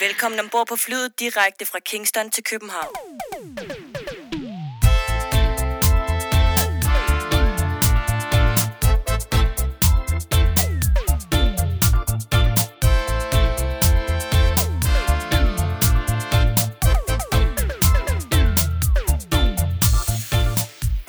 [0.00, 2.94] Velkommen ombord på flyet direkte fra Kingston til København.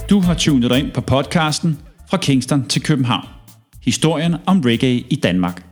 [0.10, 1.80] Du har tunet dig ind på podcasten
[2.10, 3.28] Fra Kingston til København.
[3.82, 5.64] Historien om reggae i Danmark.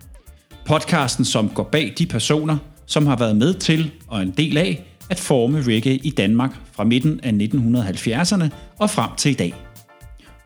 [0.65, 2.57] Podcasten, som går bag de personer,
[2.87, 6.83] som har været med til og en del af at forme reggae i Danmark fra
[6.83, 9.53] midten af 1970'erne og frem til i dag.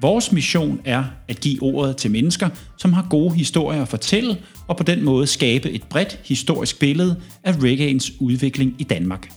[0.02, 4.78] Vores mission er at give ordet til mennesker, som har gode historier at fortælle, og
[4.78, 9.32] på den måde skabe et bredt historisk billede af reggaeens udvikling i Danmark.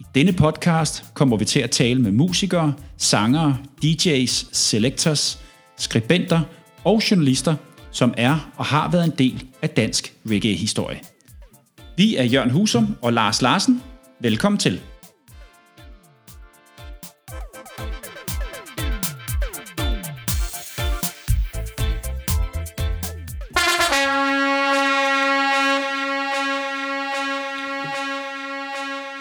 [0.00, 5.38] I denne podcast kommer vi til at tale med musikere, sangere, DJ's, selectors,
[5.76, 6.40] skribenter
[6.84, 7.54] og journalister,
[7.90, 11.13] som er og har været en del af dansk reggae-historie.
[11.96, 13.82] Vi er Jørgen Husum og Lars Larsen.
[14.20, 14.80] Velkommen til.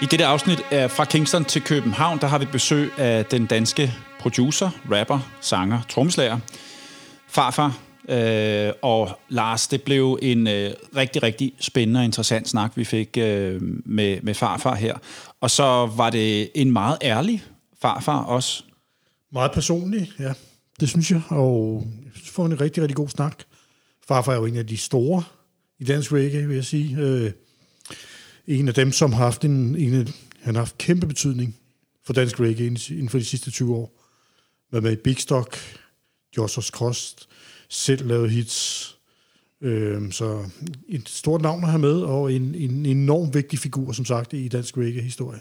[0.02, 3.94] I dette afsnit af Fra Kingston til København, der har vi besøg af den danske
[4.20, 6.40] producer, rapper, sanger, trommeslager,
[7.28, 7.93] farfar.
[8.10, 13.18] Øh, og Lars, det blev en øh, rigtig, rigtig spændende og interessant snak, vi fik
[13.18, 14.98] øh, med, med farfar her.
[15.42, 17.44] Og så var det en meget ærlig
[17.82, 18.64] farfar også.
[19.32, 20.34] Meget personlig, ja.
[20.80, 23.44] Det synes jeg, og jeg får en rigtig, rigtig god snak.
[24.08, 25.24] Farfar er jo en af de store
[25.80, 26.96] i dansk reggae, vil jeg sige.
[26.98, 27.32] Øh,
[28.48, 30.06] en af dem, som har haft en, en af,
[30.42, 31.56] han har haft kæmpe betydning
[32.06, 34.00] for dansk reggae inden for de sidste 20 år.
[34.72, 35.58] Været med i Big Stock,
[36.38, 37.16] Joshua Cross,
[37.74, 38.90] selv lavet hits.
[39.62, 40.44] Øh, så
[40.90, 44.48] et stort navn at have med, og en, en enorm vigtig figur, som sagt, i
[44.48, 45.40] dansk reggae-historie.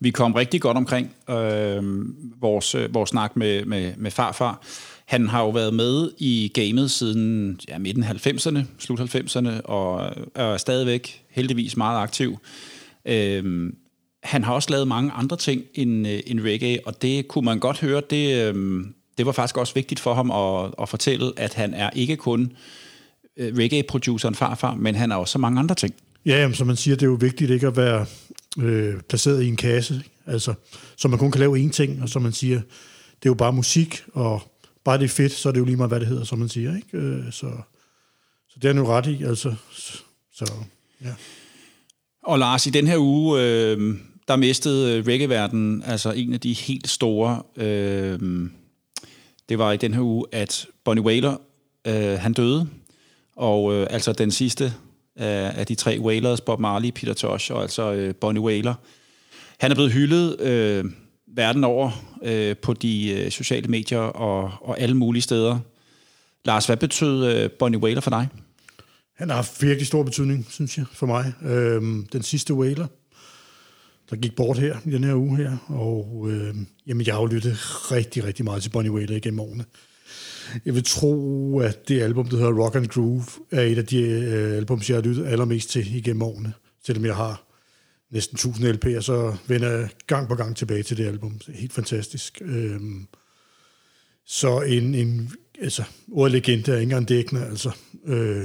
[0.00, 4.62] Vi kom rigtig godt omkring øhm, øh, vores, vores snak med, med, med farfar.
[5.06, 10.56] Han har jo været med i gamet siden ja, midten 90'erne, slut 90'erne, og er
[10.56, 12.38] stadigvæk heldigvis meget aktiv.
[13.04, 13.72] Øh,
[14.22, 17.58] han har også lavet mange andre ting end, øh, end reggae, og det kunne man
[17.58, 18.84] godt høre, det, øh,
[19.18, 22.52] det var faktisk også vigtigt for ham at, at fortælle, at han er ikke kun
[23.36, 25.94] øh, reggae-produceren farfar, men han er også så mange andre ting.
[26.26, 28.06] Ja, jamen, som man siger, det er jo vigtigt ikke at være
[28.58, 30.54] øh, placeret i en kasse, altså,
[30.96, 32.56] så man kun kan lave én ting, og som man siger,
[33.22, 34.42] det er jo bare musik, og
[34.84, 36.48] bare det er fedt, så er det jo lige meget, hvad det hedder, som man
[36.48, 36.76] siger.
[36.76, 36.98] Ikke?
[36.98, 37.46] Øh, så,
[38.48, 39.54] så det er han jo ret i, altså.
[40.32, 40.52] Så,
[41.04, 41.12] ja.
[42.22, 43.96] Og Lars, i den her uge, øh,
[44.28, 47.42] der mistede reggae-verdenen altså en af de helt store...
[47.56, 48.48] Øh,
[49.48, 51.36] det var i den her uge, at Bonnie Whaler,
[51.86, 52.68] øh, han døde.
[53.36, 54.74] Og øh, altså den sidste
[55.16, 58.74] af, af de tre Whalers, Bob Marley, Peter Tosh og altså øh, Bonnie Whaler.
[59.58, 60.84] Han er blevet hyldet øh,
[61.26, 61.90] verden over
[62.22, 65.58] øh, på de øh, sociale medier og, og alle mulige steder.
[66.44, 68.28] Lars, hvad betød øh, Bonnie Whaler for dig?
[69.16, 71.32] Han har haft virkelig stor betydning, synes jeg, for mig.
[71.42, 72.86] Øhm, den sidste Whaler,
[74.10, 76.54] der gik bort her i den her uge her, og øh,
[76.86, 77.56] jamen, jeg har jo lyttet
[77.92, 79.64] rigtig, rigtig meget til Bonnie Whaler igennem årene.
[80.64, 84.00] Jeg vil tro, at det album, der hedder Rock and Groove, er et af de
[84.00, 86.52] øh, album, jeg har lyttet allermest til igennem årene.
[86.86, 87.46] Selvom jeg har
[88.10, 91.38] næsten 1000 LP'er, så vender jeg gang på gang tilbage til det album.
[91.38, 92.42] Det er helt fantastisk.
[92.44, 92.80] Øh,
[94.26, 97.70] så en, en altså, ordlegende er ikke engang dækkende, altså.
[98.06, 98.44] Øh,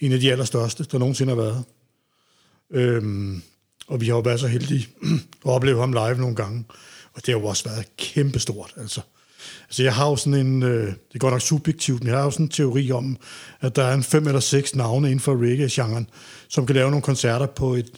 [0.00, 1.64] en af de allerstørste, der nogensinde har været.
[2.70, 3.42] Øhm,
[3.86, 4.88] og vi har jo været så heldige
[5.46, 6.64] at opleve ham live nogle gange.
[7.14, 9.00] Og det har jo også været kæmpestort, altså.
[9.64, 12.24] Altså jeg har jo sådan en, øh, det er godt nok subjektivt, men jeg har
[12.24, 13.16] jo sådan en teori om,
[13.60, 16.06] at der er en fem eller seks navne inden for reggae-genren,
[16.48, 17.90] som kan lave nogle koncerter på et,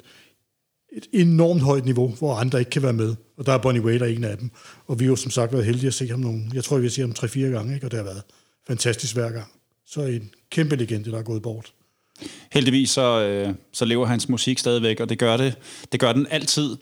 [0.93, 3.15] et enormt højt niveau, hvor andre ikke kan være med.
[3.37, 4.51] Og der er Bonnie Wailer en af dem.
[4.87, 6.85] Og vi har jo som sagt været heldige at se ham nogle, jeg tror, vi
[6.85, 7.87] har set ham tre-fire gange, ikke?
[7.87, 8.23] og det har været
[8.67, 9.49] fantastisk hver gang.
[9.87, 11.73] Så en kæmpe legende, der er gået bort.
[12.53, 15.59] Heldigvis så, øh, så lever hans musik stadigvæk, og det gør, det,
[15.93, 16.77] det gør den altid.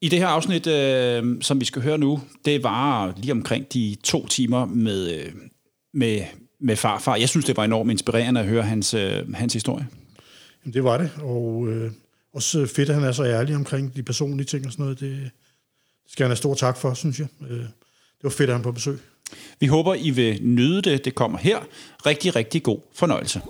[0.00, 3.96] I det her afsnit, øh, som vi skal høre nu, det var lige omkring de
[4.04, 5.32] to timer med, øh,
[5.94, 6.20] med,
[6.60, 7.16] med farfar.
[7.16, 9.88] Jeg synes, det var enormt inspirerende at høre hans, øh, hans historie.
[10.64, 11.90] Jamen, det var det, og øh,
[12.34, 15.00] også fedt, at han er så ærlig omkring de personlige ting og sådan noget.
[15.00, 15.30] Det
[16.08, 17.28] skal han have stor tak for, synes jeg.
[17.50, 18.98] Øh, det var fedt, at han på besøg.
[19.60, 21.04] Vi håber, I vil nyde det.
[21.04, 21.58] Det kommer her.
[22.06, 23.40] Rigtig, rigtig god fornøjelse.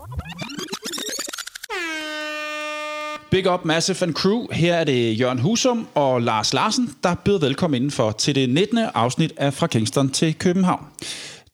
[3.31, 4.46] Big up Massive and Crew.
[4.52, 8.79] Her er det Jørgen Husum og Lars Larsen, der byder velkommen indenfor til det 19.
[8.79, 10.84] afsnit af Fra Kingston til København.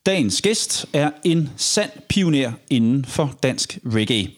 [0.06, 4.28] Dagens gæst er en sand pioner inden for dansk reggae.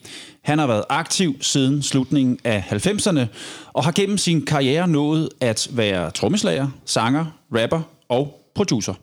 [0.43, 3.25] Han har været aktiv siden slutningen af 90'erne
[3.73, 8.93] og har gennem sin karriere nået at være trommeslager, sanger, rapper og producer.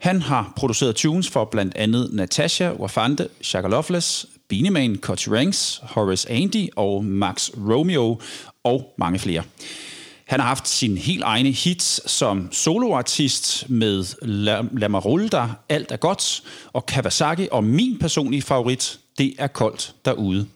[0.00, 5.80] Han har produceret tunes for blandt andet Natasha, Wafande, Shaka Loveless, Beanie Man, Coach Ranks,
[5.82, 8.20] Horace Andy og Max Romeo
[8.64, 9.42] og mange flere.
[10.26, 15.30] Han har haft sin helt egne hits som soloartist med La, La Marulle,
[15.68, 20.46] Alt er godt, og Kawasaki, og min personlige favorit, Det er koldt derude.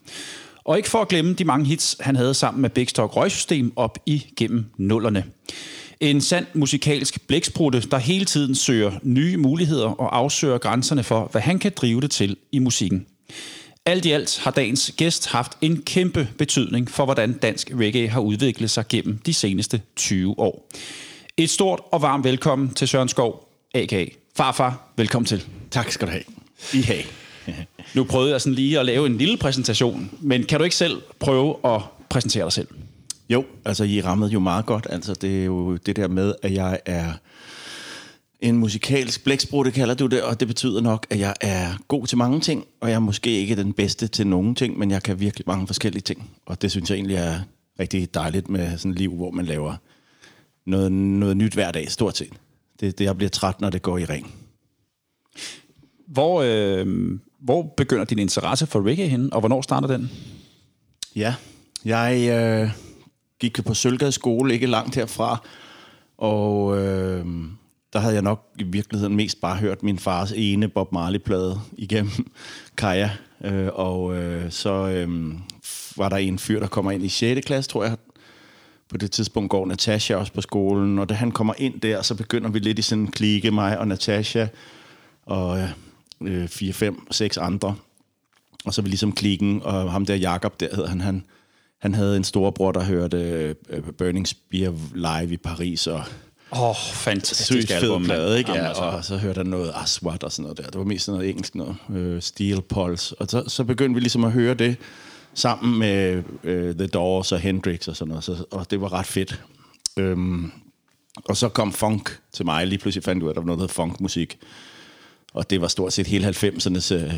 [0.63, 3.73] Og ikke for at glemme de mange hits, han havde sammen med Big Stock Røgsystem
[3.75, 5.23] op igennem nullerne.
[6.01, 11.41] En sand musikalsk blæksprutte, der hele tiden søger nye muligheder og afsøger grænserne for, hvad
[11.41, 13.05] han kan drive det til i musikken.
[13.85, 18.19] Alt i alt har dagens gæst haft en kæmpe betydning for, hvordan dansk reggae har
[18.19, 20.69] udviklet sig gennem de seneste 20 år.
[21.37, 24.05] Et stort og varmt velkommen til Søren Skov, a.k.a.
[24.35, 24.91] Farfar.
[24.97, 25.45] Velkommen til.
[25.71, 26.23] Tak skal du have.
[26.73, 27.03] I have.
[27.95, 31.01] nu prøvede jeg sådan lige at lave en lille præsentation, men kan du ikke selv
[31.19, 32.67] prøve at præsentere dig selv?
[33.31, 34.87] Jo, altså I rammede jo meget godt.
[34.89, 37.13] Altså det er jo det der med, at jeg er
[38.39, 42.17] en musikalsk blæksprutte, kalder du det, og det betyder nok, at jeg er god til
[42.17, 45.19] mange ting, og jeg er måske ikke den bedste til nogen ting, men jeg kan
[45.19, 46.29] virkelig mange forskellige ting.
[46.45, 47.39] Og det synes jeg egentlig er
[47.79, 49.75] rigtig dejligt med sådan et liv, hvor man laver
[50.65, 52.33] noget, noget nyt hver dag, stort set.
[52.79, 54.33] Det, det, jeg bliver træt, når det går i ring.
[56.07, 60.11] Hvor, øh, hvor begynder din interesse for reggae henne, og hvornår starter den?
[61.15, 61.35] Ja,
[61.85, 62.90] jeg øh,
[63.41, 65.43] gik på Sølgade skole, ikke langt herfra,
[66.17, 67.25] og øh,
[67.93, 72.11] der havde jeg nok i virkeligheden mest bare hørt min fars ene Bob Marley-plade igennem
[72.77, 73.09] Kaja.
[73.43, 75.33] Øh, og øh, så øh,
[75.97, 77.45] var der en fyr, der kommer ind i 6.
[77.45, 77.97] klasse, tror jeg.
[78.89, 82.15] På det tidspunkt går Natasha også på skolen, og da han kommer ind der, så
[82.15, 84.47] begynder vi lidt i sådan en klike, mig og Natasha,
[85.25, 85.67] og
[86.21, 87.75] øh, 4, 5, 6 andre.
[88.65, 91.23] Og så er vi ligesom klikken, og ham der Jakob der hedder han, han,
[91.81, 93.17] han havde en storebror, der hørte
[93.69, 96.03] øh, Burning Spear live i Paris, og
[96.53, 98.03] Åh, oh, fantastisk Sygt album.
[98.03, 98.51] Plade, ikke?
[98.51, 98.83] Ja, altså.
[98.83, 100.63] og så hørte han noget Aswad og sådan noget der.
[100.63, 101.75] Det var mest sådan noget engelsk noget.
[101.93, 103.15] Øh, Steel Pulse.
[103.19, 104.75] Og så, så begyndte vi ligesom at høre det
[105.33, 108.23] sammen med øh, The Doors og Hendrix og sådan noget.
[108.23, 109.41] Så, og det var ret fedt.
[109.97, 110.51] Øhm,
[111.25, 112.67] og så kom funk til mig.
[112.67, 114.39] Lige pludselig fandt du, at der var noget, der hed funkmusik.
[115.33, 116.93] Og det var stort set hele 90'ernes...
[116.93, 117.13] Øh,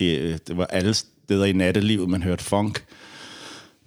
[0.00, 2.84] øh, det var alle steder i nattelivet, man hørte funk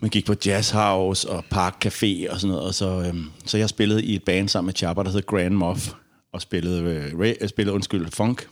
[0.05, 2.63] man gik på Jazz House og Park Café og sådan noget.
[2.63, 5.53] Og så, øhm, så jeg spillede i et band sammen med Chapper, der hed Grand
[5.53, 5.91] Moff,
[6.33, 8.47] og spillede, øh, Ray, øh, spillede undskyld, funk.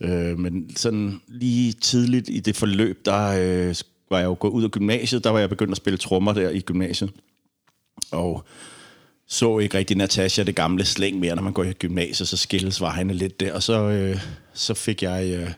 [0.00, 3.74] Øh, men sådan lige tidligt i det forløb, der øh,
[4.10, 6.50] var jeg jo gået ud af gymnasiet, der var jeg begyndt at spille trommer der
[6.50, 7.10] i gymnasiet.
[8.10, 8.44] Og
[9.26, 12.80] så ikke rigtig Natasha det gamle slæng mere, når man går i gymnasiet, så skilles
[12.80, 13.52] vejene lidt der.
[13.52, 14.20] Og så, øh,
[14.54, 15.50] så fik jeg øh,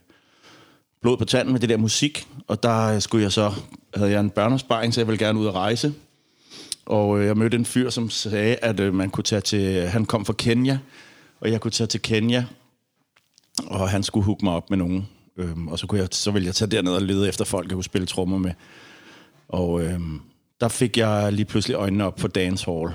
[1.02, 3.52] blod på tanden med det der musik, og der øh, skulle jeg så
[3.94, 5.94] havde jeg en børneopsparing, så jeg ville gerne ud og rejse.
[6.86, 9.88] Og øh, jeg mødte en fyr, som sagde, at øh, man kunne tage til...
[9.88, 10.78] Han kom fra Kenya,
[11.40, 12.44] og jeg kunne tage til Kenya,
[13.66, 15.08] og han skulle hooke mig op med nogen.
[15.36, 17.74] Øhm, og så, kunne jeg, så ville jeg tage derned og lede efter folk, jeg
[17.74, 18.52] kunne spille trommer med.
[19.48, 20.20] Og øhm,
[20.60, 22.90] der fik jeg lige pludselig øjnene op på dancehall.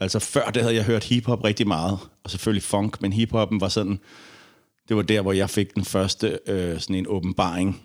[0.00, 3.68] Altså før det havde jeg hørt hiphop rigtig meget, og selvfølgelig funk, men hiphoppen var
[3.68, 3.98] sådan...
[4.88, 7.82] Det var der, hvor jeg fik den første øh, sådan en åbenbaring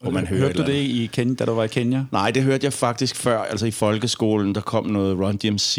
[0.00, 2.04] hvor man Hørte du det i Kenya, da du var i Kenya?
[2.12, 3.38] Nej, det hørte jeg faktisk før.
[3.38, 5.76] Altså i folkeskolen, der kom noget Run DMC,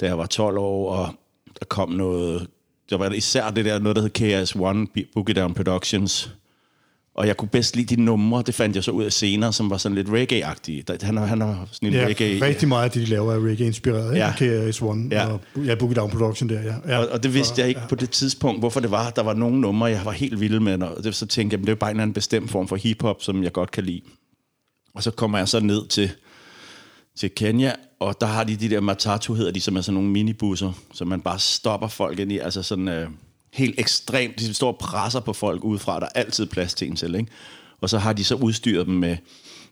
[0.00, 1.14] da jeg var 12 år, og
[1.60, 2.46] der kom noget...
[2.90, 6.30] Der var især det der, noget der hed KS1, Boogie Down Productions,
[7.20, 9.70] og jeg kunne bedst lide de numre, det fandt jeg så ud af senere, som
[9.70, 11.06] var sådan lidt reggae-agtige.
[11.06, 12.42] Han, han har sådan en ja, reggae...
[12.42, 14.16] rigtig meget af det, de laver, er reggae-inspireret.
[14.16, 14.32] Ja.
[14.32, 15.26] KRS-One ja.
[15.26, 16.74] og ja, Boogie Down Production der, ja.
[16.88, 16.98] ja.
[16.98, 17.86] Og, og det vidste jeg ikke ja.
[17.86, 19.10] på det tidspunkt, hvorfor det var.
[19.10, 21.68] Der var nogle numre, jeg var helt vild med, og det, så tænkte jeg, det
[21.68, 24.00] er bare en eller anden bestemt form for hiphop, som jeg godt kan lide.
[24.94, 26.10] Og så kommer jeg så ned til,
[27.16, 30.10] til Kenya, og der har de de der matatu, hedder de, som er sådan nogle
[30.10, 32.88] minibusser, som man bare stopper folk ind i, altså sådan...
[32.88, 33.08] Øh,
[33.52, 34.38] helt ekstremt.
[34.38, 36.00] De står og presser på folk udefra.
[36.00, 37.32] Der er altid plads til en selv, ikke?
[37.80, 39.16] Og så har de så udstyret dem med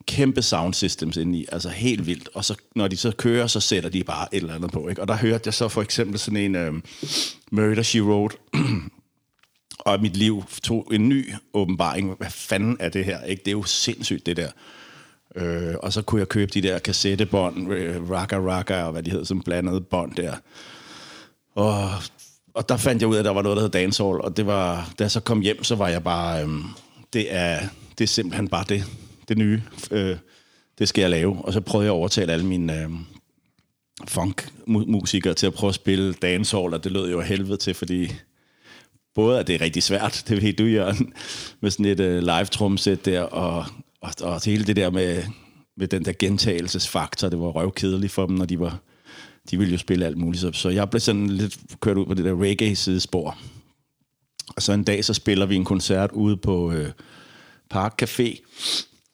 [0.06, 2.28] kæmpe sound systems ind i, altså helt vildt.
[2.34, 5.02] Og så når de så kører, så sætter de bare et eller andet på, ikke?
[5.02, 6.82] Og der hørte jeg så for eksempel sådan en um,
[7.50, 8.36] Murder, She Wrote,
[9.78, 12.14] og mit liv tog en ny åbenbaring.
[12.18, 13.22] Hvad fanden er det her?
[13.24, 13.40] Ikke?
[13.40, 14.50] Det er jo sindssygt, det der.
[15.36, 19.10] Øh, og så kunne jeg købe de der kassettebånd, øh, Raka Raka, og hvad de
[19.10, 20.36] hedder, som blandede bånd der.
[21.54, 21.90] Og
[22.58, 24.46] og der fandt jeg ud af, at der var noget, der hed dancehall, og det
[24.46, 26.64] var, da jeg så kom hjem, så var jeg bare, øhm,
[27.12, 27.60] det, er,
[27.98, 28.84] det er simpelthen bare det,
[29.28, 30.16] det nye, øh,
[30.78, 31.44] det skal jeg lave.
[31.44, 32.90] Og så prøvede jeg at overtale alle mine øh,
[34.08, 38.12] funk-musikere til at prøve at spille dancehall, og det lød jo helvede til, fordi
[39.14, 41.12] både at det er rigtig svært, det ved du, Jørgen,
[41.60, 43.66] med sådan et øh, live trumsæt der, og,
[44.00, 45.22] og, og hele det der med,
[45.76, 48.78] med den der gentagelsesfaktor, det var røvkedeligt for dem, når de var,
[49.50, 50.40] de ville jo spille alt muligt.
[50.40, 53.38] Så, så jeg blev sådan lidt kørt ud på det der reggae-sidespor.
[54.56, 56.90] Og så en dag, så spiller vi en koncert ude på øh,
[57.70, 58.42] Park Café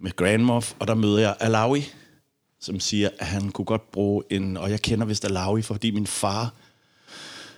[0.01, 1.85] med Grandmoff, og der møder jeg Alawi,
[2.61, 6.07] som siger, at han kunne godt bruge en, og jeg kender vist Alawi, fordi min
[6.07, 6.55] far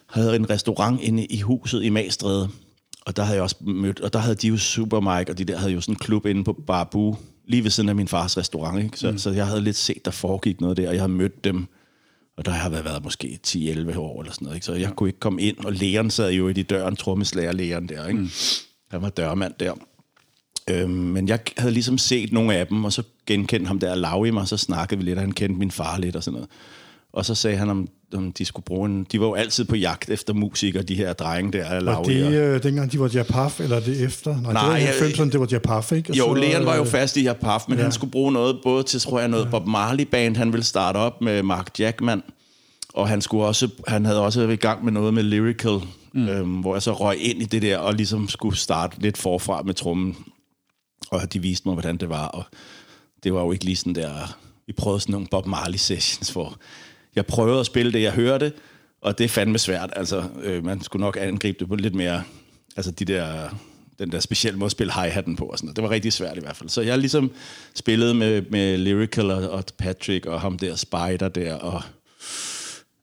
[0.07, 2.49] havde en restaurant inde i huset i Magstræde,
[3.07, 5.45] og der havde jeg også mødt, og der havde de jo Super Mike, og de
[5.45, 8.37] der havde jo sådan en klub inde på Barbu, lige ved siden af min fars
[8.37, 8.99] restaurant, ikke?
[8.99, 9.19] Så, mm.
[9.19, 11.69] så jeg havde lidt set, der foregik noget der, og jeg havde mødt dem,
[12.37, 14.67] og der har været, været måske 10-11 år eller sådan noget, ikke?
[14.67, 17.89] Så jeg kunne ikke komme ind, og lægeren sad jo i de døren, trommeslager lægeren
[17.89, 18.21] der, ikke?
[18.21, 18.31] Mm.
[18.91, 19.75] Han var dørmand der.
[20.71, 24.27] Øhm, men jeg havde ligesom set nogle af dem, og så genkendte ham der lav
[24.27, 26.35] i mig, og så snakkede vi lidt, og han kendte min far lidt og sådan
[26.35, 26.49] noget.
[27.13, 29.07] Og så sagde han, om, om de skulle bruge en...
[29.13, 31.85] De var jo altid på jagt efter musikere, de her drenge der.
[31.85, 34.41] Var det øh, dengang, de var Japaf, eller det efter?
[34.41, 36.13] Nej, Nej det var i 90'erne, det var Japaf, ikke?
[36.13, 37.83] Og jo, så, Leon var jo øh, fast i Japaf, men ja.
[37.83, 39.51] han skulle bruge noget, både til, tror jeg, noget ja.
[39.51, 42.23] Bob Marley-band, han ville starte op med Mark Jackman,
[42.95, 45.81] og han, skulle også, han havde også været i gang med noget med Lyrical,
[46.13, 46.29] mm.
[46.29, 49.63] øhm, hvor jeg så røg ind i det der, og ligesom skulle starte lidt forfra
[49.63, 50.17] med trummen
[51.11, 52.45] og de viste mig, hvordan det var, og
[53.25, 54.37] det var jo ikke lige sådan der,
[54.67, 56.57] vi prøvede sådan nogle Bob Marley sessions, hvor
[57.17, 58.53] jeg prøvede at spille det, jeg hørte,
[59.01, 62.23] og det er fandme svært, altså øh, man skulle nok angribe det på lidt mere,
[62.77, 63.49] altså de der,
[63.99, 65.77] den der specielle måde at spille hi-hatten på og sådan noget.
[65.77, 66.69] Det var rigtig svært i hvert fald.
[66.69, 67.31] Så jeg ligesom
[67.75, 71.83] spillede med, med Lyrical og, og Patrick og ham der Spider der, og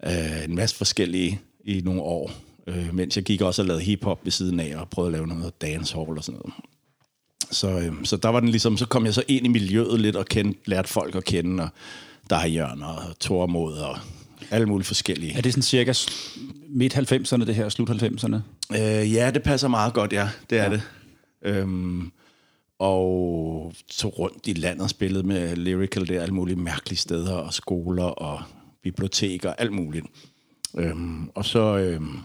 [0.05, 2.31] øh, en masse forskellige i nogle år,
[2.67, 5.27] øh, mens jeg gik også og lavede hiphop ved siden af og prøvede at lave
[5.27, 6.53] noget dancehall og sådan noget.
[7.51, 10.15] Så, øh, så der var den ligesom, så kom jeg så ind i miljøet lidt
[10.15, 11.69] og kendte, lærte folk at kende, og
[12.29, 13.97] der er Jørgen og Tormod og
[14.51, 15.37] alle mulige forskellige.
[15.37, 15.93] Er det sådan cirka
[16.69, 18.35] midt 90'erne, det her, slut 90'erne?
[18.75, 20.29] Øh, ja, det passer meget godt, ja.
[20.49, 20.69] Det er ja.
[20.69, 20.81] det.
[21.41, 22.11] Øhm,
[22.79, 27.53] og så rundt i landet og spillede med Lyrical der, alle mulige mærkelige steder, og
[27.53, 28.41] skoler og
[28.83, 30.05] biblioteker, alt muligt.
[30.77, 32.17] Øhm, og så, øhm,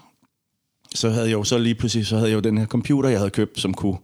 [0.94, 3.18] så havde jeg jo så lige pludselig, så havde jeg jo den her computer, jeg
[3.18, 3.98] havde købt, som kunne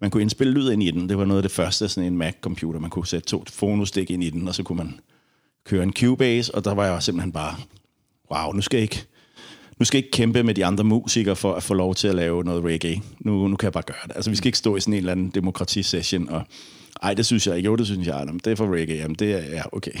[0.00, 1.08] man kunne indspille lyd ind i den.
[1.08, 2.80] Det var noget af det første, sådan en Mac-computer.
[2.80, 5.00] Man kunne sætte to fonostik ind i den, og så kunne man
[5.64, 7.56] køre en Cubase, og der var jeg simpelthen bare,
[8.32, 9.06] wow, nu skal jeg ikke,
[9.78, 12.14] nu skal jeg ikke kæmpe med de andre musikere for at få lov til at
[12.14, 13.02] lave noget reggae.
[13.20, 14.12] Nu, nu kan jeg bare gøre det.
[14.16, 16.42] Altså, vi skal ikke stå i sådan en eller anden demokratisession, og
[17.02, 17.66] ej, det synes jeg ikke.
[17.66, 18.24] Jo, det synes jeg.
[18.26, 18.96] Jamen, det er for reggae.
[18.96, 19.92] Jamen, det er, ja, okay.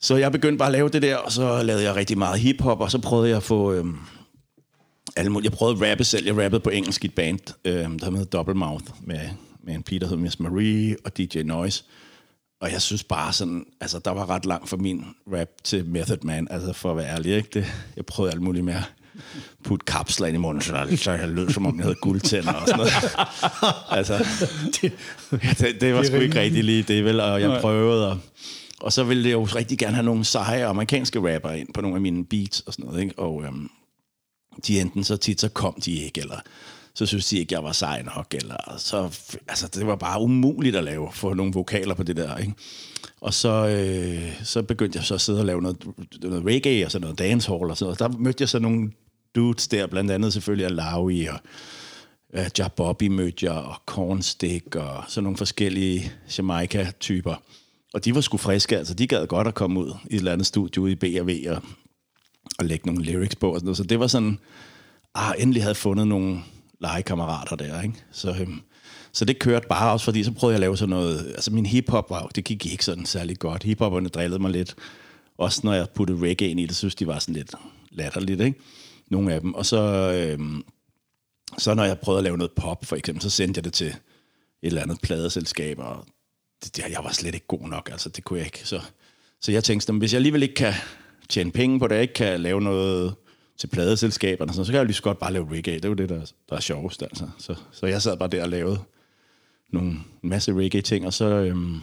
[0.00, 2.80] Så jeg begyndte bare at lave det der, og så lavede jeg rigtig meget hiphop,
[2.80, 3.96] og så prøvede jeg at få, øhm,
[5.18, 5.50] alle mulige.
[5.50, 6.26] Jeg prøvede at rappe selv.
[6.26, 9.20] Jeg rappede på engelsk i et band, øh, der hedder Double Mouth, med,
[9.62, 11.84] med en pige, der hedder Miss Marie og DJ Noise.
[12.60, 16.18] Og jeg synes bare sådan, altså der var ret langt fra min rap til Method
[16.22, 17.48] Man, altså for at være ærlig, ikke?
[17.54, 18.82] Det, jeg prøvede alt muligt mere
[19.64, 22.52] putte kapsler ind i munden, så, der, så jeg lød, som om jeg havde guldtænder
[22.52, 22.92] og sådan noget.
[23.98, 24.14] altså,
[25.32, 27.20] ja, det, det var sgu ikke rigtig lige det, vel?
[27.20, 28.18] Og jeg prøvede, og,
[28.80, 31.96] og så ville jeg jo rigtig gerne have nogle seje amerikanske rapper ind på nogle
[31.96, 33.18] af mine beats og sådan noget, ikke?
[33.18, 33.70] Og, øhm,
[34.66, 36.40] de enten så tit, så kom de ikke, eller
[36.94, 40.76] så synes de ikke, jeg var sej nok, eller så, altså, det var bare umuligt
[40.76, 42.52] at lave, få nogle vokaler på det der, ikke?
[43.20, 45.84] Og så, øh, så begyndte jeg så at sidde og lave noget,
[46.22, 47.98] noget reggae og sådan noget dancehall og sådan noget.
[47.98, 48.90] Der mødte jeg så nogle
[49.34, 51.38] dudes der, blandt andet selvfølgelig Alawi og
[52.38, 57.34] uh, Jabobby mødte jeg, og Cornstick og sådan nogle forskellige Jamaica-typer.
[57.94, 60.32] Og de var sgu friske, altså de gad godt at komme ud i et eller
[60.32, 61.62] andet studie ude i B&V og
[62.58, 63.76] og lægge nogle lyrics på og sådan noget.
[63.76, 64.38] Så det var sådan,
[65.14, 66.40] ah, endelig havde fundet nogle
[66.80, 67.94] legekammerater der, ikke?
[68.12, 68.60] Så, øhm,
[69.12, 71.66] så det kørte bare også, fordi så prøvede jeg at lave sådan noget, altså min
[71.66, 73.62] hiphop var, det gik ikke sådan særlig godt.
[73.62, 74.74] Hiphopperne drillede mig lidt.
[75.38, 77.54] Også når jeg puttede reggae ind i det, synes de var sådan lidt
[77.90, 78.60] latterligt, ikke?
[79.10, 79.54] Nogle af dem.
[79.54, 80.62] Og så, øhm,
[81.58, 83.86] så når jeg prøvede at lave noget pop, for eksempel, så sendte jeg det til
[83.86, 83.96] et
[84.62, 86.06] eller andet pladeselskab, og
[86.64, 88.60] det, det, jeg var slet ikke god nok, altså det kunne jeg ikke.
[88.64, 88.80] Så,
[89.40, 90.74] så jeg tænkte, hvis jeg alligevel ikke kan
[91.28, 93.14] tjene penge på det, jeg ikke kan lave noget
[93.58, 95.74] til pladeselskaberne, så, så kan jeg jo lige så godt bare lave reggae.
[95.74, 97.02] Det er jo det, der, der er sjovest.
[97.02, 97.28] Altså.
[97.38, 98.78] Så, så jeg sad bare der og lavede
[99.70, 99.90] nogle,
[100.22, 101.80] en masse reggae-ting, og så, øhm,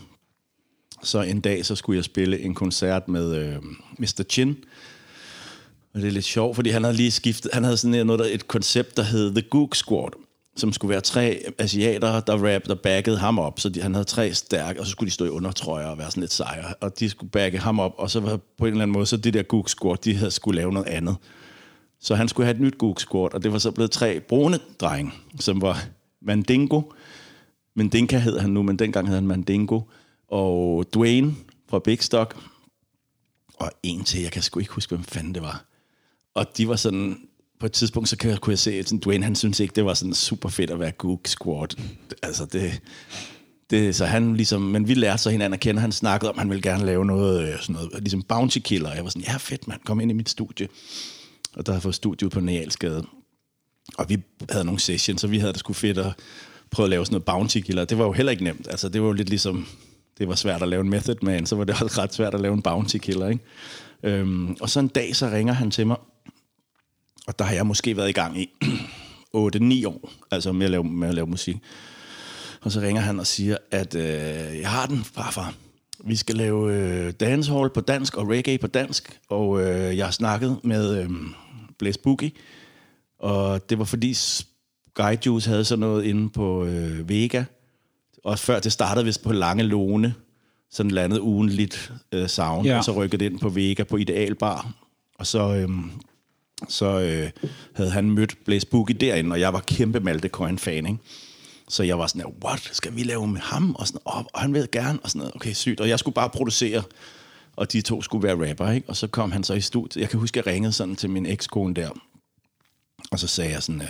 [1.04, 4.24] så en dag, så skulle jeg spille en koncert med øhm, Mr.
[4.30, 4.58] Chin,
[5.94, 8.26] og det er lidt sjovt, fordi han havde lige skiftet, han havde sådan noget, der,
[8.26, 10.12] et koncept, der hed The Gook Squad,
[10.56, 13.60] som skulle være tre asiater, der rap, der baggede ham op.
[13.60, 16.12] Så de, han havde tre stærke, og så skulle de stå i undertrøjer og være
[16.12, 16.74] sådan lidt sejre.
[16.82, 19.18] Og de skulle bagge ham op, og så var på en eller anden måde, så
[19.18, 21.16] det der Gook Squad, de havde skulle lave noget andet.
[22.00, 24.60] Så han skulle have et nyt Gook Squad, og det var så blevet tre brune
[24.80, 25.84] drenge, som var
[26.22, 26.82] Mandingo.
[27.76, 29.82] Mandinka hed han nu, men dengang hed han Mandingo.
[30.28, 31.36] Og Dwayne
[31.70, 32.38] fra Big Stock.
[33.54, 35.66] Og en til, jeg kan sgu ikke huske, hvem fanden det var.
[36.34, 37.28] Og de var sådan,
[37.60, 40.14] på et tidspunkt, så kunne jeg se, at Dwayne, han synes ikke, det var sådan
[40.14, 41.68] super fedt at være Gook Squad.
[42.24, 42.82] Altså, det,
[43.70, 46.40] det, så han ligesom, men vi lærte så hinanden at kende, han snakkede om, at
[46.40, 48.94] han ville gerne lave noget, øh, sådan noget ligesom Bounty Killer.
[48.94, 50.68] Jeg var sådan, ja fedt mand, kom ind i mit studie.
[51.56, 53.06] Og der havde fået studie på Nealsgade.
[53.98, 54.18] Og vi
[54.50, 56.14] havde nogle sessions, så vi havde det sgu fedt at
[56.72, 57.86] prøve at lave sådan noget Bounty Killer.
[57.86, 58.68] Det var jo heller ikke nemt.
[58.70, 59.68] Altså, det var jo lidt ligesom,
[60.18, 62.42] det var svært at lave en Method Man, så var det også ret svært at
[62.42, 63.44] lave en Bounty Killer, ikke?
[64.04, 65.98] Øhm, og så en dag, så ringer han til mig,
[67.28, 68.50] og der har jeg måske været i gang i
[69.36, 71.58] 8-9 år, altså med at lave, med at lave musik.
[72.62, 75.54] Og så ringer han og siger, at øh, jeg har den, farfar.
[76.04, 79.20] Vi skal lave øh, dancehall på dansk og reggae på dansk.
[79.30, 81.10] Og øh, jeg har snakket med øh,
[81.80, 82.32] Blaze Boogie.
[83.20, 87.44] Og det var fordi Sky Juice havde sådan noget inde på øh, Vega.
[88.24, 90.14] Og før det startede vist på Lange Lone.
[90.72, 92.68] Sådan landet ugenligt øh, sound.
[92.68, 92.78] Ja.
[92.78, 94.72] Og så rykkede det ind på Vega på Idealbar.
[95.20, 95.56] Og så...
[95.56, 95.70] Øh,
[96.70, 97.32] så øh,
[97.74, 101.00] havde han mødt Blaze Boogie derinde, og jeg var kæmpe Malte Coyne-fan, ikke?
[101.68, 103.76] Så jeg var sådan, what, skal vi lave med ham?
[103.76, 105.36] Og, sådan, oh, og han ved gerne, og sådan noget.
[105.36, 105.82] Okay, sygt.
[105.82, 106.84] Og jeg skulle bare producere,
[107.56, 108.90] og de to skulle være rapper, ikke?
[108.90, 110.02] Og så kom han så i studiet.
[110.02, 111.90] Jeg kan huske, jeg ringede sådan til min ekskone der,
[113.12, 113.88] og så sagde jeg sådan, uh,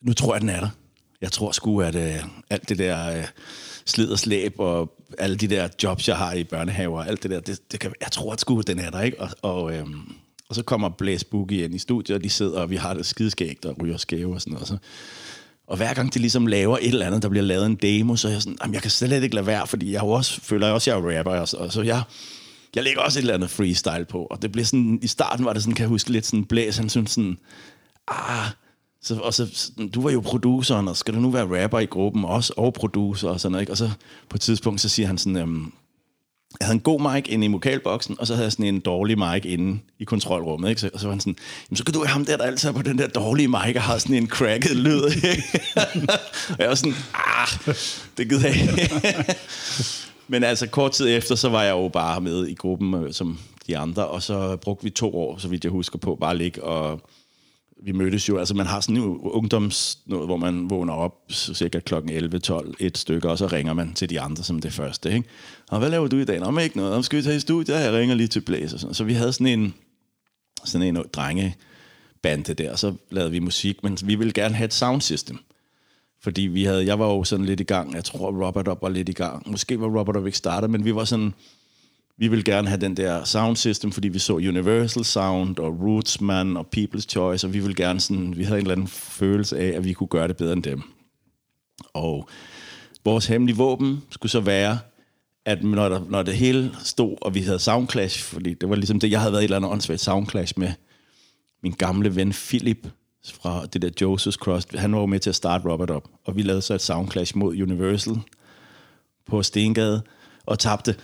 [0.00, 0.68] nu tror jeg, den er der.
[1.20, 3.24] Jeg tror sgu, at øh, alt det der øh,
[3.86, 7.40] slid og slæb, og alle de der jobs, jeg har i børnehaver, alt det der,
[7.40, 9.20] det, det kan, jeg tror at sgu, den er der, ikke?
[9.20, 9.86] Og, og, øh,
[10.48, 13.06] og så kommer Blaze Boogie ind i studiet, og de sidder, og vi har det
[13.06, 14.62] skideskægt, og ryger skæve og sådan noget.
[14.62, 14.78] Og så
[15.66, 18.28] og hver gang de ligesom laver et eller andet, der bliver lavet en demo, så
[18.28, 20.74] er jeg sådan, jamen jeg kan slet ikke lade være, fordi jeg også, føler jeg
[20.74, 22.02] også, jeg er rapper, og så, og så jeg,
[22.74, 24.26] jeg lægger også et eller andet freestyle på.
[24.30, 26.76] Og det blev sådan, i starten var det sådan, kan jeg huske, lidt sådan blæs,
[26.76, 27.38] han synes sådan,
[28.08, 28.46] ah,
[29.02, 32.24] så, og så, du var jo produceren, og skal du nu være rapper i gruppen
[32.24, 33.72] også, og producer og sådan noget, ikke?
[33.72, 33.90] Og så
[34.28, 35.72] på et tidspunkt, så siger han sådan, øhm,
[36.60, 39.18] jeg havde en god mic inde i vokalboksen, og så havde jeg sådan en dårlig
[39.18, 40.68] mic inde i kontrolrummet.
[40.68, 40.80] Ikke?
[40.80, 41.36] Så, og så var han sådan,
[41.68, 43.76] Jamen, så kan du have ham der, der altid er på den der dårlige mic,
[43.76, 45.00] og har sådan en cracket lyd.
[46.50, 47.74] og jeg var sådan, ah,
[48.18, 48.86] det gider jeg
[50.28, 53.38] Men altså kort tid efter, så var jeg jo bare med i gruppen øh, som
[53.66, 56.36] de andre, og så brugte vi to år, så vidt jeg husker på, bare at
[56.36, 57.00] ligge og
[57.82, 61.80] vi mødtes jo, altså man har sådan en ungdoms noget, hvor man vågner op cirka
[61.80, 65.14] klokken 11, 12, et stykke, og så ringer man til de andre som det første,
[65.14, 65.28] ikke?
[65.70, 66.40] Og hvad laver du i dag?
[66.40, 66.94] Nå, ikke noget.
[66.94, 67.74] Om skal vi tage i studiet?
[67.74, 68.72] Jeg ringer lige til Blæs.
[68.72, 68.94] og sådan.
[68.94, 69.74] Så vi havde sådan en,
[70.64, 74.74] sådan en drengebande der, og så lavede vi musik, men vi ville gerne have et
[74.74, 75.38] sound system.
[76.22, 78.88] Fordi vi havde, jeg var jo sådan lidt i gang, jeg tror Robert Up var
[78.88, 79.50] lidt i gang.
[79.50, 81.34] Måske var Robert Up ikke startet, men vi var sådan,
[82.18, 86.56] vi vil gerne have den der sound system, fordi vi så Universal Sound og Rootsman
[86.56, 89.76] og People's Choice, og vi vil gerne sådan, vi havde en eller anden følelse af,
[89.76, 90.82] at vi kunne gøre det bedre end dem.
[91.94, 92.28] Og
[93.04, 94.78] vores hemmelige våben skulle så være,
[95.44, 99.00] at når, der, når det hele stod, og vi havde soundclash, fordi det var ligesom
[99.00, 100.72] det, jeg havde været i et eller andet åndssvagt soundclash med
[101.62, 102.88] min gamle ven Philip
[103.34, 104.66] fra det der Joseph's Cross.
[104.74, 107.36] Han var jo med til at starte Robert op, og vi lavede så et soundclash
[107.36, 108.14] mod Universal
[109.26, 110.02] på Stengade,
[110.46, 110.94] og tabte.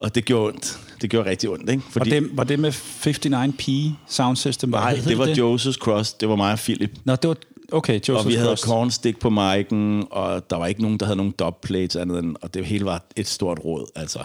[0.00, 0.78] Og det gjorde ondt.
[1.00, 1.82] Det gjorde rigtig ondt, ikke?
[1.90, 4.70] Fordi, var, det, var det med 59P sound system?
[4.70, 5.38] Nej, det var det?
[5.38, 6.12] Joseph's Cross.
[6.12, 6.90] Det var mig og Philip.
[7.04, 7.36] Nå, det var...
[7.72, 8.62] Okay, Joseph's Og vi havde Cross.
[8.62, 12.54] cornstick på mic'en, og der var ikke nogen, der havde nogen dubplates andet end, og
[12.54, 14.18] det hele var et stort råd, altså.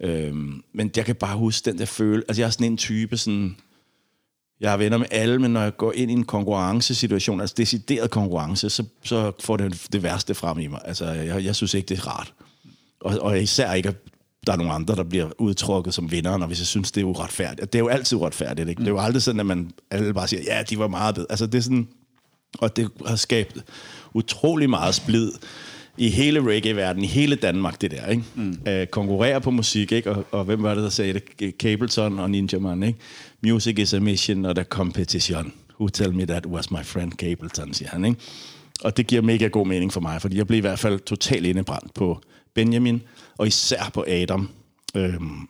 [0.00, 3.16] Øhm, men jeg kan bare huske den der føle, altså jeg er sådan en type,
[3.16, 3.56] sådan,
[4.60, 8.10] jeg er venner med alle, men når jeg går ind i en konkurrencesituation, altså decideret
[8.10, 10.80] konkurrence, så, så får det det værste frem i mig.
[10.84, 12.32] Altså, jeg, jeg synes ikke, det er rart.
[13.00, 13.96] Og, og især ikke at
[14.46, 17.04] der er nogle andre, der bliver udtrukket som vinderen, og hvis jeg synes, det er
[17.04, 17.72] uretfærdigt.
[17.72, 18.80] Det er jo altid uretfærdigt, ikke?
[18.80, 18.84] Mm.
[18.84, 21.26] Det er jo aldrig sådan, at man alle bare siger, ja, de var meget bedre.
[21.30, 21.88] Altså, det er sådan,
[22.58, 23.56] og det har skabt
[24.14, 25.32] utrolig meget splid
[25.98, 28.24] i hele reggae-verdenen, i hele Danmark, det der, ikke?
[28.34, 28.58] Mm.
[28.68, 30.10] Uh, konkurrere på musik, ikke?
[30.10, 31.54] Og, og hvem var det, der sagde det?
[31.58, 32.98] Capleton og Ninja Man, ikke?
[33.42, 35.52] Music is a mission, og der competition.
[35.80, 38.20] Who tell me that was my friend Capleton, siger han, ikke?
[38.82, 41.46] Og det giver mega god mening for mig, fordi jeg blev i hvert fald totalt
[41.46, 42.20] indebrændt på
[42.54, 43.02] Benjamin,
[43.38, 44.48] og især på Adam.
[44.96, 45.48] Øhm,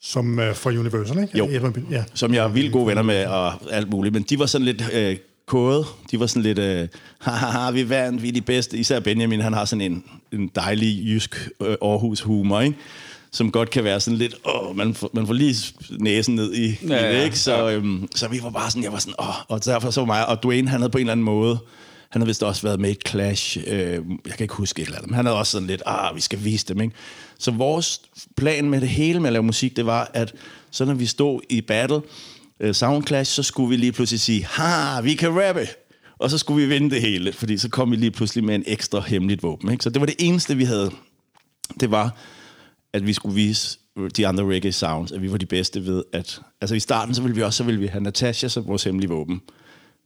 [0.00, 1.38] som uh, fra Universal, ikke?
[1.38, 1.48] Jo,
[1.90, 2.04] ja.
[2.14, 4.84] som jeg er vildt gode venner med og alt muligt, men de var sådan lidt
[4.92, 5.16] øh,
[5.46, 5.84] kode.
[6.10, 8.78] De var sådan lidt, øh, haha, vi vandt, vi er de bedste.
[8.78, 12.76] Især Benjamin, han har sådan en, en dejlig jysk øh, Aarhus-humor, ikke?
[13.32, 15.54] som godt kan være sådan lidt, åh, man får, man får lige
[15.90, 17.38] næsen ned i, ja, i det, ikke?
[17.38, 20.06] Så, øhm, så vi var bare sådan, jeg var sådan, åh, og derfor så var
[20.06, 21.58] mig, og Dwayne, han havde på en eller anden måde,
[22.14, 23.58] han har vist også været med i Clash.
[23.66, 23.92] Øh,
[24.26, 25.10] jeg kan ikke huske et eller andet.
[25.10, 26.94] Men han havde også sådan lidt, ah, vi skal vise dem, ikke?
[27.38, 28.00] Så vores
[28.36, 30.34] plan med det hele med at lave musik, det var, at
[30.70, 32.00] så når vi stod i battle,
[32.60, 35.66] øh, Sound Clash, så skulle vi lige pludselig sige, ha, vi kan rappe.
[36.18, 38.64] Og så skulle vi vinde det hele, fordi så kom vi lige pludselig med en
[38.66, 39.70] ekstra hemmeligt våben.
[39.70, 39.84] Ikke?
[39.84, 40.90] Så det var det eneste, vi havde.
[41.80, 42.16] Det var,
[42.92, 43.78] at vi skulle vise
[44.16, 46.40] de andre reggae sounds, at vi var de bedste ved at...
[46.60, 49.10] Altså i starten, så ville vi også så ville vi have Natasha som vores hemmelige
[49.10, 49.40] våben.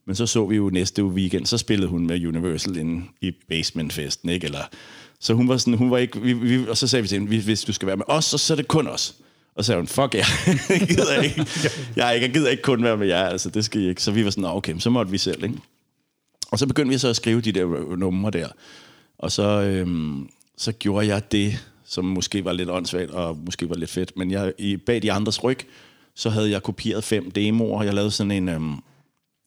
[0.09, 4.29] Men så så vi jo næste weekend, så spillede hun med Universal inde i Basement-festen,
[4.29, 4.45] ikke?
[4.45, 4.61] Eller,
[5.19, 7.41] så hun var sådan, hun var ikke, vi, vi, og så sagde vi til hende,
[7.41, 9.15] hvis du skal være med os, så, så er det kun os.
[9.55, 10.25] Og så sagde hun, fuck jer,
[10.69, 11.45] jeg gider ikke,
[11.95, 14.03] jeg, jeg gider ikke kun være med jer, altså det skal I ikke.
[14.03, 15.57] Så vi var sådan, okay, så måtte vi selv, ikke?
[16.51, 18.47] Og så begyndte vi så at skrive de der øh, numre der.
[19.17, 23.75] Og så, øhm, så gjorde jeg det, som måske var lidt åndssvagt, og måske var
[23.75, 24.17] lidt fedt.
[24.17, 25.59] Men jeg, i, bag de andres ryg,
[26.15, 27.83] så havde jeg kopieret fem demoer.
[27.83, 28.75] Jeg lavede sådan en, øhm,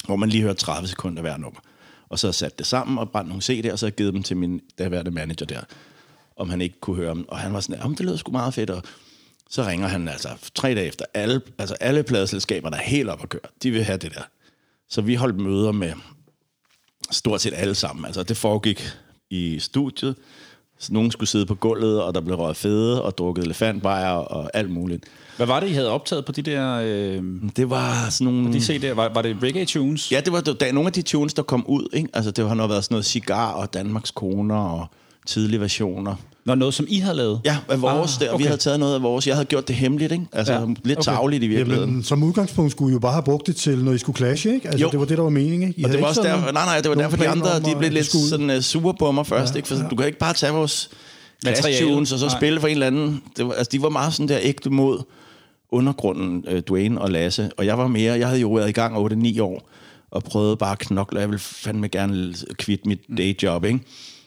[0.05, 1.61] hvor man lige hørte 30 sekunder hver nummer.
[2.09, 4.37] Og så sat det sammen og brændt nogle CD'er, og så jeg givet dem til
[4.37, 5.61] min daværende manager der,
[6.37, 7.29] om han ikke kunne høre dem.
[7.29, 8.83] Og han var sådan, om det lød sgu meget fedt, og
[9.51, 11.05] så ringer han altså tre dage efter.
[11.15, 14.23] Alle, altså alle pladeselskaber, der er helt op at køre, de vil have det der.
[14.89, 15.93] Så vi holdt møder med
[17.11, 18.05] stort set alle sammen.
[18.05, 18.83] Altså det foregik
[19.31, 20.17] i studiet.
[20.79, 24.51] Så nogen skulle sidde på gulvet, og der blev røget fede og drukket elefantbejer og
[24.55, 25.05] alt muligt.
[25.37, 26.81] Hvad var det, I havde optaget på de der...
[26.85, 27.23] Øh,
[27.57, 28.53] Det var sådan nogle...
[28.53, 28.95] de CD'er?
[28.95, 30.13] Var, var det reggae tunes?
[30.13, 31.89] Ja, det var det, der, nogle af de tunes, der kom ud.
[31.93, 32.09] Ikke?
[32.15, 34.87] Altså, det har nok været sådan noget cigar og Danmarks koner og
[35.27, 36.15] tidlige versioner.
[36.47, 37.41] Var noget, som I havde lavet?
[37.45, 38.31] Ja, af vores Ah, der.
[38.31, 38.43] Okay.
[38.43, 39.27] Vi havde taget noget af vores.
[39.27, 40.25] Jeg havde gjort det hemmeligt, ikke?
[40.33, 41.13] Altså, Ja, lidt okay.
[41.13, 41.91] tavligt i virkeligheden.
[41.91, 44.55] Jamen, som udgangspunkt skulle I jo bare have brugt det til, når I skulle clashe,
[44.55, 44.69] ikke?
[44.69, 44.91] Altså, Jo.
[44.91, 45.81] det var det, der var meningen, ikke?
[45.81, 47.75] I Og det var også sådan der, nej, nej, det var derfor, de andre de
[47.79, 49.69] blev lidt skulle sådan uh, sure på mig først, ja, ikke?
[49.69, 49.83] For ja.
[49.91, 50.91] du kan ikke bare tage vores.
[51.45, 52.37] Clash tunes og så Nej.
[52.39, 53.23] spille for en eller anden.
[53.37, 54.99] Det var, altså, de var meget sådan der ægte mod
[55.73, 57.51] undergrunden, uh, Dwayne og Lasse.
[57.57, 59.69] Og jeg var mere, jeg havde jo været i gang 8-9 år,
[60.11, 61.21] og prøvede bare at knokle.
[61.21, 63.81] Jeg ville fandme gerne kvitte mit dayjob, ikke?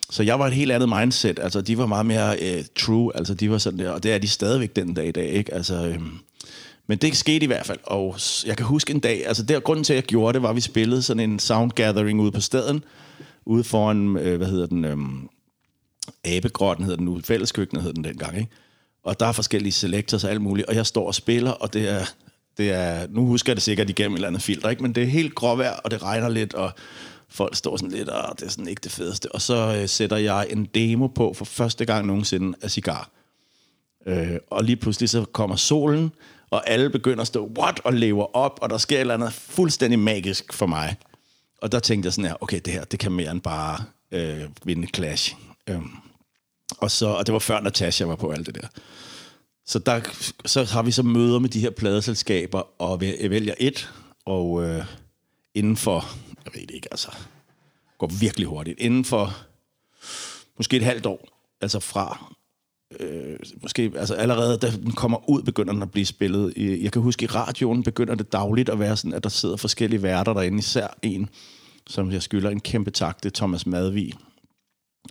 [0.09, 1.39] Så jeg var et helt andet mindset.
[1.39, 3.11] Altså, de var meget mere uh, true.
[3.17, 5.53] Altså, de var sådan der, og det er de stadigvæk den dag i dag, ikke?
[5.53, 6.11] Altså, øhm,
[6.87, 9.83] men det skete i hvert fald, og jeg kan huske en dag, altså der grunden
[9.83, 12.41] til, at jeg gjorde det, var, at vi spillede sådan en sound gathering ude på
[12.41, 12.83] staden,
[13.45, 15.29] ude foran, øh, hvad hedder den, øhm,
[16.25, 18.49] Abegrotten hedder den nu, fælleskøkkenet hed den dengang, ikke?
[19.05, 21.89] Og der er forskellige selectors og alt muligt, og jeg står og spiller, og det
[21.89, 22.05] er,
[22.57, 24.81] det er nu husker jeg det sikkert igennem et eller andet filter, ikke?
[24.81, 26.71] men det er helt gråvejr, og det regner lidt, og
[27.29, 29.31] folk står sådan lidt, og det er sådan ikke det fedeste.
[29.31, 33.09] Og så øh, sætter jeg en demo på for første gang nogensinde af Cigar.
[34.07, 36.11] Øh, og lige pludselig så kommer solen,
[36.49, 39.33] og alle begynder at stå, what, og lever op, og der sker et eller andet
[39.33, 40.95] fuldstændig magisk for mig.
[41.61, 44.43] Og der tænkte jeg sådan her, okay, det her, det kan mere end bare øh,
[44.63, 45.35] vinde Clash.
[45.67, 45.91] Øhm,
[46.77, 48.67] og, så, og det var før Natasha var på alt det der.
[49.67, 50.01] Så, der,
[50.45, 53.89] så har vi så møder med de her pladeselskaber, og vi- jeg vælger et,
[54.25, 54.85] og øh,
[55.55, 56.05] inden for,
[56.45, 57.07] jeg ved det ikke, altså,
[57.97, 59.35] går virkelig hurtigt, inden for
[60.57, 61.27] måske et halvt år,
[61.61, 62.31] altså fra
[62.99, 66.53] øh, måske altså allerede da den kommer ud, begynder den at blive spillet.
[66.57, 70.03] Jeg kan huske, i radioen begynder det dagligt at være sådan, at der sidder forskellige
[70.03, 71.29] værter derinde, især en,
[71.87, 74.13] som jeg skylder en kæmpe tak, det er Thomas Madvig.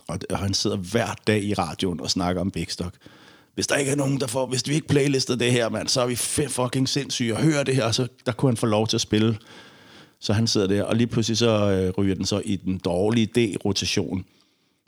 [0.07, 2.67] Og, og han sidder hver dag i radioen og snakker om Big
[3.55, 6.01] Hvis der ikke er nogen, der får, hvis vi ikke playlister det her, mand, så
[6.01, 6.15] er vi
[6.49, 9.01] fucking sindssyge og hører det her, og så der kunne han få lov til at
[9.01, 9.37] spille.
[10.19, 13.25] Så han sidder der, og lige pludselig så øh, ryger den så i den dårlige
[13.25, 14.25] D-rotation.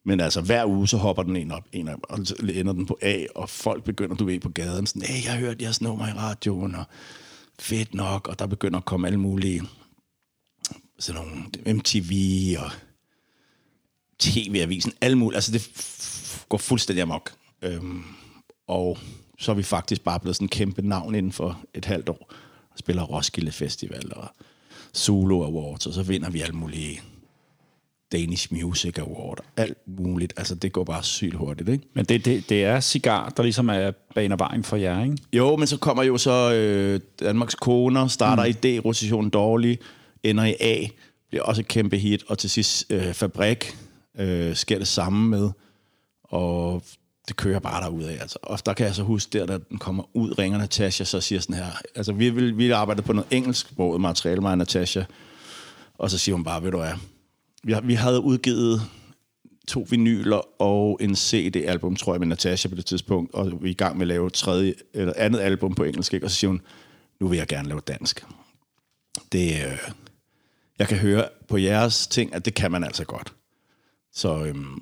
[0.06, 2.86] Men altså, hver uge, så hopper den en op, en op, og så ender den
[2.86, 5.82] på A, og folk begynder, du ved, på gaden, sådan, hey, jeg har hørt jeres
[5.82, 6.84] nummer i radioen, og
[7.60, 9.62] fedt nok, og der begynder at komme alle mulige,
[11.00, 12.12] sådan nogle MTV
[12.60, 12.72] og
[14.20, 15.70] TV-avisen, alle mulige, altså det
[16.50, 17.32] går fuldstændig amok.
[17.62, 18.04] Øhm,
[18.68, 18.98] og
[19.40, 22.34] så er vi faktisk bare blevet sådan en kæmpe navn inden for et halvt år,
[22.72, 24.28] og spiller Roskilde Festival og
[24.94, 27.02] Solo Awards, og så vinder vi alle mulige
[28.12, 30.34] Danish Music Award, alt muligt.
[30.38, 31.88] Altså, det går bare sygt hurtigt, ikke?
[31.94, 35.18] Men det, det, det er cigar, der ligesom er baner vejen for jer, ikke?
[35.34, 38.50] Jo, men så kommer jo så øh, Danmarks Koner, starter mm.
[38.50, 39.80] i D-rotationen dårlig,
[40.24, 40.88] ender i A,
[41.30, 43.78] bliver også et kæmpe hit, og til sidst øh, Fabrik
[44.18, 45.50] øh, sker det samme med,
[46.24, 46.84] og
[47.28, 48.20] det kører bare derudad.
[48.20, 48.40] Altså.
[48.42, 51.40] Og der kan jeg så huske, der, da den kommer ud, ringer Natasha, så siger
[51.42, 55.04] sådan her, altså vi, vil, vi arbejder på noget engelsksproget materiale, mig og Natasha,
[55.98, 56.94] og så siger hun bare, ved du hvad,
[57.64, 58.82] vi, vi havde udgivet
[59.68, 63.72] to vinyler og en CD-album, tror jeg, med Natasha på det tidspunkt, og vi er
[63.72, 66.26] i gang med at lave tredje, eller andet album på engelsk, ikke?
[66.26, 66.62] og så siger hun,
[67.20, 68.26] nu vil jeg gerne lave dansk.
[69.32, 69.78] Det, øh,
[70.80, 73.34] jeg kan høre på jeres ting, at det kan man altså godt.
[74.18, 74.82] Så, øhm,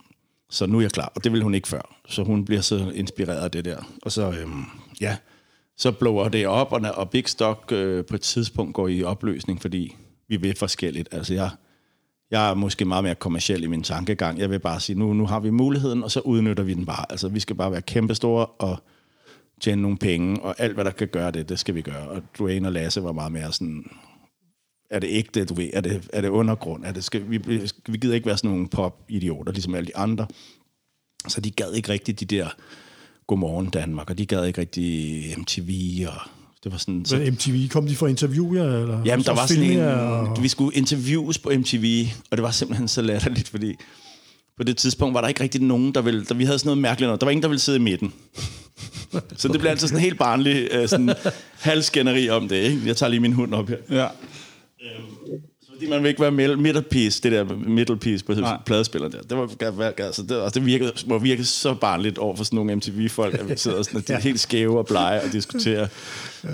[0.50, 1.96] så nu er jeg klar, og det ville hun ikke før.
[2.08, 3.78] Så hun bliver så inspireret af det der.
[4.02, 4.64] Og så, øhm,
[5.02, 5.18] ja,
[5.78, 9.62] så blower det op, og, og Big Stock øh, på et tidspunkt går i opløsning,
[9.62, 9.96] fordi
[10.28, 11.10] vi vil forskelligt.
[11.12, 11.50] Altså jeg,
[12.32, 14.40] jeg er måske meget mere kommersiel i min tankegang.
[14.40, 17.06] Jeg vil bare sige, nu, nu har vi muligheden, og så udnytter vi den bare.
[17.10, 18.78] Altså vi skal bare være kæmpestore og
[19.62, 22.08] tjene nogle penge, og alt, hvad der kan gøre det, det skal vi gøre.
[22.08, 23.92] Og Dwayne og Lasse var meget mere sådan,
[24.96, 27.38] er det ægte, du ved, er det, er det undergrund, er det, skal, vi,
[27.88, 30.28] vi gider ikke være sådan nogle pop-idioter, ligesom alle de andre.
[31.28, 32.48] Så de gad ikke rigtig de der
[33.28, 35.70] Godmorgen Danmark, og de gad ikke rigtig MTV,
[36.08, 36.30] og
[36.64, 37.06] Det var sådan...
[37.06, 38.64] Så, MTV, kom de for interview jer?
[38.82, 39.02] Eller?
[39.06, 39.80] Jamen, der var sådan en...
[39.80, 43.76] og- Vi skulle interviews på MTV, og det var simpelthen så latterligt, fordi
[44.58, 46.26] på det tidspunkt var der ikke rigtig nogen, der ville...
[46.26, 47.22] Der, vi havde sådan noget mærkeligt noget.
[47.22, 48.14] Der var ingen, der ville sidde i midten.
[49.38, 51.14] Så det blev altid sådan helt barnlig øh, sådan,
[51.60, 52.56] halvskænderi om det.
[52.56, 52.82] Ikke?
[52.86, 53.78] Jeg tager lige min hund op her.
[53.90, 54.08] Ja.
[55.76, 58.58] Fordi man vil ikke være middle, piece, det der middle piece på Nej.
[58.66, 59.22] pladespiller der.
[59.22, 62.76] Det, var, altså, det, altså, det virkede, må virke så barnligt over for sådan nogle
[62.76, 65.88] MTV-folk, at vi sidder sådan, at de er helt skæve og blege og diskuterer.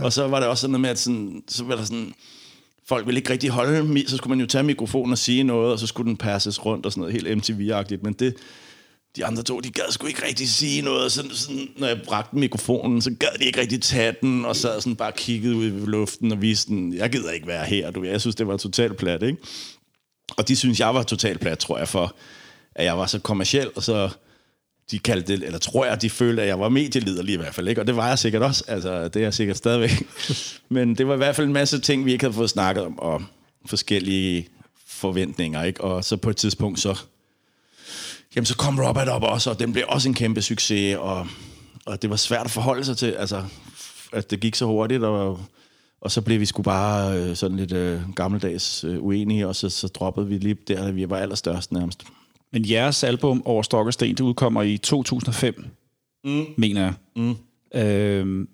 [0.01, 2.13] Og så var det også sådan noget med, at sådan, så var der sådan,
[2.85, 5.79] folk ville ikke rigtig holde, så skulle man jo tage mikrofonen og sige noget, og
[5.79, 8.03] så skulle den passes rundt og sådan noget helt MTV-agtigt.
[8.03, 8.35] Men det,
[9.15, 11.11] de andre to, de gad sgu ikke rigtig sige noget.
[11.11, 14.81] Så, sådan, når jeg bragte mikrofonen, så gad de ikke rigtig tage den, og sad
[14.81, 17.91] sådan bare kigget ud i luften og viste den, jeg gider ikke være her.
[17.91, 18.01] Du.
[18.01, 18.09] ved.
[18.09, 19.37] Jeg synes, det var totalt plat, ikke?
[20.37, 22.15] Og de synes, jeg var totalt plat, tror jeg, for
[22.75, 24.09] at jeg var så kommersiel, og så
[24.91, 27.67] de kaldte det, eller tror jeg, de følte, at jeg var medieliderlig i hvert fald,
[27.67, 27.81] ikke?
[27.81, 29.91] Og det var jeg sikkert også, altså det er jeg sikkert stadigvæk.
[30.69, 32.99] Men det var i hvert fald en masse ting, vi ikke havde fået snakket om,
[32.99, 33.23] og
[33.65, 34.47] forskellige
[34.87, 35.81] forventninger, ikke?
[35.81, 36.99] Og så på et tidspunkt, så
[38.35, 41.27] Jamen, så kom Robert op også, og den blev også en kæmpe succes, og,
[41.85, 43.43] og det var svært at forholde sig til, altså,
[44.13, 45.39] at det gik så hurtigt, og,
[46.01, 49.69] og så blev vi sgu bare øh, sådan lidt øh, gammeldags øh, uenige, og så,
[49.69, 52.03] så droppede vi lige der, da vi var allerstørst nærmest.
[52.53, 55.65] Men jeres album Over Stok og Sten, det udkommer i 2005,
[56.23, 56.45] mm.
[56.57, 56.93] mener jeg.
[57.15, 57.35] Mm.
[57.75, 58.49] Øhm,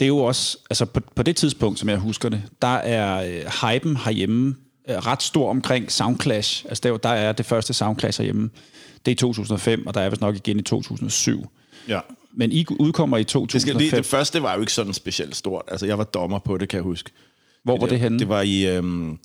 [0.00, 3.22] det er jo også, altså på, på det tidspunkt, som jeg husker det, der er
[3.22, 4.56] øh, hypen herhjemme
[4.88, 6.64] øh, ret stor omkring Soundclash.
[6.68, 8.50] Altså der, der er det første Soundclash herhjemme.
[9.06, 11.46] Det er i 2005, og der er vist nok igen i 2007.
[11.88, 12.00] Ja.
[12.36, 13.76] Men I udkommer i Det, skal, 2005.
[13.78, 15.62] lige, det første var jo ikke sådan specielt stort.
[15.68, 17.10] Altså, jeg var dommer på det, kan jeg huske.
[17.64, 18.18] Hvor var det henne?
[18.18, 19.18] Det var i øhm, et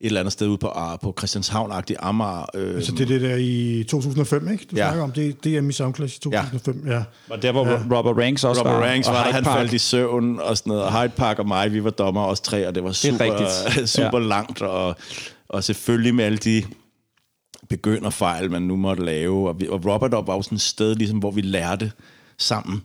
[0.00, 2.46] eller andet sted ude på, Ar- på Christianshavn-agtig Amager.
[2.54, 4.66] Øh, Så det er det der i 2005, ikke?
[4.70, 4.82] Du Ja.
[4.86, 6.94] snakker om, det, det er mit Soundclash i 2005, ja.
[6.96, 7.02] ja.
[7.30, 7.80] Og der hvor ja.
[7.98, 8.82] Robert Ranks også Robert var.
[8.86, 10.84] Ranks og var Hyde han faldt i søvn og sådan noget.
[10.84, 13.88] Og Hyde Park og mig, vi var dommer os tre, og det var super, rigtigt.
[13.96, 14.26] super Ja.
[14.26, 14.62] langt.
[14.62, 14.96] Og,
[15.48, 16.62] og selvfølgelig med alle de
[17.76, 19.48] begynderfejl, man nu måtte lave.
[19.48, 21.92] Og, vi, og Robert op var jo sådan et sted, ligesom, hvor vi lærte
[22.38, 22.82] sammen.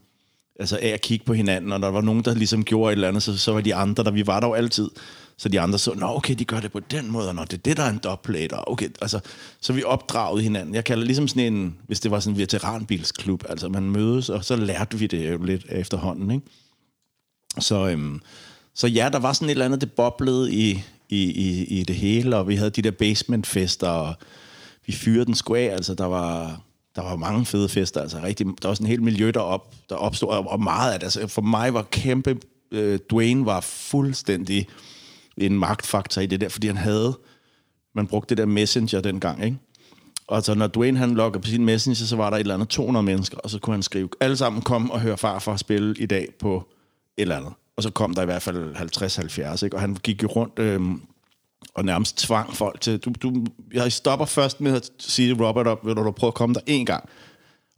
[0.59, 2.95] Altså af at kigge på hinanden, og når der var nogen, der ligesom gjorde et
[2.95, 4.89] eller andet, så, så var de andre, der vi var der jo altid.
[5.37, 7.53] Så de andre så, nå okay, de gør det på den måde, og nå, det
[7.53, 9.19] er det, der er en dubplate, og okay, altså,
[9.61, 10.75] så vi opdragede hinanden.
[10.75, 14.29] Jeg kalder det ligesom sådan en, hvis det var sådan en veteranbilsklub, altså man mødes,
[14.29, 16.45] og så lærte vi det jo lidt efterhånden, ikke?
[17.59, 18.21] Så, øhm,
[18.73, 21.95] så ja, der var sådan et eller andet, det boblede i, i, i, i det
[21.95, 24.13] hele, og vi havde de der basementfester, og
[24.89, 26.61] vi fyrede den sgu af, altså der var,
[26.95, 29.95] der var mange fede fester, altså rigtig, der var sådan en helt miljø derop, der
[29.95, 32.37] opstod, og, og meget af det, altså for mig var kæmpe,
[32.71, 34.67] øh, Dwayne var fuldstændig
[35.37, 37.17] en magtfaktor i det der, fordi han havde,
[37.95, 39.57] man brugte det der messenger dengang, ikke?
[40.27, 42.69] Og så når Dwayne han logger på sin messenger, så var der et eller andet
[42.69, 46.05] 200 mennesker, og så kunne han skrive, alle sammen kom og hør farfar spille i
[46.05, 46.55] dag på
[47.17, 47.53] et eller andet.
[47.77, 49.77] Og så kom der i hvert fald 50-70, ikke?
[49.77, 50.81] Og han gik jo rundt Øh,
[51.79, 55.85] og nærmest tvang folk til, du, du, jeg stopper først med at sige Robert op,
[55.85, 57.09] vil du prøve at komme der en gang?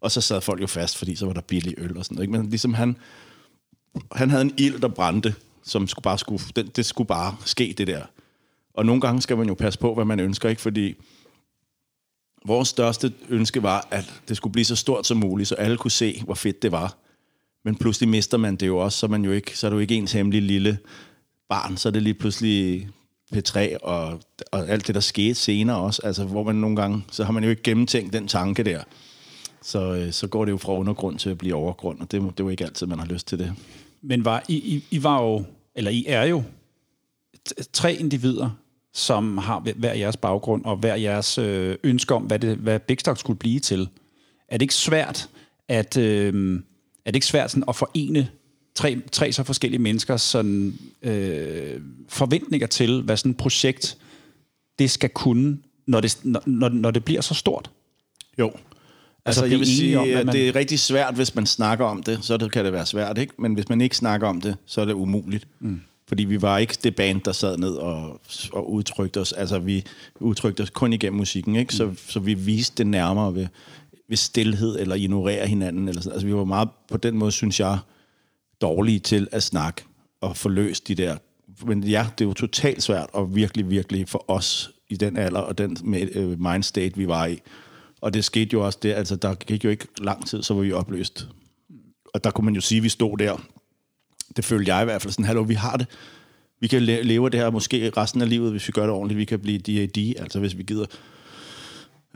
[0.02, 2.28] Og så sad folk jo fast, fordi så var der billig øl og sådan noget.
[2.28, 2.38] Ikke?
[2.38, 2.98] Men ligesom han,
[4.12, 7.76] han havde en ild, der brændte, som skulle bare skulle, det, det skulle bare ske,
[7.78, 8.04] det der.
[8.74, 10.62] Og nogle gange skal man jo passe på, hvad man ønsker, ikke?
[10.62, 10.96] Fordi
[12.46, 15.92] vores største ønske var, at det skulle blive så stort som muligt, så alle kunne
[15.92, 16.98] se, hvor fedt det var.
[17.66, 19.96] Men pludselig mister man det jo også, så man jo ikke, så er du ikke
[19.96, 20.78] ens hemmelige lille
[21.50, 22.90] barn, så er det lige pludselig
[23.36, 24.20] P3 og,
[24.52, 27.44] og alt det, der skete senere også, altså hvor man nogle gange, så har man
[27.44, 28.84] jo ikke gennemtænkt den tanke der.
[29.62, 32.28] Så, øh, så går det jo fra undergrund til at blive overgrund, og det, det
[32.28, 33.54] er jo ikke altid, man har lyst til det.
[34.02, 35.44] Men var, I, I, I var jo,
[35.76, 36.44] eller I er jo
[37.74, 38.50] tre individer,
[38.94, 42.80] som har hver- hver jeres baggrund og hver jeres øh, ønske om, hvad, det, hvad
[42.80, 43.90] Big Stock skulle blive til.
[44.48, 45.30] Er det ikke svært
[45.68, 46.60] at, øh,
[47.06, 48.30] er det ikke svært sådan at forene
[48.76, 53.98] tre, tre så forskellige mennesker sådan, øh, forventninger til, hvad sådan et projekt
[54.80, 57.70] det skal kunne, når det, når, når, det bliver så stort?
[58.40, 58.52] Jo.
[59.26, 62.04] Altså, blive jeg vil sige, om, man- det er rigtig svært, hvis man snakker om
[62.04, 63.34] det, så det, kan det være svært, ikke?
[63.40, 65.48] Men hvis man ikke snakker om det, så er det umuligt.
[65.60, 65.82] Mm.
[66.08, 68.22] Fordi vi var ikke det band, der sad ned og,
[68.54, 69.32] og udtrykte os.
[69.34, 69.84] Altså, vi
[70.20, 71.76] udtrykte os kun igennem musikken, ikke?
[71.76, 73.48] Så, så vi viste det nærmere ved,
[74.10, 75.88] ved stillhed eller ignorere hinanden.
[75.88, 76.14] Eller sådan.
[76.14, 77.78] Altså, vi var meget, på den måde, synes jeg,
[78.62, 79.84] dårlige til at snakke
[80.22, 81.18] og få løst de der...
[81.66, 85.40] Men ja, det er jo totalt svært og virkelig, virkelig for os i den alder
[85.40, 85.78] og den
[86.14, 87.42] øh, mindstate, vi var i.
[88.02, 90.62] Og det skete jo også der, altså der gik jo ikke lang tid, så var
[90.62, 91.28] vi opløst.
[92.14, 93.42] Og der kunne man jo sige, at vi stod der.
[94.36, 95.88] Det følte jeg i hvert fald sådan, hallo, vi har det.
[96.60, 99.18] Vi kan leve det her måske resten af livet, hvis vi gør det ordentligt.
[99.18, 100.86] Vi kan blive D.A.D., altså hvis vi gider.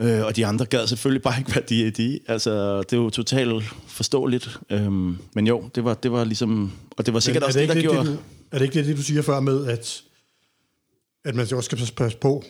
[0.00, 2.18] Øh, og de andre gad selvfølgelig bare ikke være D.A.D.
[2.28, 4.58] Altså, det er jo totalt forståeligt.
[4.70, 6.72] Øhm, men jo, det var, det var ligesom...
[6.96, 8.10] Og det var sikkert er også det det, der lidt gjorde...
[8.10, 8.18] det,
[8.52, 10.02] Er det ikke det, det, du siger før med, at,
[11.24, 12.44] at man også skal passe på,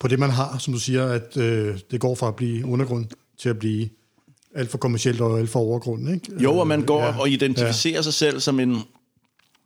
[0.00, 3.06] på det, man har, som du siger, at øh, det går fra at blive undergrund
[3.38, 3.88] til at blive
[4.54, 6.42] alt for kommercielt og alt for overgrund, ikke?
[6.42, 7.18] Jo, og man går Ja.
[7.20, 8.02] og identificerer ja.
[8.02, 8.70] sig selv som en,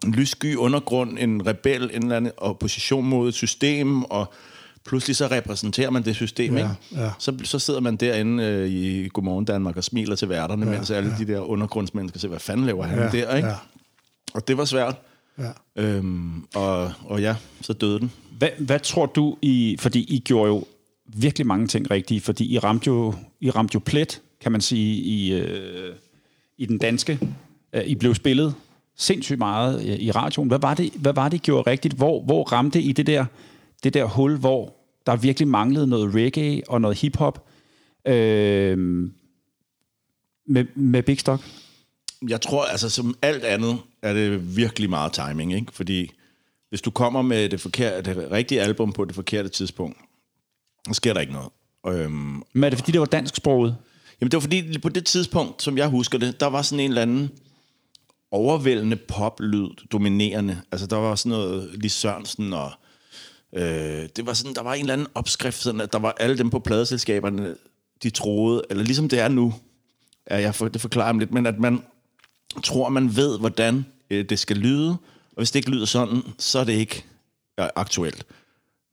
[0.05, 4.33] en lyssky undergrund, en rebel, en eller anden opposition mod et system, og
[4.87, 7.03] pludselig så repræsenterer man det system, Ja, ikke?
[7.05, 7.11] ja.
[7.19, 10.91] Så, så sidder man derinde øh, i Godmorgen Danmark og smiler til værterne, ja, mens
[10.91, 11.25] alle ja.
[11.25, 13.49] de der undergrundsmennesker siger, hvad fanden laver han Ja, der, ikke?
[13.49, 13.55] ja.
[14.35, 14.97] Og det var svært.
[15.39, 15.51] Ja.
[15.83, 18.13] Øhm, og, og ja, så døde den.
[18.39, 20.65] Hvad, hvad tror du, I, fordi I gjorde jo
[21.07, 24.97] virkelig mange ting rigtige, fordi I ramte jo, I ramte jo plet, kan man sige,
[24.97, 25.95] i, øh,
[26.59, 27.19] i den danske.
[27.73, 28.55] Øh, I blev spillet
[28.97, 30.49] sindssygt meget øh, i radioen.
[30.49, 31.95] Hvad var det, hvad var det I gjorde rigtigt?
[31.95, 33.25] Hvor, hvor ramte I det der,
[33.85, 37.49] det der hul, hvor der virkelig manglede noget reggae og noget hiphop
[38.07, 38.79] øh,
[40.47, 41.43] med, med Big Stock?
[42.29, 45.73] Jeg tror, altså som alt andet, er det virkelig meget timing, ikke?
[45.73, 46.11] Fordi
[46.69, 49.99] hvis du kommer med det, forkerte, det rigtige album på det forkerte tidspunkt,
[50.89, 51.49] så sker der ikke noget.
[51.87, 53.77] Øhm, Men er det fordi, det var dansksproget?
[54.21, 56.91] Jamen det var fordi, på det tidspunkt, som jeg husker det, der var sådan en
[56.91, 57.31] eller anden
[58.31, 60.61] overvældende poplyd, dominerende.
[60.73, 62.73] Altså der var sådan noget, Lis Sørensen og...
[63.57, 66.39] Øh, det var sådan, der var en eller anden opskrift, sådan at der var alle
[66.39, 67.55] dem på pladeselskaberne,
[68.03, 69.55] de troede, eller ligesom det er nu,
[70.31, 71.83] ja, jeg for, det forklarer dem lidt, men at man
[72.63, 76.59] tror, man ved, hvordan øh, det skal lyde, og hvis det ikke lyder sådan, så
[76.59, 77.05] er det ikke
[77.61, 78.27] øh, aktuelt.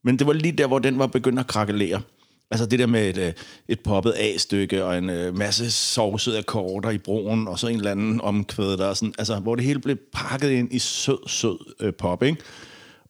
[0.04, 2.02] Men det var lige der, hvor den var begyndt at krakelere.
[2.50, 3.32] Altså det der med et, øh,
[3.68, 7.90] et poppet A-stykke og en øh, masse sovsede akkorder i broen, og så en eller
[7.90, 11.94] anden omkvæd der, sådan, altså, hvor det hele blev pakket ind i sød, sød øh,
[11.94, 12.42] pop, ikke?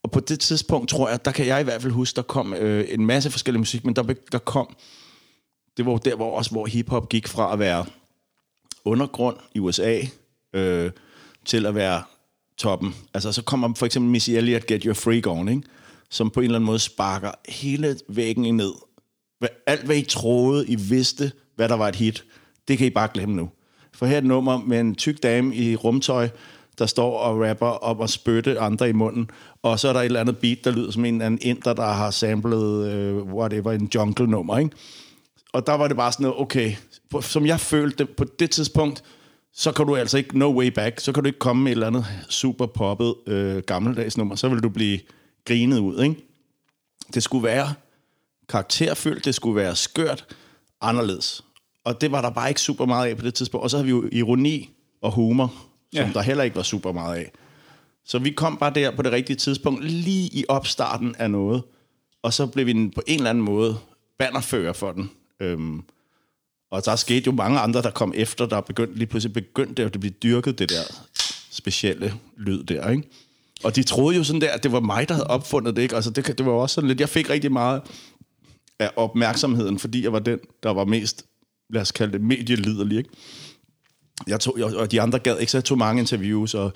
[0.03, 2.55] Og på det tidspunkt, tror jeg, der kan jeg i hvert fald huske, der kom
[2.55, 4.77] øh, en masse forskellige musik, men der, der kom,
[5.77, 7.85] det var jo der, hvor også hvor hiphop gik fra at være
[8.85, 10.01] undergrund i USA
[10.55, 10.91] øh,
[11.45, 12.03] til at være
[12.59, 12.95] toppen.
[13.15, 15.63] Altså så kommer for eksempel Missy Elliott, Get Your Freak On, ikke?
[16.11, 18.73] som på en eller anden måde sparker hele væggen ned.
[19.67, 22.25] Alt, hvad I troede, I vidste, hvad der var et hit,
[22.69, 23.51] det kan I bare glemme nu.
[23.95, 26.29] For her er et nummer med en tyk dame i rumtøj,
[26.81, 29.31] der står og rapper om at spytte andre i munden,
[29.62, 31.73] og så er der et eller andet beat, der lyder som en eller anden inder,
[31.73, 34.71] der har samlet øh, whatever, en jungle-nummer, ikke?
[35.53, 36.73] Og der var det bare sådan noget, okay,
[37.21, 39.03] som jeg følte på det tidspunkt,
[39.53, 41.77] så kan du altså ikke, no way back, så kan du ikke komme med et
[41.77, 44.99] eller andet super poppet øh, gammeldags nummer, så vil du blive
[45.45, 46.16] grinet ud, ikke?
[47.14, 47.75] Det skulle være
[48.49, 50.27] karakterfyldt, det skulle være skørt,
[50.81, 51.45] anderledes.
[51.85, 53.64] Og det var der bare ikke super meget af på det tidspunkt.
[53.64, 54.71] Og så havde vi jo ironi
[55.03, 55.55] og humor,
[55.94, 56.12] som Ja.
[56.14, 57.33] der heller ikke var super meget af.
[58.05, 61.62] Så vi kom bare der på det rigtige tidspunkt, lige i opstarten af noget.
[62.22, 63.79] Og så blev vi på en eller anden måde
[64.18, 65.11] bannerfører for den.
[65.40, 65.83] Øhm,
[66.70, 69.92] og der skete jo mange andre, der kom efter, der begyndte, lige pludselig begyndte at
[70.00, 70.83] blive dyrket, det der
[71.50, 73.03] specielle lyd der, ikke?
[73.64, 75.94] Og de troede jo sådan der, at det var mig, der havde opfundet det, ikke?
[75.96, 77.83] Altså det, det var også sådan lidt, jeg fik rigtig meget
[78.79, 81.24] af opmærksomheden, fordi jeg var den, der var mest,
[81.70, 83.11] lad os kalde det, medieliderlig, ikke?
[84.27, 86.73] Jeg tog, og og de andre gad ikke, så jeg tog mange interviews, og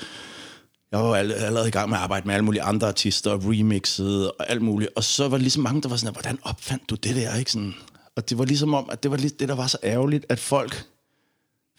[0.93, 3.41] jeg var all- allerede i gang med at arbejde med alle mulige andre artister, og
[3.45, 4.91] remixet og alt muligt.
[4.97, 7.37] Og så var der ligesom mange, der var sådan, hvordan opfandt du det der?
[7.37, 7.53] Ikke?
[7.53, 7.75] Sådan,
[8.17, 10.39] og det var ligesom om, at det var lige det, der var så ærgerligt, at
[10.39, 10.85] folk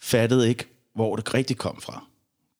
[0.02, 2.04] fattede ikke, hvor det rigtigt kom fra.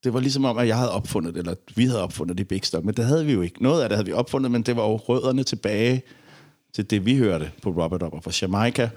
[0.04, 2.46] Det var ligesom om, at jeg havde opfundet det, eller vi havde opfundet det i
[2.46, 3.62] Big Stop, men det havde vi jo ikke.
[3.62, 6.02] Noget af det havde vi opfundet, men det var jo rødderne tilbage
[6.74, 8.90] til det, vi hørte på Robert Up og fra Jamaica.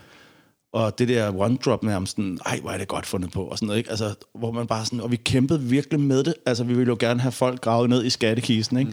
[0.74, 3.58] Og det der one drop nærmest sådan, ej, hvor er det godt fundet på, og
[3.58, 3.90] sådan noget, ikke?
[3.90, 6.34] Altså, hvor man bare sådan, og vi kæmpede virkelig med det.
[6.46, 8.92] Altså, vi ville jo gerne have folk gravet ned i skattekisten, ikke?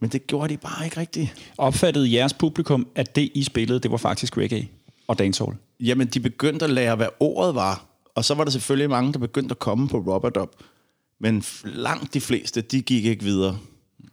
[0.00, 1.50] Men det gjorde de bare ikke rigtigt.
[1.58, 4.68] Opfattede jeres publikum, at det, I spillede, det var faktisk reggae
[5.08, 5.56] og dancehall?
[5.80, 7.84] Jamen, de begyndte at lære, hvad ordet var.
[8.14, 10.50] Og så var der selvfølgelig mange, der begyndte at komme på Robert Up.
[11.20, 13.58] Men langt de fleste, de gik ikke videre.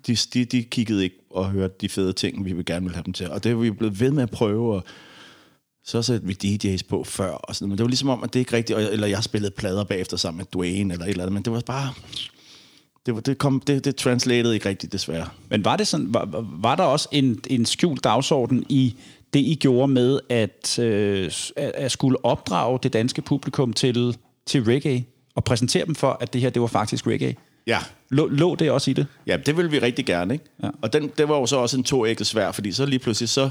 [0.07, 3.03] De, de, de kiggede ikke og hørte de fede ting, vi vil gerne vil have
[3.03, 3.29] dem til.
[3.29, 4.83] Og det er vi blevet ved med at prøve, og
[5.85, 7.31] så satte vi DJ's på før.
[7.31, 7.69] Og sådan.
[7.69, 8.79] Men det var ligesom om, at det ikke rigtigt...
[8.79, 11.33] Eller jeg spillede plader bagefter sammen med Dwayne, eller et eller andet.
[11.33, 11.93] Men det var bare...
[13.05, 15.27] Det, var, det, kom, det, det translated ikke rigtigt, desværre.
[15.49, 18.95] Men var, det sådan, var, var der også en, en skjult dagsorden i
[19.33, 25.05] det, I gjorde med at, øh, at skulle opdrage det danske publikum til, til reggae,
[25.35, 27.35] og præsentere dem for, at det her, det var faktisk reggae?
[27.67, 27.79] Ja,
[28.09, 29.07] Lå, lå det også i det?
[29.27, 30.45] Ja, det vil vi rigtig gerne, ikke?
[30.63, 30.69] Ja.
[30.81, 33.49] Og den, det var jo så også en toægget svær, fordi så lige pludselig, så,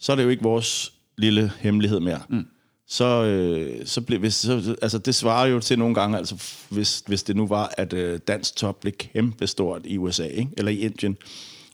[0.00, 2.20] så er det jo ikke vores lille hemmelighed mere.
[2.28, 2.46] Mm.
[2.88, 7.02] Så, øh, så blev, hvis, så, altså det svarer jo til nogle gange, altså hvis,
[7.06, 10.50] hvis det nu var, at øh, dansk top blev kæmpe stort i USA, ikke?
[10.56, 11.16] eller i Indien,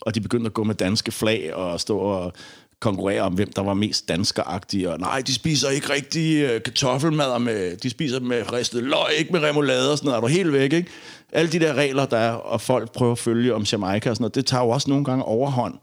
[0.01, 2.32] og de begyndte at gå med danske flag og stå og
[2.80, 7.39] konkurrere om, hvem der var mest danskeragtig, og nej, de spiser ikke rigtig uh, kartoffelmad
[7.39, 10.53] med, de spiser med ristet løg, ikke med remoulade og sådan noget, er du helt
[10.53, 10.91] væk, ikke?
[11.32, 14.22] Alle de der regler, der er, og folk prøver at følge om Jamaica og sådan
[14.22, 15.74] noget, det tager jo også nogle gange overhånd,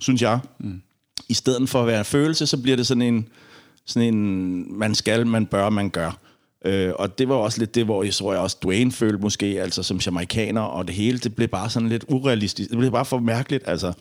[0.00, 0.38] synes jeg.
[0.58, 0.82] Mm.
[1.28, 3.28] I stedet for at være en følelse, så bliver det sådan en,
[3.86, 6.18] sådan en man skal, man bør, man gør.
[6.64, 9.46] Øh, og det var også lidt det, hvor jeg tror jeg også Dwayne følte måske,
[9.46, 12.70] altså som jamaikaner, og det hele, det blev bare sådan lidt urealistisk.
[12.70, 13.92] Det blev bare for mærkeligt, altså.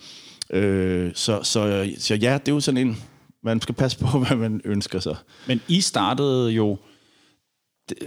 [0.50, 2.98] Øh, så, så, så ja, det er jo sådan en,
[3.44, 5.16] man skal passe på, hvad man ønsker sig.
[5.48, 6.78] Men I startede jo,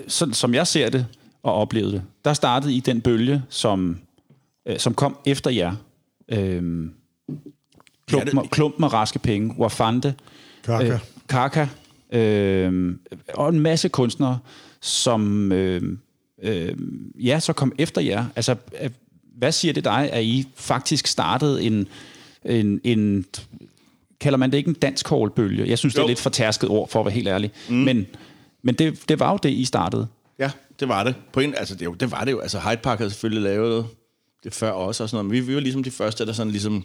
[0.08, 1.06] sådan som jeg ser det
[1.42, 3.98] og oplevede det, der startede I den bølge, som,
[4.68, 5.74] øh, som kom efter jer.
[6.32, 6.90] Øh,
[8.10, 8.50] klump, ja, det...
[8.50, 10.14] klump med raske penge, Wafande,
[10.64, 10.98] Kaka, øh,
[11.28, 11.66] Kaka
[12.12, 12.94] øh,
[13.34, 14.38] og en masse kunstnere,
[14.80, 15.82] som øh,
[16.42, 16.74] øh,
[17.14, 18.24] ja, så kom efter jer.
[18.36, 18.90] Altså, øh,
[19.36, 21.86] hvad siger det dig, at I faktisk startede en,
[22.44, 23.24] en, en
[24.20, 25.68] kalder man det ikke en dansk bølge?
[25.68, 25.98] Jeg synes, jo.
[25.98, 27.50] det er lidt for tærsket ord, for at være helt ærlig.
[27.68, 27.74] Mm.
[27.76, 28.06] Men,
[28.62, 30.06] men det, det var jo det, I startede.
[30.38, 30.50] Ja,
[30.80, 31.14] det var det.
[31.32, 32.40] På en, altså, det, det var det jo.
[32.40, 33.86] Altså, Hyde Park havde selvfølgelig lavet
[34.44, 35.26] det før også, og sådan noget.
[35.26, 36.84] Men vi, vi var ligesom de første, der sådan ligesom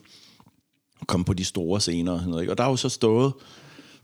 [1.08, 2.12] kom på de store scener.
[2.12, 2.54] Og, sådan noget, ikke?
[2.54, 3.34] og der har jo så stået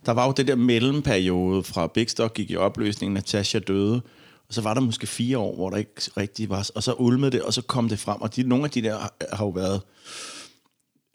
[0.06, 4.02] der var jo det der mellemperiode fra Big Stock gik i opløsning, Natasha døde,
[4.48, 7.32] og så var der måske fire år, hvor der ikke rigtig var, og så ulmede
[7.32, 9.50] det, og så kom det frem, og de, nogle af de der har, har jo
[9.50, 9.82] været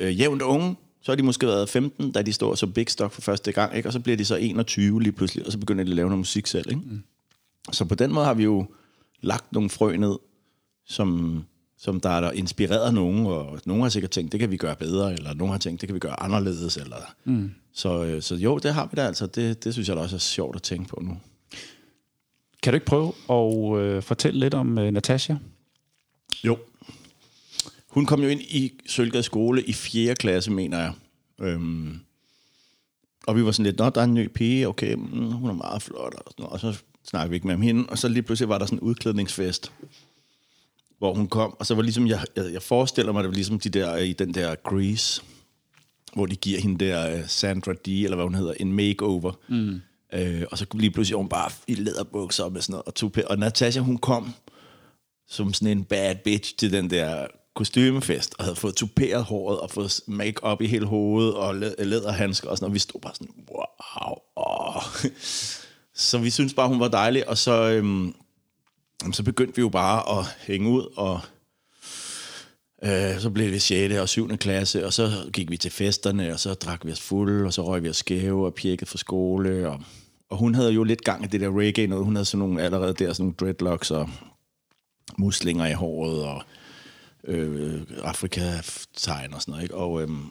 [0.00, 3.12] øh, jævnt unge, så har de måske været 15, da de står som Big Stock
[3.12, 3.88] for første gang, ikke?
[3.88, 6.18] og så bliver de så 21 lige pludselig, og så begynder de at lave noget
[6.18, 6.70] musik selv.
[6.70, 6.82] Ikke?
[6.84, 7.02] Mm.
[7.72, 8.66] Så på den måde har vi jo
[9.20, 10.18] lagt nogle frø ned,
[10.86, 11.42] som,
[11.86, 14.76] som der er der inspireret nogen, og nogen har sikkert tænkt, det kan vi gøre
[14.76, 17.50] bedre, eller nogen har tænkt, det kan vi gøre anderledes, eller mm.
[17.72, 19.26] Så, øh, så jo, det har vi da altså.
[19.26, 21.16] Det, det synes jeg da også er sjovt at tænke på nu.
[22.62, 25.34] Kan du ikke prøve at øh, fortælle lidt om øh, Natasha?
[26.44, 26.58] Jo.
[27.88, 30.14] Hun kom jo ind i Sølgade skole i 4.
[30.14, 30.92] klasse, mener jeg.
[31.40, 32.00] Øhm,
[33.26, 35.54] og vi var sådan lidt, nå, der er en ny pige, okay, mm, hun er
[35.54, 38.48] meget flot, og, sådan og så snakkede vi ikke med hende, og så lige pludselig
[38.48, 39.72] var der sådan en udklædningsfest,
[40.98, 43.60] hvor hun kom, og så var ligesom, jeg, jeg, jeg forestiller mig, det var ligesom
[43.60, 45.22] de der, i den der Grease,
[46.14, 49.32] hvor de giver hende der uh, Sandra D, eller hvad hun hedder, en makeover.
[49.48, 49.80] Mm.
[50.16, 53.28] Uh, og så lige pludselig hun bare i læderbukser med sådan noget, og, tupe.
[53.28, 54.34] og Natasha, hun kom
[55.28, 59.70] som sådan en bad bitch til den der kostymefest, og havde fået tuperet håret, og
[59.70, 62.74] fået make-up i hele hovedet, og læderhandsker og sådan noget.
[62.74, 64.16] Vi stod bare sådan, wow.
[64.36, 64.82] Oh.
[66.08, 68.14] så vi synes bare, hun var dejlig, og så, øhm,
[69.12, 71.20] så begyndte vi jo bare at hænge ud, og
[72.84, 73.94] Øh, så blev det 6.
[73.94, 74.36] og 7.
[74.36, 77.66] klasse, og så gik vi til festerne, og så drak vi os fuld, og så
[77.66, 79.68] røg vi os skæve og pirkede for skole.
[79.68, 79.80] Og,
[80.30, 82.04] og hun havde jo lidt gang i det der reggae noget.
[82.04, 84.10] Hun havde sådan nogle allerede der, sådan nogle dreadlocks og
[85.18, 86.42] muslinger i håret, og
[87.24, 89.62] øh, Afrika-tegn og sådan noget.
[89.62, 89.74] Ikke?
[89.74, 90.30] Og, øhm,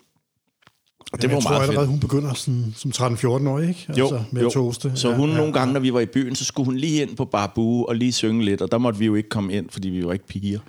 [1.12, 1.90] og det var jeg tror meget allerede, fedt.
[1.90, 3.86] hun begynder sådan, som 13-14 år, ikke?
[3.88, 4.50] Altså, jo, med jo.
[4.50, 4.92] toaste.
[4.96, 7.02] Så ja, hun ja, nogle gange, når vi var i byen, så skulle hun lige
[7.02, 9.70] ind på Barbu og lige synge lidt, og der måtte vi jo ikke komme ind,
[9.70, 10.60] fordi vi var ikke piger.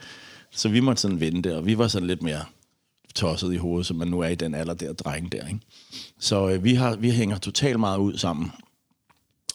[0.51, 2.45] Så vi måtte sådan vente, og vi var sådan lidt mere
[3.15, 5.47] tosset i hovedet, som man nu er i den alder der, dreng der.
[5.47, 5.61] Ikke?
[6.19, 8.53] Så øh, vi, har, vi hænger totalt meget ud sammen.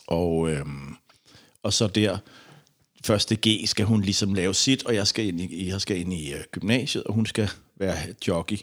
[0.08, 0.66] Og, øh,
[1.64, 2.18] og så der,
[3.04, 6.14] første G skal hun ligesom lave sit, og jeg skal ind i, jeg skal ind
[6.14, 8.58] i uh, gymnasiet, og hun skal være jockey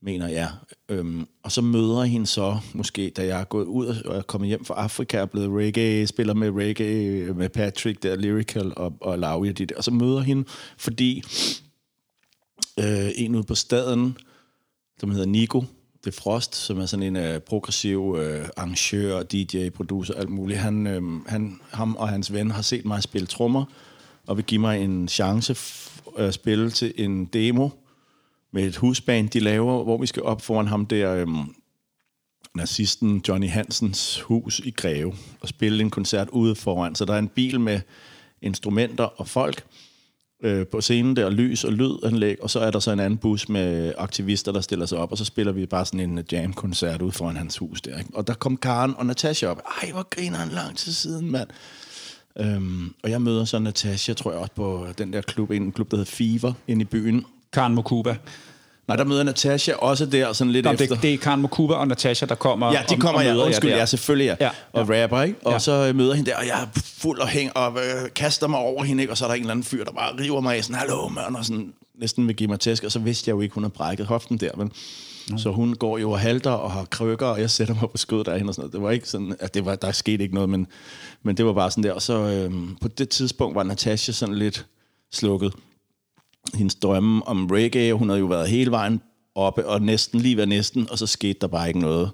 [0.00, 0.50] mener jeg.
[0.88, 4.22] Øhm, og så møder jeg hende så, måske da jeg er gået ud og er
[4.22, 8.72] kommet hjem fra Afrika, er blevet reggae, spiller med reggae øh, med Patrick, der Lyrical
[8.76, 9.76] og, og Laurie, de der.
[9.76, 10.44] Og så møder hende,
[10.76, 11.22] fordi
[12.78, 14.16] øh, en ude på staden,
[15.00, 15.64] som hedder Nico,
[16.04, 20.58] det Frost, som er sådan en øh, progressiv øh, arrangør, DJ, producer, alt muligt.
[20.58, 23.64] Han, øh, han, ham og hans ven har set mig spille trommer,
[24.26, 25.56] og vil give mig en chance
[26.16, 27.68] at spille til en demo,
[28.52, 31.54] med et husband, de laver, hvor vi skal op foran ham der, øhm,
[32.54, 36.94] nazisten Johnny Hansens hus i Greve, og spille en koncert ude foran.
[36.94, 37.80] Så der er en bil med
[38.42, 39.64] instrumenter og folk
[40.42, 43.48] øh, på scenen der, lys og lydanlæg, og så er der så en anden bus
[43.48, 47.02] med aktivister, der stiller sig op, og så spiller vi bare sådan en øh, jam-koncert
[47.02, 47.98] ude foran hans hus der.
[47.98, 48.10] Ikke?
[48.14, 49.62] Og der kom Karen og Natasha op.
[49.82, 51.48] Ej, hvor griner han lang tid siden, mand.
[52.36, 55.90] Øhm, og jeg møder så Natasha, tror jeg også, på den der klub, en klub,
[55.90, 58.16] der hedder Fever, inde i byen, Karen Mokuba.
[58.88, 60.86] Nej, der møder Natasha også der, sådan lidt Nå, efter.
[60.86, 63.44] Det, det er Karen Mokuba og Natasha, der kommer Ja, de kommer, og, og ja,
[63.44, 64.46] undskyld, ja, selvfølgelig, ja.
[64.46, 64.50] ja.
[64.72, 65.38] Og rapper, ikke?
[65.44, 65.58] Og ja.
[65.58, 68.84] så møder hende der, og jeg er fuld og hæng, og øh, kaster mig over
[68.84, 69.12] hende, ikke?
[69.12, 71.08] Og så er der en eller anden fyr, der bare river mig af, sådan, hallo,
[71.08, 73.64] mand, og sådan, næsten vil give mig tæsk, og så vidste jeg jo ikke, hun
[73.64, 74.72] har brækket hoften der, men...
[75.30, 75.38] Mm.
[75.38, 78.28] Så hun går jo og halter og har krykker, og jeg sætter mig på skødet
[78.28, 78.72] af hende og sådan noget.
[78.72, 80.66] Det var ikke sådan, at det var, der skete ikke noget, men,
[81.22, 81.92] men det var bare sådan der.
[81.92, 84.66] Og så øhm, på det tidspunkt var Natasha sådan lidt
[85.12, 85.52] slukket
[86.54, 87.92] hendes drømme om reggae.
[87.92, 89.00] Hun havde jo været hele vejen
[89.34, 92.10] oppe, og næsten lige ved næsten, og så skete der bare ikke noget.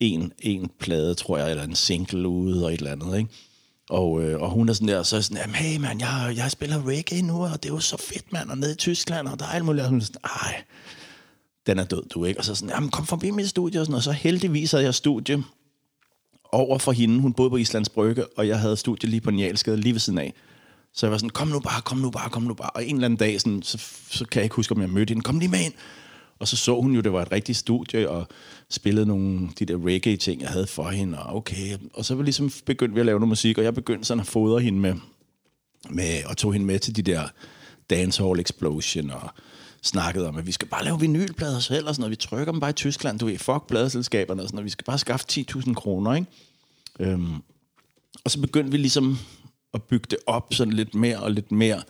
[0.00, 3.30] En, en plade, tror jeg, eller en single ude, og et eller andet, ikke?
[3.90, 6.50] Og, øh, og hun er sådan der, så er sådan, jamen, hey mand, jeg, jeg
[6.50, 9.38] spiller reggae nu, og det er jo så fedt, mand, og nede i Tyskland, og
[9.38, 9.84] der er alt muligt.
[9.84, 10.62] Og hun er sådan, ej,
[11.66, 12.40] den er død, du ikke?
[12.40, 14.94] Og så sådan, jamen, kom forbi mit studie, og, sådan, og så heldigvis havde jeg
[14.94, 15.44] studie
[16.52, 17.20] over for hende.
[17.20, 20.18] Hun boede på Islands Brygge, og jeg havde studie lige på Njalskade, lige ved siden
[20.18, 20.34] af.
[20.94, 22.70] Så jeg var sådan, kom nu bare, kom nu bare, kom nu bare.
[22.70, 23.78] Og en eller anden dag, sådan, så,
[24.10, 25.22] så kan jeg ikke huske, om jeg mødte hende.
[25.22, 25.72] Kom lige med ind.
[26.38, 28.28] Og så så hun jo, det var et rigtigt studie, og
[28.70, 31.76] spillede nogle de der reggae-ting, jeg havde for hende, og okay.
[31.94, 34.26] Og så var ligesom begyndte vi at lave noget musik, og jeg begyndte sådan at
[34.26, 34.94] fodre hende med,
[35.90, 37.28] med og tog hende med til de der
[37.90, 39.30] dancehall explosion, og
[39.82, 42.10] snakkede om, at vi skal bare lave vinylplader selv, og sådan noget.
[42.10, 44.64] Vi trykker dem bare i Tyskland, du ved, fuck pladeselskaberne, og sådan noget.
[44.64, 46.26] Vi skal bare skaffe 10.000 kroner, ikke?
[47.00, 47.34] Øhm,
[48.24, 49.18] og så begyndte vi ligesom
[49.74, 51.82] at bygge det op sådan lidt mere og lidt mere,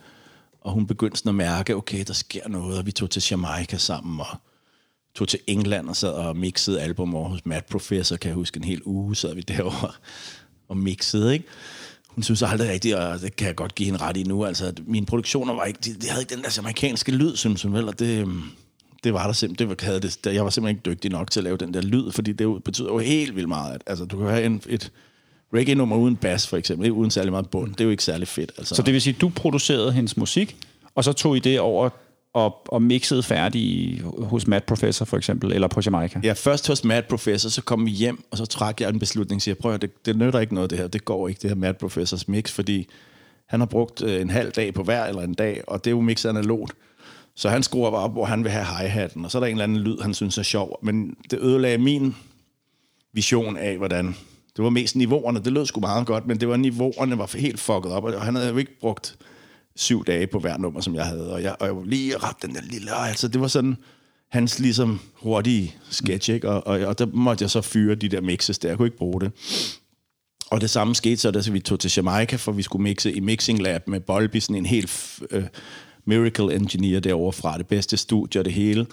[0.61, 3.77] og hun begyndte sådan at mærke, okay, der sker noget, og vi tog til Jamaica
[3.77, 4.37] sammen, og
[5.15, 8.57] tog til England og sad og mixede album over hos Matt Professor, kan jeg huske,
[8.57, 9.91] en hel uge sad vi derovre
[10.67, 11.45] og mixede, ikke?
[12.07, 14.65] Hun synes aldrig rigtigt, og det kan jeg godt give hende ret i nu, altså,
[14.65, 17.73] at mine produktioner var ikke, de, de havde ikke den der amerikanske lyd, synes hun
[17.73, 18.43] vel, og det, øhm,
[19.03, 21.43] det var der simpelthen, det var, det, jeg var simpelthen ikke dygtig nok til at
[21.43, 24.27] lave den der lyd, fordi det betyder jo helt vildt meget, at, altså, du kan
[24.27, 24.91] have en, et,
[25.53, 27.71] reggae-nummer uden bass, for eksempel, uden særlig meget bund.
[27.71, 28.51] Det er jo ikke særlig fedt.
[28.57, 28.75] Altså.
[28.75, 30.57] Så det vil sige, at du producerede hendes musik,
[30.95, 31.89] og så tog I det over
[32.33, 36.19] og, og mixede færdig hos Mad Professor for eksempel, eller på Jamaica?
[36.23, 39.37] Ja, først hos Mad Professor, så kom vi hjem, og så trak jeg en beslutning
[39.37, 41.49] og siger, prøv at det, det nytter ikke noget det her, det går ikke, det
[41.49, 42.87] her Mad Professors mix, fordi
[43.45, 45.91] han har brugt øh, en halv dag på hver eller en dag, og det er
[45.91, 46.73] jo mixet analogt.
[47.35, 49.51] Så han skruer bare op, hvor han vil have hi-hatten, og så er der en
[49.51, 50.79] eller anden lyd, han synes er sjov.
[50.81, 52.15] Men det ødelagde min
[53.13, 54.15] vision af, hvordan
[54.55, 55.39] det var mest niveauerne.
[55.39, 58.35] Det lød sgu meget godt, men det var niveauerne var helt fucket op, og han
[58.35, 59.17] havde jo ikke brugt
[59.75, 61.33] syv dage på hver nummer, som jeg havde.
[61.33, 62.91] Og jeg, og jeg var lige ret den der lille...
[62.95, 63.77] Altså, det var sådan
[64.29, 66.49] hans ligesom hurtige sketch, ikke?
[66.49, 68.69] Og, og, og der måtte jeg så fyre de der mixes der.
[68.69, 69.31] Jeg kunne ikke bruge det.
[70.51, 73.19] Og det samme skete så, da vi tog til Jamaica, for vi skulle mixe i
[73.19, 75.43] Mixing Lab med Bolby, sådan en helt uh,
[76.05, 78.85] miracle engineer derovre fra det bedste studie og det hele.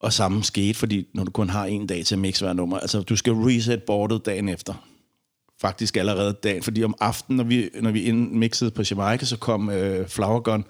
[0.00, 2.78] Og samme skete, fordi når du kun har en dag til at mixe hver nummer,
[2.78, 4.74] altså du skal reset boardet dagen efter.
[5.60, 9.70] Faktisk allerede dagen, fordi om aftenen, når vi, når vi mixede på Jamaica, så kom
[9.70, 10.64] øh, Flower Gun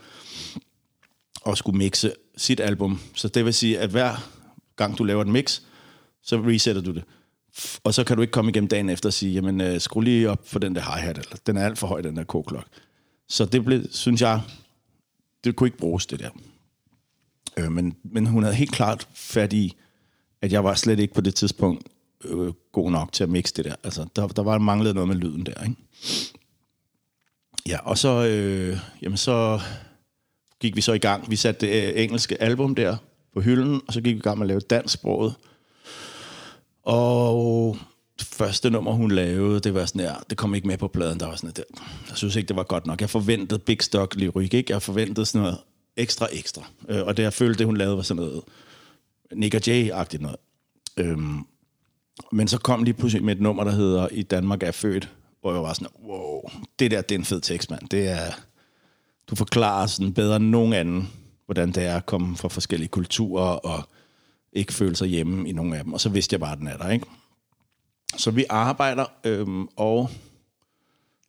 [1.41, 3.01] og skulle mixe sit album.
[3.14, 4.29] Så det vil sige, at hver
[4.76, 5.61] gang du laver et mix,
[6.22, 7.05] så resetter du det.
[7.85, 10.31] Og så kan du ikke komme igennem dagen efter og sige, jamen øh, skru lige
[10.31, 12.66] op for den der hi-hat, eller den er alt for høj, den der k-klok.
[13.29, 14.41] Så det blev, synes jeg,
[15.45, 16.31] det kunne ikke bruges, det der.
[17.59, 19.76] Øh, men, men hun havde helt klart fat i,
[20.42, 21.86] at jeg var slet ikke på det tidspunkt
[22.24, 23.74] øh, god nok til at mixe det der.
[23.84, 25.76] Altså, der, der var manglet noget med lyden der, ikke?
[27.68, 29.61] Ja, og så, øh, jamen så
[30.61, 31.30] gik vi så i gang.
[31.30, 32.96] Vi satte det øh, engelske album der
[33.34, 35.34] på hylden, og så gik vi i gang med at lave dansksproget.
[36.82, 37.76] Og
[38.18, 41.20] det første nummer, hun lavede, det var sådan her, det kom ikke med på pladen,
[41.20, 41.62] der var sådan der.
[42.09, 43.00] Jeg synes ikke, det var godt nok.
[43.00, 44.72] Jeg forventede Big Stock lyrik, ikke?
[44.72, 45.59] Jeg forventede sådan noget
[45.99, 46.62] ekstra, ekstra.
[46.88, 48.42] Øh, og det, jeg følte, det hun lavede, var sådan noget
[49.34, 50.36] Nick og Jay-agtigt noget.
[50.96, 51.46] Øhm,
[52.32, 55.53] men så kom lige pludselig med et nummer, der hedder I Danmark er født, hvor
[55.53, 56.42] jeg var sådan, wow,
[56.78, 57.88] det der, det er en fed tekst, mand.
[57.88, 58.32] Det er,
[59.30, 61.11] du forklarer sådan bedre end nogen anden,
[61.46, 63.88] hvordan det er at komme fra forskellige kulturer og
[64.53, 65.92] ikke føle sig hjemme i nogen af dem.
[65.92, 67.07] Og så vidste jeg bare, at den er der, ikke?
[68.16, 70.11] Så vi arbejder, øhm, og...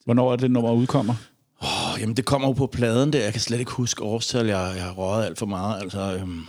[0.05, 1.15] Hvornår er det nummer udkommer?
[1.99, 3.23] Oh, jamen, det kommer jo på pladen der.
[3.23, 4.45] Jeg kan slet ikke huske årstal.
[4.45, 5.81] Jeg, jeg har røget alt for meget.
[5.81, 6.45] Altså, øhm,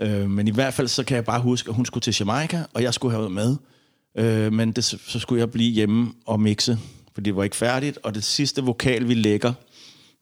[0.22, 2.64] øh, men i hvert fald, så kan jeg bare huske, at hun skulle til Jamaica,
[2.74, 3.56] og jeg skulle have været med.
[4.18, 6.78] Øh, men det, så skulle jeg blive hjemme og mixe,
[7.14, 7.98] for det var ikke færdigt.
[8.02, 9.52] Og det sidste vokal, vi lægger,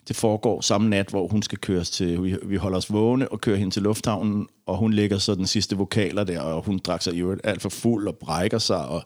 [0.08, 3.40] det foregår samme nat, hvor hun skal køres til, vi, vi holder os vågne og
[3.40, 7.02] kører hende til lufthavnen, og hun lægger så den sidste vokaler der, og hun drak
[7.02, 9.02] sig i øvrigt alt for fuld og brækker sig, og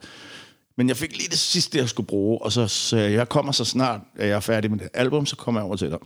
[0.81, 3.65] men jeg fik lige det sidste, jeg skulle bruge, og så så jeg, kommer så
[3.65, 5.99] snart, at jeg er færdig med det album, så kommer jeg over til dig.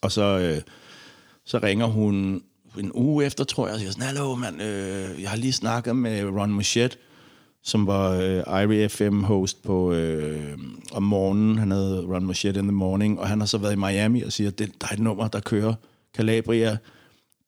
[0.00, 0.60] Og så, øh,
[1.44, 2.42] så ringer hun
[2.78, 5.96] en uge efter, tror jeg, og siger sådan, hallo mand, øh, jeg har lige snakket
[5.96, 6.96] med Ron Machette,
[7.62, 10.58] som var øh, Irie FM-host på øh,
[10.92, 11.58] om morgenen.
[11.58, 14.32] Han havde Ron Machette in the morning, og han har så været i Miami og
[14.32, 15.74] siger, det, der er et nummer, der kører
[16.16, 16.76] Calabria.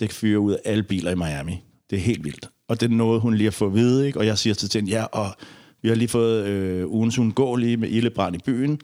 [0.00, 1.62] Det fyrer ud af alle biler i Miami.
[1.90, 2.48] Det er helt vildt.
[2.68, 4.18] Og det er noget, hun lige har fået at vide, ikke?
[4.18, 5.36] og jeg siger til hende, ja, og
[5.82, 7.16] vi har lige fået øh, ugens
[7.58, 8.80] lige med ildebrand i byen.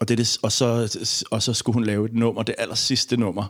[0.00, 0.98] Og, det, det, og, så,
[1.30, 3.46] og så skulle hun lave et nummer, det aller sidste nummer,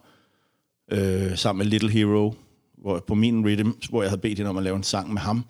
[0.92, 2.34] øh, sammen med Little Hero,
[2.78, 5.20] hvor, på min rhythm, hvor jeg havde bedt hende om at lave en sang med
[5.20, 5.44] ham.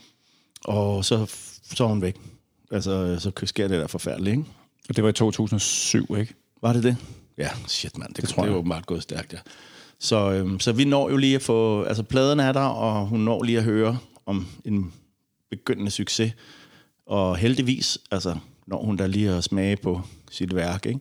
[0.64, 1.26] Og så,
[1.74, 2.16] så er hun væk.
[2.70, 4.44] Altså, så sker det der forfærdeligt, ikke?
[4.88, 6.34] Og det var i 2007, ikke?
[6.62, 6.96] Var det det?
[7.38, 9.38] Ja, shit mand, det, det, tror det er åbenbart gået stærkt, ja.
[9.98, 11.82] Så, øhm, så vi når jo lige at få...
[11.82, 14.92] Altså, pladen er der, og hun når lige at høre om en
[15.50, 16.32] begyndende succes.
[17.06, 18.36] Og heldigvis, altså,
[18.66, 20.00] når hun der lige at smage på
[20.30, 21.00] sit værk, ikke?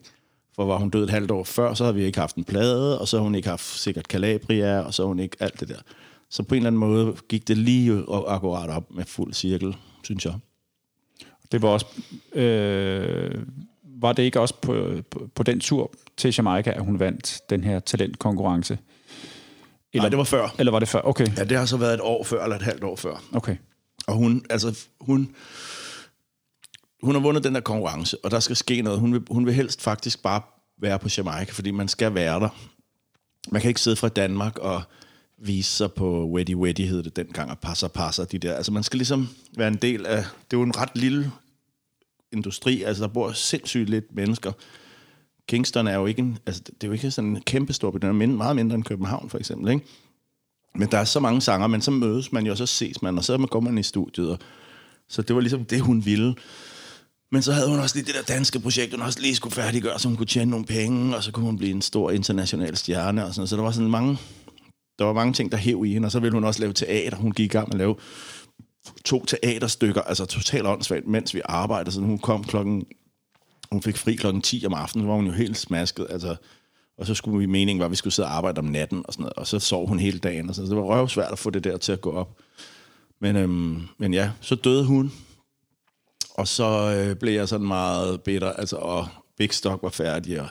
[0.56, 3.00] For var hun død et halvt år før, så havde vi ikke haft en plade,
[3.00, 5.70] og så har hun ikke haft sikkert Calabria, og så har hun ikke alt det
[5.70, 5.80] der.
[6.30, 10.26] Så på en eller anden måde gik det lige akkurat op med fuld cirkel, synes
[10.26, 10.34] jeg.
[11.52, 11.86] Det var også...
[12.34, 13.44] Øh,
[14.02, 17.64] var det ikke også på, på, på den tur til Jamaica, at hun vandt den
[17.64, 18.78] her talentkonkurrence?
[19.94, 20.56] Eller, Nej, det var før.
[20.60, 21.02] Eller var det før?
[21.04, 21.28] Okay.
[21.38, 23.24] Ja, det har så været et år før, eller et halvt år før.
[23.34, 23.56] Okay.
[24.08, 25.36] Og hun, altså, hun,
[27.04, 29.00] hun har vundet den der konkurrence, og der skal ske noget.
[29.00, 30.42] Hun vil, hun vil helst faktisk bare
[30.82, 32.50] være på Jamaica, fordi man skal være der.
[33.52, 34.82] Man kan ikke sidde fra Danmark og
[35.38, 38.54] vise sig på Weddy Weddy, hed det dengang, og passer passer de der.
[38.54, 41.32] Altså man skal ligesom være en del af, det er jo en ret lille
[42.32, 44.52] industri, altså der bor sindssygt lidt mennesker.
[45.48, 47.98] Kingston er jo ikke en, altså det er jo ikke sådan en kæmpe stor by,
[47.98, 49.86] den er meget mindre end København for eksempel, ikke?
[50.76, 53.18] Men der er så mange sanger, men så mødes man jo, og så ses man,
[53.18, 54.40] og så går man i studiet, og,
[55.08, 56.36] så det var ligesom det, hun ville.
[57.34, 60.00] Men så havde hun også lige det der danske projekt, hun også lige skulle færdiggøre,
[60.00, 63.26] så hun kunne tjene nogle penge, og så kunne hun blive en stor international stjerne.
[63.26, 63.48] Og sådan.
[63.48, 64.18] Så der var sådan mange,
[65.00, 67.18] der var mange ting, der hæv i hende, og så ville hun også lave teater.
[67.18, 67.96] Hun gik i gang med at lave
[69.06, 71.96] to teaterstykker, altså totalt åndssvagt, mens vi arbejdede.
[71.96, 72.86] Så hun kom klokken,
[73.72, 76.08] hun fik fri klokken 10 om aftenen, så var hun jo helt smasket.
[76.10, 76.36] Altså,
[76.98, 79.14] og så skulle vi meningen var, at vi skulle sidde og arbejde om natten, og,
[79.14, 80.50] sådan noget, og så sov hun hele dagen.
[80.50, 82.38] Og så, så det var røvsvært at få det der til at gå op.
[83.22, 85.12] Men, øhm, men ja, så døde hun,
[86.34, 89.08] og så øh, blev jeg sådan meget bitter, altså, og
[89.38, 90.48] Big Stock var færdig, og,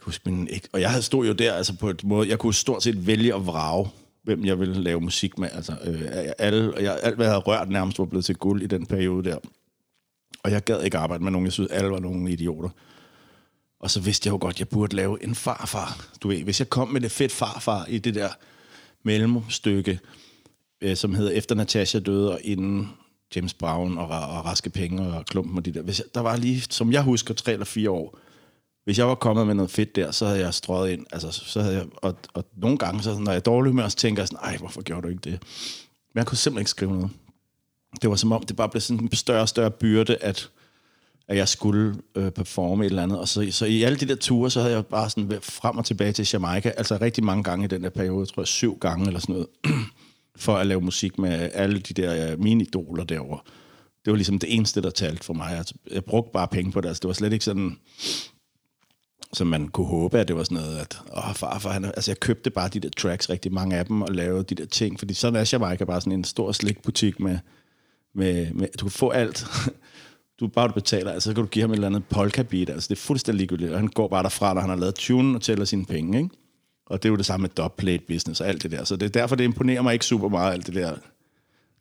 [0.00, 2.54] huske min, ikke, og jeg havde stod jo der, altså på et måde, jeg kunne
[2.54, 3.90] stort set vælge at vrage,
[4.22, 5.48] hvem jeg ville lave musik med.
[5.52, 6.02] Altså, øh,
[6.38, 9.30] alle, jeg, alt, hvad jeg havde rørt, nærmest var blevet til guld i den periode
[9.30, 9.38] der.
[10.42, 12.68] Og jeg gad ikke arbejde med nogen, jeg synes, alle var nogle idioter.
[13.80, 16.06] Og så vidste jeg jo godt, at jeg burde lave en farfar.
[16.22, 18.28] Du ved, hvis jeg kom med det fedt farfar i det der
[19.02, 20.00] mellemstykke,
[20.80, 22.90] øh, som hedder Efter Natasha døde, og inden
[23.36, 25.82] James Brown og, og Raske Penge og Klumpen og de der.
[25.82, 28.18] Hvis jeg, der var lige, som jeg husker, tre eller fire år.
[28.84, 31.06] Hvis jeg var kommet med noget fedt der, så havde jeg strøget ind.
[31.12, 33.96] Altså, så havde jeg, og, og nogle gange, så, når jeg er dårlig med, så
[33.96, 35.42] tænker jeg sådan, nej, hvorfor gjorde du ikke det?
[36.14, 37.10] Men jeg kunne simpelthen ikke skrive noget.
[38.02, 40.50] Det var som om, det bare blev sådan en større og større byrde, at,
[41.28, 43.18] at jeg skulle øh, performe et eller andet.
[43.18, 45.84] Og så, så i alle de der ture, så havde jeg bare sådan frem og
[45.84, 48.78] tilbage til Jamaica, altså rigtig mange gange i den der periode, jeg tror jeg syv
[48.78, 49.48] gange eller sådan noget
[50.40, 53.40] for at lave musik med alle de der øh, mine idoler derovre.
[54.04, 55.58] Det var ligesom det eneste, der talte for mig.
[55.58, 56.88] Altså, jeg brugte bare penge på det.
[56.88, 57.76] Altså, det var slet ikke sådan,
[59.32, 62.10] som man kunne håbe, at det var sådan noget, at åh, far, far, han, altså
[62.10, 64.98] jeg købte bare de der tracks, rigtig mange af dem, og lavede de der ting,
[64.98, 67.38] fordi sådan er Jamaica bare sådan en stor slikbutik med,
[68.14, 69.44] med, med, du kan få alt.
[70.40, 72.70] Du bare du betaler, altså så kan du give ham et eller andet polka beat,
[72.70, 75.36] altså det er fuldstændig ligegyldigt, og han går bare derfra, når han har lavet tune
[75.38, 76.30] og tæller sine penge, ikke?
[76.90, 78.84] Og det er jo det samme med dubplate business og alt det der.
[78.84, 80.94] Så det er derfor, det imponerer mig ikke super meget, alt det der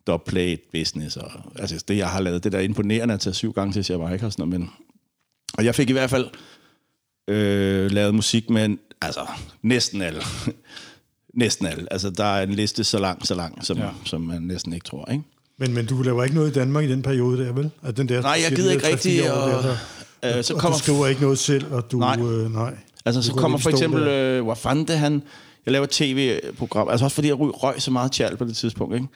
[0.07, 1.17] dubplate business.
[1.17, 4.25] Og, altså det, jeg har lavet, det der imponerende at tage syv gange til Jamaica
[4.25, 4.59] og sådan noget.
[4.59, 4.69] Men,
[5.53, 6.27] og jeg fik i hvert fald
[7.27, 9.27] øh, lavet musik med altså,
[9.61, 10.21] næsten alle.
[11.33, 11.93] næsten alle.
[11.93, 13.89] Altså, der er en liste så lang, så lang, som, ja.
[14.05, 15.23] som man næsten ikke tror, ikke?
[15.57, 17.71] Men, men du laver ikke noget i Danmark i den periode der, vel?
[17.83, 19.31] At den der, nej, jeg gider ikke rigtig.
[19.31, 19.61] Og, der,
[20.21, 21.99] der, øh, så og kommer, du skriver ikke noget selv, og du...
[21.99, 22.19] Nej.
[22.19, 22.77] Øh, nej.
[23.05, 25.23] Altså, så kommer for eksempel øh, Wafande, han...
[25.65, 29.07] Jeg laver tv-program, altså også fordi jeg røg så meget tjal på det tidspunkt, ikke?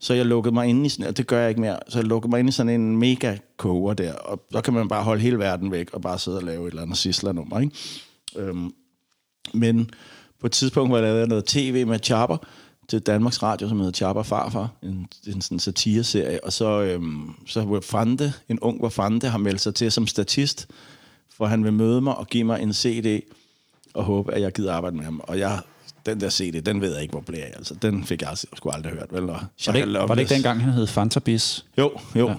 [0.00, 2.06] Så jeg lukkede mig ind i sådan, og det gør jeg ikke mere, så jeg
[2.06, 5.22] lukkede mig ind i sådan en mega koger der, og så kan man bare holde
[5.22, 7.74] hele verden væk, og bare sidde og lave et eller andet sisler-nummer, ikke?
[8.36, 8.70] Øhm,
[9.54, 9.90] men
[10.40, 12.36] på et tidspunkt var jeg lavet noget tv med Chopper,
[12.88, 17.60] til Danmarks Radio, som hedder Chopper Farfar, en, en sådan satireserie, og så, øhm, så
[17.60, 20.68] Wafande, en ung Wafande, har meldt sig til som statist,
[21.36, 23.22] for han vil møde mig og give mig en CD,
[23.94, 25.20] og håbe, at jeg gider arbejde med ham.
[25.24, 25.60] Og jeg,
[26.06, 27.52] den der CD, den ved jeg ikke, hvor blev af.
[27.56, 29.22] Altså, den fik jeg sgu aldrig hørt, vel?
[29.22, 31.64] Og var, det ikke, var det ikke dengang, han hed Fantabis?
[31.78, 32.28] Jo, jo.
[32.28, 32.34] Ja.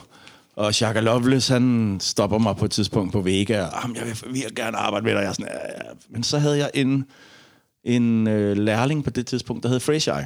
[0.56, 4.56] Og Shaka Loveless, han stopper mig på et tidspunkt på Vega, og jeg vil virkelig
[4.56, 5.22] gerne arbejde med dig.
[5.22, 5.92] Jeg sådan, ja, ja.
[6.10, 7.06] Men så havde jeg en,
[7.84, 10.26] en øh, lærling på det tidspunkt, der hed Fresh Eye,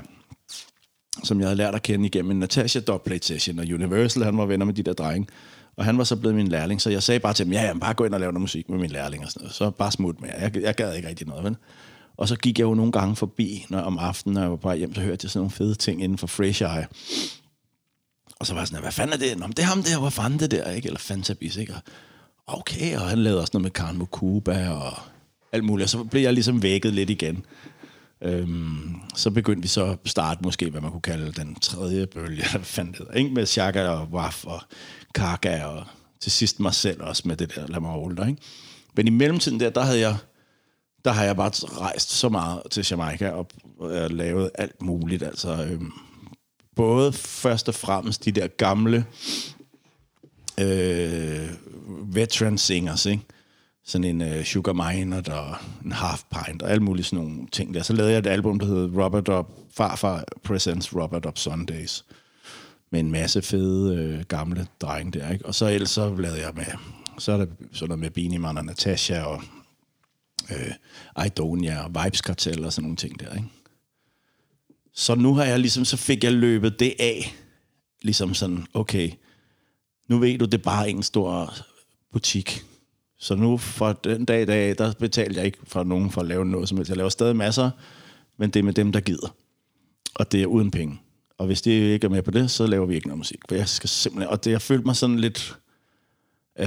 [1.24, 4.46] som jeg havde lært at kende igennem en Natasha Dubplate Session, og Universal, han var
[4.46, 5.28] venner med de der drenge.
[5.82, 7.74] Og han var så blevet min lærling, så jeg sagde bare til ham, ja, ja,
[7.74, 9.56] bare gå ind og lave noget musik med min lærling og sådan noget.
[9.56, 11.56] Så bare smut med jeg, jeg gad ikke rigtig noget, vel?
[12.18, 14.74] Og så gik jeg jo nogle gange forbi, når om aftenen, når jeg var på
[14.74, 16.88] hjem, så hørte jeg sådan nogle fede ting inden for Fresh Eye.
[18.40, 19.40] Og så var jeg sådan, hvad fanden er det?
[19.40, 20.86] Nå, det er ham der, hvor fanden det der, ikke?
[20.86, 21.74] Eller Fantabis, ikke?
[21.74, 24.94] Og okay, og han lavede også noget med Karen Mokuba og
[25.52, 25.86] alt muligt.
[25.86, 27.46] Og så blev jeg ligesom vækket lidt igen.
[28.22, 32.44] Øhm, så begyndte vi så at starte måske, hvad man kunne kalde den tredje bølge,
[32.52, 33.30] hvad fanden det ikke?
[33.30, 34.62] Med Chaka og Waf og
[35.16, 35.84] Kaka, og
[36.20, 38.42] til sidst mig selv også med det der, lad mig holde dig, ikke?
[38.96, 40.18] Men i mellemtiden der, der havde jeg
[41.06, 43.48] der har jeg bare rejst så meget til Jamaica og,
[43.82, 45.24] øh, lavet alt muligt.
[45.24, 45.92] Altså, øhm,
[46.76, 49.06] både først og fremmest de der gamle
[50.60, 51.50] øh,
[52.16, 53.24] veteran singers, ikke?
[53.86, 55.56] Sådan en uh, Sugar Mine og
[55.86, 57.84] en Half Pint og alle mulige sådan nogle ting der.
[57.84, 62.06] Så lavede jeg et album, der hedder Robert Up, Farfar Presents Robert Up Sundays
[62.92, 65.46] med en masse fede øh, gamle drenge der, ikke?
[65.46, 66.66] Og så ellers så lavede jeg med,
[67.18, 69.44] så er der sådan noget med Beanie Man og Natasha og
[70.52, 73.48] øh, Idonia og Vibes Cartel og sådan nogle ting der, ikke?
[74.94, 77.36] Så nu har jeg ligesom, så fik jeg løbet det af,
[78.02, 79.12] ligesom sådan, okay,
[80.10, 81.54] nu ved du, det er bare en stor
[82.12, 82.64] butik.
[83.22, 86.28] Så nu for den dag i dag, der betaler jeg ikke for nogen for at
[86.28, 86.90] lave noget som helst.
[86.90, 87.72] Jeg laver stadig masser,
[88.38, 89.36] men det er med dem, der gider.
[90.16, 91.02] Og det er uden penge.
[91.38, 93.40] Og hvis de ikke er med på det, så laver vi ikke noget musik.
[93.50, 94.30] For jeg skal simpelthen...
[94.30, 95.58] Og det, jeg følte mig sådan lidt...
[96.60, 96.66] Øh,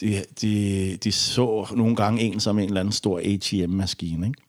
[0.00, 4.42] de, de, de så nogle gange en som en eller anden stor ATM-maskine, ikke?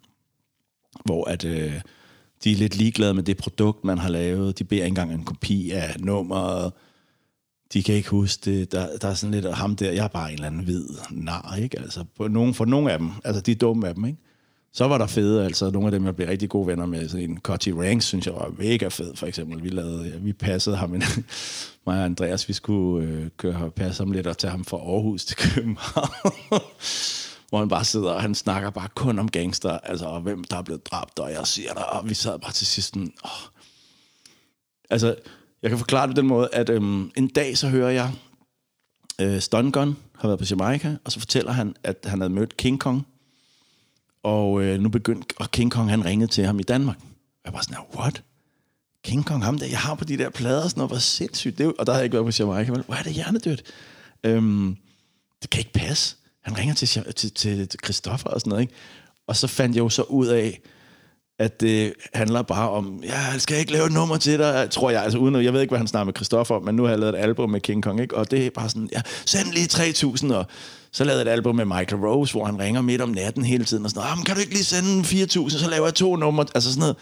[1.05, 1.45] Hvor at...
[1.45, 1.81] Øh,
[2.43, 4.59] de er lidt ligeglade med det produkt, man har lavet.
[4.59, 6.73] De beder ikke engang en kopi af nummeret.
[7.73, 8.71] De kan ikke huske det.
[8.71, 11.55] Der, der er sådan lidt ham der, jeg er bare en eller anden hvid nar,
[11.61, 11.79] ikke?
[11.79, 14.19] Altså, på nogen, for nogle af dem, altså de er dumme af dem, ikke?
[14.75, 17.09] Så var der fede, altså nogle af dem, jeg blev rigtig gode venner med.
[17.09, 19.63] Sådan en Cotty Ranks, synes jeg var mega fed, for eksempel.
[19.63, 21.03] Vi, lavede, ja, vi passede ham, en,
[21.87, 24.77] mig og Andreas, vi skulle øh, køre og passe ham lidt og tage ham fra
[24.77, 26.09] Aarhus til København.
[27.49, 30.57] hvor han bare sidder, og han snakker bare kun om gangster, altså og hvem der
[30.57, 33.31] er blevet dræbt, og jeg siger der, og vi sad bare til sidst sådan, åh.
[34.89, 35.15] Altså,
[35.63, 38.11] jeg kan forklare det på den måde, at øhm, en dag så hører jeg,
[39.21, 42.57] øh, Stun Gun har været på Jamaica, og så fortæller han, at han havde mødt
[42.57, 43.07] King Kong,
[44.23, 46.97] og øh, nu begyndte, og King Kong han ringede til ham i Danmark.
[46.97, 48.23] Og jeg var sådan, what?
[49.03, 51.57] King Kong, ham der, jeg har på de der plader, og sådan noget, var sindssygt.
[51.57, 53.63] Det, og der havde jeg ikke været på Jamaica, men hvor er det hjernedødt?
[54.23, 54.77] Øhm,
[55.41, 56.15] det kan ikke passe.
[56.41, 57.31] Han ringer til, til,
[57.67, 58.73] til Christoffer og sådan noget, ikke?
[59.27, 60.61] Og så fandt jeg jo så ud af,
[61.39, 64.89] at det handler bare om, ja, jeg skal ikke lave et nummer til dig, tror
[64.89, 65.03] jeg.
[65.03, 67.15] Altså uden, jeg ved ikke, hvad han snakker med Christoffer men nu har jeg lavet
[67.15, 68.17] et album med King Kong, ikke?
[68.17, 70.45] Og det er bare sådan, ja, send lige 3.000, og
[70.91, 73.65] så lavede jeg et album med Michael Rose, hvor han ringer midt om natten hele
[73.65, 76.45] tiden, og sådan noget, kan du ikke lige sende 4.000, så laver jeg to numre,
[76.55, 76.95] altså sådan noget.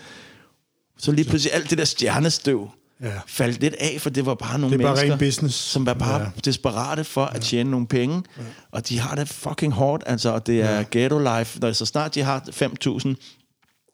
[0.98, 2.70] Så lige pludselig alt det der stjernestøv,
[3.02, 3.12] ja.
[3.28, 5.56] faldt lidt af, for det var bare nogle det bare mennesker, business.
[5.56, 6.28] som var bare ja.
[6.46, 8.44] desperate for at tjene nogle penge, ja.
[8.72, 10.84] og de har det fucking hårdt, altså, og det er ja.
[10.92, 13.16] ghetto life, når så snart de har 5.000,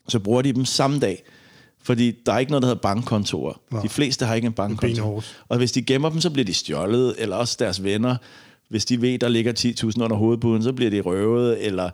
[0.08, 1.24] så bruger de dem samme dag.
[1.84, 3.62] Fordi der er ikke noget, der hedder bankkontorer.
[3.74, 3.80] Ja.
[3.82, 5.22] De fleste har ikke en bankkonto.
[5.50, 8.16] Og hvis de gemmer dem, så bliver de stjålet, eller også deres venner.
[8.70, 11.90] Hvis de ved, der ligger 10.000 under hovedbuden, så bliver de røvet, eller,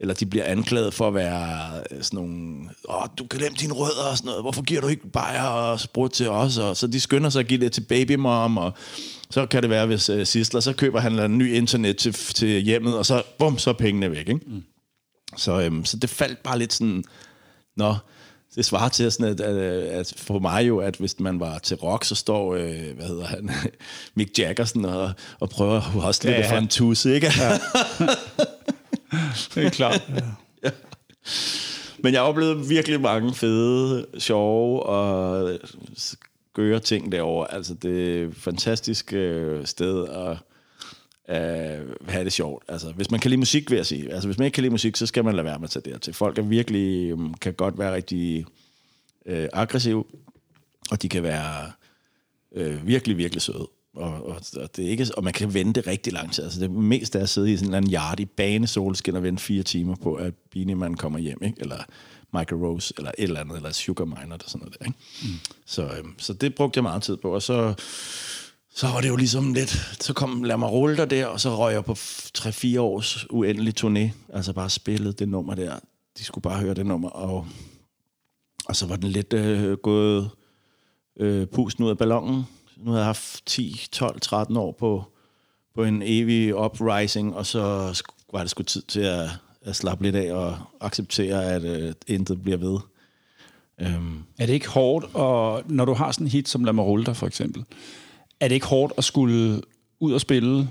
[0.00, 1.70] eller de bliver anklaget for at være
[2.02, 2.56] sådan nogle,
[2.88, 5.80] åh, du kan glemme dine rødder og sådan noget, hvorfor giver du ikke bajer og
[5.80, 6.58] sprut til os?
[6.58, 8.72] Og så de skynder sig at give det til babymom, og
[9.30, 12.60] så kan det være, hvis uh, Sisler, så køber han en ny internet til, til
[12.60, 14.40] hjemmet, og så, bum, så er pengene væk, ikke?
[14.46, 14.62] Mm.
[15.36, 17.04] Så, øhm, så det faldt bare lidt sådan,
[17.76, 17.94] Nå,
[18.54, 21.76] det svarer til sådan, at, at, at for mig jo, at hvis man var til
[21.76, 23.50] rock, så står, øh, hvad hedder han,
[24.14, 26.52] Mick Jaggerson og, og prøver at hostle ja, ja.
[26.52, 27.30] for en tusse, ikke?
[27.38, 27.52] Ja.
[29.54, 30.08] det er klart.
[30.08, 30.22] Ja.
[30.64, 30.70] ja.
[31.98, 35.58] Men jeg har oplevet virkelig mange fede, sjove og
[35.96, 37.54] skøre ting derovre.
[37.54, 40.36] Altså, det er et fantastisk øh, sted at
[41.28, 42.64] øh, have det sjovt.
[42.68, 44.12] Altså, hvis man kan lide musik, vil jeg sige.
[44.12, 45.92] Altså, hvis man ikke kan lide musik, så skal man lade være med at tage
[45.92, 46.14] det til.
[46.14, 48.46] Folk er virkelig, um, kan godt være rigtig
[49.26, 50.04] øh, aggressive,
[50.90, 51.72] og de kan være
[52.54, 53.68] øh, virkelig, virkelig søde.
[53.96, 56.44] Og, og, og, det er ikke, og man kan vente rigtig lang tid.
[56.44, 59.16] Altså det mest er at sidde i sådan en eller anden yard i bane solskin
[59.16, 61.56] og vente fire timer på, at Beanie Man kommer hjem, ikke?
[61.60, 61.84] eller
[62.32, 64.86] Michael Rose, eller et eller andet, eller Sugar Miner, eller sådan noget der.
[64.86, 64.98] Ikke?
[65.22, 65.28] Mm.
[65.66, 67.74] Så, øhm, så det brugte jeg meget tid på, og så
[68.74, 71.56] så var det jo ligesom lidt, så kom Lad mig rulle dig der, og så
[71.56, 71.92] røg jeg på
[72.38, 75.78] 3-4 års uendelig turné, altså bare spillet det nummer der.
[76.18, 77.46] De skulle bare høre det nummer, og,
[78.64, 80.30] og så var den lidt øh, gået
[81.16, 82.44] øh, pusten ud af ballonen.
[82.76, 85.04] Nu havde jeg haft 10, 12, 13 år på,
[85.74, 87.60] på en evig uprising, og så
[88.32, 89.28] var det sgu tid til at,
[89.62, 92.78] at slappe lidt af og acceptere, at øh, intet bliver ved.
[93.96, 94.24] Um.
[94.38, 97.06] Er det ikke hårdt, og når du har sådan en hit som Lad mig rulle
[97.06, 97.64] dig, for eksempel,
[98.42, 99.62] er det ikke hårdt at skulle
[100.00, 100.68] ud og spille?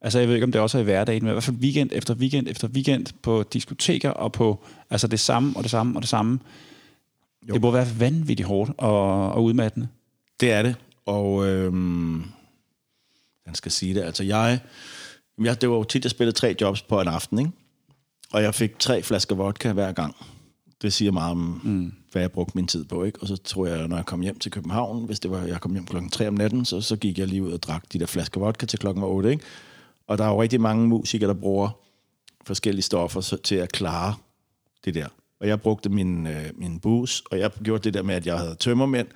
[0.00, 1.90] Altså, jeg ved ikke, om det også er i hverdagen, men i hvert fald weekend
[1.92, 6.02] efter weekend efter weekend på diskoteker og på altså det samme og det samme og
[6.02, 6.38] det samme.
[7.48, 7.54] Jo.
[7.54, 9.88] Det må være vanvittigt hårdt og, og udmattende.
[10.40, 12.24] Det er det, og øhm,
[13.46, 14.02] man skal sige det.
[14.02, 14.58] Altså, jeg,
[15.40, 17.50] jeg, det var jo tit, jeg spillede tre jobs på en aften, ikke?
[18.32, 20.16] Og jeg fik tre flasker vodka hver gang.
[20.82, 21.92] Det siger meget om, mm.
[22.12, 23.04] hvad jeg brugte min tid på.
[23.04, 23.18] Ikke?
[23.20, 25.72] Og så tror jeg, når jeg kom hjem til København, hvis det var, jeg kom
[25.72, 28.06] hjem klokken 3 om natten, så, så gik jeg lige ud og drak de der
[28.06, 29.30] flasker vodka til klokken 8.
[29.30, 29.44] Ikke?
[30.06, 31.70] Og der er jo rigtig mange musikere, der bruger
[32.44, 34.14] forskellige stoffer så, til at klare
[34.84, 35.06] det der.
[35.40, 38.38] Og jeg brugte min, øh, min bus, og jeg gjorde det der med, at jeg
[38.38, 39.06] havde tømmermænd,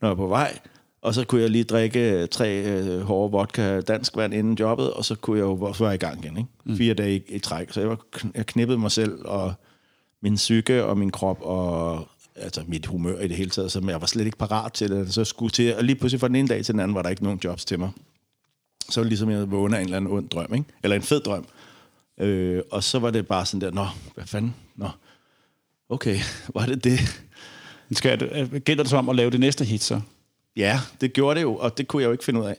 [0.00, 0.58] når jeg var på vej,
[1.02, 5.04] og så kunne jeg lige drikke tre øh, hårde vodka dansk vand inden jobbet, og
[5.04, 6.36] så kunne jeg jo så være i gang igen.
[6.36, 6.50] Ikke?
[6.64, 6.76] Mm.
[6.76, 7.72] Fire dage i, i træk.
[7.72, 7.98] Så jeg, var,
[8.34, 9.54] jeg knippede mig selv og
[10.26, 14.00] min psyke og min krop og altså mit humør i det hele taget, som jeg
[14.00, 15.14] var slet ikke parat til det.
[15.14, 17.10] Så skulle til, og lige pludselig fra den ene dag til den anden var der
[17.10, 17.90] ikke nogen jobs til mig.
[18.88, 20.66] Så var det ligesom, jeg vågnede af en eller anden ond drøm, ikke?
[20.82, 21.46] eller en fed drøm.
[22.20, 24.88] Øh, og så var det bare sådan der, nå, hvad fanden, nå,
[25.88, 26.18] okay,
[26.54, 27.22] var det det?
[27.92, 30.00] Skal det, gælder det så om at lave det næste hit så?
[30.56, 32.56] Ja, det gjorde det jo, og det kunne jeg jo ikke finde ud af.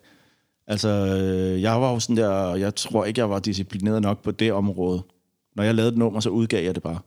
[0.68, 4.32] Altså, øh, jeg var jo sådan der, jeg tror ikke, jeg var disciplineret nok på
[4.32, 5.02] det område.
[5.56, 7.00] Når jeg lavede et nummer, så udgav jeg det bare.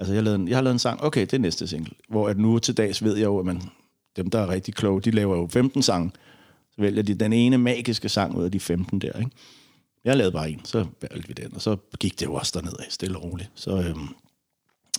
[0.00, 1.92] Altså, jeg, lavede en, jeg har lavet en sang, okay, det er næste single.
[2.08, 3.62] Hvor at nu til dags ved jeg jo, at man,
[4.16, 6.10] dem, der er rigtig kloge, de laver jo 15 sange.
[6.70, 9.30] Så vælger de den ene magiske sang ud af de 15 der, ikke?
[10.04, 12.72] Jeg lavede bare en, så valgte vi den, og så gik det jo også derned
[12.78, 13.50] af, stille og roligt.
[13.54, 14.08] Så, øhm,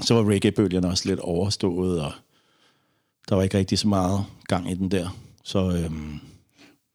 [0.01, 2.11] så var reggae-bølgen også lidt overstået, og
[3.29, 5.17] der var ikke rigtig så meget gang i den der.
[5.43, 6.19] Så, øhm,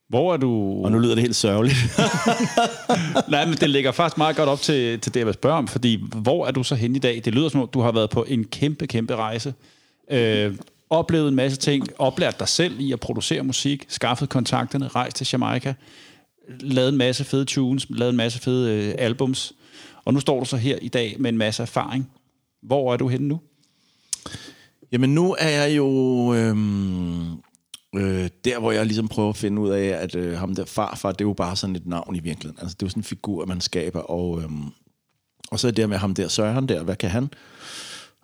[0.09, 0.83] hvor er du...
[0.85, 1.77] Og nu lyder det helt sørgeligt.
[3.29, 5.69] Nej, men det ligger faktisk meget godt op til, til det, jeg vil spørge om,
[5.69, 7.23] fordi hvor er du så hen i dag?
[7.25, 9.55] Det lyder som om, du har været på en kæmpe, kæmpe rejse.
[10.11, 10.55] Øh,
[10.91, 15.29] oplevet en masse ting, oplært dig selv i at producere musik, skaffet kontakterne, rejst til
[15.33, 15.75] Jamaica,
[16.61, 19.53] lavet en masse fede tunes, lavet en masse fede øh, albums,
[20.05, 22.11] og nu står du så her i dag med en masse erfaring.
[22.63, 23.41] Hvor er du henne nu?
[24.93, 25.89] Jamen nu er jeg jo
[26.35, 27.31] øhm,
[27.97, 31.13] øh, der, hvor jeg ligesom prøver at finde ud af, at øh, ham der farfar,
[31.13, 32.59] det er jo bare sådan et navn i virkeligheden.
[32.61, 34.51] Altså det er jo sådan en figur, man skaber, og, øh,
[35.51, 37.29] og så er det med ham der, Søren der, hvad kan han?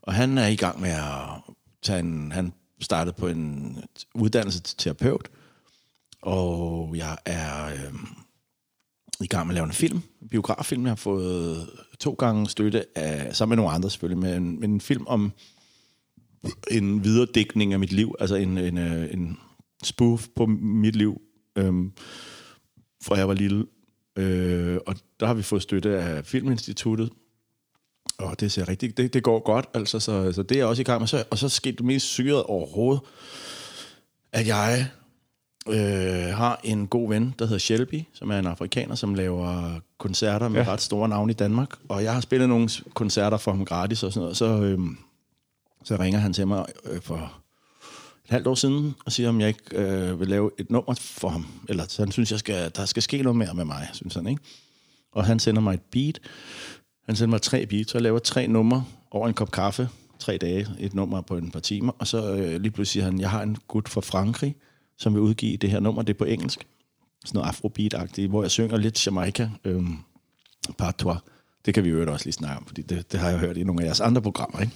[0.02, 3.78] Og han er i gang med at tage en, han startede på en
[4.14, 5.28] uddannelse til terapeut,
[6.22, 7.94] og jeg er øh,
[9.20, 10.82] i gang med at lave en film, en biograffilm.
[10.82, 11.70] Jeg har fået
[12.00, 15.32] to gange støtte af, sammen med nogle andre selvfølgelig, men, men en film om
[16.70, 19.38] en videredækning af mit liv, altså en, en, øh, en
[19.82, 21.20] spoof på mit liv,
[21.56, 21.72] øh,
[23.04, 23.66] fra jeg var lille.
[24.16, 27.10] Øh, og der har vi fået støtte af Filminstituttet,
[28.18, 30.84] og det ser rigtig, det, det går godt, altså, så, så det er også i
[30.84, 31.08] gang med.
[31.08, 33.02] Så, og så skete det mest syret overhovedet,
[34.32, 34.88] at jeg
[35.68, 40.48] øh, har en god ven, der hedder Shelby, som er en afrikaner, som laver koncerter
[40.48, 40.72] med ja.
[40.72, 41.68] ret store navne i Danmark.
[41.88, 44.36] Og jeg har spillet nogle koncerter for ham gratis og sådan noget.
[44.36, 44.78] Så, øh,
[45.84, 47.41] så ringer han til mig øh, for
[48.32, 51.46] halvt år siden og siger, om jeg ikke øh, vil lave et nummer for ham.
[51.68, 54.26] Eller så han synes, jeg skal, der skal ske noget mere med mig, synes han.
[54.26, 54.42] Ikke?
[55.12, 56.20] Og han sender mig et beat.
[57.06, 59.88] Han sender mig tre beats, så jeg laver tre numre over en kop kaffe.
[60.18, 61.92] Tre dage, et nummer på en par timer.
[61.98, 64.56] Og så øh, lige pludselig siger han, jeg har en gut fra Frankrig,
[64.98, 66.02] som vil udgive det her nummer.
[66.02, 66.66] Det er på engelsk.
[67.24, 69.50] Sådan noget afrobeat-agtigt, hvor jeg synger lidt Jamaica.
[69.64, 69.82] Øh,
[70.78, 71.18] Patois.
[71.64, 73.64] Det kan vi jo også lige snakke om, fordi det, det har jeg hørt i
[73.64, 74.60] nogle af jeres andre programmer.
[74.60, 74.72] Ikke?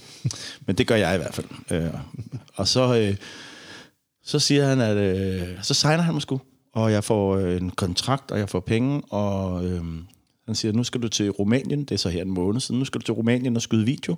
[0.67, 1.47] Men det gør jeg i hvert fald.
[1.71, 2.01] Øh,
[2.55, 3.17] og så, øh,
[4.25, 6.41] så siger han, at øh, så signer han mig sgu,
[6.73, 9.85] og jeg får øh, en kontrakt, og jeg får penge, og øh,
[10.47, 12.85] han siger, nu skal du til Rumænien, det er så her en måned siden, nu
[12.85, 14.17] skal du til Rumænien og skyde video.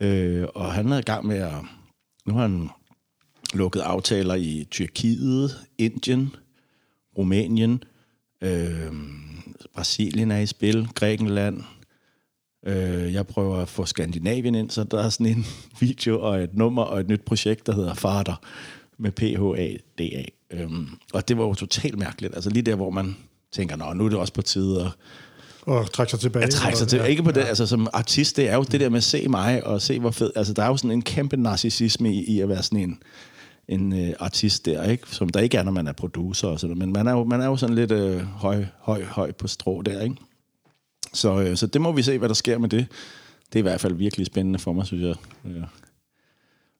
[0.00, 1.52] Øh, og han er i gang med at,
[2.26, 2.70] nu har han
[3.54, 6.34] lukket aftaler i Tyrkiet, Indien,
[7.18, 7.84] Rumænien,
[8.42, 8.92] øh,
[9.74, 11.62] Brasilien er i spil, Grækenland.
[12.66, 15.46] Øh, jeg prøver at få Skandinavien ind, så der er sådan en
[15.80, 18.34] video og et nummer og et nyt projekt, der hedder Farter
[18.98, 20.24] med P-H-A-D-A.
[20.50, 22.34] Øhm, og det var jo totalt mærkeligt.
[22.34, 23.16] Altså lige der, hvor man
[23.52, 24.90] tænker, nå, nu er det også på tide at
[25.62, 26.42] og trække sig tilbage.
[26.44, 27.04] Jeg trækker sig tilbage.
[27.04, 27.46] Ja, ikke på det, ja.
[27.46, 30.10] altså som artist, det er jo det der med at se mig og se, hvor
[30.10, 30.30] fed...
[30.36, 32.98] Altså der er jo sådan en kæmpe narcissisme i, i at være sådan en,
[33.70, 35.04] en øh, artist der, ikke?
[35.06, 37.40] Som der ikke er, når man er producer og sådan Men man er jo, man
[37.40, 40.16] er jo sådan lidt øh, høj, høj, høj på strå der, ikke?
[41.12, 42.86] Så, øh, så det må vi se, hvad der sker med det.
[43.52, 45.14] Det er i hvert fald virkelig spændende for mig, synes jeg.
[45.44, 45.64] Ja.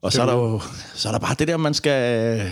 [0.02, 0.60] Og så er der jo
[0.94, 2.50] så er der bare det der, man skal øh,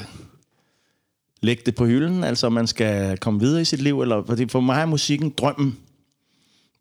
[1.41, 4.61] lægge det på hylden, altså man skal komme videre i sit liv, eller fordi for
[4.61, 5.78] mig er musikken drømmen.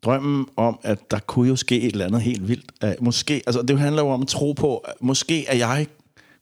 [0.02, 2.72] Drømmen om, at der kunne jo ske et eller andet helt vildt.
[2.84, 5.86] Uh, måske, altså det handler jo om at tro på, at måske er jeg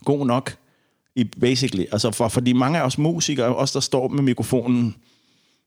[0.05, 0.57] god nok,
[1.17, 1.85] i basically.
[1.93, 4.97] Altså for, fordi mange af os musikere, os der står med mikrofonen,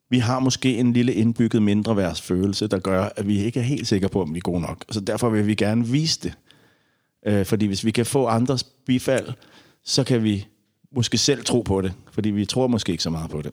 [0.10, 3.88] vi har måske en lille indbygget mindre følelse, der gør, at vi ikke er helt
[3.88, 4.86] sikre på, om vi er gode nok.
[4.91, 6.34] Så derfor vil vi gerne vise det.
[7.26, 9.28] Øh, fordi hvis vi kan få andres bifald,
[9.84, 10.47] så kan vi
[10.95, 13.52] måske selv tro på det, fordi vi tror måske ikke så meget på det.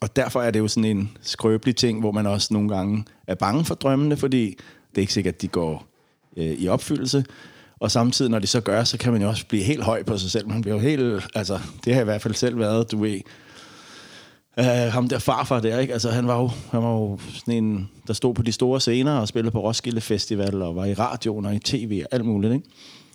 [0.00, 3.34] Og derfor er det jo sådan en skrøbelig ting, hvor man også nogle gange er
[3.34, 4.46] bange for drømmene, fordi
[4.90, 5.86] det er ikke sikkert, at de går
[6.36, 7.24] øh, i opfyldelse.
[7.80, 10.18] Og samtidig, når de så gør, så kan man jo også blive helt høj på
[10.18, 10.48] sig selv.
[10.48, 13.20] Man bliver jo helt, altså, det har i hvert fald selv været, du ved,
[14.60, 15.92] Uh, ham der farfar der, ikke?
[15.92, 19.12] Altså, han var, jo, han var jo sådan en, der stod på de store scener
[19.12, 22.52] og spillede på Roskilde Festival og var i radioen og i tv og alt muligt,
[22.52, 22.66] ikke?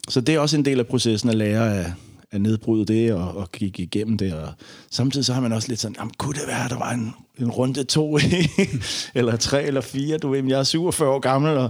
[0.10, 1.86] Så det er også en del af processen at lære at,
[2.32, 4.34] at nedbryde det og, og gik igennem det.
[4.34, 4.50] Og
[4.92, 7.14] samtidig så har man også lidt sådan, jamen, kunne det være, at der var en,
[7.40, 8.20] en runde to,
[9.16, 11.70] eller tre eller fire, du ved, jeg er 47 år gammel, og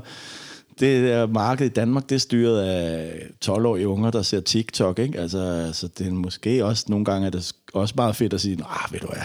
[0.80, 3.12] det der marked i Danmark, det er styret af
[3.46, 5.20] 12-årige unger, der ser TikTok, ikke?
[5.20, 8.58] Altså, altså det er måske også, nogle gange er det også meget fedt at sige,
[8.70, 9.22] ah, ved du hvad,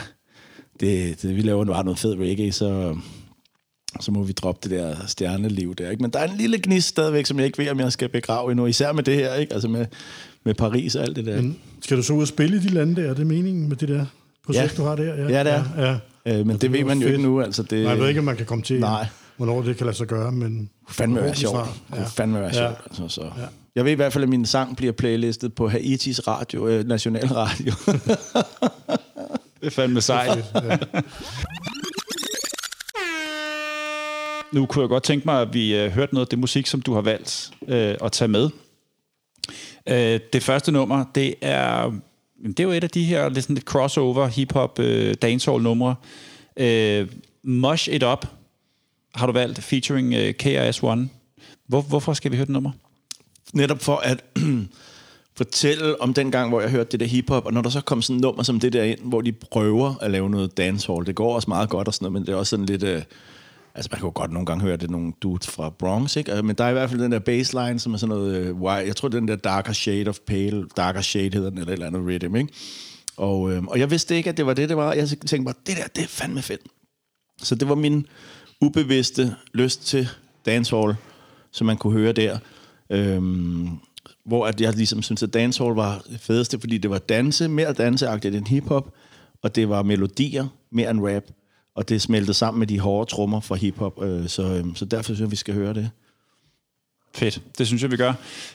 [0.81, 2.97] det, det, vi laver bare noget fed reggae, så,
[4.01, 5.91] så må vi droppe det der stjerneliv der.
[5.91, 6.03] Ikke?
[6.03, 8.51] Men der er en lille gnist stadigvæk, som jeg ikke ved, om jeg skal begrave
[8.51, 9.53] endnu, især med det her, ikke?
[9.53, 9.87] Altså med,
[10.45, 11.37] med Paris og alt det der.
[11.37, 13.11] Men skal du så ud og spille i de lande der?
[13.11, 14.07] Er det meningen med det der
[14.47, 14.83] projekt, ja.
[14.83, 15.05] du har der?
[15.05, 15.65] Ja, det er.
[15.77, 16.39] Ja, ja.
[16.39, 17.13] Øh, men det, det ved man jo fedt.
[17.13, 17.41] ikke nu.
[17.41, 19.07] Altså det, Nej, jeg ved ikke, om man kan komme til, Nej.
[19.39, 20.71] Hvornår det kan lade sig gøre, men...
[20.89, 21.69] Fandme være sjovt.
[21.95, 22.05] Ja.
[22.05, 22.65] fandme være sjovt.
[22.65, 22.75] Ja.
[22.87, 23.23] Altså, så.
[23.23, 23.47] Ja.
[23.75, 27.73] Jeg ved i hvert fald, at min sang bliver playlistet på Haitis radio, øh, nationalradio.
[29.61, 30.45] det er fandme sejt.
[30.55, 30.79] ja.
[34.53, 36.83] Nu kunne jeg godt tænke mig, at vi øh, hørte noget af det musik, som
[36.83, 38.51] du har valgt øh, at tage med.
[39.89, 41.93] Øh, det første nummer, det er,
[42.47, 45.95] det er jo et af de her lidt, sådan lidt crossover hip-hop øh, dancehall numre.
[46.57, 47.09] Øh,
[47.43, 48.27] Mush It Up
[49.19, 51.09] har du valgt, featuring øh, KRS-One.
[51.67, 52.71] Hvor, hvorfor skal vi høre det nummer?
[53.53, 54.25] Netop for at
[55.37, 58.03] fortælle om den gang, hvor jeg hørte det der hiphop, og når der så kom
[58.03, 61.15] sådan et nummer som det der ind, hvor de prøver at lave noget dancehall, det
[61.15, 62.83] går også meget godt og sådan noget, men det er også sådan lidt...
[62.83, 63.03] Øh,
[63.75, 66.31] Altså, man kan jo godt nogle gange høre, det er nogle dudes fra Bronx, ikke?
[66.31, 68.35] Altså, men der er i hvert fald den der baseline, som er sådan noget...
[68.35, 71.73] Øh, jeg tror, den der Darker Shade of Pale, Darker Shade hedder den, eller et
[71.73, 72.53] eller andet rhythm, ikke?
[73.17, 74.93] Og, øh, og jeg vidste ikke, at det var det, det var.
[74.93, 76.61] Jeg tænkte bare, det der, det er fandme fedt.
[77.43, 78.07] Så det var min
[78.61, 80.09] ubevidste lyst til
[80.47, 80.95] dancehall,
[81.51, 82.39] som man kunne høre der.
[82.91, 83.69] Øhm,
[84.25, 87.73] hvor at jeg ligesom synes, at dancehall var det fedeste, fordi det var danse, mere
[87.73, 88.95] danseagtigt end hiphop,
[89.43, 91.25] og det var melodier mere end rap
[91.79, 95.05] og det smeltede sammen med de hårde trommer fra hiphop, øh, så, øh, så derfor
[95.05, 95.91] synes jeg, vi skal høre det.
[97.15, 98.13] Fedt, det synes jeg, vi gør.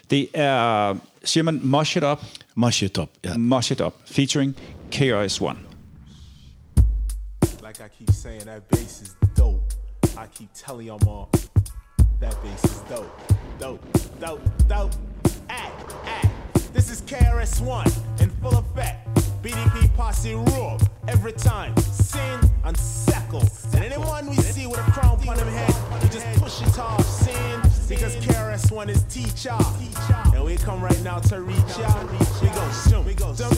[0.09, 2.23] Det er, siger man Mosh It Up?
[2.55, 3.37] Mosh It Up, ja.
[3.37, 4.55] Mosh It Up, featuring
[4.91, 5.57] KRS-One.
[7.67, 9.22] Like I keep saying, that bass is.
[10.15, 11.29] I keep telling y'all
[12.19, 13.09] that bass is dope.
[13.59, 13.81] Dope,
[14.19, 14.91] dope, dope.
[15.49, 15.71] Ay,
[16.05, 16.29] ay.
[16.71, 17.87] This is KRS-One
[18.19, 19.07] in full effect.
[19.41, 21.75] BDP posse rule every time.
[21.77, 23.43] Sin and sackle.
[23.73, 27.03] And anyone we see with a crown on him head, we just push it off.
[27.05, 29.57] Sin because KRS-One is teacher.
[30.33, 32.11] And we come right now to reach out.
[32.41, 33.05] We go shoom.
[33.05, 33.53] We go dum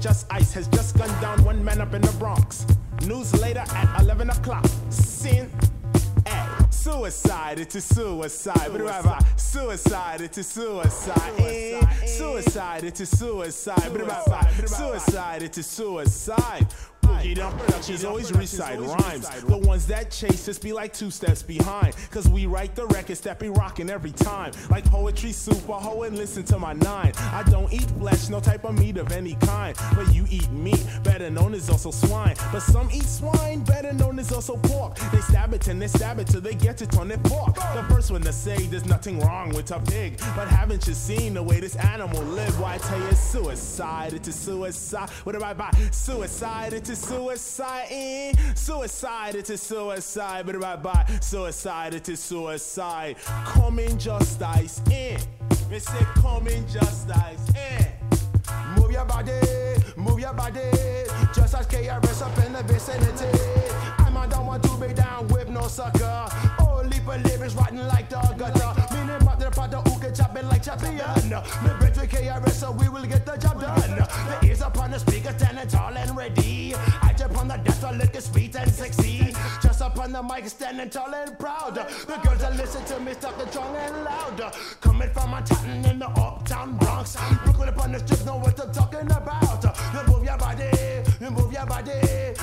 [0.00, 2.66] Just Ice has just gunned down one man up in the Bronx.
[3.06, 4.64] News later at 11 o'clock.
[4.88, 5.50] Sin.
[6.26, 8.70] Hey, suicide, it's a suicide.
[8.70, 11.32] Suicide, suicide it's a suicide.
[11.38, 12.06] Eh.
[12.06, 13.82] Suicide, it's a suicide.
[14.66, 16.66] Suicide, it's a suicide.
[17.20, 19.28] Boogie Down Productions always recite rhymes.
[19.42, 21.94] The ones that chase us be like two steps behind.
[22.10, 24.52] Cause we write the records that be rocking every time.
[24.70, 27.12] Like poetry, super hoe, and listen to my nine.
[27.32, 29.76] I don't eat flesh, no type of meat of any kind.
[29.94, 32.36] But you eat meat, better known as also swine.
[32.52, 34.96] But some eat swine, better known as also pork.
[35.12, 37.54] They stab it and they stab it till they get it on their fork.
[37.54, 40.18] The first one to say there's nothing wrong with a pig.
[40.34, 42.58] But haven't you seen the way this animal live?
[42.58, 45.10] Why I tell you it's suicide, it's a suicide.
[45.24, 45.70] What do I buy?
[45.90, 47.09] Suicide, it's a suicide.
[47.10, 48.36] Suicide, in.
[48.54, 50.46] Suicide, it's a suicide.
[50.46, 53.16] But bye by Suicide, it's a suicide.
[53.46, 55.18] Coming justice in.
[55.68, 57.86] Me say coming justice in.
[58.76, 59.32] Move your body,
[59.96, 60.70] move your body.
[61.34, 63.26] Just as KRS up in the vicinity.
[63.98, 66.28] I'm on don't want to be down with no sucker.
[66.84, 68.69] Leap of lyrics rotten like the gutter.
[70.40, 71.28] It like champion.
[71.28, 73.96] Me bridge with KRS so we will get the job done.
[73.96, 76.74] The ears upon the speaker standing tall and ready.
[77.02, 79.34] I jump on the desk to look sweet and sexy.
[79.62, 81.74] Just up on the mic standing tall and proud.
[81.74, 84.52] The girls that listen to me stop the strong and loud.
[84.80, 87.16] Coming from Manhattan in the uptown Bronx.
[87.44, 89.64] Brooklyn upon the strip know what I'm talking about.
[89.94, 90.70] You move your body,
[91.20, 91.92] you move your body.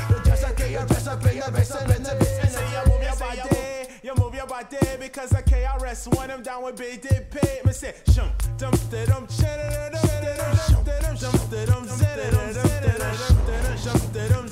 [0.10, 2.26] You just like KRS up in the bass and in the.
[2.48, 3.57] Say you move your body,
[4.08, 7.66] you move your body because the KRS one I'm down with BDP.
[7.66, 9.58] Me say shum dum dum dum dum
[9.92, 10.08] dum
[10.86, 12.16] dum dum dum dum dum
[13.84, 14.48] dum dum dum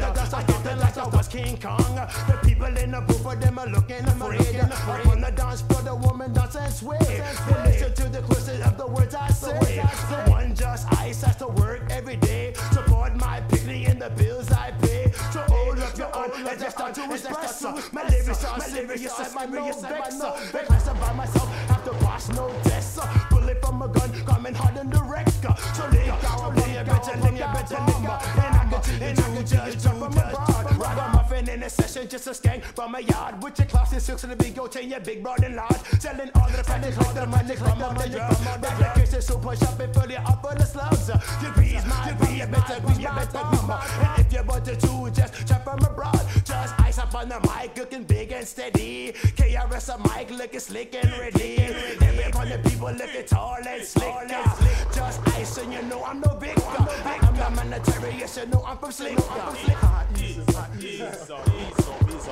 [0.00, 1.94] dust, I get the like I was King Kong.
[2.28, 4.56] The people in the booth for them are looking afraid.
[4.56, 6.98] Up on the dance floor, the woman dance and sway.
[7.00, 9.82] They listen to the choruses of the words I say.
[10.10, 12.54] The one just ice has to work every day.
[12.72, 15.12] Support my picnic in the bills I pay.
[15.32, 19.34] So hold up your own, let's just start to express My lyrics are serious, and
[19.34, 22.98] my no vex uh, Vex by myself, have to pass no tests
[23.30, 25.02] Bullet from a gun, coming hard in the
[25.42, 29.14] wreck uh, So lick out, lay a better, lay a better number And I can
[29.14, 30.49] tell you to just jump from abroad
[30.80, 33.42] Ragamuffin in a session, just a skank from a yard.
[33.42, 35.76] With your classic silks and a big goat chain, your big broad and large.
[36.00, 39.22] Selling all the panic, like the money, come on the drum Back like it's a
[39.22, 41.10] super shop and fill you up full of slugs
[41.42, 43.70] You breeze my breeze, you better breeze, you better breeze
[44.00, 46.20] And if you want to do, just jump from abroad.
[46.44, 49.12] Just ice up on the mic, looking big and steady.
[49.12, 51.58] KRS a mic, looking slick and ready.
[51.58, 54.28] Every upon the people looking tall and slick
[54.94, 58.64] Just ice and you know I'm no big guy I'm the monetary, yes you know
[58.66, 62.28] I'm from slick Ease up, ease up, ease up, ease up, ease up, ease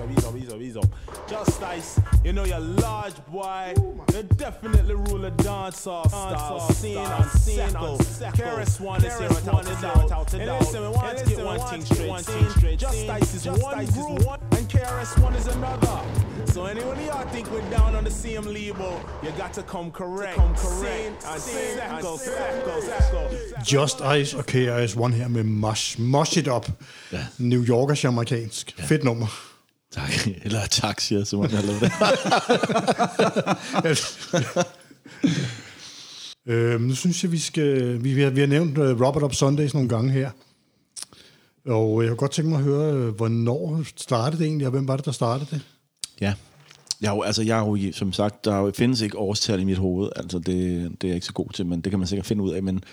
[0.00, 0.86] up, ease up, ease up.
[1.28, 3.74] Just ice, you know you're large boy.
[4.14, 6.60] You definitely rule a dance off style.
[6.70, 10.34] Scene on scene on Keras one is here without a doubt.
[10.34, 12.08] And listen, we want to get one thing straight.
[12.08, 12.78] One thing straight.
[12.78, 15.98] Just ice is one group, and KRS one is another.
[16.46, 20.36] So anyone y'all think we're down on the same label, you got to come correct.
[20.36, 21.24] Come correct.
[21.26, 23.28] And circle, circle, circle.
[23.64, 26.68] Just Ice og KRS-One her med Mosh, Mosh It Up.
[27.12, 27.26] Ja.
[27.38, 28.74] New Yorkers amerikansk.
[28.78, 28.84] Ja.
[28.84, 29.26] Fedt nummer.
[29.92, 30.26] Tak.
[30.44, 31.92] Eller tak, siger jeg, som man har lavet det.
[36.52, 38.02] øhm, nu synes jeg, vi skal...
[38.04, 40.30] Vi, vi, har, vi har nævnt uh, Robert Up Sundays nogle gange her.
[41.68, 44.88] Og jeg kunne godt tænke mig at høre, øh, hvornår startede det egentlig, og hvem
[44.88, 45.60] var det, der startede det?
[46.20, 46.34] Ja.
[47.00, 49.64] Jeg er jo, altså, jeg er jo, som sagt, der jo- findes ikke årstal i
[49.64, 50.10] mit hoved.
[50.16, 50.46] Altså, det,
[51.00, 52.62] det er jeg ikke så god til, men det kan man sikkert finde ud af.
[52.62, 52.84] Men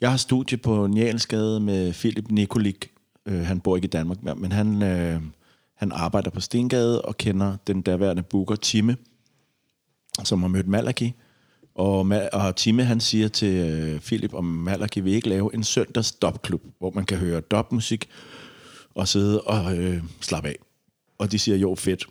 [0.00, 2.90] jeg har studie på Njalsgade med Philip Nikolik.
[3.26, 5.20] Øh, han bor ikke i Danmark mere, men han, øh,
[5.74, 8.96] han arbejder på Stengade og kender den daværende booker Timme,
[10.24, 11.14] som har mødt Malaki.
[11.78, 16.12] Og, og Timme han siger til øh, Philip, om Malaki vil ikke lave en søndags
[16.12, 18.08] dubklub, hvor man kan høre dubmusik
[18.94, 20.56] og sidde og øh, slappe af.
[21.18, 22.04] Og de siger, jo fedt.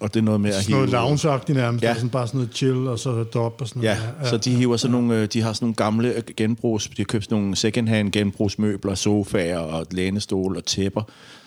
[0.00, 1.84] Og det er noget med at Sådan noget hive- lounge-agtigt nærmest.
[1.84, 1.94] Ja.
[1.94, 4.14] Sådan bare sådan noget chill, og så dop og sådan Ja, noget.
[4.22, 6.94] ja, så de hiver sådan nogle, øh, de har sådan nogle gamle øh, genbrugs, de
[6.96, 11.02] har købt sådan nogle second-hand genbrugsmøbler, sofaer og lænestol og tæpper.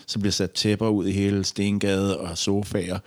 [0.06, 2.98] Så bliver sat tæpper ud i hele Stengade og sofaer.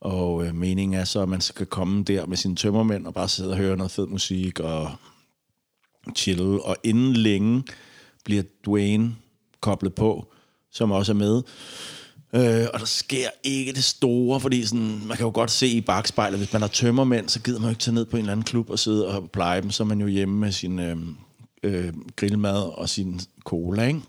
[0.00, 3.28] Og øh, meningen er så, at man skal komme der med sine tømmermænd og bare
[3.28, 4.90] sidde og høre noget fed musik og
[6.16, 6.60] chill.
[6.60, 7.64] Og inden længe
[8.24, 9.16] bliver Dwayne
[9.60, 10.32] koblet på,
[10.70, 11.42] som også er med.
[12.34, 15.80] Øh, og der sker ikke det store, fordi sådan, man kan jo godt se i
[15.80, 18.32] bagspejlet, hvis man har tømmermænd, så gider man jo ikke tage ned på en eller
[18.32, 20.96] anden klub og sidde og pleje dem, så er man jo hjemme med sin øh,
[21.62, 24.00] øh, grillmad og sin cola, ikke?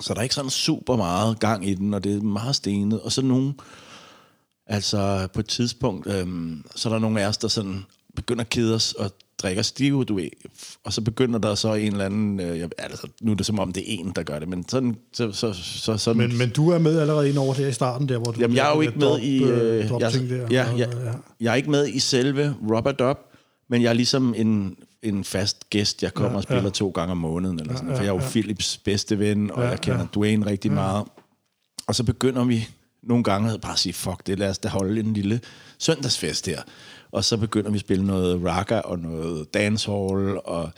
[0.00, 3.00] Så der er ikke sådan super meget gang i den, og det er meget stenet.
[3.00, 3.54] Og så nogle,
[4.70, 7.84] altså på et tidspunkt, øhm, så er der nogle af os, der sådan
[8.16, 9.10] begynder at kede os og
[9.42, 10.28] drikker stive, du ved.
[10.84, 13.58] Og så begynder der så en eller anden, øh, jeg, altså, nu er det som
[13.58, 16.50] om det er en, der gør det, men sådan, så, så, så, sådan Men, men
[16.50, 18.40] du er med allerede ind over der i starten, der hvor du...
[18.40, 19.44] Jamen, jeg er jo ikke med i...
[19.44, 20.46] Øh, drop jeg, der.
[20.50, 20.86] ja, og- ja,
[21.40, 23.18] jeg er ikke med i selve Rubber Dub,
[23.68, 26.02] men jeg er ligesom en, en fast gæst.
[26.02, 26.70] Jeg kommer ja, og spiller ja.
[26.70, 28.28] to gange om måneden, eller sådan, ja, for jeg er jo ja.
[28.30, 30.06] Philips bedste ven, og ja, jeg kender ja.
[30.14, 30.74] Dwayne rigtig ja.
[30.74, 31.04] meget.
[31.86, 32.68] Og så begynder vi
[33.02, 35.40] nogle gange havde bare sige, fuck det, lad os da holde en lille
[35.78, 36.62] søndagsfest her.
[37.12, 40.70] Og så begynder vi at spille noget ragga og noget dancehall, og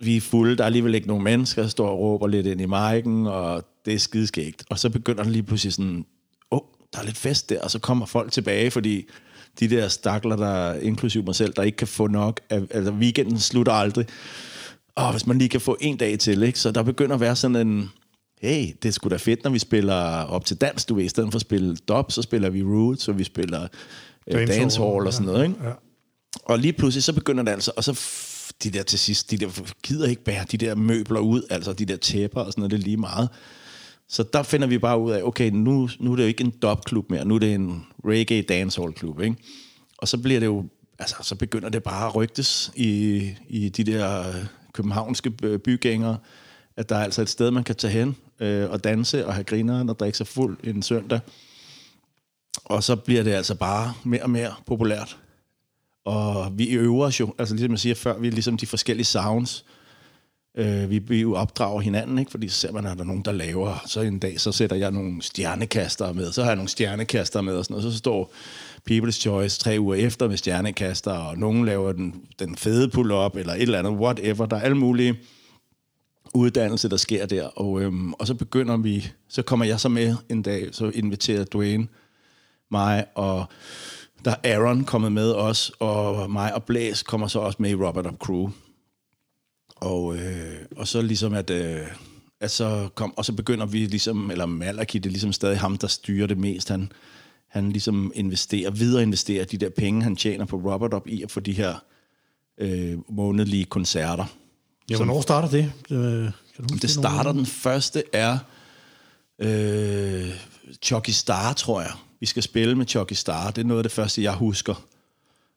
[0.00, 2.60] vi er fulde, der er alligevel ikke nogen mennesker, der står og råber lidt ind
[2.60, 4.64] i marken, og det er skideskægt.
[4.70, 6.06] Og så begynder der lige pludselig sådan,
[6.50, 9.04] åh, oh, der er lidt fest der, og så kommer folk tilbage, fordi
[9.60, 13.38] de der stakler, der inklusiv mig selv, der ikke kan få nok, af, altså weekenden
[13.38, 14.06] slutter aldrig.
[14.94, 16.58] Og hvis man lige kan få en dag til, ikke?
[16.58, 17.90] så der begynder at være sådan en,
[18.40, 21.08] hey, det er sgu da fedt, når vi spiller op til dans, du ved, i
[21.08, 23.68] stedet for at spille dub, så spiller vi roots, og vi spiller
[24.26, 25.64] øh, Dancehall, og sådan noget, ikke?
[25.64, 25.72] Ja.
[26.44, 28.00] Og lige pludselig, så begynder det altså, og så
[28.62, 31.84] de der til sidst, de der gider ikke bære de der møbler ud, altså de
[31.84, 33.28] der tæpper og sådan noget, det er lige meget.
[34.08, 36.50] Så der finder vi bare ud af, okay, nu, nu er det jo ikke en
[36.62, 39.36] dubklub mere, nu er det en reggae dancehall klub, ikke?
[39.98, 40.64] Og så bliver det jo,
[40.98, 44.32] altså, så begynder det bare at rygtes i, i de der
[44.72, 46.18] københavnske bygængere,
[46.76, 49.44] at der er altså et sted, man kan tage hen øh, og danse og have
[49.44, 51.20] grineren og drikke sig fuld en søndag.
[52.64, 55.18] Og så bliver det altså bare mere og mere populært.
[56.04, 59.04] Og vi øver os jo, altså ligesom jeg siger før, vi er ligesom de forskellige
[59.04, 59.64] sounds.
[60.56, 62.30] Øh, vi, vi jo opdrager hinanden, ikke?
[62.30, 63.82] fordi så ser man, at der er nogen, der laver.
[63.86, 67.54] Så en dag, så sætter jeg nogle stjernekaster med, så har jeg nogle stjernekaster med,
[67.54, 67.92] og, sådan, noget.
[67.92, 68.32] så står
[68.90, 73.54] People's Choice tre uger efter med stjernekaster, og nogen laver den, den fede pull-up, eller
[73.54, 74.46] et eller andet, whatever.
[74.46, 75.18] Der er alle mulige
[76.34, 77.44] uddannelse, der sker der.
[77.44, 81.44] Og, øhm, og så begynder vi, så kommer jeg så med en dag, så inviterer
[81.44, 81.88] Dwayne
[82.70, 83.46] mig, og
[84.24, 87.74] der er Aaron kommet med os, og mig og Blæs kommer så også med i
[87.74, 88.50] Robert Up Crew.
[89.76, 91.86] Og, øh, og så ligesom at, øh,
[92.40, 95.76] at så kom, og så begynder vi ligesom, eller Malaki, det er ligesom stadig ham,
[95.76, 96.68] der styrer det mest.
[96.68, 96.92] Han,
[97.48, 101.30] han ligesom investerer, videre investerer de der penge, han tjener på Robert Up i at
[101.30, 101.74] få de her
[102.58, 104.24] øh, månedlige koncerter.
[104.90, 105.72] Ja, hvornår starter det?
[105.90, 108.38] Øh, kan du huske det starter, den første er
[109.38, 110.30] øh,
[110.82, 111.92] Chucky Star, tror jeg.
[112.20, 113.50] Vi skal spille med Chucky Star.
[113.50, 114.84] Det er noget af det første, jeg husker.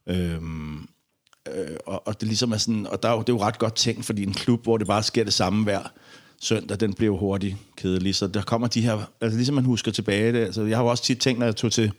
[0.07, 0.87] Øhm,
[1.47, 3.59] øh, og, og det ligesom er sådan, og der er jo, det er jo ret
[3.59, 5.81] godt tænkt, fordi en klub, hvor det bare sker det samme hver
[6.41, 8.15] søndag, den jo hurtigt kedelig.
[8.15, 10.89] Så der kommer de her, altså ligesom man husker tilbage, det, altså jeg har jo
[10.89, 11.91] også tit tænkt, når jeg tog til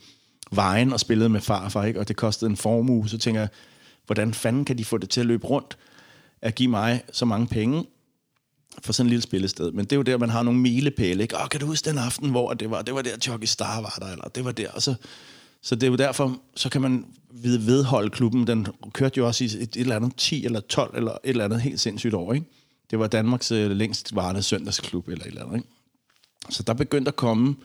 [0.50, 2.00] vejen og spillede med farfar, ikke?
[2.00, 3.48] og det kostede en formue, så tænker jeg,
[4.06, 5.76] hvordan fanden kan de få det til at løbe rundt?
[6.43, 7.86] At give mig så mange penge
[8.82, 9.73] for sådan en lille spillested.
[9.73, 11.23] Men det er jo der, man har nogle milepæle.
[11.23, 11.36] Ikke?
[11.36, 13.97] Åh, kan du huske den aften, hvor det var, det var der, Chucky Star var
[13.98, 14.70] der, eller det var der.
[14.70, 14.94] Og så,
[15.62, 18.47] så det er jo derfor, så kan man ved, vedholde klubben.
[18.47, 21.44] Den kørte jo også i et, et eller andet 10 eller 12 eller et eller
[21.44, 22.32] andet helt sindssygt år.
[22.32, 22.47] Ikke?
[22.90, 25.56] Det var Danmarks øh, længst varende søndagsklub eller et eller andet.
[25.56, 25.69] Ikke?
[26.51, 27.56] Så der begyndte at komme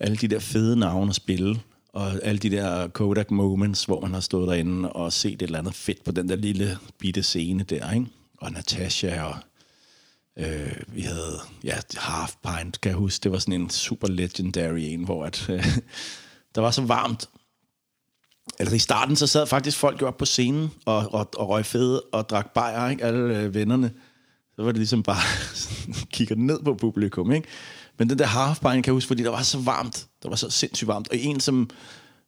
[0.00, 1.60] alle de der fede navne at spille
[1.92, 5.58] og alle de der Kodak moments, hvor man har stået derinde og set et eller
[5.58, 8.06] andet fedt på den der lille bitte scene der, ikke?
[8.40, 9.36] Og Natasha og
[10.38, 14.78] øh, vi havde, ja, Half Pint, kan jeg huske, det var sådan en super legendary
[14.78, 15.66] en, hvor at, øh,
[16.54, 17.28] der var så varmt.
[18.58, 21.66] Altså i starten, så sad faktisk folk jo op på scenen og, og, og røg
[21.66, 23.04] fede og drak bajer, ikke?
[23.04, 23.92] Alle øh, vennerne.
[24.56, 25.22] Så var det ligesom bare
[26.14, 27.48] kigger ned på publikum, ikke?
[27.98, 30.06] Men den der halfpint kan jeg huske, fordi der var så varmt.
[30.22, 31.08] Der var så sindssygt varmt.
[31.08, 31.70] Og en, som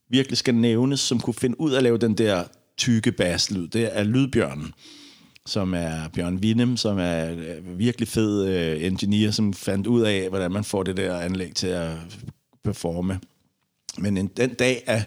[0.09, 2.43] virkelig skal nævnes, som kunne finde ud af at lave den der
[2.77, 4.73] tykke basslyd, det er Lydbjørnen
[5.45, 10.29] som er Bjørn Winem, som er øh, virkelig fed øh, engineer, som fandt ud af,
[10.29, 11.91] hvordan man får det der anlæg til at
[12.63, 13.19] performe.
[13.97, 15.03] Men en, den dag er,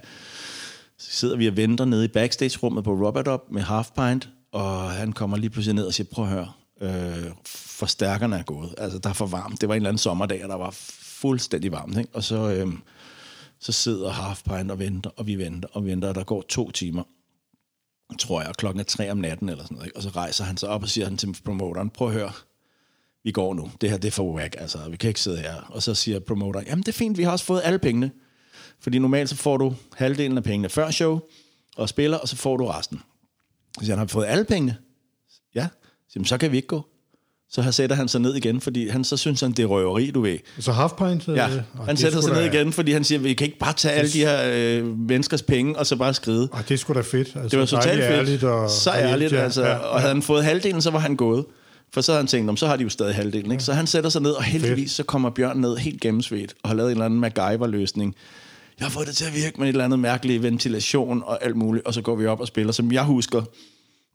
[0.99, 5.13] sidder vi og venter nede i backstage-rummet på Robert Up med Half Pint, og han
[5.13, 8.75] kommer lige pludselig ned og siger, prøv at høre, øh, forstærkerne er gået.
[8.79, 9.61] Altså, der er for varmt.
[9.61, 11.99] Det var en eller anden sommerdag, og der var fuldstændig varmt.
[11.99, 12.11] Ikke?
[12.13, 12.73] Og så, øh,
[13.59, 16.71] så sidder Halfpine og venter, og vi venter, og vi venter, og der går to
[16.71, 17.03] timer
[18.19, 19.87] tror jeg, klokken er tre om natten eller sådan noget.
[19.87, 19.97] Ikke?
[19.97, 22.33] Og så rejser han sig op og siger han til promoteren, prøv at høre,
[23.25, 23.71] vi går nu.
[23.81, 24.89] Det her, det er for whack, altså.
[24.91, 25.55] Vi kan ikke sidde her.
[25.55, 28.11] Og så siger promoteren, jamen det er fint, vi har også fået alle pengene.
[28.81, 31.21] Fordi normalt så får du halvdelen af pengene før show,
[31.77, 33.03] og spiller, og så får du resten.
[33.79, 34.77] Så siger han, har vi fået alle pengene?
[35.55, 35.69] Ja.
[36.09, 36.87] Så, så kan vi ikke gå.
[37.51, 40.21] Så sætter han sig ned igen, fordi han så synes han, det er røveri, du
[40.21, 40.39] ved.
[40.61, 41.29] Så half pint?
[41.29, 42.51] Ja, øh, han sætter sig ned da...
[42.51, 45.79] igen, fordi han siger, vi kan ikke bare tage alle de her øh, menneskers penge,
[45.79, 46.49] og så bare skride.
[46.53, 47.29] Og det sgu da fedt.
[47.35, 48.13] Altså, det var totalt fedt.
[48.13, 49.63] Ærligt og, så ærligt, ja, altså.
[49.63, 49.77] Ja, ja.
[49.77, 51.45] Og havde han fået halvdelen, så var han gået.
[51.95, 53.53] For så havde han tænkt, så har de jo stadig halvdelen.
[53.53, 53.65] Ikke?
[53.65, 56.77] Så han sætter sig ned, og heldigvis så kommer Bjørn ned helt gennemsvedt, og har
[56.77, 58.15] lavet en eller anden MacGyver-løsning.
[58.79, 61.57] Jeg har fået det til at virke med et eller andet mærkeligt ventilation og alt
[61.57, 63.43] muligt, og så går vi op og spiller, som jeg husker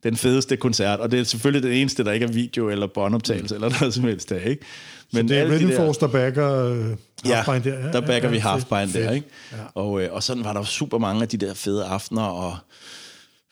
[0.03, 3.55] den fedeste koncert, og det er selvfølgelig det eneste, der ikke er video eller båndoptagelse
[3.55, 4.65] eller noget som helst der, ikke?
[5.13, 6.77] Men så det er Rhythm de Force, der backer uh,
[7.25, 7.61] ja, der?
[7.65, 9.27] Ja, der backer ja, vi halfbind der, ikke?
[9.51, 9.57] Ja.
[9.75, 12.57] Og, øh, og sådan var der super mange af de der fede aftener, og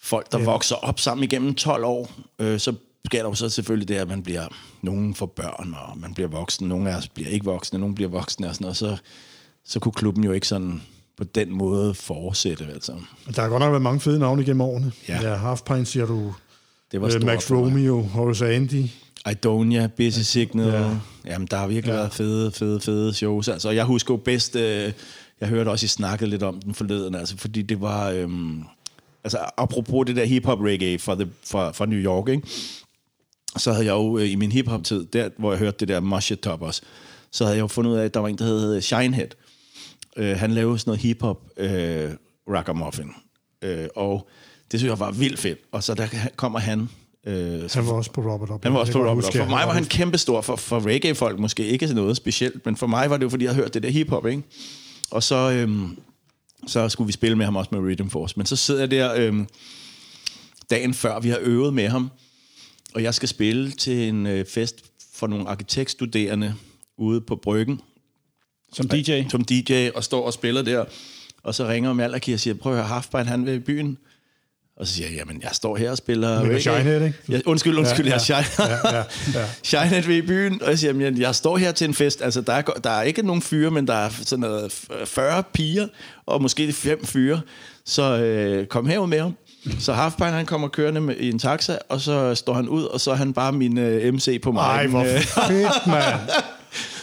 [0.01, 0.45] folk, der ja.
[0.45, 2.73] vokser op sammen igennem 12 år, øh, så
[3.05, 4.47] sker der jo så selvfølgelig det, at man bliver,
[4.81, 8.09] nogen for børn, og man bliver voksen, nogle af os bliver ikke voksne, nogle bliver
[8.09, 8.97] voksne og sådan noget, så,
[9.65, 10.81] så kunne klubben jo ikke sådan
[11.21, 12.65] på den måde fortsætte.
[12.73, 12.91] Altså.
[13.35, 14.91] Der har godt nok været mange fede navne igennem årene.
[15.09, 16.33] Ja, ja Half Pint siger du.
[16.91, 18.83] Det var øh, Max Romeo, Horace Andy.
[19.31, 20.67] Idonia, Busy Signal.
[20.67, 20.89] Ja.
[21.25, 21.97] Jamen, der har virkelig ja.
[21.97, 23.47] været fede, fede, fede shows.
[23.47, 24.91] Altså, jeg husker jo bedst, øh,
[25.41, 28.29] jeg hørte også, I snakkede lidt om den forleden, altså, fordi det var, øh,
[29.23, 32.47] altså, apropos det der hip-hop reggae fra, the, fra, fra New York, ikke?
[33.57, 36.35] så havde jeg jo øh, i min hip-hop-tid, der hvor jeg hørte det der Musha
[36.35, 36.81] Top også,
[37.31, 39.29] så havde jeg jo fundet ud af, at der var en, der hed Shinehead,
[40.17, 42.11] Øh, han lavede sådan noget hip-hop øh,
[42.49, 43.11] ragamuffin.
[43.61, 44.29] Øh, og
[44.71, 45.59] det synes jeg var vildt fedt.
[45.71, 46.89] Og så der kommer han
[47.27, 48.63] Øh, Han var også på Robert Up.
[48.63, 49.33] han var også på Robert Up.
[49.33, 50.41] For mig var han kæmpestor.
[50.41, 53.45] For, for reggae-folk måske ikke sådan noget specielt, men for mig var det jo, fordi
[53.45, 54.43] jeg havde hørt det der hiphop, ikke?
[55.11, 55.97] Og så, øhm,
[56.67, 58.33] så skulle vi spille med ham også med Rhythm Force.
[58.37, 59.47] Men så sidder jeg der øhm,
[60.69, 62.11] dagen før, vi har øvet med ham,
[62.95, 64.83] og jeg skal spille til en øh, fest
[65.13, 66.55] for nogle arkitektstuderende
[66.97, 67.81] ude på Bryggen,
[68.73, 69.21] Som DJ.
[69.29, 70.85] som DJ, og står og spiller der.
[71.43, 73.97] Og så ringer Malaki og siger, prøv at høre, Halfbein, han vil i byen.
[74.77, 76.61] Og så siger jeg, jamen, jeg står her og spiller Men.
[76.61, 77.17] Shinehead, ikke?
[77.29, 78.67] Ja, undskyld, undskyld, Ja, ja, jeg er Shine.
[78.69, 79.03] Ja, ja,
[79.39, 79.45] ja.
[79.63, 82.21] Shinehead vil i byen, og jeg siger, jamen, jeg står her til en fest.
[82.21, 84.71] Altså, der er, der er ikke nogen fyre, men der er sådan noget
[85.05, 85.87] 40 piger,
[86.25, 87.41] og måske fem fyre.
[87.85, 89.37] Så øh, kom herud med ham.
[89.79, 93.01] Så Halfbein, han kommer kørende med, i en taxa, og så står han ud, og
[93.01, 94.61] så er han bare min øh, MC på mig.
[94.61, 95.03] Ej, hvor
[95.47, 96.19] fedt, mand.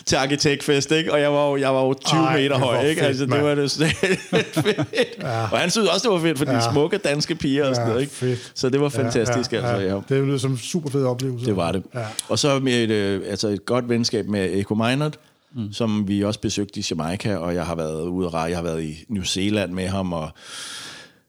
[0.09, 1.13] Til arkitektfest, ikke?
[1.13, 2.99] Og jeg var jo, jeg var jo 20 Ej, meter høj, ikke?
[3.01, 3.91] fedt, altså, det var det sådan
[4.65, 4.87] fedt.
[5.23, 5.43] ja.
[5.53, 6.71] Og han synes også, det var fedt, for de Ja.
[6.73, 8.15] smukke danske piger og sådan noget, ikke?
[8.15, 8.53] fedt.
[8.55, 10.17] Så det var fantastisk, ja, ja, altså, ja.
[10.17, 11.47] Det lyder som en super fed oplevelse.
[11.47, 11.83] Det var det.
[11.95, 12.05] Ja.
[12.29, 15.19] Og så med et, øh, altså et godt venskab med Eko Meinert,
[15.55, 15.73] mm.
[15.73, 18.51] som vi også besøgte i Jamaica, og jeg har været ude at rejse.
[18.51, 20.31] Jeg har været i New Zealand med ham, og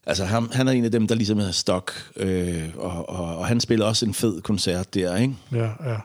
[0.06, 3.46] altså han, han er en af dem, der ligesom er stok, øh, og, og, og
[3.48, 5.34] han spiller også en fed koncert der, ikke?
[5.54, 5.96] Ja, ja.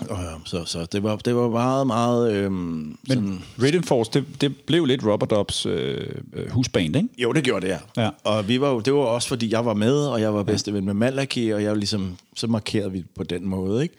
[0.00, 2.32] Og, øh, så, så det var, det var meget, meget...
[2.32, 7.08] Øh, sådan, Men Rhythm Force, det, det blev lidt Robert Ups øh, øh, husband, ikke?
[7.18, 8.02] Jo, det gjorde det, ja.
[8.02, 8.10] Ja.
[8.24, 10.72] Og vi var jo, det var også, fordi jeg var med, og jeg var bedste
[10.72, 13.94] ven med Malaki, og jeg var ligesom, så markerede vi på den måde, ikke?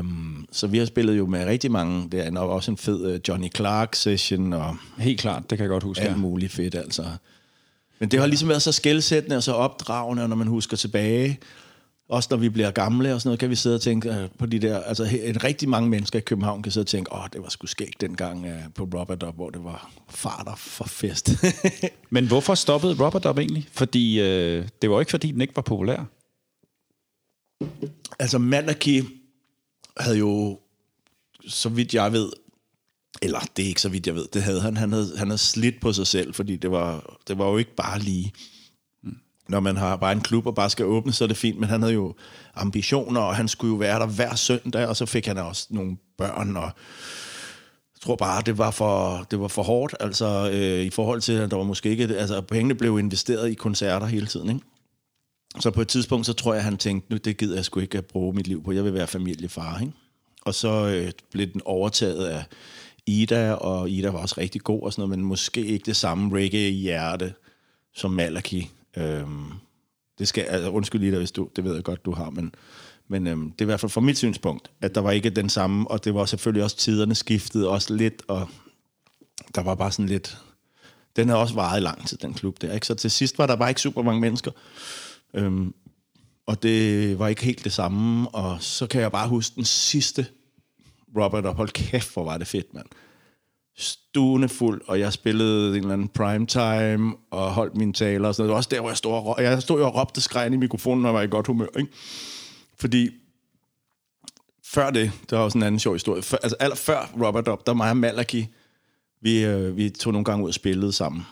[0.00, 3.20] Um, så vi har spillet jo med rigtig mange, der er også en fed uh,
[3.28, 6.02] Johnny Clark session, og Helt klart, det kan jeg godt huske.
[6.02, 6.16] alt Ja.
[6.16, 7.04] muligt fedt, altså.
[7.98, 11.38] Men det har ligesom været så skældsættende og så opdragende, når man husker tilbage,
[12.08, 14.46] også når vi bliver gamle og sådan noget, kan vi sidde og tænke øh, på
[14.46, 17.42] de der, altså en rigtig mange mennesker i København kan sidde og tænke, åh, det
[17.42, 21.30] var sgu skægt dengang uh, på Robert Up, hvor det var farter for fest.
[22.10, 23.68] Men hvorfor stoppede Robert Up egentlig?
[23.72, 26.04] Fordi øh, det var ikke, fordi den ikke var populær.
[28.18, 29.02] Altså, Malaki
[29.96, 30.58] havde jo,
[31.48, 32.32] så vidt jeg ved,
[33.22, 34.76] eller det er ikke så vidt jeg ved, det havde han.
[34.76, 37.74] Han havde, han havde slidt på sig selv, fordi det var, det var jo ikke
[37.74, 38.32] bare lige.
[39.48, 41.68] Når man har bare en klub og bare skal åbne, så er det fint, men
[41.68, 42.14] han havde jo
[42.54, 45.96] ambitioner, og han skulle jo være der hver søndag, og så fik han også nogle
[46.18, 46.70] børn, og
[47.94, 51.32] jeg tror bare, det var for, det var for hårdt, altså øh, i forhold til,
[51.32, 54.60] at der var måske ikke, altså pengene blev investeret i koncerter hele tiden, ikke?
[55.60, 57.98] Så på et tidspunkt, så tror jeg, han tænkte, nu det gider jeg sgu ikke
[57.98, 58.72] at bruge mit liv på.
[58.72, 59.92] Jeg vil være familiefar, ikke?
[60.42, 62.44] Og så øh, blev den overtaget af
[63.06, 66.36] Ida, og Ida var også rigtig god og sådan noget, men måske ikke det samme
[66.38, 67.34] reggae-hjerte,
[67.94, 68.70] som Malaki.
[68.96, 69.52] Øhm,
[70.18, 72.54] det skal, altså, undskyld lige dig, hvis du, det ved jeg godt, du har, men,
[73.08, 75.48] men øhm, det er i hvert fald fra mit synspunkt, at der var ikke den
[75.48, 78.48] samme, og det var selvfølgelig også tiderne skiftede også lidt, og
[79.54, 80.38] der var bare sådan lidt...
[81.16, 82.86] Den havde også varet lang tid, den klub der, ikke?
[82.86, 84.50] Så til sidst var der bare ikke super mange mennesker.
[85.34, 85.74] Øhm,
[86.46, 88.28] og det var ikke helt det samme.
[88.28, 90.26] Og så kan jeg bare huske den sidste
[91.16, 92.86] Robert, og hold kæft, hvor var det fedt, mand.
[93.76, 98.42] Stuende fuld, og jeg spillede en eller anden primetime, og holdt mine taler og sådan
[98.42, 98.48] noget.
[98.48, 101.02] Det var også der, hvor jeg stod og, jeg stod og råbte skræn i mikrofonen,
[101.02, 101.92] når jeg var i godt humør, ikke?
[102.78, 103.10] Fordi
[104.64, 106.22] før det, der var også en anden sjov historie.
[106.22, 108.46] Før, altså aller før Robert Up, der mig og Malaki,
[109.20, 111.22] vi, øh, vi tog nogle gange ud og spillede sammen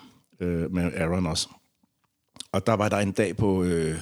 [0.41, 1.49] øh, med Aaron også.
[2.53, 3.99] Og der var der en dag på, øh,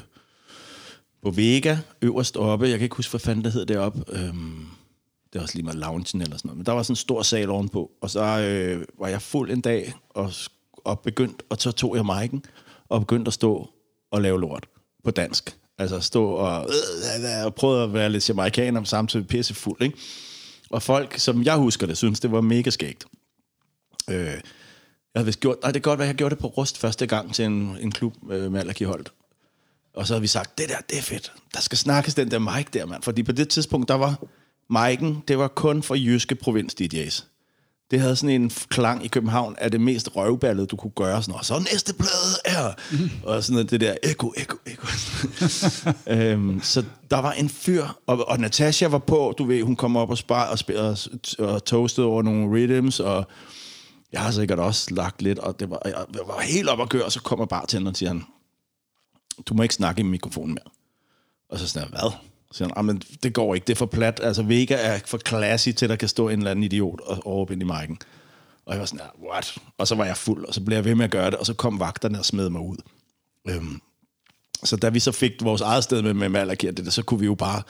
[1.23, 2.69] på Vega, øverst oppe.
[2.69, 4.05] Jeg kan ikke huske, hvad fanden det hed deroppe.
[4.13, 4.35] øh,
[5.33, 6.57] det var også lige med loungen eller sådan noget.
[6.57, 7.91] Men der var sådan en stor sal ovenpå.
[8.01, 10.33] Og så øh, var jeg fuld en dag og,
[10.85, 12.41] og begyndte, og så tog jeg mic'en
[12.89, 13.71] og begyndte at stå
[14.11, 14.67] og lave lort
[15.05, 15.57] på dansk.
[15.79, 19.99] Altså stå og, øh, og prøvede at være lidt jamaikaner, samtidig pisse fuld, ikke?
[20.71, 23.05] Og folk, som jeg husker det, synes det var mega skægt.
[24.11, 24.41] Øh, jeg
[25.17, 27.35] havde vist gjort, nej, det kan godt være, jeg gjorde det på Rust første gang
[27.35, 29.13] til en, en klub øh, med Allergi Holt.
[29.95, 31.33] Og så havde vi sagt, det der, det er fedt.
[31.55, 33.03] Der skal snakkes den der mic der, mand.
[33.03, 34.25] Fordi på det tidspunkt, der var
[34.73, 37.25] mic'en, det var kun for jyske provins-DJ's.
[37.91, 41.23] Det havde sådan en klang i København af det mest røvballede, du kunne gøre.
[41.23, 42.73] Sådan, og så næste plade er...
[42.93, 43.11] Mm.
[43.23, 44.87] Og sådan noget, det der eko, eko, eko.
[46.15, 49.97] øhm, så der var en fyr, og, og Natasha var på, du ved, hun kom
[49.97, 50.99] op og, spar, og, spil, og,
[51.39, 53.27] og toastede over nogle rhythms, og
[54.13, 56.89] jeg har sikkert også lagt lidt, og det var, jeg, jeg var helt op at
[56.89, 58.25] køre, og så kommer bartenderen og siger han,
[59.47, 60.73] du må ikke snakke i mikrofonen mere.
[61.49, 62.13] Og så sådan, hvad?
[62.53, 64.21] Så siger han, "Ah, men det går ikke, det er for plat.
[64.23, 67.27] Altså, Vega er for classy til, at der kan stå en eller anden idiot og
[67.27, 67.97] over ind i mic'en.
[68.67, 69.55] Og jeg var sådan, "Ah, what?
[69.79, 71.47] Og så var jeg fuld, og så blev jeg ved med at gøre det, og
[71.47, 72.77] så kom vagterne og smed mig ud.
[73.49, 73.81] Øhm,
[74.65, 77.03] så da vi så fik vores eget sted med, med Malaki og det der, så
[77.03, 77.63] kunne vi jo bare...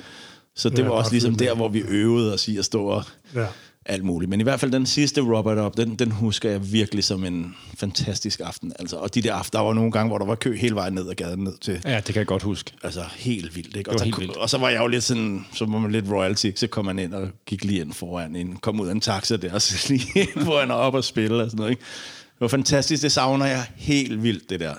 [0.57, 3.05] Så det Ja, var også ligesom der, hvor vi øvede os i at stå og...
[3.35, 3.47] Ja.
[3.87, 4.31] Alt muligt.
[4.31, 7.57] Men i hvert fald den sidste Robert Up, den, den husker jeg virkelig som en
[7.75, 8.73] fantastisk aften.
[8.79, 10.93] Altså, og de der aftener, der var nogle gange, hvor der var kø hele vejen
[10.93, 11.81] ned ad gaden ned til...
[11.85, 12.73] Ja, det kan jeg godt huske.
[12.83, 13.91] Altså helt vildt, ikke?
[13.91, 14.37] Og, så, helt vildt.
[14.37, 16.99] og så var jeg jo lidt sådan, så var man lidt royalty, så kom man
[16.99, 19.93] ind og gik lige ind foran, ind, kom ud af en taxa der, og så
[19.93, 21.83] lige ind foran og op og spille og sådan noget, ikke?
[22.21, 24.75] Det var fantastisk, det savner jeg helt vildt, det der.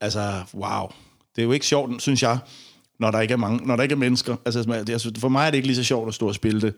[0.00, 0.88] Altså, wow.
[1.36, 2.38] Det er jo ikke sjovt, synes jeg,
[3.00, 4.36] når der ikke er, mange, når der ikke er mennesker.
[4.44, 4.62] Altså,
[5.18, 6.74] for mig er det ikke lige så sjovt at stå og spille det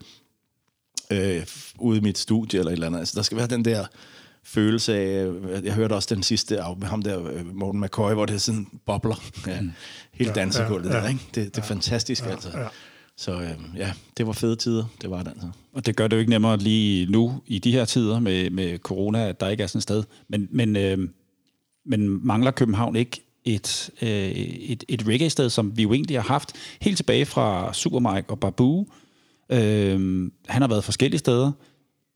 [1.13, 1.47] øh,
[1.79, 2.99] ude i mit studie eller et eller andet.
[2.99, 3.87] Altså, der skal være den der
[4.45, 8.13] følelse af, øh, jeg hørte også den sidste af med ham der, øh, Morten McCoy,
[8.13, 9.23] hvor det sådan bobler.
[9.47, 9.59] Ja,
[10.13, 11.03] hele dansegulvet ja, ja, ja.
[11.03, 11.27] der, ikke?
[11.35, 12.49] Det, det er fantastisk, altså.
[12.59, 12.67] ja.
[13.17, 15.49] Så øh, ja, det var fede tider, det var det altså.
[15.73, 18.79] Og det gør det jo ikke nemmere lige nu, i de her tider med, med
[18.79, 20.05] corona, at der ikke er sådan et sted.
[20.29, 20.99] Men, men, øh,
[21.87, 26.53] men mangler København ikke et, øh, et, et reggae-sted, som vi jo egentlig har haft
[26.81, 28.87] helt tilbage fra Super Mike og Babu.
[29.51, 31.53] Øh, han har været forskellige steder,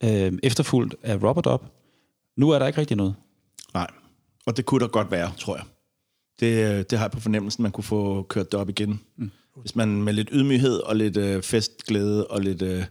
[0.03, 1.65] øh, efterfulgt af Robert Up.
[2.37, 3.15] Nu er der ikke rigtig noget.
[3.73, 3.87] Nej,
[4.45, 5.65] og det kunne der godt være, tror jeg.
[6.39, 8.99] Det, øh, det har jeg på fornemmelsen, man kunne få kørt det op igen.
[9.17, 9.31] Mm.
[9.61, 12.61] Hvis man med lidt ydmyghed og lidt øh, festglæde og lidt...
[12.61, 12.83] Øh,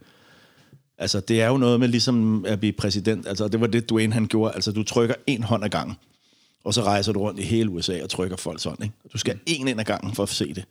[0.98, 3.26] altså, det er jo noget med ligesom at blive præsident.
[3.26, 4.54] Altså, det var det, Dwayne han gjorde.
[4.54, 5.96] Altså, du trykker en hånd ad gangen,
[6.64, 8.84] og så rejser du rundt i hele USA og trykker folk sådan.
[8.84, 8.94] Ikke?
[9.12, 10.64] Du skal en ind ad gangen for at se det.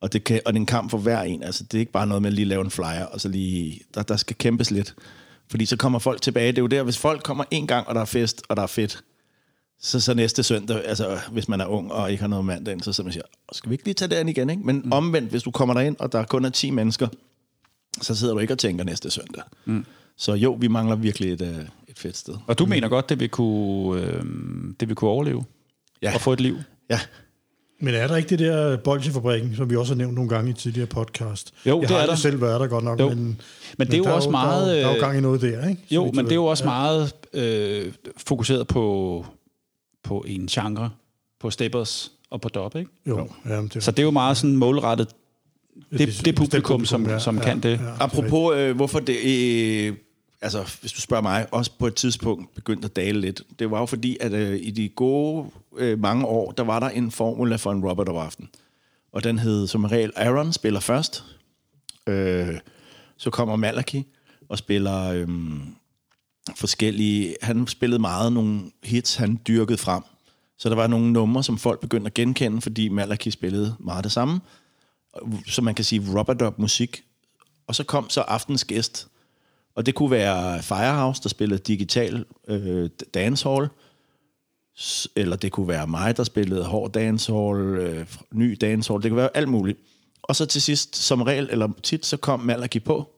[0.00, 1.42] Og det, kan, og det er en kamp for hver en.
[1.42, 3.80] Altså, det er ikke bare noget med at lige lave en flyer, og så lige...
[3.94, 4.94] Der, der skal kæmpes lidt.
[5.50, 6.52] Fordi så kommer folk tilbage.
[6.52, 8.62] Det er jo der, hvis folk kommer en gang, og der er fest, og der
[8.62, 9.02] er fedt,
[9.80, 13.02] så, så næste søndag, altså hvis man er ung og ikke har noget mandag så
[13.02, 14.50] man siger, skal vi ikke lige tage det an igen?
[14.50, 14.62] Ikke?
[14.62, 14.92] Men mm.
[14.92, 17.08] omvendt, hvis du kommer derind, og der kun er 10 mennesker,
[18.00, 19.42] så sidder du ikke og tænker næste søndag.
[19.64, 19.84] Mm.
[20.16, 22.34] Så jo, vi mangler virkelig et, øh, et fedt sted.
[22.46, 22.70] Og du mm.
[22.70, 24.22] mener godt, det vil kunne, øh,
[24.80, 25.44] det vil kunne overleve
[26.02, 26.14] Ja.
[26.14, 26.58] og få et liv?
[26.90, 27.00] Ja,
[27.80, 30.54] Men er der ikke det der bolsjefabrikken, som vi også har nævnt nogle gange i
[30.54, 31.52] tidligere podcast?
[31.66, 32.14] Jo, jeg det har er der.
[32.14, 33.08] selv været der godt nok, Jo.
[33.08, 33.40] men,
[33.78, 35.20] Men det er jo også meget, Der er, jo- der er jo øh, gang i
[35.20, 35.82] noget der, ikke?
[35.88, 39.26] Så Jo, men det er jo også meget øh, fokuseret på,
[40.04, 40.90] på en genre,
[41.40, 42.90] på steppers og på dub, ikke?
[43.06, 45.08] Jo, ja, det, Så det er jo meget sådan målrettet,
[45.90, 47.70] det, det, det publikum, som, ja, som ja, kan det.
[47.70, 48.04] ja.
[48.04, 49.94] Apropos, øh, hvorfor det, øh,
[50.40, 53.42] altså hvis du spørger mig, også på et tidspunkt begyndte at dale lidt.
[53.58, 56.88] Det var jo fordi, at øh, i de gode øh, mange år, der var der
[56.88, 58.48] en formula for en Robert of Aften.
[59.12, 61.24] Og den hed som regel, Aaron spiller først.
[62.06, 62.58] Øh,
[63.16, 64.06] så kommer Malaki
[64.48, 65.28] og spiller øh,
[66.56, 67.36] forskellige...
[67.42, 70.02] Han spillede meget nogle hits, han dyrkede frem.
[70.58, 74.12] Så der var nogle numre, som folk begyndte at genkende, fordi Malaki spillede meget det
[74.12, 74.40] samme.
[75.46, 77.02] Så man kan sige Robert of musik.
[77.66, 79.08] Og så kom så aftens gæst.
[79.76, 83.68] Og det kunne være Firehouse, der spillede digital øh, dancehall.
[85.16, 89.02] Eller det kunne være mig, der spillede hård dancehall, øh, ny dancehall.
[89.02, 89.78] Det kunne være alt muligt.
[90.22, 93.12] Og så til sidst, som regel, eller tit, så kom Malaki på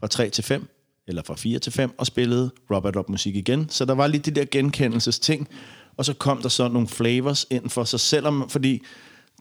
[0.00, 0.68] fra 3 til 5,
[1.06, 3.68] eller fra 4 til 5, og spillede Robert Up musik igen.
[3.68, 5.48] Så der var lige de der genkendelsesting,
[5.96, 8.82] og så kom der så nogle flavors ind for sig, selvom, fordi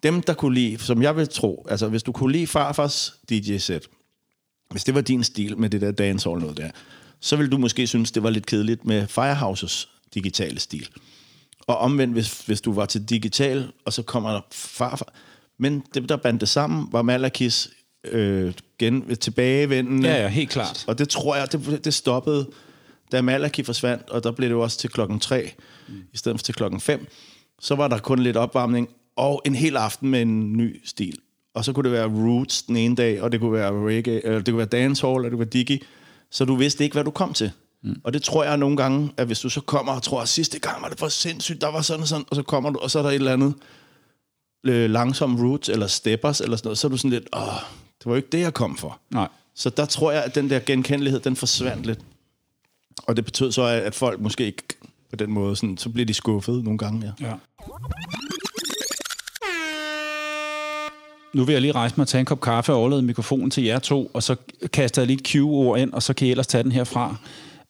[0.03, 3.87] dem, der kunne lide, som jeg vil tro, altså hvis du kunne lide farfars DJ-sæt,
[4.71, 6.69] hvis det var din stil med det der dancehall noget der,
[7.19, 10.89] så ville du måske synes, det var lidt kedeligt med Firehouses digitale stil.
[11.67, 15.13] Og omvendt, hvis, hvis du var til digital, og så kommer der farfar.
[15.57, 17.69] Men det, der bandt det sammen, var Malakis
[18.03, 20.09] øh, gen, tilbagevendende.
[20.09, 20.85] Ja, ja, helt klart.
[20.87, 22.49] Og det tror jeg, det, det stoppede,
[23.11, 25.51] da Malaki forsvandt, og der blev det jo også til klokken 3,
[25.87, 25.93] mm.
[26.13, 27.07] i stedet for til klokken 5.
[27.59, 31.19] Så var der kun lidt opvarmning, og en hel aften med en ny stil.
[31.59, 34.39] Og så kunne det være roots den ene dag, og det kunne være reggae, eller
[34.39, 35.83] det kunne være dancehall, og det kunne være digi.
[36.31, 37.51] Så du vidste ikke, hvad du kom til.
[37.83, 38.01] Mm.
[38.03, 40.59] Og det tror jeg nogle gange, at hvis du så kommer og tror, at sidste
[40.59, 42.91] gang var det for sindssygt, der var sådan og sådan, og så kommer du, og
[42.91, 43.53] så er der et eller andet
[44.63, 47.43] øh, langsom roots, eller steppers, eller sådan noget, så er du sådan lidt, åh,
[47.99, 48.99] det var jo ikke det, jeg kom for.
[49.11, 49.27] Nej.
[49.55, 51.99] Så der tror jeg, at den der genkendelighed, den forsvandt lidt.
[53.03, 54.63] Og det betød så, at folk måske ikke
[55.09, 57.27] på den måde, sådan, så bliver de skuffet nogle gange, ja.
[57.27, 57.33] Ja.
[61.33, 63.63] Nu vil jeg lige rejse mig og tage en kop kaffe og overlade mikrofonen til
[63.63, 64.35] jer to, og så
[64.73, 67.15] kaster jeg lige et Q-ord ind, og så kan I ellers tage den herfra.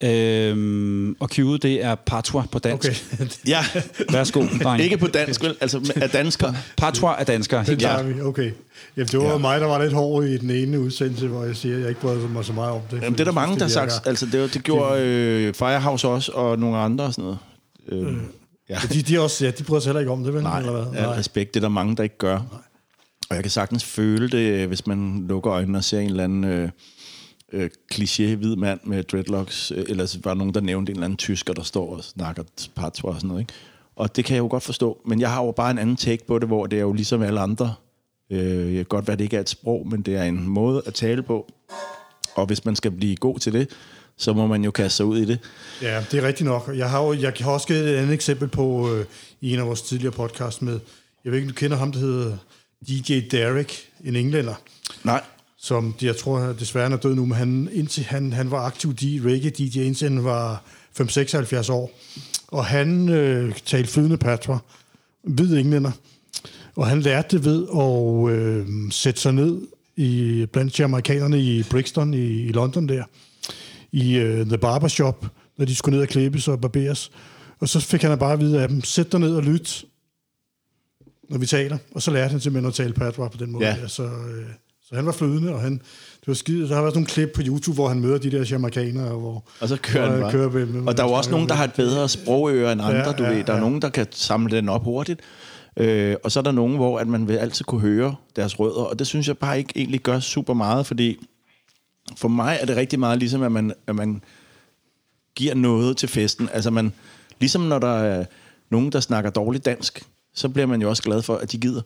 [0.03, 3.03] Øhm, og Q'et, det er patois på dansk.
[3.13, 3.59] Okay, Ja,
[4.13, 4.83] Værsgo, dreng.
[4.83, 5.55] ikke på dansk, vel?
[5.61, 6.53] Altså af dansker.
[6.77, 8.15] Patois er dansker, det helt tager klart.
[8.15, 8.21] vi.
[8.21, 8.51] Okay.
[8.97, 9.37] Jamen, det var ja.
[9.37, 12.01] mig, der var lidt hård i den ene udsendelse, hvor jeg siger, at jeg ikke
[12.01, 12.97] brød mig så meget om det.
[13.01, 14.07] Jamen, det er der mange, der har sagt.
[14.07, 18.07] Altså, det, det gjorde øh, Firehouse også, og nogle andre og sådan noget.
[18.07, 18.13] Øh,
[18.69, 18.75] ja.
[18.93, 20.43] De, de, er også, ja, de bryder sig heller ikke om det, vel?
[20.43, 21.01] Nej, Eller hvad?
[21.03, 22.39] af respekt, det er der mange, der ikke gør.
[23.29, 26.43] Og jeg kan sagtens føle det, hvis man lukker øjnene og ser en eller anden
[26.43, 26.69] øh,
[27.53, 31.05] øh, kliché hvid mand med dreadlocks, øh, eller så var nogen, der nævnte en eller
[31.05, 32.43] anden tysker, der står og snakker
[32.75, 33.41] patois og sådan noget.
[33.41, 33.53] Ikke?
[33.95, 36.25] Og det kan jeg jo godt forstå, men jeg har jo bare en anden take
[36.27, 37.73] på det, hvor det er jo ligesom alle andre.
[38.31, 40.47] Øh, jeg kan godt være, at det ikke er et sprog, men det er en
[40.47, 41.51] måde at tale på.
[42.35, 43.69] Og hvis man skal blive god til det,
[44.17, 45.39] så må man jo kaste sig ud i det.
[45.81, 46.71] Ja, det er rigtigt nok.
[46.75, 49.05] Jeg har, jo, jeg har også givet et andet eksempel på øh,
[49.41, 50.79] i en af vores tidligere podcast med,
[51.23, 52.37] jeg ved ikke, du kender ham, der hedder
[52.87, 54.53] DJ Derek, en englænder,
[55.03, 55.23] Nej.
[55.57, 58.93] som jeg tror desværre han er død nu, men han, indtil han, han var aktiv
[58.93, 60.63] DJ, reggae-DJ, indtil han var
[60.99, 61.91] 5-76 år.
[62.47, 64.59] Og han øh, talte flydende patois,
[65.23, 65.91] hvid englænder,
[66.75, 69.61] og han lærte det ved at øh, sætte sig ned
[69.95, 73.03] i, blandt amerikanerne i Brixton i, i London der,
[73.91, 75.25] i øh, The Barber Shop,
[75.57, 77.11] når de skulle ned og klippes og barberes.
[77.59, 79.85] Og så fik han bare at vide af dem, sæt dig ned og lyt,
[81.29, 81.77] når vi taler.
[81.95, 83.65] Og så lærte han simpelthen at tale patois på den måde.
[83.65, 83.87] Ja.
[83.87, 84.45] Så, øh,
[84.89, 85.73] så han var flydende, og han,
[86.19, 86.69] det var skide.
[86.69, 89.67] Der har været nogle klip på YouTube, hvor han møder de der jamaikanere, hvor Og
[89.67, 90.31] så kører hvor den bare.
[90.31, 92.81] kører med, med, og der er jo også nogen, der har et bedre sprogøre end
[92.81, 93.43] andre, Ja, du ja, ved.
[93.43, 93.61] Der er ja.
[93.63, 95.19] nogen, der kan samle den op hurtigt.
[95.77, 98.81] Øh, og så er der nogen, hvor at man vil altid kunne høre deres rødder,
[98.81, 101.17] og det synes jeg bare ikke egentlig gør super meget, fordi
[102.17, 104.21] for mig er det rigtig meget ligesom, at man, at man
[105.35, 106.49] giver noget til festen.
[106.53, 106.93] Altså man,
[107.39, 108.25] ligesom når der er
[108.71, 110.03] nogen, der snakker dårligt dansk,
[110.39, 111.81] så bliver man jo også glad for, at de gider.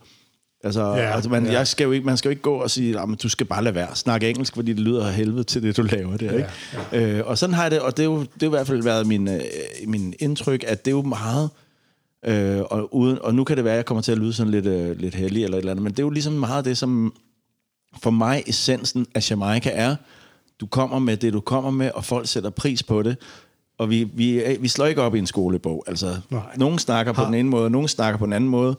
[0.63, 1.51] Altså, Ja, altså man, ja.
[1.51, 3.63] jeg skal jo ikke, man skal jo ikke gå og sige, at du skal bare
[3.63, 3.95] lade være.
[3.95, 6.31] Snakke engelsk, fordi det lyder af helvede til det, du laver der.
[6.31, 6.49] Ikke?
[6.91, 7.17] Ja, ja.
[7.17, 8.67] Øh, og sådan har jeg det, og det er jo, det er jo i hvert
[8.67, 9.41] fald været min, øh,
[9.87, 11.49] min indtryk, at det er jo meget...
[12.25, 14.51] Øh, og, uden, og nu kan det være, at jeg kommer til at lyde sådan
[14.51, 16.77] lidt, øh, lidt heldig eller et eller andet, men det er jo ligesom meget det,
[16.77, 17.13] som
[18.01, 19.95] for mig essensen af Jamaica er,
[20.59, 23.17] du kommer med det, du kommer med, og folk sætter pris på det.
[23.83, 25.83] Og vi, vi, vi slår ikke op i en skolebog.
[25.87, 26.41] Altså, Nej.
[26.57, 28.75] nogen snakker på Har- den ene måde, og nogen snakker på den anden måde.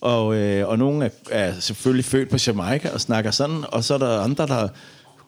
[0.00, 3.94] Og, øh, og nogen er, er selvfølgelig født på Jamaica og snakker sådan, og så
[3.94, 4.68] er der andre, der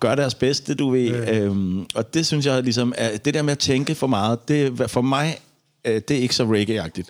[0.00, 1.28] gør deres bedste, du ved.
[1.34, 4.90] Øhm, og det synes jeg ligesom, er, det der med at tænke for meget, det,
[4.90, 5.38] for mig,
[5.84, 7.08] øh, det er ikke så reggae-agtigt.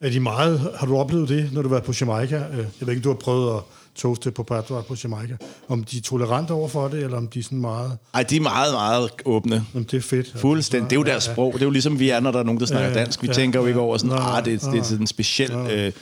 [0.00, 2.36] Er de meget, har du oplevet det, når du været på Jamaica?
[2.52, 3.60] Øh, Jeg ved ikke, du har prøvet at
[3.94, 5.36] toaste på patois på Jamaica.
[5.68, 7.98] Om de er tolerante over for det, eller om de er sådan meget...
[8.14, 9.66] Ej, de er meget, meget åbne.
[9.74, 10.32] Om det er fedt.
[10.36, 10.90] Fuldstændig.
[10.90, 11.52] Det er jo deres sprog.
[11.52, 13.22] Det er jo ligesom vi er, når der er nogen, der snakker Ja, ja, dansk.
[13.22, 13.84] Vi ja, tænker jo ikke ja.
[13.86, 15.92] over sådan, Nej, ah, det, er- det er sådan en speciel øh,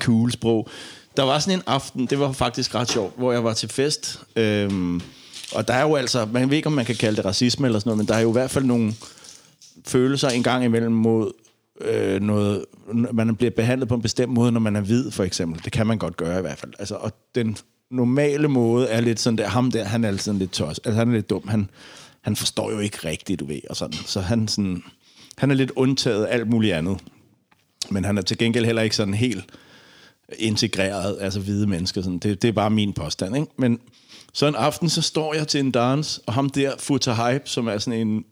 [0.00, 0.68] cool sprog.
[1.16, 4.20] Der var sådan en aften, det var faktisk ret sjovt, hvor jeg var til fest.
[4.36, 5.00] Øhm,
[5.54, 7.78] og der er jo altså, man ved ikke, om man kan kalde det racisme eller
[7.78, 8.94] sådan noget, men der er jo i hvert fald nogle
[9.86, 11.32] følelser en gang imellem mod
[11.80, 12.64] øh, noget,
[13.12, 15.64] man bliver behandlet på en bestemt måde, når man er hvid, for eksempel.
[15.64, 16.72] Det kan man godt gøre i hvert fald.
[16.78, 17.56] Altså, og den
[17.90, 21.08] normale måde er lidt sådan der, ham der, han er altså lidt tos, altså han
[21.08, 21.70] er lidt dum, han,
[22.20, 23.98] han forstår jo ikke rigtigt, du ved, og sådan.
[24.06, 24.82] Så han, sådan,
[25.38, 26.98] han er lidt undtaget alt muligt andet.
[27.90, 29.44] Men han er til gengæld heller ikke sådan helt
[30.38, 32.02] integreret, altså hvide mennesker.
[32.02, 32.18] Sådan.
[32.18, 33.52] Det, det er bare min påstand, ikke?
[33.58, 33.80] Men
[34.32, 37.66] så en aften, så står jeg til en dans, og ham der, Futa Hype, som
[37.66, 38.24] er sådan en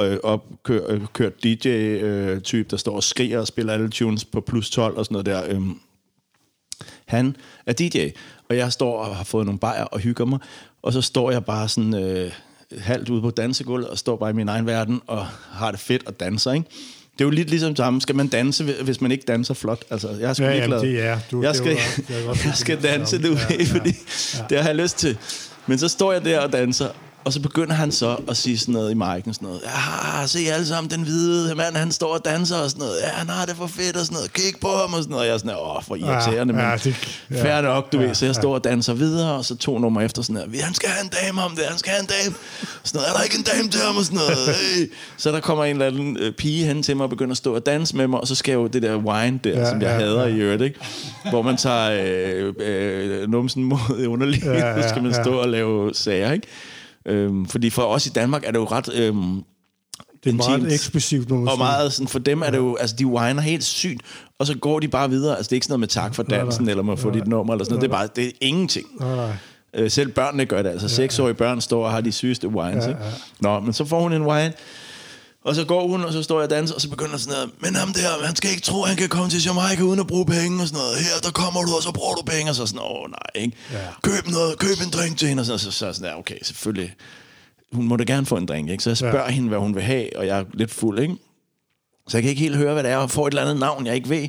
[0.00, 4.70] øh, opkørt øh, kørt DJ-type, der står og skriger og spiller alle tunes på plus
[4.70, 5.54] 12 og sådan noget der.
[5.54, 5.78] Øhm,
[7.06, 7.36] han
[7.66, 8.08] er DJ,
[8.50, 10.38] og jeg står og har fået nogle bajer og hygger mig,
[10.82, 12.30] og så står jeg bare sådan øh,
[12.78, 16.06] halvt ude på dansegulvet og står bare i min egen verden og har det fedt
[16.06, 16.66] og danser, ikke?
[17.12, 18.00] Det er jo lidt ligesom sammen.
[18.00, 19.84] Skal man danse, hvis man ikke danser flot?
[19.90, 20.80] Altså, jeg er sgu Ja, ja, jamen, glad.
[20.80, 22.10] det er- du- jeg skal, det
[22.44, 23.28] jeg skal danse, samme.
[23.28, 23.90] du Ja, ja, fordi
[24.38, 24.44] ja.
[24.50, 25.18] det har jeg lyst til.
[25.66, 26.88] Men så står jeg der og danser,
[27.26, 29.60] og så begynder han så at sige sådan noget i mic'en, sådan noget,
[30.20, 33.08] ja, se alle sammen, den hvide mand, han står og danser og sådan noget, ja,
[33.08, 35.26] han har det for fedt og sådan noget, kig på ham og sådan noget, og
[35.26, 37.42] jeg er sådan, åh, for irriterende, Ja, men ja, det- ja.
[37.44, 40.04] fair nok, du Ja, ved, så jeg står og danser videre, og så to numre
[40.04, 42.34] efter sådan her, han skal have en dame om det, han skal have en dame,
[42.84, 44.92] sådan noget, er der ikke en dame til ham og sådan noget, hey.
[45.16, 47.54] Så der kommer en eller anden øh, pige hen til mig og begynder at stå
[47.54, 49.82] og danse med mig, og så skal jeg jo det der wine der, Ja, som
[49.82, 50.34] jeg ja, hader ja.
[50.34, 50.80] i øvrigt, ikke?
[51.30, 55.22] hvor man tager øh, øh, numsen mod underlivet, Ja, ja, så skal man ja.
[55.22, 56.46] stå og lave sager, ikke?
[57.06, 58.94] Øhm, fordi for os i Danmark er det jo ret...
[58.94, 59.42] Øhm,
[60.24, 61.30] Det er meget intimt.
[61.30, 64.02] må man Og meget sådan, for dem er det jo, altså de whiner helt sygt,
[64.38, 65.36] og så går de bare videre.
[65.36, 66.70] Altså det er ikke sådan noget med tak for dansen, nej.
[66.70, 67.90] eller med at få dit nummer, eller sådan noget.
[67.90, 68.86] Det er bare, det er ingenting.
[69.00, 69.32] Nej, nej.
[69.74, 72.84] Øh, selv børnene gør det, altså seksårige børn står og har de sygeste wines.
[72.84, 73.10] Ja, Ja, ja.
[73.40, 74.52] Nå, men så får hun en wine,
[75.46, 77.50] og så går hun, og så står jeg og danser, og så begynder sådan noget,
[77.60, 80.26] men ham der, han skal ikke tro, han kan komme til Jamaica uden at bruge
[80.26, 80.96] penge, og sådan noget.
[81.06, 83.56] Her, der kommer du, og så bruger du penge, og så sådan, åh nej, ikke?
[83.72, 83.78] Ja.
[84.02, 86.94] Køb noget, køb en drink til hende, og så, så, så sådan, ja, okay, selvfølgelig.
[87.72, 88.82] Hun må da gerne få en drink, ikke?
[88.82, 89.30] Så jeg spørger ja.
[89.30, 91.16] hende, hvad hun vil have, og jeg er lidt fuld, ikke?
[92.08, 93.86] Så jeg kan ikke helt høre, hvad det er, og får et eller andet navn,
[93.86, 94.28] jeg ikke ved.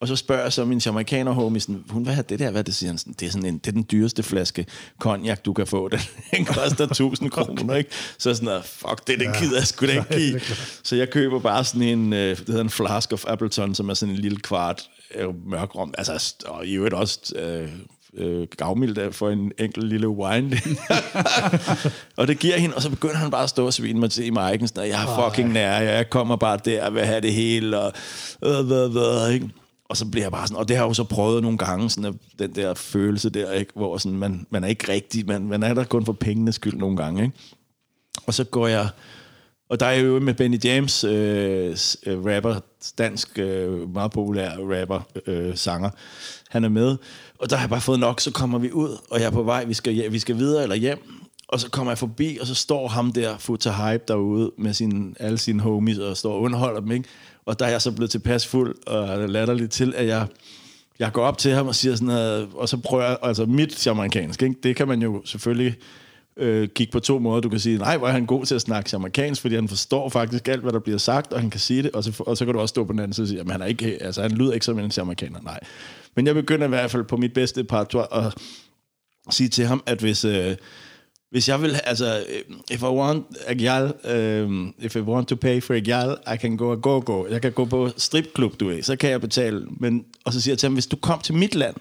[0.00, 2.64] Og så spørger jeg så min jamaicaner homie, sådan, hun vil have det der, hvad
[2.64, 4.66] det siger han sådan, det er, sådan en, det er den dyreste flaske
[4.98, 5.88] cognac, du kan få.
[5.88, 6.00] Den,
[6.36, 7.90] den koster 1000 kroner, ikke?
[8.18, 10.40] Så sådan noget, fuck det, det gider jeg sgu da ikke er give.
[10.82, 13.94] Så jeg køber bare sådan en, øh, det hedder en flask of Appleton, som er
[13.94, 14.82] sådan en lille kvart
[15.14, 15.94] øh, mørkrom.
[15.98, 17.68] Altså, og i øvrigt også øh,
[18.14, 20.60] øh, gavmildt for en enkelt lille wine.
[22.16, 24.26] og det giver hende, og så begynder han bare at stå og svine mig til
[24.26, 27.32] i mic'en, sådan, jeg er fucking nær, jeg kommer bare der og vil have det
[27.32, 27.92] hele, og,
[28.44, 29.50] øh, øh, øh, ikke?
[29.88, 31.90] Og så bliver jeg bare sådan, og det har jeg jo så prøvet nogle gange,
[31.90, 33.72] sådan, at den der følelse der, ikke?
[33.74, 36.74] hvor sådan, man, man er ikke rigtig, man, man er der kun for pengenes skyld
[36.74, 37.36] nogle gange, ikke?
[38.26, 38.88] Og så går jeg...
[39.70, 42.60] Og der er jo med Benny James, øh, øh, rapper,
[42.98, 45.90] dansk, øh, meget populær rapper, øh, sanger.
[46.48, 46.96] Han er med.
[47.38, 49.42] Og der har jeg bare fået nok, så kommer vi ud, og jeg er på
[49.42, 50.98] vej, vi skal, ja, vi skal videre eller hjem.
[51.48, 55.16] Og så kommer jeg forbi, og så står ham der, Futa Hype, derude med sin,
[55.20, 57.08] alle sine homies, og står og underholder dem, ikke?
[57.48, 60.26] Og der er jeg så blevet tilpas fuld og latterlig til, at jeg,
[60.98, 63.86] jeg går op til ham og siger sådan noget, og så prøver jeg, altså mit
[63.86, 64.54] jamaikansk, ikke?
[64.62, 65.76] det kan man jo selvfølgelig
[66.36, 67.40] øh, kigge på to måder.
[67.40, 70.08] Du kan sige, nej, hvor er han god til at snakke jamaikansk, fordi han forstår
[70.08, 72.44] faktisk alt, hvad der bliver sagt, og han kan sige det, og så, og så
[72.44, 74.22] kan du også stå på den anden side og sige, at han, er ikke, altså,
[74.22, 75.60] han lyder ikke som en jamaikaner, nej.
[76.14, 78.34] Men jeg begynder i hvert fald på mit bedste par at
[79.30, 80.24] sige til ham, at hvis...
[80.24, 80.56] Øh,
[81.30, 83.92] hvis jeg vil, altså, øh, if I want a gal,
[84.44, 87.26] um, if I want to pay for a gal, I can go a go go.
[87.30, 89.66] Jeg kan gå på stripklub, du ved, så kan jeg betale.
[89.80, 91.74] Men, og så siger jeg til ham, hvis du kom til mit land,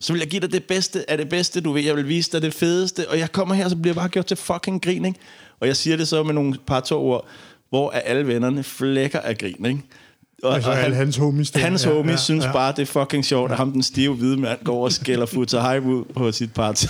[0.00, 1.82] så vil jeg give dig det bedste af det bedste, du ved.
[1.82, 4.26] Jeg vil vise dig det fedeste, og jeg kommer her, så bliver jeg bare gjort
[4.26, 5.18] til fucking grin, ikke?
[5.60, 7.26] Og jeg siger det så med nogle par to ord,
[7.68, 9.82] hvor er alle vennerne flækker af grin, ikke?
[10.44, 11.60] Og, Altså alle hans homies der.
[11.60, 12.52] Hans Ja, homies ja, synes ja.
[12.52, 15.72] bare, det er fucking sjovt, at ham den stive hvide mand går og skælder Futa
[15.74, 16.86] Hype ud på sit party.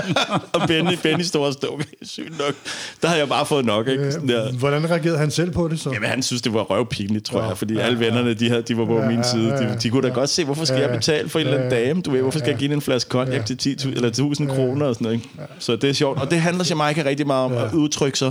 [0.54, 2.54] og Benny, Benny står og står, sygt nok.
[3.02, 4.12] Der har jeg bare fået nok, ikke?
[4.12, 4.48] Sådan der.
[4.48, 5.90] Øh, Hvordan reagerede han selv på det så?
[5.92, 8.62] Jamen, han synes, det var røvpinligt, tror Ja, jeg, fordi ja, alle vennerne, de, havde,
[8.62, 9.46] de var på Ja, min ja, side.
[9.50, 10.14] De, ja, de kunne da ja.
[10.14, 12.00] godt se, hvorfor skal Ja, jeg betale for en eller anden ja, dame?
[12.02, 14.94] Du ved, hvorfor skal jeg give en flaske konjak til 10 eller 1000 kroner og
[14.94, 15.28] sådan noget, ikke?
[15.58, 16.20] Så det er sjovt.
[16.20, 18.30] Og det handler Jamaica rigtig meget om at udtrykke sig,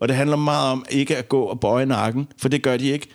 [0.00, 2.88] og det handler meget om ikke at gå og bøje nakken, for det gør de
[2.88, 3.08] ikke.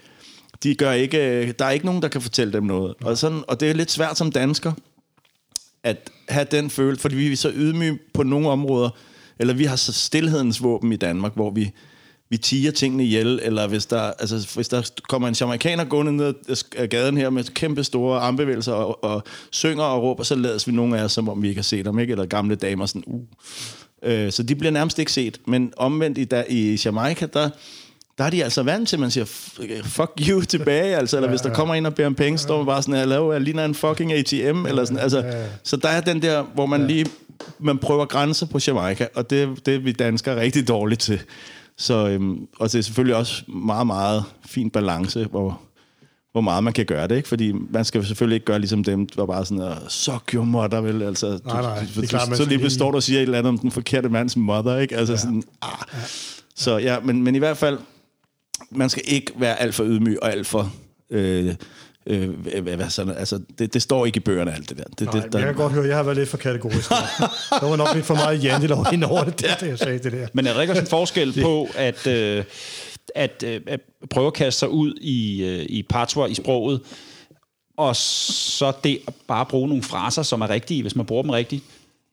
[0.63, 2.95] De gør ikke, øh, der er ikke nogen, der kan fortælle dem noget.
[3.01, 4.71] Og, sådan, og det er lidt svært som dansker,
[5.83, 8.89] at have den følelse, fordi vi er så ydmyge på nogle områder,
[9.39, 11.71] eller vi har så stillhedens våben i Danmark, hvor vi,
[12.29, 16.33] vi tiger tingene ihjel, eller hvis der, altså, hvis der kommer en jamaikaner gående ned
[16.77, 20.71] ad gaden her med kæmpe store armbevægelser og, og synger og råber, så lades vi
[20.71, 22.11] nogle af os, som om vi ikke har set dem, ikke?
[22.11, 23.21] eller gamle damer sådan, uh.
[24.03, 25.41] Øh, så de bliver nærmest ikke set.
[25.47, 27.49] Men omvendt i, da, i Jamaica, der,
[28.17, 31.29] der er de altså vant til, at man siger, "F- fuck you tilbage, altså, eller
[31.29, 33.65] hvis der kommer en og beder om penge, så står man bare sådan, jeg ligner
[33.65, 35.33] en fucking ATM, eller sådan, altså,
[35.63, 37.05] så der er den der, hvor man lige,
[37.59, 41.21] man prøver grænser på Jamaica, og det, det er vi danskere rigtig dårligt til.
[41.77, 45.61] Så, øhm, og det er selvfølgelig også meget, meget fin balance, hvor,
[46.31, 47.29] hvor meget man kan gøre det, ikke?
[47.29, 50.81] Fordi man skal selvfølgelig ikke gøre ligesom dem, der bare sådan, "Åh, suck your mother,
[50.81, 51.01] vel?
[51.03, 53.03] Altså, du, Nej, nej, det er du- klart, man så lige lige- står du og
[53.03, 54.97] siger et eller andet om den forkerte mands mother, ikke?
[54.97, 55.17] Altså ja.
[55.19, 55.69] sådan, ah.
[56.55, 57.77] Så ja, men, men i hvert fald,
[58.71, 60.73] man skal ikke være alt for ydmyg og alt for...
[61.09, 61.55] Øh,
[62.07, 64.83] øh, hvad, hvad sådan, altså, det, det står ikke i bøgerne, alt det der.
[64.83, 66.89] Det, Nej, det, jeg kan godt høre, at jeg har været lidt for kategorisk.
[67.61, 70.11] der var nok lidt for meget jantelov ind over det, det, det, jeg sagde det
[70.11, 70.27] der.
[70.33, 72.43] Men er der ikke også en forskel på at, øh,
[73.15, 73.79] at, øh, at
[74.09, 76.81] prøve at kaste sig ud i, øh, i patois i sproget,
[77.77, 81.29] og så det at bare bruge nogle fraser, som er rigtige, hvis man bruger dem
[81.29, 81.63] rigtigt?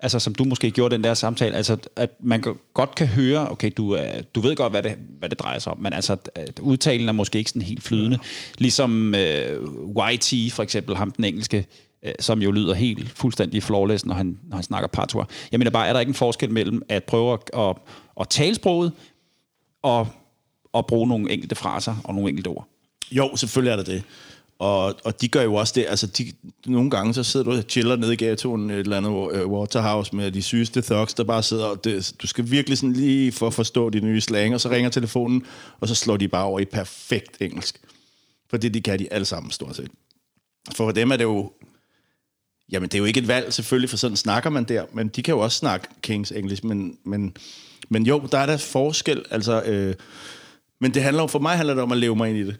[0.02, 3.70] Altså, som du måske gjorde den der samtale, altså, at man godt kan høre, okay,
[3.76, 6.58] du, er, du ved godt, hvad det, hvad det drejer sig om, men altså, at
[6.58, 8.18] udtalen er måske ikke sådan helt flydende.
[8.58, 9.62] Ligesom øh,
[10.12, 11.66] YT, for eksempel, ham den engelske,
[12.02, 15.26] øh, som jo lyder helt fuldstændig flawless, når han, når han snakker patois.
[15.52, 17.76] Jeg mener bare, er der ikke en forskel mellem at prøve at, at,
[18.20, 18.92] at tale sproget,
[19.82, 20.08] og,
[20.72, 22.68] og bruge nogle enkelte fraser og nogle enkelte ord?
[23.10, 24.02] Jo, selvfølgelig er der det.
[24.58, 25.86] Og, og de gør jo også det.
[25.88, 26.32] Altså, de,
[26.66, 30.16] nogle gange så sidder du og chiller nede i gatoen et eller andet uh, Waterhouse
[30.16, 33.46] med de sygeste thugs, der bare sidder og det, du skal virkelig sådan lige for
[33.46, 35.46] at forstå de nye slang, og så ringer telefonen,
[35.80, 37.80] og så slår de bare over i perfekt engelsk.
[38.50, 39.90] For det de kan de alle sammen stort set.
[40.76, 41.52] For dem er det jo
[42.72, 45.22] Jamen, det er jo ikke et valg, selvfølgelig, for sådan snakker man der, men de
[45.22, 47.36] kan jo også snakke Kings English, men, men,
[47.88, 49.94] men jo, der er der forskel, altså, øh,
[50.80, 52.56] men det handler om, for mig handler det om at leve mig ind i det.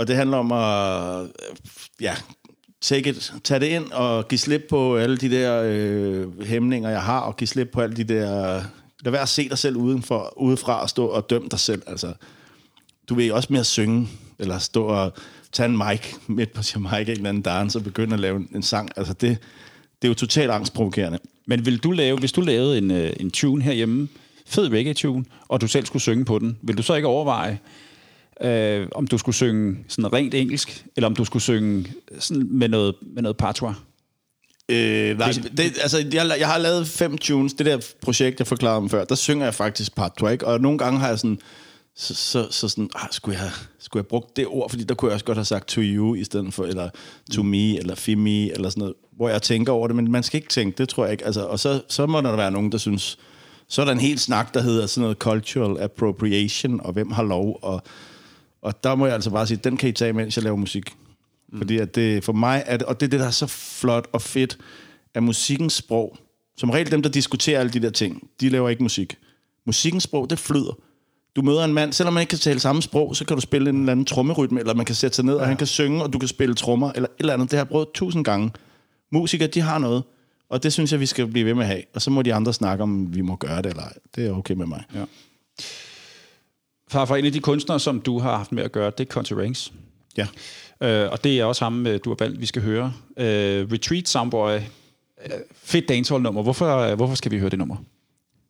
[0.00, 1.28] Og det handler om at, øh,
[2.00, 2.14] ja,
[2.80, 7.02] take it, tage det ind og give slip på alle de der øh, hæmninger, jeg
[7.02, 8.62] har, og give slip på alle de der...
[9.00, 11.82] Lad være at se dig selv udenfor, udefra og stå og dømme dig selv.
[11.86, 12.12] Altså,
[13.08, 14.08] du vil også mere synge,
[14.38, 15.12] eller stå og
[15.52, 18.48] tage en mic midt på Jamaica, en eller anden dance, og begynde at lave en,
[18.54, 18.90] en sang.
[18.96, 19.38] Altså, det,
[20.02, 21.18] det er jo totalt angstprovokerende.
[21.46, 24.08] Men vil du lave, hvis du lavede en, øh, en tune herhjemme,
[24.46, 27.58] fed reggae-tune, og du selv skulle synge på den, vil du så ikke overveje,
[28.42, 32.68] øh, om du skulle synge sådan rent engelsk, eller om du skulle synge sådan med
[32.68, 33.76] noget, med noget patois?
[34.68, 37.54] Øh, nej, det, altså, jeg, jeg har lavet fem tunes.
[37.54, 40.46] Det der projekt, jeg forklarede om før, der synger jeg faktisk patois, ikke?
[40.46, 41.38] Og nogle gange har jeg sådan,
[41.96, 45.08] så, så, så sådan, ah, skulle, jeg, skulle jeg brugt det ord, fordi der kunne
[45.08, 46.90] jeg også godt have sagt to you i stedet for, eller
[47.34, 50.22] to me, eller fi me, eller sådan noget, hvor jeg tænker over det, men man
[50.22, 51.26] skal ikke tænke, det tror jeg ikke.
[51.26, 53.18] Altså, og så, så må der være nogen, der synes,
[53.68, 57.22] så er der en helt snak, der hedder sådan noget cultural appropriation, og hvem har
[57.22, 57.82] lov, og,
[58.62, 60.96] og der må jeg altså bare sige, den kan I tage, mens jeg laver musik.
[61.52, 61.58] Mm.
[61.58, 64.08] Fordi at det, for mig er det, og det er det, der er så flot
[64.12, 64.58] og fedt,
[65.14, 66.16] af musikkens sprog.
[66.56, 69.18] Som regel dem, der diskuterer alle de der ting, de laver ikke musik.
[69.66, 70.72] Musikkens sprog, det flyder.
[71.36, 73.70] du møder en mand, selvom man ikke kan tale samme sprog, så kan du spille
[73.70, 75.40] en eller anden trommerytme, eller man kan sætte sig ned, ja.
[75.40, 77.50] og han kan synge, og du kan spille trommer, eller et eller andet.
[77.50, 78.50] Det har jeg prøvet tusind gange.
[79.12, 80.02] Musikere, de har noget,
[80.48, 81.82] og det synes jeg, vi skal blive ved med at have.
[81.94, 83.92] Og så må de andre snakke om, vi må gøre det eller ej.
[84.16, 84.84] Det er okay med mig.
[84.94, 85.04] Ja.
[86.90, 89.10] Far, for en af de kunstnere, som du har haft med at gøre, det er
[89.10, 89.72] Country Ranks.
[90.16, 90.26] Ja.
[90.80, 92.92] Øh, og det er også ham, øh, du har valgt, vi skal høre.
[93.16, 94.56] Øh, Retreat Soundboy.
[94.56, 96.42] Øh, fedt dancehall-nummer.
[96.42, 97.76] Hvorfor, øh, hvorfor skal vi høre det nummer?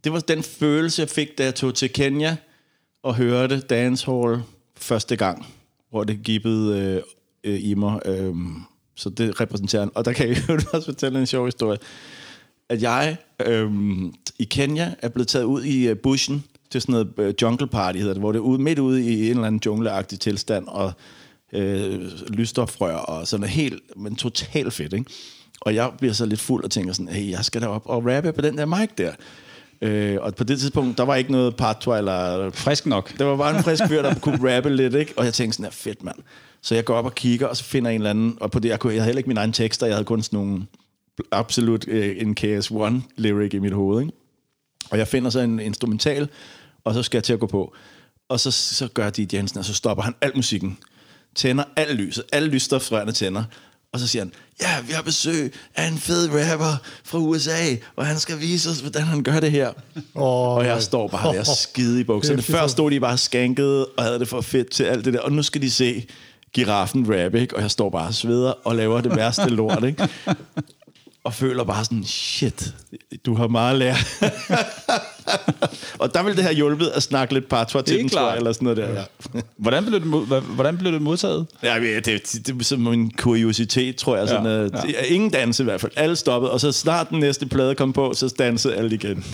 [0.04, 2.36] Det var den følelse, jeg fik, da jeg tog til Kenya
[3.02, 4.42] og hørte dancehall
[4.76, 5.46] første gang,
[5.90, 7.02] hvor det gibbede øh,
[7.52, 8.00] øh, i mig.
[8.04, 8.34] Øh,
[8.96, 11.78] så det repræsenterer Og der kan jeg jo også fortælle en sjov historie.
[12.68, 13.70] At jeg øh,
[14.38, 18.12] i Kenya er blevet taget ud i bushen til sådan noget uh, jungle party, hedder
[18.12, 20.92] det, hvor det er ude, midt ude i en eller anden jungleagtig tilstand, og
[21.52, 25.10] øh, lysstofrør og sådan noget helt, men totalt fedt, ikke?
[25.60, 28.06] Og jeg bliver så lidt fuld og tænker sådan, hey, jeg skal da op og
[28.06, 29.12] rappe på den der mic der.
[29.82, 32.50] Øh, og på det tidspunkt, der var ikke noget patois eller...
[32.50, 33.18] Frisk nok.
[33.18, 35.12] Der var bare en frisk fyr, der kunne rappe lidt, ikke?
[35.16, 36.16] Og jeg tænkte sådan, ja, fedt mand.
[36.62, 38.38] Så jeg går op og kigger, og så finder en eller anden...
[38.40, 40.22] Og på det, jeg, kunne, jeg havde heller ikke mine egne tekster, jeg havde kun
[40.22, 40.62] sådan nogle
[41.32, 44.12] absolut øh, en KS1 lyric i mit hoved, ikke?
[44.90, 46.28] Og jeg finder så en instrumental,
[46.84, 47.74] og så skal jeg til at gå på.
[48.28, 50.78] Og så, så gør de Jensen, og så stopper han al musikken.
[51.34, 53.44] Tænder alt lyset, alle lysstofsrørene tænder.
[53.92, 54.32] Og så siger han,
[54.62, 58.80] ja, vi har besøg af en fed rapper fra USA, og han skal vise os,
[58.80, 59.72] hvordan han gør det her.
[60.14, 62.42] Oh, og jeg står bare der skide i bukserne.
[62.42, 65.32] Før stod de bare skænket og havde det for fedt til alt det der, og
[65.32, 66.06] nu skal de se
[66.52, 67.56] giraffen rap, ikke?
[67.56, 70.08] Og jeg står bare og sveder og laver det værste lort, ikke?
[71.24, 72.74] Og føler bare sådan, shit,
[73.26, 73.96] du har meget lært.
[76.00, 78.52] og der ville det have hjulpet at snakke lidt patois til den, tror jeg, eller
[78.52, 79.04] sådan noget der.
[79.34, 79.34] Ja.
[79.56, 81.46] hvordan, blev det, mod, hvordan blev det modtaget?
[81.62, 84.28] Ja, det, det, det er som en kuriositet, tror jeg.
[84.28, 84.64] Sådan, ja, ja.
[84.64, 85.92] Det, ingen danse i hvert fald.
[85.96, 89.24] Alle stoppede, og så snart den næste plade kom på, så dansede alle igen.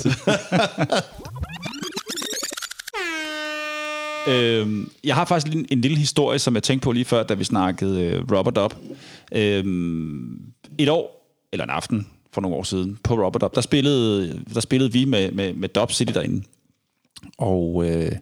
[4.29, 7.35] Øhm, jeg har faktisk en, en lille historie, som jeg tænkte på lige før, da
[7.35, 8.75] vi snakkede øh, Robert Up.
[9.33, 10.39] Øhm,
[10.79, 11.16] et år,
[11.57, 15.05] eller en aften, for nogle år siden, på Robert Up, der spillede, der spillede vi
[15.05, 16.43] med, med, med Dub City derinde.
[17.39, 18.13] Og øh,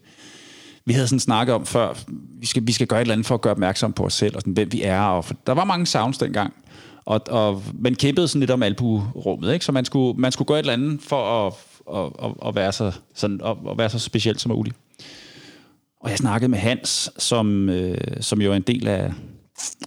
[0.85, 1.95] vi havde sådan snakket om før,
[2.41, 4.37] vi skal, vi skal gøre et eller andet for at gøre opmærksom på os selv,
[4.37, 5.01] og sådan, hvem vi er.
[5.01, 6.55] Og for, der var mange sounds dengang.
[7.05, 9.65] Og, og man kæmpede sådan lidt om albuerummet, ikke?
[9.65, 11.55] så man skulle, man skulle gøre et eller andet for at,
[11.95, 14.77] at, at, at, være, så, sådan, at, at være så specielt som muligt.
[16.01, 19.13] Og jeg snakkede med Hans, som, øh, som jo er en del af,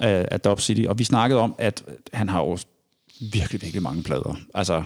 [0.01, 1.83] af, af Dub City, og vi snakkede om, at
[2.13, 2.57] han har jo
[3.31, 4.37] virkelig, virkelig mange plader.
[4.53, 4.83] Altså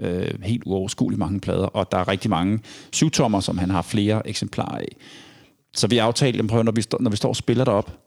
[0.00, 2.60] øh, helt uoverskueligt mange plader, og der er rigtig mange
[2.92, 4.96] syvtommer, som han har flere eksemplarer af.
[5.76, 7.98] Så vi aftalte, prøv, når vi, stå, når vi står og spiller derop,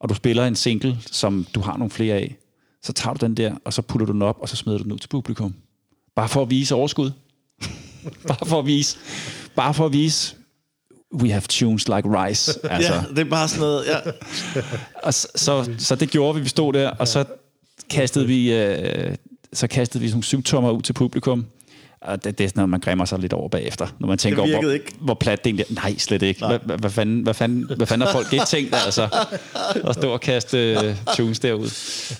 [0.00, 2.36] og du spiller en single, som du har nogle flere af,
[2.82, 4.84] så tager du den der, og så putter du den op, og så smider du
[4.84, 5.54] den ud til publikum.
[6.16, 7.10] Bare for at vise overskud.
[8.28, 8.98] bare for at vise,
[9.56, 10.36] bare for at vise,
[11.14, 12.66] we have tunes like rice.
[12.70, 12.94] Altså.
[12.94, 13.98] ja, det er bare sådan noget, ja.
[15.02, 17.24] og så, så, så det gjorde vi, vi stod der, og så
[17.90, 19.14] kastede vi, øh,
[19.52, 21.46] så kastede vi sådan symptomer ud til publikum.
[22.00, 24.42] Og det, det er sådan noget, man græmmer sig lidt over bagefter, når man tænker
[24.42, 24.92] over, hvor, ikke.
[25.00, 25.74] hvor plat det egentlig er.
[25.74, 26.46] Nej, slet ikke.
[26.46, 29.26] Hvad, hvad, hvad, fanden, hvad, fanden, hvad fanden har folk ikke tænkt, altså?
[29.88, 31.70] At stå og kaste uh, tunes derud.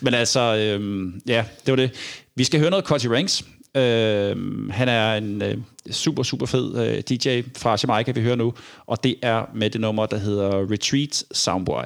[0.00, 1.90] Men altså, øhm, ja, det var det.
[2.34, 3.44] Vi skal høre noget Cutty Ranks.
[3.76, 4.36] Øh,
[4.70, 5.56] han er en øh,
[5.90, 8.54] super, super fed øh, DJ fra Jamaica, vi hører nu.
[8.86, 11.84] Og det er med det nummer, der hedder Retreat Soundboy.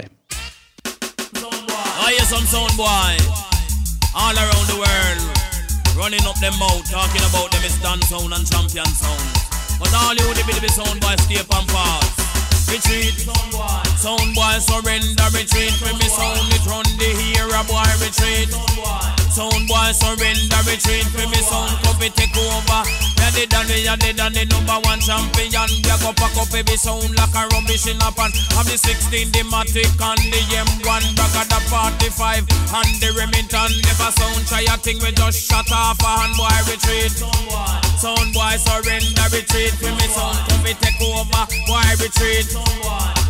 [2.07, 3.50] I hear some soundboy.
[4.15, 5.21] All around the world.
[5.97, 9.31] Running up them mouth, talking about them is dance sound and champion sound.
[9.79, 12.07] But all you the bit sound boy stay and pass.
[12.71, 13.27] Retreat,
[13.99, 15.75] sound boy surrender, retreat.
[15.83, 18.51] When me sound it run the hero boy retreat.
[18.51, 21.07] Sound boy surrender, retreat.
[21.15, 22.83] When me sound copy take over.
[23.19, 25.71] Yeah, they done me, yeah, they done the number one champion.
[25.85, 28.33] Yeah, go pack up every sound like a rubbish in a pan.
[28.57, 31.05] Have the 16, the Matic and the M1.
[31.15, 33.71] Back at the 45 and the Remington.
[33.85, 37.15] Never sound try a thing, we just shut off a hand boy retreat.
[38.01, 39.75] Sound boy surrender, retreat.
[39.79, 42.49] When me sound copy take over, boy retreat.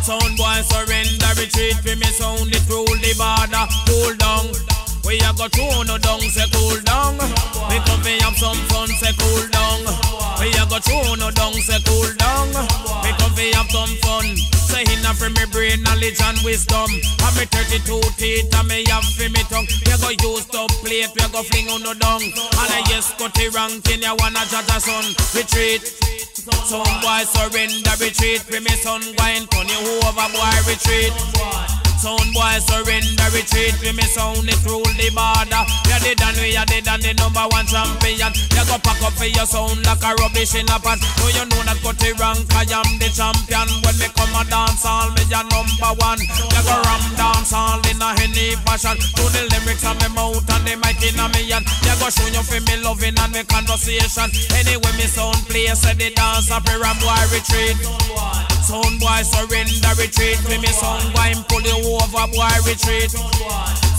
[0.01, 1.77] Sound boy surrender, retreat.
[1.83, 4.70] When me sound it rule the border, cool down.
[5.11, 7.19] We a go through no down, say cool down.
[7.67, 9.83] We come have some fun, say cool down.
[10.39, 12.47] We a go through no down, say cool down.
[13.03, 14.23] We come have some fun.
[14.71, 16.87] Say in a me brain, knowledge and wisdom.
[16.87, 19.67] And me 32 teeth and me have fi me tongue.
[19.91, 22.23] A go use top plate, we go fling on no down.
[22.23, 25.03] And I yes cut the ranking, you wanna judge a son.
[25.35, 26.30] Retreat.
[26.41, 28.41] Some boy surrender, retreat.
[28.41, 31.13] For me son, and turn you over, boy, retreat.
[32.01, 35.61] Sound boy surrender, retreat with me sound, it rule the border.
[35.85, 38.33] You did and we are dead and the number one champion.
[38.57, 40.97] You go pack up for your sound like a rubbish in a pan.
[40.97, 43.69] Do you know that got the rank, I am the champion.
[43.85, 46.25] When me come a dance all, me a number one.
[46.25, 48.97] You go ram dance all in a any fashion.
[48.97, 51.69] To the lyrics of me mouth and the mic in a me hand.
[51.85, 54.33] You go show you for me loving and me conversation.
[54.57, 57.75] Anyway me sound play, say the dance up here and boy retreat.
[58.63, 60.39] Sound boy surrender, retreat.
[60.47, 63.11] Me me sound boy pull you over, boy retreat.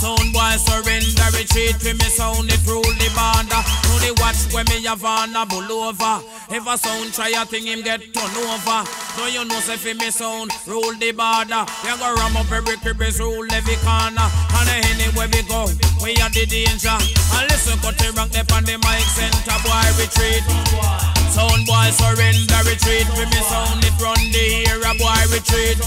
[0.01, 1.77] Sound boy surrender, retreat.
[1.85, 3.61] Me me sound it rule the banda.
[3.61, 6.25] To the watch when me have on a over.
[6.49, 8.81] If a sound try a thing, him get turn over.
[9.17, 11.69] Do you know say fi me sound rule the border?
[11.85, 14.29] You go ram up every cribbles, rule every corner.
[14.57, 15.69] And anywhere we go,
[16.01, 16.97] we are the danger.
[16.97, 21.22] And listen, cut the rank up on the mic center, boy retreat.
[21.33, 23.09] Sound boy surrender, retreat.
[23.09, 25.81] For me sound it run the era, boy retreat.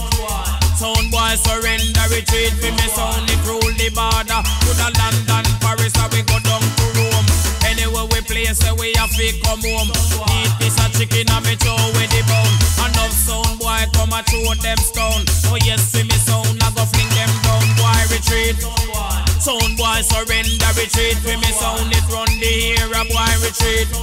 [0.74, 2.50] Sound boy surrender, retreat.
[2.58, 4.42] For me sound it rule the border.
[4.42, 7.30] To the London, Paris, and we go down to Rome.
[7.62, 9.94] Anywhere we play, say eh, we have to come home.
[10.34, 12.56] Eat piece of chicken and me throw with the bone.
[12.82, 15.30] Enough sound boy come and throw them stone.
[15.54, 17.70] Oh yes, see me sound, I go fling them down.
[17.78, 18.58] Boy retreat.
[19.38, 21.22] Sound boy surrender, retreat.
[21.22, 23.94] For me sound it run the era, boy retreat.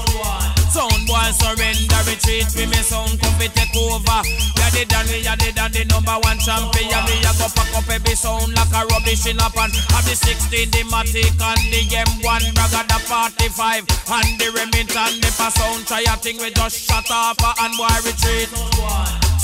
[0.73, 2.49] Sound boy surrender, retreat.
[2.49, 4.24] For me sound come fi take over.
[4.57, 6.97] Ya the dan we ya the dan the number one champion.
[7.05, 9.69] Me a go pack up every sound like a rubbish in a pan.
[9.93, 15.20] Have the 16, the Matic and the M1, bragga the 45 and the Remington.
[15.20, 18.49] If a sound try a thing, we just shut off and boy retreat.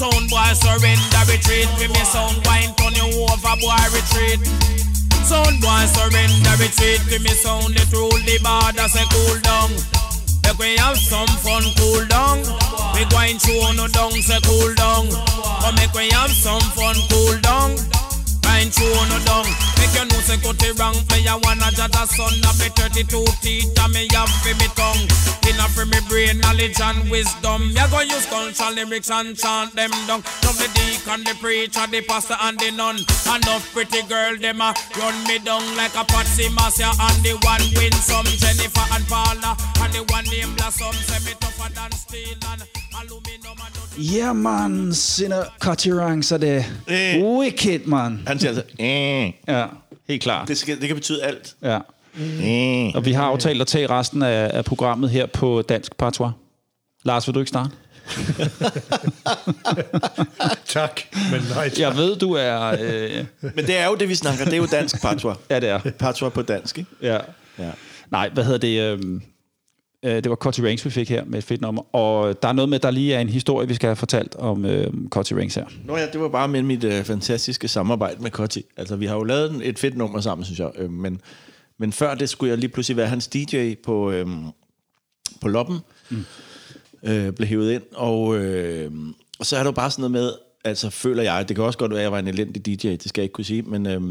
[0.01, 1.69] Sound boy surrender, retreat.
[1.77, 4.41] For me sound wine turn you over, boy retreat.
[5.29, 7.05] Sound boy surrender, retreat.
[7.05, 10.08] For me sound it rule the border, say cool down.
[10.49, 12.39] Make we have some fun, cool down.
[12.95, 15.11] We going through no down, say cool down.
[15.61, 17.77] But make we have some fun, cool down.
[18.49, 19.45] Going through no down.
[19.77, 20.97] Make you know say cut it wrong.
[21.13, 23.05] Me a wanna judge a son of me 32
[23.45, 25.05] teeth and me have for me tongue.
[25.45, 27.69] Inna for me brain, knowledge and wisdom.
[27.69, 30.25] Me a go use cultural lyrics and chant them down.
[30.49, 32.97] Love the deacon, the preacher, the pastor and the nun.
[33.29, 37.63] Enough pretty girl them a run me down like a Patsy Marcia and the one
[37.77, 39.55] win some Jennifer and Paula
[39.85, 40.97] and the one named Blossom.
[41.07, 42.65] Say me tougher than steel and
[42.97, 46.65] aluminum and Ja, man, sine konkurrencer det.
[46.89, 47.25] Øh.
[47.25, 48.21] Wicked, man.
[48.27, 49.33] Han siger altså, eh.
[49.49, 49.67] Ja,
[50.09, 50.49] helt klart.
[50.49, 51.55] det, skal, det kan betyde alt.
[51.63, 51.79] Ja.
[52.43, 52.93] Eh.
[52.95, 56.33] Og vi har aftalt at tage resten af, af programmet her på dansk patois.
[57.05, 57.71] Lars, vil du ikke starte?
[60.67, 61.01] Tak,
[61.33, 61.79] men nej tak.
[61.79, 62.77] Jeg ved, du er...
[62.81, 64.45] Øh, Men det er jo det, vi snakker.
[64.45, 65.37] Det er jo dansk patois.
[65.51, 65.79] ja, det er.
[65.99, 66.91] Patois på dansk, ikke?
[67.03, 67.19] Ja.
[67.59, 67.71] Ja.
[68.11, 68.81] Nej, hvad hedder det?
[69.05, 69.21] Øh,
[70.05, 71.95] øh, det var Cotty Ranks, vi fik her med et fedt nummer.
[71.95, 74.65] Og der er noget med, der lige er en historie, vi skal have fortalt om
[74.65, 75.67] øh, Cotty Ranks her.
[75.85, 78.65] Nå ja, det var bare med mit øh, fantastiske samarbejde med Kotti.
[78.77, 80.71] Altså, vi har jo lavet et fedt nummer sammen, synes jeg.
[80.79, 81.21] Øh, men,
[81.79, 84.27] men før det skulle jeg lige pludselig være hans DJ på, øh,
[85.41, 85.79] på Loppen.
[86.11, 86.25] Mm.
[87.03, 87.83] Øh, blev hævet ind.
[87.95, 88.93] Og, øh,
[89.39, 90.33] og så er der jo bare sådan noget med,
[90.65, 93.09] altså føler jeg, det kan også godt være, at jeg var en elendig DJ, det
[93.09, 94.03] skal jeg ikke kunne sige, men, øh,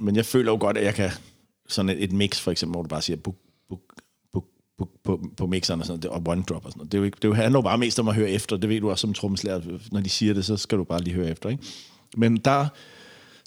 [0.00, 1.10] men jeg føler jo godt, at jeg kan,
[1.68, 3.36] sådan et, et mix for eksempel, hvor du bare siger, buk,
[3.68, 3.80] buk,
[4.78, 6.92] på, på, på mixeren og sådan noget, og one drop og sådan noget.
[6.92, 8.68] Det, er jo ikke, det er handler jo bare mest om at høre efter, det
[8.68, 9.60] ved du også som trommeslager,
[9.92, 11.64] når de siger det, så skal du bare lige høre efter, ikke?
[12.16, 12.66] Men der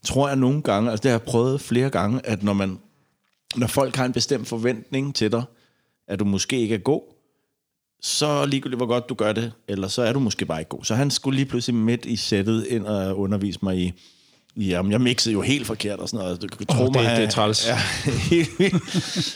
[0.03, 2.79] tror jeg nogle gange, altså det har jeg prøvet flere gange, at når man,
[3.55, 5.43] når folk har en bestemt forventning til dig,
[6.07, 7.01] at du måske ikke er god,
[8.01, 10.83] så ligegyldigt hvor godt du gør det, eller så er du måske bare ikke god.
[10.83, 13.93] Så han skulle lige pludselig midt i sættet ind og undervise mig i
[14.59, 16.41] jamen, jeg mixede jo helt forkert og sådan noget.
[16.41, 17.67] Du kan tro Åh, det- det er træls.
[17.67, 17.77] Ja,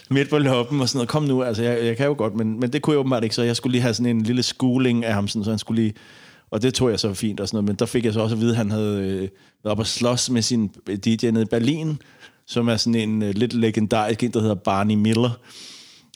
[0.15, 1.09] midt på loppen og sådan noget.
[1.09, 3.35] Kom nu, altså jeg, jeg kan jo godt, men, men det kunne jeg åbenbart ikke,
[3.35, 5.81] så jeg skulle lige have sådan en lille schooling af ham, sådan, så han skulle
[5.81, 5.93] lige,
[6.51, 8.35] og det tog jeg så fint og sådan noget, men der fik jeg så også
[8.35, 10.67] at vide, at han havde øh, været op og slås med sin
[11.05, 11.97] DJ nede i Berlin,
[12.47, 15.29] som er sådan en øh, lidt legendarisk en, der hedder Barney Miller,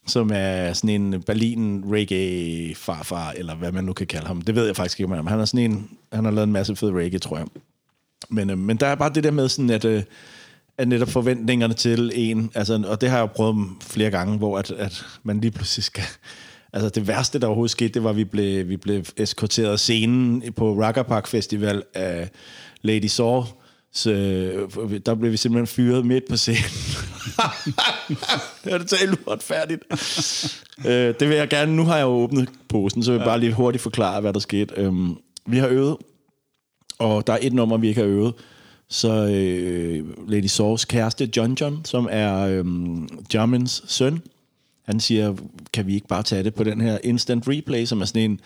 [0.07, 4.41] som er sådan en Berlin reggae farfar, eller hvad man nu kan kalde ham.
[4.41, 5.29] Det ved jeg faktisk ikke, om han er.
[5.29, 7.45] Han er sådan en, han har lavet en masse fed reggae, tror jeg.
[8.29, 10.03] Men, øh, men der er bare det der med sådan, at, øh,
[10.77, 14.57] at netop forventningerne til en, altså, og det har jeg jo prøvet flere gange, hvor
[14.57, 16.03] at, at man lige pludselig skal...
[16.73, 19.79] Altså det værste, der overhovedet skete, det var, at vi blev, vi blev eskorteret af
[19.79, 22.29] scenen på Rocker Park Festival af
[22.81, 23.43] Lady Saw.
[23.93, 26.63] Så øh, der blev vi simpelthen fyret midt på scenen.
[28.63, 29.83] det er totalt uretfærdigt.
[30.87, 31.75] øh, det vil jeg gerne.
[31.75, 34.39] Nu har jeg jo åbnet posen, så vil jeg bare lige hurtigt forklare, hvad der
[34.39, 34.73] skete.
[34.77, 35.15] Øhm,
[35.45, 35.97] vi har øvet,
[36.99, 38.33] og der er et nummer, vi ikke har øvet.
[38.89, 42.65] Så øh, Lady Saws kæreste, John John, som er øh,
[43.33, 44.21] Jarmins søn,
[44.85, 45.35] han siger,
[45.73, 48.39] kan vi ikke bare tage det på den her instant replay, som er sådan en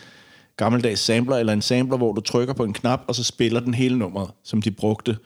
[0.57, 3.73] gammeldags sampler, eller en sampler, hvor du trykker på en knap, og så spiller den
[3.73, 5.17] hele nummeret, som de brugte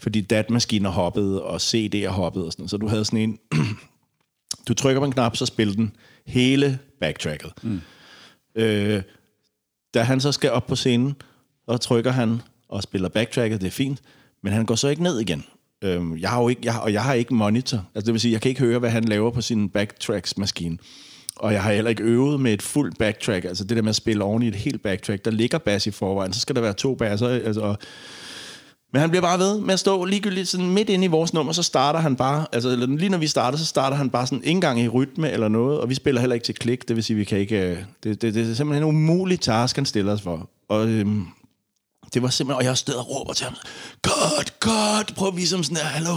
[0.00, 2.68] fordi datmaskiner hoppede, og CD'er hoppede og sådan.
[2.68, 3.38] Så du havde sådan en...
[4.68, 7.52] du trykker på en knap, så spiller den hele backtracket.
[7.62, 7.80] Mm.
[8.54, 9.02] Øh,
[9.94, 11.14] da han så skal op på scenen,
[11.70, 14.00] så trykker han og spiller backtracket, det er fint,
[14.42, 15.44] men han går så ikke ned igen.
[15.84, 17.84] Øhm, jeg har jo ikke, jeg, og jeg har ikke monitor.
[17.94, 20.78] Altså det vil sige, jeg kan ikke høre, hvad han laver på sin backtracks-maskine.
[21.36, 23.44] Og jeg har heller ikke øvet med et fuldt backtrack.
[23.44, 25.24] Altså det der med at spille oven i et helt backtrack.
[25.24, 27.28] Der ligger bass i forvejen, så skal der være to basser.
[27.28, 27.76] Altså,
[28.92, 31.52] men han bliver bare ved med at stå ligegyldigt sådan midt inde i vores nummer,
[31.52, 34.42] så starter han bare, altså eller lige når vi starter, så starter han bare sådan
[34.44, 37.04] en gang i rytme eller noget, og vi spiller heller ikke til klik, det vil
[37.04, 40.12] sige, vi kan ikke, øh, det, det, det er simpelthen en umulig task, han stiller
[40.12, 40.50] os for.
[40.68, 41.26] Og øhm,
[42.14, 43.56] det var simpelthen, og jeg stod og råber til ham,
[44.02, 46.16] godt, godt, prøv at vise ham sådan der, hallo,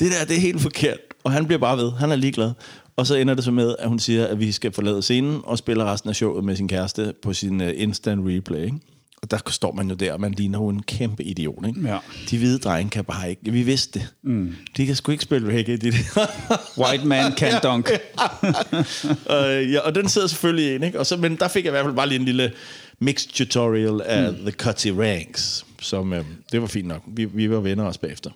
[0.00, 0.98] det der, det er helt forkert.
[1.24, 2.52] Og han bliver bare ved, han er ligeglad.
[2.96, 5.58] Og så ender det så med, at hun siger, at vi skal forlade scenen og
[5.58, 8.64] spille resten af showet med sin kæreste på sin uh, instant replay.
[8.64, 8.78] Ikke?
[9.22, 11.66] Og der står man jo der, og man ligner jo en kæmpe idiot.
[11.66, 11.80] Ikke?
[11.88, 11.98] Ja.
[12.30, 13.52] De hvide drenge kan bare ikke.
[13.52, 14.08] Vi vidste det.
[14.22, 14.54] Mm.
[14.76, 15.76] De kan sgu ikke spille reggae.
[15.76, 15.92] De
[16.80, 17.90] White man can dunk.
[19.34, 20.84] og, ja, og den sidder selvfølgelig ind.
[20.84, 20.98] Ikke?
[20.98, 22.52] Og så, men der fik jeg i hvert fald bare lige en lille
[23.00, 24.38] mixed tutorial af mm.
[24.38, 25.66] The Cutty Ranks.
[25.80, 27.02] Som, øh, det var fint nok.
[27.06, 28.30] Vi, vi var venner også bagefter.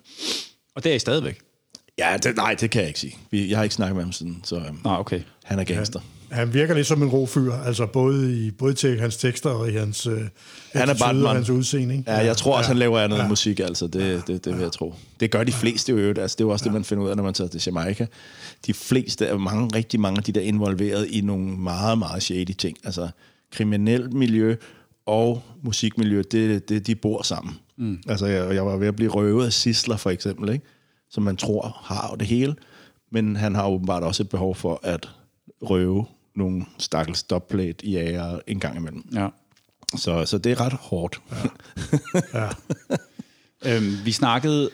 [0.75, 1.39] Og det er I stadigvæk?
[1.97, 3.17] Ja, det, nej, det kan jeg ikke sige.
[3.31, 5.21] Vi, jeg har ikke snakket med ham siden, så øhm, Ah, okay.
[5.43, 5.99] han er gangster.
[6.31, 9.69] Han virker lidt som en ro fyr, altså både i både til hans tekster og
[9.69, 10.21] i hans, øh,
[10.73, 11.25] Han er Batman.
[11.25, 11.97] og hans udseende.
[11.97, 12.11] Ikke?
[12.11, 13.21] Ja, jeg tror også, han laver andet ja.
[13.21, 13.27] ja.
[13.29, 13.87] musik, altså.
[13.87, 14.93] Det, det, det vil jeg tro.
[15.19, 16.19] Det gør de fleste jo øvrigt.
[16.19, 18.07] Altså, det er jo også det, man finder ud af, når man tager til Jamaica.
[18.65, 22.23] De fleste er mange, rigtig mange af de der er involveret i nogle meget, meget
[22.23, 22.77] shady ting.
[22.83, 23.09] Altså,
[23.55, 24.55] kriminelt miljø
[25.05, 27.53] og musikmiljø, det, det, de bor sammen.
[27.77, 27.99] Mm.
[28.07, 30.65] Altså, jeg, jeg var ved at blive røvet af Sisler, for eksempel, ikke?
[31.09, 32.55] som man tror har det hele.
[33.11, 35.09] Men han har åbenbart også et behov for at
[35.61, 36.05] røve
[36.35, 37.25] nogle stakkels
[37.83, 39.03] i ære en gang imellem.
[39.13, 39.27] Ja.
[39.97, 41.21] Så, så det er ret hårdt.
[41.31, 42.39] Ja.
[42.39, 42.49] Ja.
[43.65, 44.69] Øhm, vi snakkede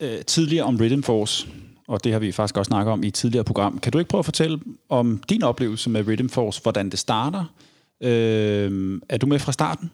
[0.00, 1.48] øh, tidligere om Rhythm Force,
[1.88, 3.78] og det har vi faktisk også snakket om i et tidligere program.
[3.78, 7.44] Kan du ikke prøve at fortælle om din oplevelse med Rhythm Force, hvordan det starter?
[8.04, 9.90] Øh, er du med fra starten?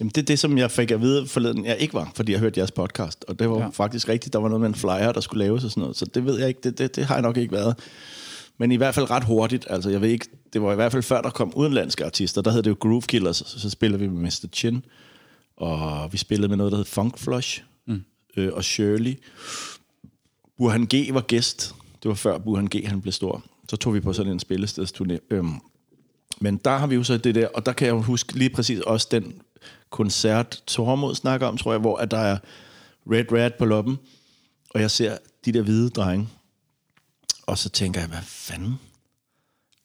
[0.00, 2.40] Jamen, det er det, som jeg fik at vide forleden, jeg ikke var, fordi jeg
[2.40, 3.24] hørte jeres podcast.
[3.28, 3.68] Og det var Ja.
[3.68, 4.32] faktisk rigtigt.
[4.32, 5.96] Der var noget med en flyer, der skulle laves og sådan noget.
[5.96, 6.60] Så det ved jeg ikke.
[6.64, 7.78] Det, det, det har jeg nok ikke været.
[8.58, 9.66] Men i hvert fald ret hurtigt.
[9.70, 12.42] Altså, jeg ved ikke, det var i hvert fald før, der kom udenlandske artister.
[12.42, 13.36] Der hed det jo Groove Killers.
[13.36, 14.46] Så, så spillede vi med Mr.
[14.52, 14.84] Chin.
[15.56, 17.62] Og vi spillede med noget, der hed Funk Flush.
[17.86, 18.02] Mm.
[18.36, 19.14] Øh, og Shirley.
[20.58, 21.74] Burhan G var gæst.
[22.02, 23.44] Det var før Burhan G han blev stor.
[23.70, 25.16] Så tog vi på sådan en spillestedsturné.
[25.30, 25.54] Øhm,
[26.42, 28.50] men der har vi jo så det der, og der kan jeg jo huske lige
[28.50, 29.42] præcis også den
[29.90, 32.38] koncert, Tormod snakker om, tror jeg, hvor at der er
[33.10, 33.98] Red Rat på loppen,
[34.70, 36.28] og jeg ser de der hvide drenge,
[37.46, 38.74] og så tænker jeg, hvad fanden?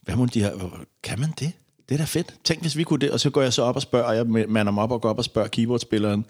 [0.02, 1.52] Hvad må de her, kan man det?
[1.90, 2.36] Det er da fedt.
[2.44, 3.12] Tænk, hvis vi kunne det.
[3.12, 5.10] Og så går jeg så op og spørger, og jeg mander mig op og går
[5.10, 6.26] op og spørger keyboardspilleren,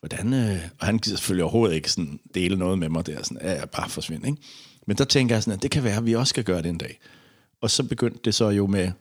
[0.00, 3.38] hvordan, øh, og han gider selvfølgelig overhovedet ikke sådan dele noget med mig der, sådan,
[3.42, 4.38] ja, jeg bare forsvind, ikke?
[4.86, 6.68] Men der tænker jeg sådan, at det kan være, at vi også skal gøre det
[6.68, 7.00] en dag.
[7.60, 8.92] Og så begyndte det så jo med,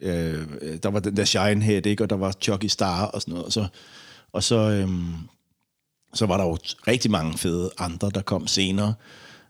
[0.00, 0.46] øh,
[0.82, 2.04] der var den der Shinehead, ikke?
[2.04, 3.66] og der var Chucky Star og sådan noget, og så,
[4.32, 4.88] og så, øh,
[6.14, 6.58] så var der jo
[6.88, 8.94] rigtig mange fede andre, der kom senere.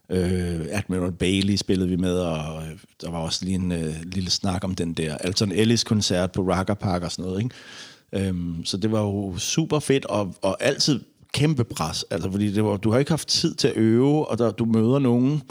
[0.09, 2.71] Øh, Admiral Bailey spillede vi med, og øh,
[3.01, 6.73] der var også lige en øh, lille snak om den der Alton Ellis-koncert på Rocker
[6.73, 7.43] Park og sådan noget.
[7.43, 8.27] Ikke?
[8.27, 10.99] Øhm, så det var jo super fedt, og, og altid
[11.33, 12.05] kæmpe pres.
[12.09, 14.65] Altså, fordi det var, du har ikke haft tid til at øve, og der, du
[14.65, 15.41] møder nogen,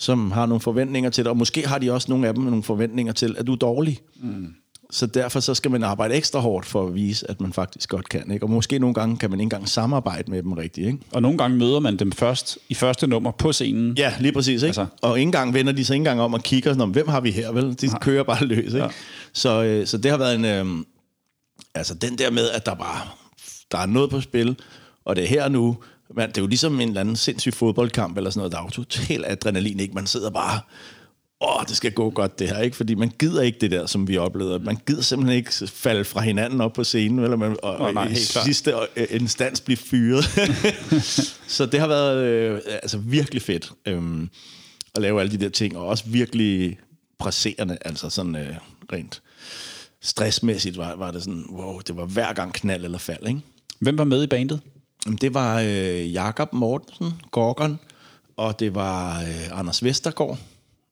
[0.00, 2.62] som har nogle forventninger til dig, og måske har de også nogle af dem nogle
[2.62, 3.98] forventninger til, at du er dårlig.
[4.16, 4.54] Mm.
[4.90, 8.08] Så derfor så skal man arbejde ekstra hårdt for at vise, at man faktisk godt
[8.08, 8.30] kan.
[8.30, 8.44] Ikke?
[8.44, 10.86] Og måske nogle gange kan man ikke engang samarbejde med dem rigtigt.
[10.86, 10.98] Ikke?
[11.12, 13.96] Og nogle gange møder man dem først i første nummer på scenen.
[13.96, 14.62] Ja, lige præcis.
[14.62, 14.66] Ikke?
[14.66, 14.86] Altså.
[15.02, 17.20] Og ikke engang vender de sig ikke engang om og kigger sådan om, hvem har
[17.20, 17.52] vi her?
[17.52, 17.74] Vel?
[17.80, 17.98] De Nej.
[17.98, 18.64] kører bare løs.
[18.64, 18.78] Ikke?
[18.78, 18.88] Ja.
[19.32, 20.44] Så, øh, så det har været en...
[20.44, 20.84] Øh,
[21.74, 23.00] altså den der med, at der bare
[23.72, 24.56] der er noget på spil,
[25.04, 25.76] og det er her nu.
[26.16, 28.52] Man, det er jo ligesom en eller anden sindssyg fodboldkamp eller sådan noget.
[28.52, 29.94] Der er jo totalt adrenalin, ikke?
[29.94, 30.60] Man sidder bare
[31.40, 32.76] åh, det skal gå godt det her, ikke?
[32.76, 34.58] Fordi man gider ikke det der, som vi oplevede.
[34.58, 38.04] Man gider simpelthen ikke falde fra hinanden op på scenen, eller man, og, Åh, nej,
[38.04, 38.14] og i
[38.44, 40.24] sidste øh, instans blive fyret.
[41.56, 44.30] så det har været øh, altså virkelig fedt øhm,
[44.94, 46.78] at lave alle de der ting, og også virkelig
[47.18, 48.54] presserende, altså sådan øh,
[48.92, 49.22] rent
[50.02, 53.40] stressmæssigt var, var det sådan, wow, det var hver gang knald eller fald, ikke?
[53.78, 54.60] Hvem var med i bandet?
[55.06, 57.78] Det var øh, Jakob Mortensen, Gorgon,
[58.36, 60.38] og det var øh, Anders Vestergaard,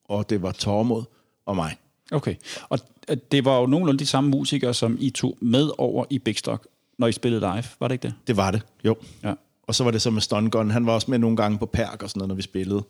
[0.05, 1.05] og det var Tormod
[1.47, 1.77] og mig.
[2.13, 2.35] Okay.
[2.69, 2.79] Og
[3.09, 6.39] øh, det var jo nogenlunde de samme musikere, som I tog med over i Big
[6.39, 6.67] Stock,
[6.99, 7.65] når I spillede live.
[7.81, 8.15] Var det ikke det?
[8.27, 8.97] Det var det, jo.
[9.25, 9.35] Ja.
[9.67, 10.71] Og så var det så med Stun Gun.
[10.71, 12.83] Han var også med nogle gange på perk og sådan noget, når vi spillede.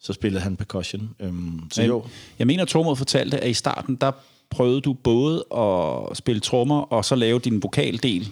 [0.00, 1.10] Så spillede han percussion.
[1.20, 2.04] Øhm, så jo,
[2.38, 4.12] Jeg mener, Tormod fortalte, at i starten, der
[4.50, 8.28] prøvede du både at spille trommer, og så lave din vokaldel.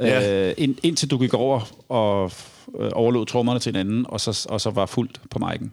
[0.00, 0.48] Ja.
[0.48, 2.32] Øh, ind, indtil du gik over og
[2.78, 5.68] øh, overlod trommerne til en anden, og så, og så var fuldt på mic'en.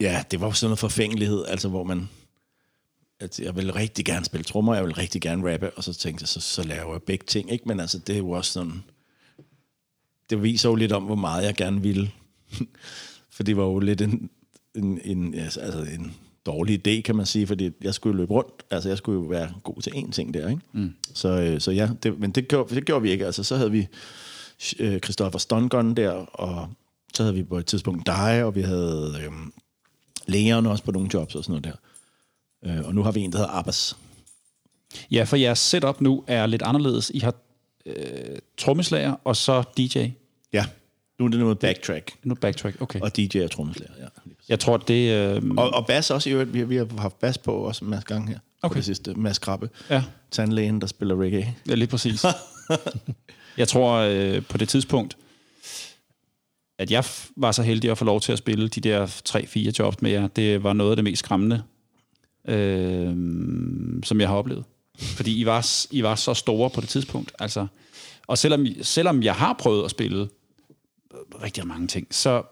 [0.00, 2.08] Ja, det var sådan noget forfængelighed, altså hvor man...
[3.20, 6.22] At jeg vil rigtig gerne spille trommer, jeg vil rigtig gerne rappe, og så tænkte
[6.22, 7.68] jeg, så, så laver jeg begge ting, ikke?
[7.68, 8.82] Men altså, det er jo også sådan...
[10.30, 12.10] Det viser jo lidt om, hvor meget jeg gerne ville.
[13.34, 14.30] For det var jo lidt en,
[14.74, 16.14] en, en, altså en
[16.46, 18.62] dårlig idé, kan man sige, fordi jeg skulle løbe rundt.
[18.70, 20.62] Altså, jeg skulle jo være god til én ting der, ikke?
[20.72, 20.94] Mm.
[21.14, 23.26] Så, øh, så ja, det, men det gjorde, det gjorde vi ikke.
[23.26, 23.86] Altså, så havde vi
[24.78, 26.68] øh, Christoffer Stongun der, og
[27.14, 29.32] så havde vi på et tidspunkt dig, og vi havde øh,
[30.26, 31.64] Leon også på nogle jobs og sådan noget
[32.64, 32.78] der.
[32.78, 33.96] Øh, og nu har vi en, der hedder Abbas.
[35.10, 37.10] Ja, for jeres setup nu er lidt anderledes.
[37.14, 37.34] I har
[37.86, 40.08] øh, trommeslager og så DJ.
[40.52, 40.66] Ja,
[41.18, 42.12] nu er det noget backtrack.
[42.22, 43.00] Nu backtrack, okay.
[43.00, 44.06] Og DJ og trommeslager, ja.
[44.48, 45.10] Jeg tror, det...
[45.12, 45.42] Øh...
[45.56, 46.54] Og, og bass også i øvrigt.
[46.54, 48.38] Vi, vi har haft bass på også en masse gange her.
[48.62, 48.72] Okay.
[48.72, 49.14] På det sidste.
[49.14, 49.70] Mads Krabbe.
[49.90, 50.02] Ja.
[50.30, 51.54] Tandlægen, der spiller reggae.
[51.68, 52.24] Ja, lige præcis.
[53.58, 55.16] jeg tror øh, på det tidspunkt,
[56.78, 57.04] at jeg
[57.36, 60.26] var så heldig at få lov til at spille de der 3-4 jobs med jer.
[60.26, 61.62] Det var noget af det mest skræmmende,
[62.48, 63.16] øh,
[64.04, 64.64] som jeg har oplevet.
[64.98, 67.32] Fordi I var, I var så store på det tidspunkt.
[67.38, 67.66] Altså,
[68.26, 70.28] og selvom, selvom jeg har prøvet at spille
[71.42, 72.42] rigtig mange ting, så,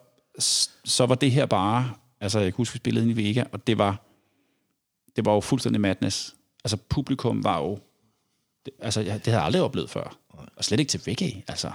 [0.85, 1.93] så var det her bare...
[2.20, 4.01] Altså, jeg kan huske, vi spillede ind i Vega, og det var,
[5.16, 6.36] det var jo fuldstændig madness.
[6.65, 7.78] Altså, publikum var jo...
[8.66, 10.19] Det, altså, det havde jeg aldrig oplevet før.
[10.56, 11.70] Og slet ikke til Vega, altså.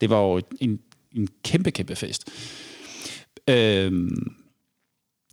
[0.00, 0.80] Det var jo en,
[1.12, 2.30] en kæmpe, kæmpe fest.
[3.48, 4.36] Øhm,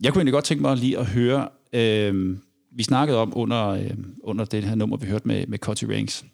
[0.00, 1.48] jeg kunne egentlig godt tænke mig lige at høre...
[1.72, 2.42] Øhm,
[2.72, 6.24] vi snakkede om under, øh, under det her nummer, vi hørte med, med Cutty Ranks.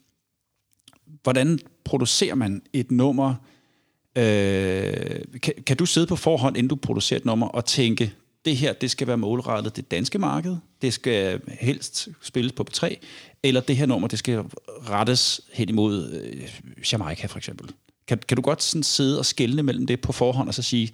[1.22, 3.34] Hvordan producerer man et nummer...
[4.16, 8.12] Øh, kan, kan du sidde på forhånd, inden du producerer et nummer, og tænke,
[8.44, 12.97] det her, det skal være målrettet det danske marked, det skal helst spilles på P3,
[13.43, 14.44] eller det her nummer, det skal
[14.90, 16.51] rettes hen imod øh,
[16.93, 17.72] Jamaica for eksempel.
[18.06, 20.93] Kan, kan du godt sådan sidde og skelne mellem det på forhånd, og så sige,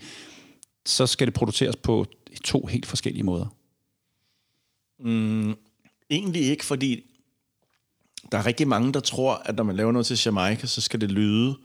[0.87, 2.07] så skal det produceres på
[2.45, 3.47] to helt forskellige måder?
[5.01, 5.57] Mm,
[6.11, 7.01] egentlig ikke, fordi
[8.33, 11.01] der er rigtig mange, der tror, at når man laver noget til Jamaica, så skal
[11.01, 11.57] det lyde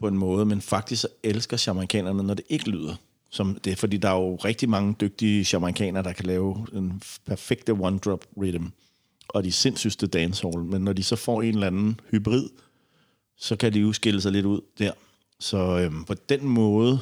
[0.00, 2.94] på en måde, men faktisk så elsker jamaikanerne, når det ikke lyder
[3.30, 7.72] som det, fordi der er jo rigtig mange dygtige jamaikanere, der kan lave en perfekte
[7.72, 8.66] one-drop rhythm,
[9.28, 12.48] og de sindssygste dancehall, men når de så får en eller anden hybrid,
[13.36, 14.92] så kan de jo skille sig lidt ud der.
[15.38, 17.00] Så øhm, på den måde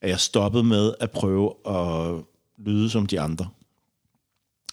[0.00, 2.24] er jeg stoppet med at prøve at
[2.58, 3.48] lyde som de andre.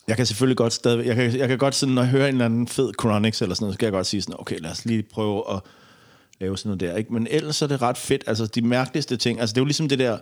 [0.07, 2.35] Jeg kan selvfølgelig godt stadig, jeg kan, jeg kan godt sådan, når jeg hører en
[2.35, 4.71] eller anden fed Chronix eller sådan noget, så kan jeg godt sige sådan, okay, lad
[4.71, 5.61] os lige prøve at
[6.39, 6.97] lave sådan noget der.
[6.97, 7.13] Ikke?
[7.13, 8.23] Men ellers er det ret fedt.
[8.27, 10.17] Altså, de mærkeligste ting, altså det er jo ligesom det der,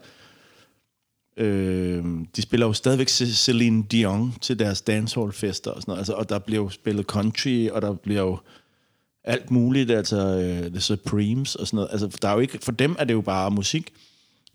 [1.37, 2.03] øh,
[2.35, 5.99] de spiller jo stadigvæk Celine Dion til deres dancehall-fester og sådan noget.
[5.99, 8.39] Altså, og der bliver jo spillet country, og der bliver jo
[9.23, 11.89] alt muligt, altså øh, The Supremes og sådan noget.
[11.91, 13.93] Altså, der er jo ikke, for dem er det jo bare musik.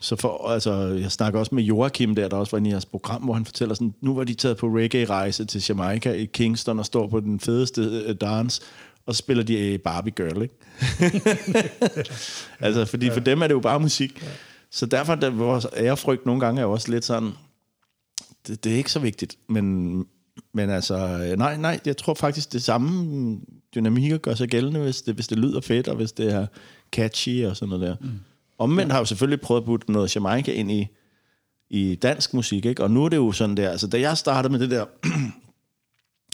[0.00, 2.86] Så for, altså, jeg snakker også med Joachim der, der også var inde i jeres
[2.86, 6.78] program, hvor han fortæller sådan, nu var de taget på reggae-rejse til Jamaica i Kingston
[6.78, 8.62] og står på den fedeste øh, dance,
[9.06, 10.54] og så spiller de Barbie Girl, ikke?
[12.66, 14.24] altså, fordi for dem er det jo bare musik.
[14.70, 17.32] Så derfor er vores ærefrygt nogle gange er også lidt sådan,
[18.46, 19.96] det, det er ikke så vigtigt, men,
[20.54, 23.40] men altså, nej, nej, jeg tror faktisk det samme
[23.74, 26.46] dynamik gør sig gældende, hvis det, hvis det lyder fedt, og hvis det er
[26.92, 27.96] catchy og sådan noget der.
[28.00, 28.10] Mm.
[28.58, 28.92] Omvendt ja.
[28.92, 30.86] har jeg jo selvfølgelig prøvet at putte noget Jamaica ind i,
[31.70, 32.82] i dansk musik, ikke?
[32.82, 34.84] og nu er det jo sådan der, altså da jeg startede med det der,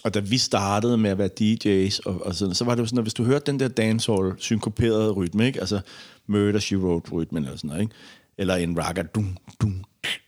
[0.05, 2.87] og da vi startede med at være DJ's, og, og sådan, så var det jo
[2.87, 5.61] sådan, at hvis du hørte den der dancehall synkoperede rytme, ikke?
[5.61, 5.81] altså
[6.27, 7.95] Murder, She Wrote rytmen eller sådan noget, ikke?
[8.39, 9.85] eller en ragga, dum, dum,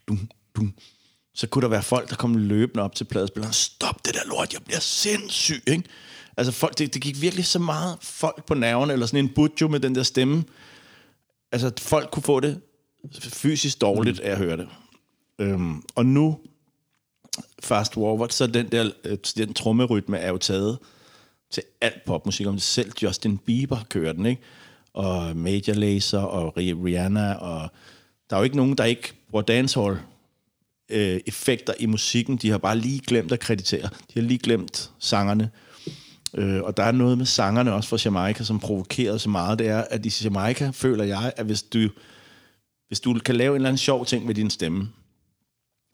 [0.09, 0.74] dum, dum,
[1.34, 4.52] så kunne der være folk, der kom løbende op til pladespilleren, stop det der lort,
[4.52, 5.84] jeg bliver sindssyg, ikke?
[6.36, 9.68] Altså folk, det, det gik virkelig så meget folk på nerven, eller sådan en budjo
[9.68, 10.44] med den der stemme.
[11.52, 12.60] Altså folk kunne få det
[13.20, 14.68] fysisk dårligt af at høre det.
[15.38, 16.38] Øhm, og nu,
[17.65, 20.78] fast forward, så den der øh, den trommerytme er jo taget
[21.51, 24.43] til alt popmusik, om det selv Justin Bieber kører den, ikke?
[24.93, 27.69] Og Major Lazer og Rihanna, og
[28.31, 29.99] der er jo ikke nogen, der ikke bruger dancehall
[30.89, 32.36] øh, effekter i musikken.
[32.36, 33.82] De har bare lige glemt at kreditere.
[33.82, 35.51] De har lige glemt sangerne.
[36.35, 39.59] Øh, og der er noget med sangerne også fra Jamaica, som provokerede så meget.
[39.59, 41.89] Det er, at i Jamaica føler jeg, at hvis du,
[42.89, 44.89] hvis du kan lave en eller anden sjov ting med din stemme,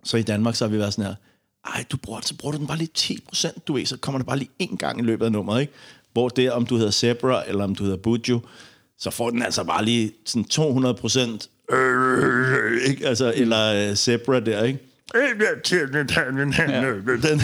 [0.04, 1.14] så i Danmark så har vi været sådan her,
[1.66, 4.18] ej, du bruger, så bruger du den bare lige 10 procent, du ved, så kommer
[4.18, 5.72] det bare lige en gang i løbet af nummeret, ikke?
[6.12, 8.40] Hvor det, om du hedder Zebra, eller om du hedder Bujo,
[8.98, 13.06] så får den altså bare lige sådan 200 procent, øh, ikke?
[13.06, 14.78] Altså, eller øh, Zebra der, ikke?
[17.22, 17.40] Den.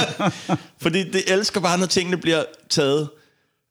[0.82, 3.08] Fordi det elsker bare, når tingene bliver taget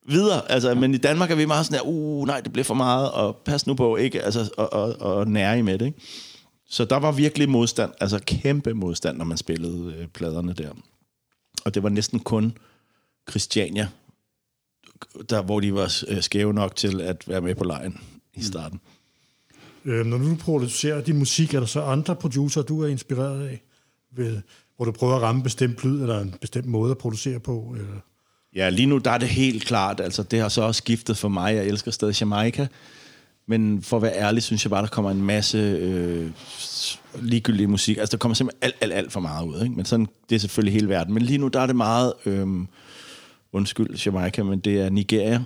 [0.08, 0.52] videre.
[0.52, 3.12] Altså, men i Danmark er vi meget sådan her, uh, nej, det bliver for meget,
[3.12, 4.22] og pas nu på, ikke?
[4.22, 6.02] Altså, og, og, og nære med det, ikke?
[6.70, 10.72] Så der var virkelig modstand, altså kæmpe modstand, når man spillede øh, pladerne der.
[11.66, 12.58] Og det var næsten kun
[13.30, 13.88] Christiania,
[15.30, 18.02] der, hvor de var øh, skæve nok til at være med på lejen
[18.34, 18.80] i starten.
[19.86, 23.62] Øh, når du producerer din musik, er der så andre producer, du er inspireret af?
[24.12, 24.42] Ved,
[24.76, 27.76] hvor du prøver at ramme bestemt lyd, eller en bestemt måde at producere på?
[27.78, 28.00] Eller?
[28.56, 30.00] Ja, lige nu der er det helt klart.
[30.00, 31.56] Altså, det har så også skiftet for mig.
[31.56, 32.68] Jeg elsker stadig Jamaica.
[33.50, 36.32] Men for at være ærlig, synes jeg bare, der kommer en masse øh,
[37.22, 37.98] ligegyldig musik.
[37.98, 39.64] Altså, der kommer simpelthen alt, alt, alt for meget ud.
[39.64, 39.76] Ikke?
[39.76, 41.14] Men sådan, det er selvfølgelig hele verden.
[41.14, 42.14] Men lige nu, der er det meget...
[42.26, 42.48] Øh,
[43.54, 45.44] undskyld Jamaica, men det er Nigeria.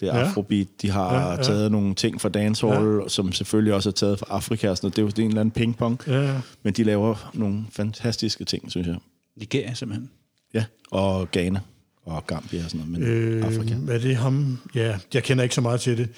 [0.00, 0.24] Det er ja.
[0.24, 0.66] Afrobeat.
[0.82, 1.42] De har ja, ja.
[1.42, 3.08] taget nogle ting fra dancehall, ja.
[3.08, 4.70] som selvfølgelig også er taget fra Afrika.
[4.70, 4.96] Og sådan noget.
[4.96, 6.00] Det er jo det er en eller anden pingpong.
[6.06, 6.40] Ja, ja.
[6.62, 8.96] Men de laver nogle fantastiske ting, synes jeg.
[9.36, 10.10] Nigeria simpelthen.
[10.54, 11.60] Ja, og Ghana
[12.04, 13.74] og Gambia og sådan noget, men øh, Afrika.
[13.88, 14.58] Er det ham?
[14.74, 16.08] Ja, jeg kender ikke så meget til det.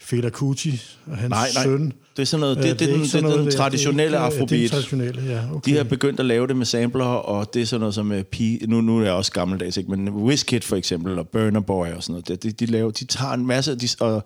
[0.00, 1.64] Fela Kuti og hans nej, nej.
[1.64, 1.92] søn.
[2.16, 4.50] Det er sådan noget, det, det, det, det, det, det er den traditionelle det, afrobeat.
[4.50, 5.54] Det er traditionelle, ja.
[5.54, 5.72] Okay.
[5.72, 8.20] De har begyndt at lave det med sampler, og det er sådan noget som uh,
[8.22, 9.90] P, nu, nu er jeg også gammeldags, ikke?
[9.90, 12.42] men Wizkid for eksempel, og Burner Boy og sådan noget.
[12.42, 14.24] De, de, laver, de tager en masse, de, og,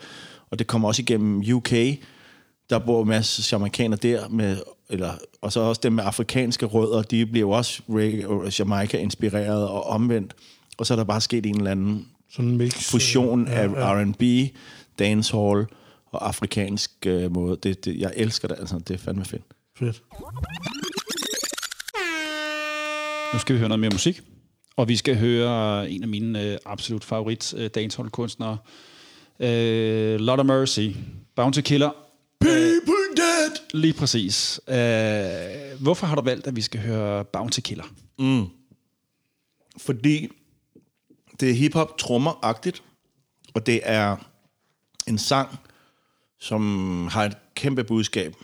[0.51, 1.71] og det kommer også igennem UK.
[2.71, 4.57] Der bor en masse amerikanere der, med,
[4.91, 5.11] eller,
[5.43, 7.83] og så også dem med afrikanske rødder, de bliver jo også
[8.59, 10.35] Jamaica-inspireret og omvendt.
[10.79, 13.69] Og så er der bare sket en eller anden Sådan en mix, fusion ja, af
[13.69, 14.03] ja.
[14.03, 14.23] R&B,
[14.99, 15.67] dancehall
[16.07, 17.57] og afrikansk øh, måde.
[17.63, 18.79] Det, det, jeg elsker det, altså.
[18.79, 19.43] Det er fandme fedt.
[19.79, 20.03] Fedt.
[23.33, 24.23] Nu skal vi høre noget mere musik.
[24.77, 28.59] Og vi skal høre en af mine øh, absolut favorit øh, dancehall-kunstnere.
[29.41, 30.89] Øh, Lot of Mercy.
[31.37, 31.91] Bounty Killer.
[32.41, 33.51] People dead!
[33.75, 34.61] Lige præcis.
[34.69, 37.85] Øh, hvorfor har du valgt, at vi skal høre Bounty Killer?
[38.19, 38.47] Mm.
[39.79, 40.29] Fordi
[41.41, 42.83] det er hiphop trommeragtigt,
[43.55, 44.17] og det er
[45.09, 45.59] en sang,
[46.41, 48.35] som har et kæmpe budskab.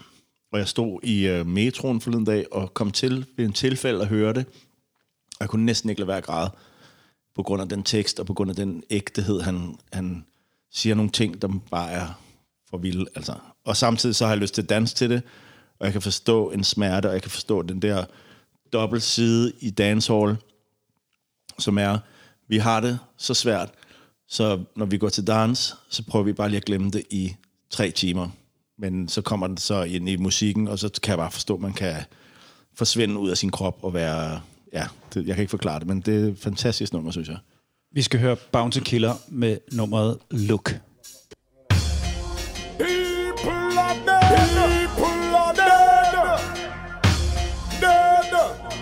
[0.53, 4.07] Og jeg stod i øh, metroen forleden dag og kom til ved en tilfælde at
[4.07, 4.47] høre det.
[5.31, 6.51] Og jeg kunne næsten ikke lade være at græde
[7.35, 10.25] på grund af den tekst og på grund af den ægtehed, han, han
[10.71, 12.21] siger nogle ting, der bare er
[12.71, 13.07] for vilde.
[13.15, 13.35] Altså.
[13.65, 15.23] Og samtidig så har jeg lyst til at danse til det,
[15.79, 18.05] og jeg kan forstå en smerte, og jeg kan forstå den der
[18.73, 20.37] dobbeltside i dancehall,
[21.59, 21.99] som er,
[22.49, 23.71] vi har det så svært,
[24.31, 27.35] så når vi går til dans, så prøver vi bare lige at glemme det i
[27.71, 28.29] tre timer.
[28.79, 31.61] Men så kommer den så ind i musikken, og så kan jeg bare forstå, at
[31.61, 31.95] man kan
[32.75, 34.41] forsvinde ud af sin krop og være...
[34.73, 37.39] Ja, det, jeg kan ikke forklare det, men det er et fantastisk nummer, synes jeg.
[37.93, 40.75] Vi skal høre Bounty Killer med nummeret Look.
[42.79, 44.89] People are dead.
[44.97, 46.39] People are dead.
[47.81, 48.31] Dead.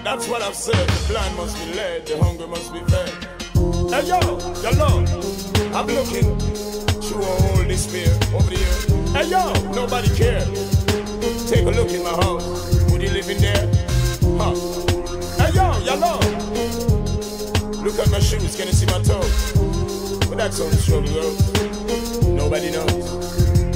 [0.05, 0.87] That's what I've said.
[0.89, 2.07] The blind must be led.
[2.07, 3.38] The hungry must be fed.
[3.91, 4.21] Hey yo,
[4.63, 5.09] yo Lord,
[5.75, 6.39] I'm looking
[7.01, 9.13] through all despair over here.
[9.15, 10.85] Hey yo, nobody cares.
[11.49, 12.45] Take a look in my house.
[12.93, 13.67] Would you live in there?
[14.37, 14.55] Huh?
[15.39, 16.25] Hey yo, yo Lord.
[17.83, 18.57] Look at my shoes.
[18.57, 19.53] Can you see my toes?
[20.29, 22.35] But that's on the struggle.
[22.35, 23.68] Nobody knows.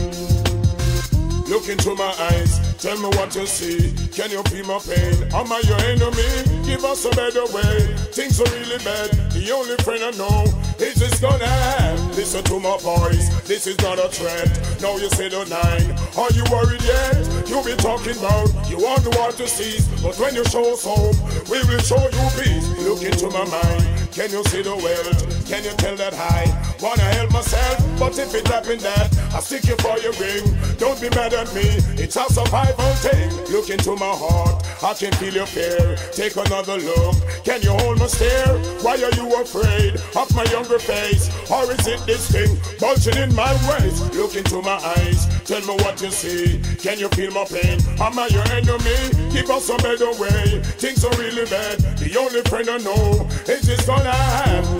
[1.53, 3.93] Look into my eyes, tell me what you see.
[4.09, 5.13] Can you feel my pain?
[5.35, 6.65] Am I your enemy?
[6.65, 7.95] Give us a better way.
[8.09, 9.11] Things are really bad.
[9.37, 10.45] The only friend I know
[10.81, 12.17] is this gonna have.
[12.17, 14.49] Listen to my voice, this is not a threat.
[14.81, 15.93] Now you say the nine.
[16.17, 17.21] Are you worried yet?
[17.47, 20.85] You be talking about you want the world to cease, but when you show us
[20.89, 21.21] hope,
[21.51, 22.67] we will show you peace.
[22.81, 24.02] Look into my mind.
[24.13, 25.33] Can you see the world?
[25.49, 26.45] Can you tell that I
[26.83, 27.81] wanna help myself?
[27.99, 30.45] But if it happen that I stick you for your ring,
[30.77, 31.65] don't be mad at me.
[31.97, 33.33] It's a survival thing.
[33.49, 35.97] Look into my heart, I can feel your fear.
[36.13, 37.17] Take another look.
[37.45, 38.53] Can you hold my stare?
[38.85, 41.33] Why are you afraid of my younger face?
[41.51, 44.13] Or is it this thing bulging in my waist?
[44.13, 46.61] Look into my eyes, tell me what you see.
[46.85, 47.81] Can you feel my pain?
[47.97, 49.33] Am I your enemy?
[49.33, 50.61] Give us a better way.
[50.77, 51.81] Things are really bad.
[51.97, 54.02] The only friend I know is this gonna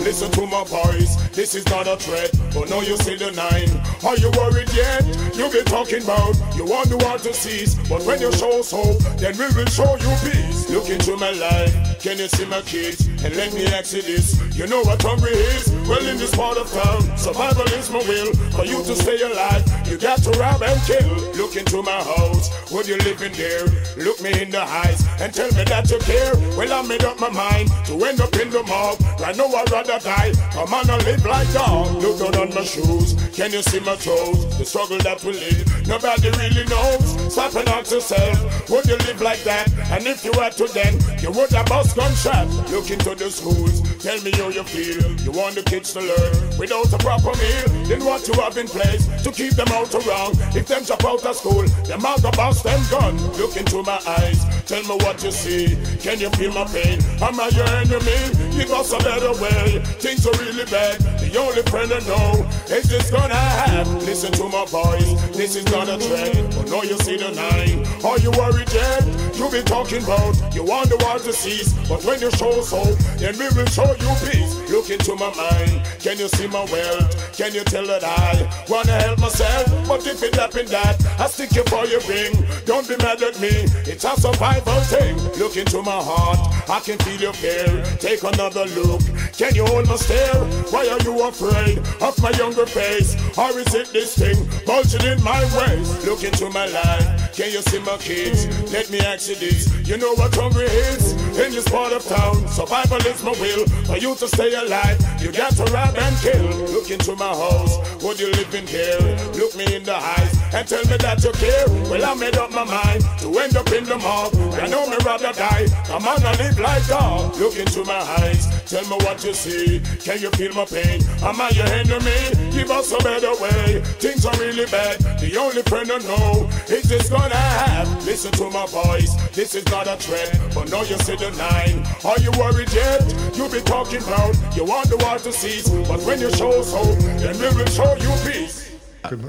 [0.03, 1.15] Listen to my voice.
[1.29, 2.31] This is not a threat.
[2.53, 3.71] But now you see the nine.
[4.05, 5.03] Are you worried yet?
[5.35, 8.99] You be talking about you want the world to cease, but when you show hope,
[9.17, 10.69] then we will show you peace.
[10.69, 11.73] Look into my life.
[11.99, 13.07] Can you see my kids?
[13.23, 14.37] And let me ask you this.
[14.55, 15.71] You know what hungry is?
[15.87, 18.33] Well, in this part of town, survival is my will.
[18.51, 21.09] For you to stay alive, you got to rob and kill.
[21.33, 22.51] Look into my house.
[22.71, 23.65] Would you live in there?
[23.97, 26.35] Look me in the eyes and tell me that you care.
[26.57, 28.99] Well, I made up my mind to end up in the mob.
[29.19, 30.33] Right now, I'd rather die.
[30.51, 32.01] Come on, I live like dog.
[32.01, 33.13] Look down on my shoes.
[33.33, 34.57] Can you see my toes?
[34.57, 37.33] The struggle that we live, nobody really knows.
[37.33, 39.71] Stop and ask yourself, would you live like that?
[39.91, 42.47] And if you had to, then you would have bust gunshot.
[42.69, 43.81] Look into the schools.
[44.03, 44.99] Tell me how you feel.
[45.23, 47.87] You want the kids to learn without a proper meal.
[47.87, 50.35] Then what you have in place to keep them out around.
[50.53, 53.15] If them drop out of school, them out the bust them gun.
[53.39, 54.43] Look into my eyes.
[54.67, 55.79] Tell me what you see.
[56.03, 56.99] Can you feel my pain?
[57.23, 58.19] Am I your enemy?
[58.51, 59.79] Give us a better way.
[60.03, 60.99] Things are really bad.
[60.99, 62.43] The only friend I know
[62.75, 63.99] is this gonna happen.
[64.03, 65.15] Listen to my voice.
[65.31, 66.53] This is not a trend.
[66.55, 67.87] But now you see the nine.
[68.03, 69.07] Are you worried yet?
[69.39, 71.71] You be talking about you want the world to cease.
[71.87, 74.71] But when you show hope, then we will show you peace.
[74.71, 75.85] Look into my mind.
[75.99, 77.37] Can you see my wealth?
[77.37, 79.65] Can you tell that I wanna help myself?
[79.87, 82.33] But if it happen that, I stick you for your ring.
[82.65, 83.53] Don't be mad at me.
[83.85, 85.17] It's a survival thing.
[85.39, 86.39] Look into my heart.
[86.69, 87.83] I can feel your fear.
[87.99, 89.01] Take another look.
[89.37, 90.43] Can you hold my stare?
[90.71, 93.15] Why are you afraid of my younger face?
[93.37, 96.05] Or is it this thing bulging in my ways?
[96.05, 97.33] Look into my life.
[97.33, 98.45] Can you see my kids?
[98.71, 99.67] Let me ask you this.
[99.87, 101.13] You know what hungry is?
[101.33, 103.65] In this part of town, survival is my will.
[103.89, 106.45] For you to stay alive, you got to rob and kill.
[106.69, 107.75] Look into my house.
[108.03, 108.99] Would you live in here?
[109.33, 111.65] Look me in the eyes and tell me that you care.
[111.89, 114.35] Well, I made up my mind to end up in the mob.
[114.61, 115.65] I know me rather die.
[115.89, 117.35] On and live like God.
[117.39, 118.45] Look into my eyes.
[118.69, 119.81] Tell me what you see.
[120.05, 121.01] Can you feel my pain?
[121.23, 122.53] Am I your enemy?
[122.53, 123.81] Give us a better way.
[123.97, 124.99] Things are really bad.
[125.19, 128.05] The only friend I know is this gonna happen.
[128.05, 129.15] Listen to my voice.
[129.33, 131.15] This is not a threat, but now you see
[131.47, 131.77] nine.
[132.09, 133.03] Are you worried yet?
[133.37, 136.97] You be talking about you want the war to cease, but when you show hope,
[137.23, 138.55] then we will show you peace.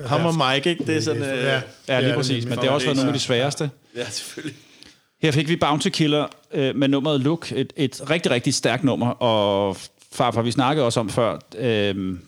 [0.06, 0.84] Ham og Mike, ikke?
[0.86, 1.22] Det er sådan...
[1.22, 1.60] Øh, Ja.
[1.88, 2.44] Ja, lige Ja, præcis.
[2.46, 3.70] Men det har også været nogle af de sværeste.
[3.96, 4.56] ja, selvfølgelig.
[5.22, 7.52] Her fik vi Bounty Killer øh, med nummeret Look.
[7.52, 9.08] Et, et rigtig, rigtig stærkt nummer.
[9.10, 9.76] Og
[10.12, 12.18] farfar, vi snakkede også om før, øh,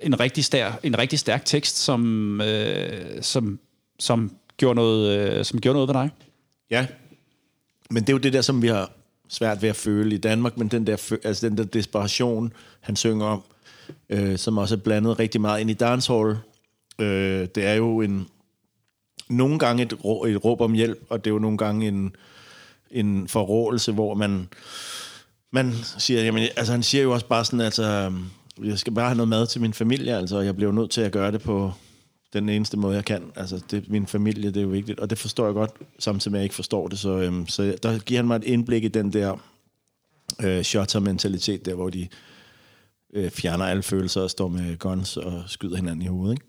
[0.00, 2.88] en, rigtig stær, en rigtig stærk tekst, som, øh,
[3.22, 3.58] som,
[3.98, 6.10] som, gjorde noget, øh, som gjorde noget ved dig.
[6.70, 6.86] Ja,
[7.90, 8.90] men det er jo det der, som vi har
[9.28, 13.26] svært ved at føle i Danmark, men den der, altså den der desperation, han synger
[13.26, 13.42] om,
[14.10, 16.36] øh, som også er blandet rigtig meget ind i dancehall.
[16.98, 18.28] Øh, det er jo en
[19.28, 22.16] nogle gange et, rå, et råb om hjælp, og det er jo nogle gange en,
[22.90, 24.48] en forrådelse, hvor man,
[25.50, 28.12] man siger, jamen, altså han siger jo også bare sådan, altså,
[28.64, 31.00] jeg skal bare have noget mad til min familie, altså, og jeg bliver nødt til
[31.00, 31.72] at gøre det på
[32.40, 33.32] den eneste måde, jeg kan.
[33.36, 36.38] Altså, det, min familie, det er jo vigtigt, og det forstår jeg godt, samtidig med,
[36.38, 38.88] at jeg ikke forstår det, så, øhm, så der giver han mig et indblik i
[38.88, 39.36] den der
[40.44, 42.08] øh, shutter-mentalitet, der hvor de
[43.14, 46.46] øh, fjerner alle følelser og står med guns og skyder hinanden i hovedet, ikke?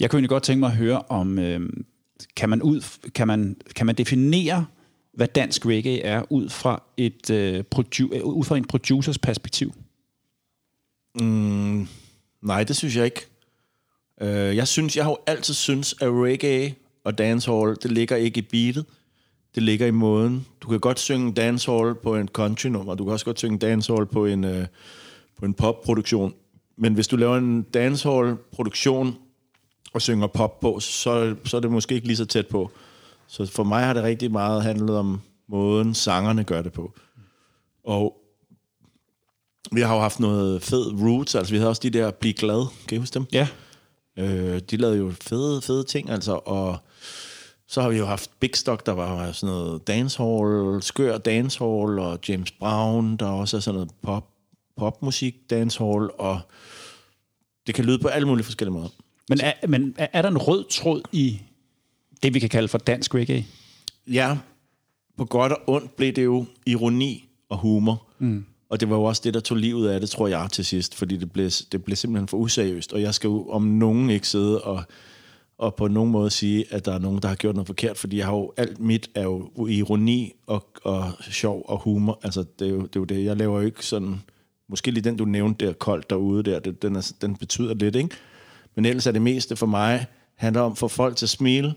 [0.00, 1.60] Jeg kunne egentlig godt tænke mig at høre om, øh,
[2.36, 4.66] kan, man ud, kan, man, kan man definere,
[5.14, 9.74] hvad dansk reggae er, ud fra, et, øh, produ, øh, ud fra en producers perspektiv?
[11.20, 11.88] Mm,
[12.42, 13.26] nej, det synes jeg ikke.
[14.20, 16.74] Øh, jeg synes, jeg har jo altid synes, at reggae
[17.04, 18.86] og dancehall, det ligger ikke i beatet.
[19.54, 20.46] Det ligger i måden.
[20.60, 24.26] Du kan godt synge dancehall på en country-nummer, du kan også godt synge dancehall på
[24.26, 24.66] en, øh,
[25.38, 26.34] på en pop-produktion.
[26.76, 29.16] Men hvis du laver en dancehall-produktion
[29.92, 32.70] og synger pop på, så, så er det måske ikke lige så tæt på.
[33.26, 36.92] Så for mig har det rigtig meget handlet om måden, sangerne gør det på.
[37.84, 38.16] Og
[39.72, 42.66] vi har jo haft noget fed roots, altså vi havde også de der Bliv Glad,
[42.88, 43.26] kan I huske dem?
[43.32, 43.48] Ja.
[44.16, 46.78] Øh, de lavede jo fede, fede ting, altså, og
[47.68, 52.18] så har vi jo haft Big Stock, der var sådan noget dancehall, skør dancehall, og
[52.28, 54.28] James Brown, der også er sådan noget pop,
[54.76, 56.40] popmusik, dancehall, og
[57.66, 58.88] det kan lyde på alle mulige forskellige måder.
[59.28, 61.40] Men er, men er, er der en rød tråd i
[62.22, 63.46] det, vi kan kalde for dansk reggae?
[64.06, 64.38] Ja,
[65.16, 68.06] på godt og ondt blev det jo ironi og humor.
[68.18, 68.46] Mm.
[68.68, 70.94] Og det var jo også det, der tog livet af det, tror jeg, til sidst.
[70.94, 72.92] Fordi det blev, det blev simpelthen for useriøst.
[72.92, 74.82] Og jeg skal jo om nogen ikke sidde og,
[75.58, 77.98] og på nogen måde sige, at der er nogen, der har gjort noget forkert.
[77.98, 82.20] Fordi jeg har jo, alt mit er jo ironi og, og sjov og humor.
[82.22, 83.24] Altså, det er, jo, det er jo det.
[83.24, 84.22] Jeg laver jo ikke sådan...
[84.68, 87.96] Måske lige den, du nævnte der, koldt derude der, det, den, er, den betyder lidt,
[87.96, 88.16] ikke?
[88.74, 91.74] Men ellers er det meste for mig, handler om at få folk til at smile,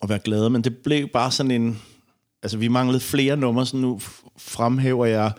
[0.00, 1.82] og være glade, men det blev bare sådan en...
[2.42, 4.00] Altså, vi manglede flere numre, så nu
[4.36, 5.32] fremhæver jeg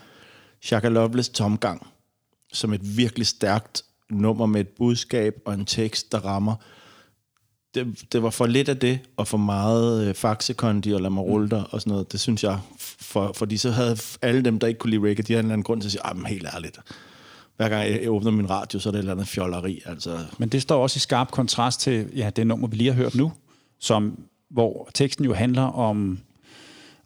[0.66, 1.88] Shaka Loveless Tomgang
[2.54, 6.56] som et virkelig stærkt nummer med et budskab og en tekst, der rammer.
[7.76, 11.64] Det, det var for lidt af det, og for meget øh, faxekondi og rulle dig
[11.72, 12.12] og sådan noget.
[12.12, 15.34] Det synes jeg, for, fordi så havde alle dem, der ikke kunne lide reggae, de
[15.34, 16.80] havde en eller anden grund til at sige, men helt ærligt,
[17.58, 19.82] hver gang jeg åbner min radio, så er det et eller andet fjolleri.
[19.86, 22.98] Altså, Men det står også i skarp kontrast til ja, det nummer, vi lige har
[22.98, 23.32] hørt nu,
[23.80, 24.20] som,
[24.50, 26.20] hvor teksten jo handler om,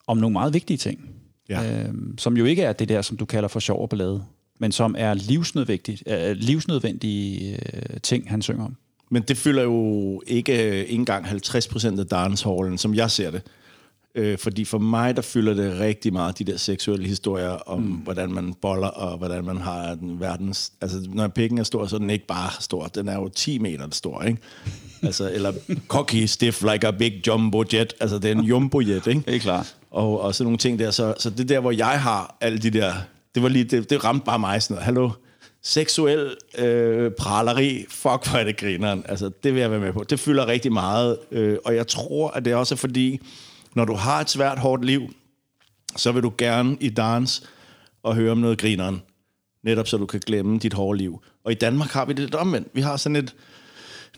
[0.08, 1.19] om nogle meget vigtige ting.
[1.50, 1.84] Ja.
[1.84, 4.24] Øhm, som jo ikke er det der, som du kalder for sjov og ballade,
[4.60, 8.76] men som er livsnødvendige, øh, livsnødvendige øh, ting, han synger om.
[9.12, 13.32] Men det fylder jo ikke, øh, ikke engang 50 procent af dancehallen, som jeg ser
[13.32, 13.42] det.
[14.16, 17.92] Øh, fordi for mig, der fylder det rigtig meget, de der seksuelle historier om, mm.
[17.92, 20.74] hvordan man boller, og hvordan man har den verdens...
[20.82, 22.88] Altså, når pikken er stor, så er den ikke bare stor.
[22.88, 24.42] Den er jo 10 meter stor, ikke?
[25.04, 25.54] Altså, eller
[25.88, 27.94] cocky, stiff like a big jumbo jet.
[28.00, 29.22] Altså, det er en jumbo jet, ikke?
[29.26, 29.76] Det er klart.
[29.92, 30.92] Og, og sådan nogle ting der.
[30.92, 32.94] Så, så det er der, hvor jeg har alle de der...
[33.36, 34.86] Det, var lige, det, det ramte bare mig sådan noget.
[34.86, 35.12] Hallo?
[35.62, 39.04] Seksuel øh, praleri, fuck hvor er det grineren.
[39.10, 40.04] Altså, det vil jeg være med på.
[40.04, 41.18] Det fylder rigtig meget.
[41.32, 43.20] Øh, og jeg tror, at det også er fordi
[43.76, 45.14] når du har et svært, hårdt liv,
[45.96, 47.44] så vil du gerne i dans
[48.04, 49.02] og høre om noget grineren.
[49.64, 51.22] Netop så du kan glemme dit hårde liv.
[51.44, 52.68] Og i Danmark har vi det lidt omvendt.
[52.74, 53.36] Vi har sådan et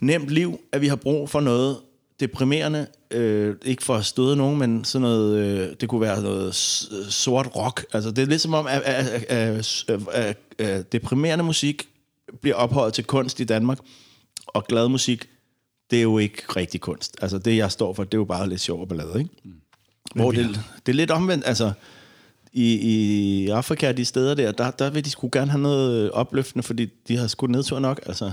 [0.02, 1.76] nemt liv, at vi har brug for noget
[2.20, 2.86] deprimerende.
[3.10, 6.54] Øh, ikke for at støde nogen, men sådan noget, øh, det kunne være noget
[7.08, 7.86] sort rock.
[7.92, 11.88] Altså det er lidt som om, at, at, at, at, at, deprimerende musik
[12.40, 13.78] bliver ophøjet til kunst i Danmark,
[14.46, 15.28] og glad musik
[15.90, 17.16] det er jo ikke rigtig kunst.
[17.22, 19.30] Altså det, jeg står for, det er jo bare lidt sjov og ballade, ikke?
[19.44, 19.52] Mm.
[20.14, 21.72] Hvor det, det er lidt omvendt, altså
[22.52, 26.62] i, i Afrika, de steder der, der, der vil de skulle gerne have noget opløftende,
[26.62, 28.32] fordi de har skudt nedtur nok, altså.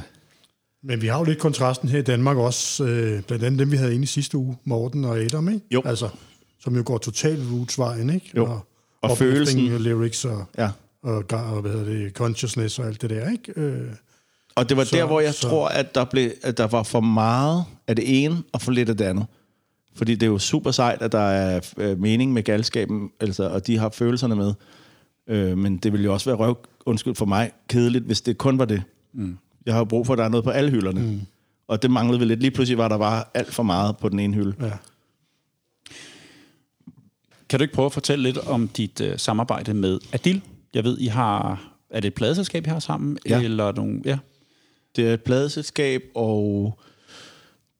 [0.83, 3.77] Men vi har jo lidt kontrasten her i Danmark også, øh, blandt andet dem, vi
[3.77, 5.65] havde inde i sidste uge, Morten og Adam, ikke?
[5.71, 5.81] Jo.
[5.85, 6.09] Altså,
[6.59, 8.31] som jo går totalt rootsvejen, ikke?
[8.37, 8.45] Jo.
[8.45, 8.67] Og,
[9.01, 9.73] og følelsen.
[9.73, 10.69] Og lyrics og, ja.
[11.03, 13.53] og, og, hvad hedder det, consciousness og alt det der, ikke?
[13.55, 13.91] Øh,
[14.55, 15.47] og det var så, der, hvor jeg så.
[15.47, 18.89] tror, at der, blev, at der var for meget af det ene og for lidt
[18.89, 19.25] af det andet.
[19.95, 23.67] Fordi det er jo super sejt, at der er øh, mening med galskaben, altså, og
[23.67, 24.53] de har følelserne med.
[25.27, 28.59] Øh, men det ville jo også være røv, undskyld for mig, kedeligt, hvis det kun
[28.59, 28.83] var det.
[29.13, 29.37] Mm.
[29.65, 31.01] Jeg har brug for, at der er noget på alle hylderne.
[31.01, 31.21] Mm.
[31.67, 32.39] Og det manglede vi lidt.
[32.39, 34.55] Lige pludselig var der bare alt for meget på den ene hylde.
[34.61, 34.71] Ja.
[37.49, 40.41] Kan du ikke prøve at fortælle lidt om dit øh, samarbejde med Adil?
[40.73, 41.65] Jeg ved, I har...
[41.89, 43.17] Er det et pladeselskab, I har sammen?
[43.29, 43.41] Ja.
[43.41, 44.17] Eller nogle, ja.
[44.95, 46.79] Det er et pladeselskab, og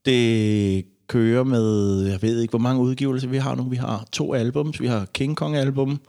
[0.04, 3.62] det kører med, jeg ved ikke, hvor mange udgivelser vi har nu.
[3.62, 4.80] Vi har to albums.
[4.80, 6.00] Vi har King Kong album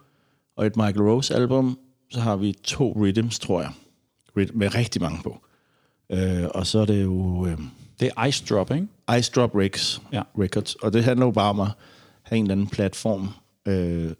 [0.55, 1.77] og et Michael Rose album.
[2.09, 3.71] Så har vi to rhythms, tror jeg,
[4.53, 5.41] med rigtig mange på.
[6.11, 7.45] Øh, og så er det jo...
[7.45, 7.57] Øh,
[7.99, 8.87] det er Ice Drop, ikke?
[9.19, 10.21] Ice Drop Records, ja.
[10.39, 10.75] Records.
[10.75, 11.67] Og det handler jo bare om at
[12.23, 13.29] have en eller anden platform
[13.65, 14.11] øh,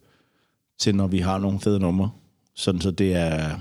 [0.79, 2.11] til, når vi har nogle fede numre.
[2.55, 3.59] Sådan så det er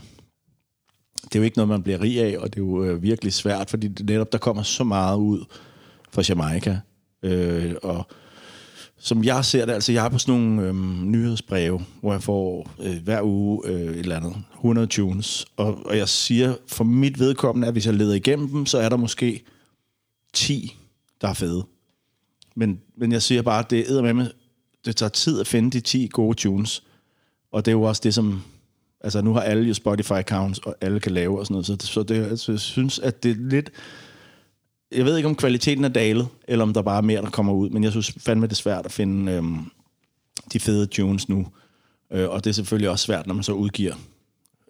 [1.24, 3.32] det er jo ikke noget, man bliver rig af, og det er jo øh, virkelig
[3.32, 5.44] svært, fordi det netop der kommer så meget ud
[6.12, 6.80] fra Jamaica.
[7.22, 8.06] Øh, og
[9.02, 12.70] som jeg ser det, altså jeg er på sådan nogle øhm, nyhedsbreve, hvor jeg får
[12.80, 17.18] øh, hver uge øh, et eller andet, 100 tunes, og, og jeg siger for mit
[17.18, 19.44] vedkommende, at hvis jeg leder igennem dem, så er der måske
[20.32, 20.76] 10,
[21.20, 21.64] der er fede.
[22.56, 24.30] Men, men jeg siger bare, at det er med,
[24.84, 26.82] det tager tid at finde de 10 gode tunes,
[27.52, 28.42] og det er jo også det, som
[29.00, 32.02] Altså nu har alle jo Spotify-accounts, og alle kan lave og sådan noget, så, så
[32.02, 33.70] det, altså, jeg synes, at det er lidt...
[34.92, 37.52] Jeg ved ikke, om kvaliteten er dalet, eller om der bare er mere, der kommer
[37.52, 39.70] ud, men jeg synes fandme, det er svært at finde øhm,
[40.52, 41.46] de fede tunes nu.
[42.12, 43.94] Øh, og det er selvfølgelig også svært, når man så udgiver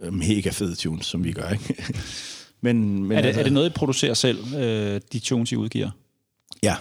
[0.01, 1.85] øh, mega fede tunes, som vi gør, ikke?
[2.61, 5.57] men, men er, det, altså, er det noget, I producerer selv, øh, de tunes, I
[5.57, 5.91] udgiver?
[6.63, 6.77] Ja,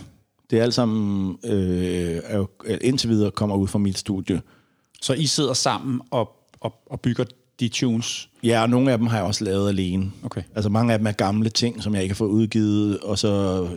[0.50, 2.48] det er alt sammen øh, er jo,
[2.82, 4.42] indtil videre kommer ud fra mit studie.
[5.02, 7.24] Så I sidder sammen og, og, og bygger
[7.60, 8.30] de tunes?
[8.44, 10.12] Ja, og nogle af dem har jeg også lavet alene.
[10.24, 10.42] Okay.
[10.56, 13.68] Altså mange af dem er gamle ting, som jeg ikke har fået udgivet, og så,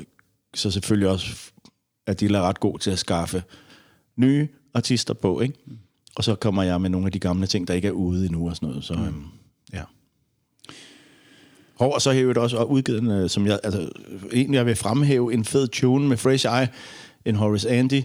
[0.54, 1.50] så selvfølgelig også,
[2.06, 3.42] at de er ret god til at skaffe
[4.16, 5.54] nye artister på, ikke?
[5.66, 5.78] Mm.
[6.16, 8.48] Og så kommer jeg med nogle af de gamle ting, der ikke er ude endnu
[8.48, 8.84] og sådan noget.
[8.84, 9.02] Så, mm.
[9.02, 9.24] øhm,
[9.72, 9.82] ja.
[11.78, 13.88] Og så har jeg også udgivet en, øh, som jeg, altså,
[14.32, 16.68] egentlig jeg vil fremhæve en fed tune med Fresh Eye,
[17.24, 18.02] en Horace Andy,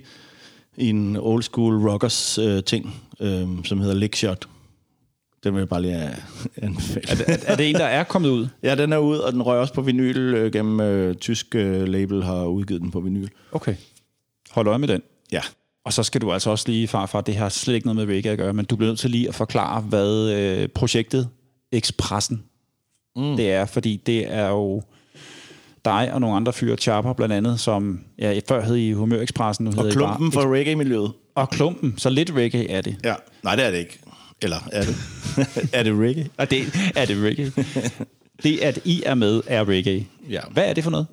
[0.78, 4.48] i en old school rockers øh, ting, øh, som hedder Lick Shot.
[5.44, 6.16] Den vil jeg bare lige
[6.58, 7.06] anbefale.
[7.10, 8.48] Er det, er det en, der er kommet ud?
[8.64, 11.88] ja, den er ud, og den rører også på vinyl øh, gennem øh, tysk øh,
[11.88, 13.28] label, har udgivet den på vinyl.
[13.52, 13.76] Okay.
[14.52, 15.02] Hold øje med den.
[15.32, 15.42] Ja.
[15.86, 18.32] Og så skal du altså også lige, farfar, det har slet ikke noget med reggae
[18.32, 21.30] at gøre, men du bliver nødt til lige at forklare, hvad øh, projektet
[21.72, 22.44] Expressen
[23.16, 23.36] mm.
[23.36, 24.82] det er, fordi det er jo
[25.86, 29.66] dig og nogle andre fyre, Chopper blandt andet, som ja, før hed I Humør Expressen,
[29.66, 31.12] nu hedder Og klumpen for reggae-miljøet.
[31.36, 32.96] Og klumpen, så lidt reggae er det.
[33.04, 34.00] Ja, nej det er det ikke.
[34.42, 34.96] Eller er det?
[35.78, 36.30] er det reggae?
[36.38, 37.52] Og det er det reggae.
[38.44, 40.08] det, at I er med, er reggae.
[40.30, 40.42] Ja.
[40.52, 41.08] Hvad er det for noget?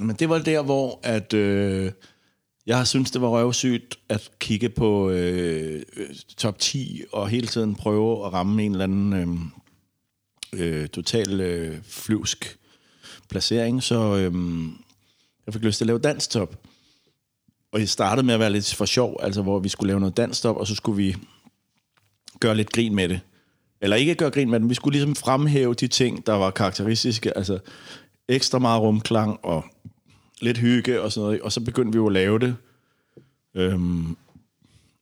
[0.00, 1.92] Men det var der, hvor at, øh,
[2.66, 5.82] jeg synes, det var røvsygt at kigge på øh,
[6.36, 9.52] top 10 og hele tiden prøve at ramme en eller anden
[10.52, 12.58] øh, øh, total øh, flyvsk
[13.28, 13.82] placering.
[13.82, 14.32] Så øh,
[15.46, 16.56] jeg fik lyst til at lave danstop.
[17.72, 20.16] Og jeg startede med at være lidt for sjov, altså hvor vi skulle lave noget
[20.16, 21.16] danstop, og så skulle vi
[22.40, 23.20] gøre lidt grin med det.
[23.80, 26.50] Eller ikke gøre grin med det, men vi skulle ligesom fremhæve de ting, der var
[26.50, 27.36] karakteristiske.
[27.36, 27.58] Altså
[28.28, 29.64] ekstra meget rumklang og
[30.40, 31.40] lidt hygge og sådan noget.
[31.40, 32.56] Og så begyndte vi jo at lave det.
[33.54, 34.16] Øhm,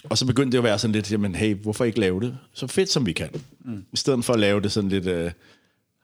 [0.04, 2.66] og så begyndte det at være sådan lidt, jamen hey, hvorfor ikke lave det så
[2.66, 3.28] fedt, som vi kan?
[3.64, 3.84] Mm.
[3.92, 5.30] I stedet for at lave det sådan lidt, øh,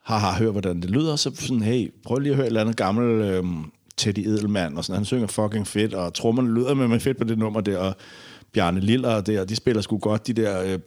[0.03, 2.77] haha, hør hvordan det lyder, så sådan, hey, prøv lige at høre et eller andet
[2.77, 3.45] gammel øh,
[3.97, 7.25] Teddy Edelmann, og sådan, han synger fucking fedt, og trommerne lyder med mig fedt på
[7.25, 7.97] det nummer der, og
[8.57, 10.79] Bjarne Liller der, de spiller sgu godt, de der øh,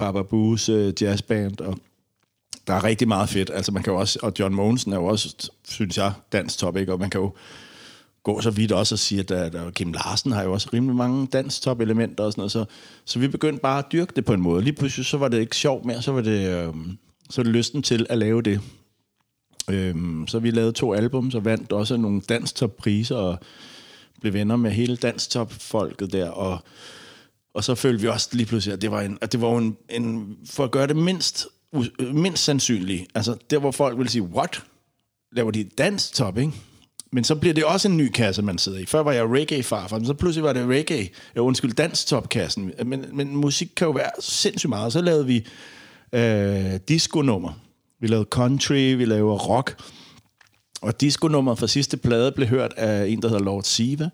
[0.70, 1.78] øh, jazzband, og
[2.68, 3.52] der er rigtig meget fedt.
[3.54, 6.78] Altså man kan jo også, og John Mogensen er jo også, synes jeg, dansk top,
[6.78, 6.94] ikke?
[6.94, 7.32] Og man kan jo
[8.24, 10.96] gå så vidt også og sige, at der, der, Kim Larsen har jo også rimelig
[10.96, 12.52] mange dansk top elementer og sådan noget.
[12.52, 12.66] Så,
[13.06, 14.64] så vi begyndte bare at dyrke det på en måde.
[14.64, 16.74] Lige pludselig så var det ikke sjovt mere, så var det, øh,
[17.30, 18.62] så var det lysten til at lave det.
[19.70, 19.96] Øh,
[20.28, 23.40] så vi lavede to album, så vandt også nogle dansk top priser og
[24.22, 26.30] blev venner med hele dansk top folket der.
[26.30, 26.60] Og,
[27.60, 29.78] og så følte vi også lige pludselig, at det var, en, at det var en,
[29.90, 31.48] en, for at gøre det mindst
[32.14, 33.08] mindst sandsynligt.
[33.16, 34.64] Altså, der hvor folk ville sige, what?
[35.32, 36.52] Laver de dansk top, ikke?
[37.12, 38.86] Men så bliver det også en ny kasse, man sidder i.
[38.86, 41.10] Før var jeg reggae-farfar, men så pludselig var det reggae.
[41.36, 42.14] Undskyld, dansk.
[42.86, 44.94] Men, men musik kan jo være sindssygt meget.
[44.94, 45.48] Så lavede vi
[46.14, 47.52] øh, disco-nummer.
[48.02, 49.84] Vi lavede country, vi lavede rock.
[50.82, 54.10] Og disco-nummeret fra sidste plade blev hørt af en, der hedder Lord Siva.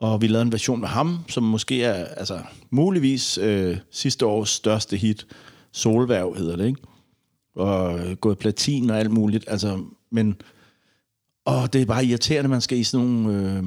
[0.00, 2.40] Og vi lavede en version med ham, som måske er altså,
[2.70, 5.26] muligvis øh, sidste års største hit.
[5.72, 6.80] Solværv hedder det, ikke?
[7.56, 9.44] Og øh, gået platin og alt muligt.
[9.48, 10.36] Altså, men
[11.46, 13.64] og det er bare irriterende, at man skal i sådan nogle øh,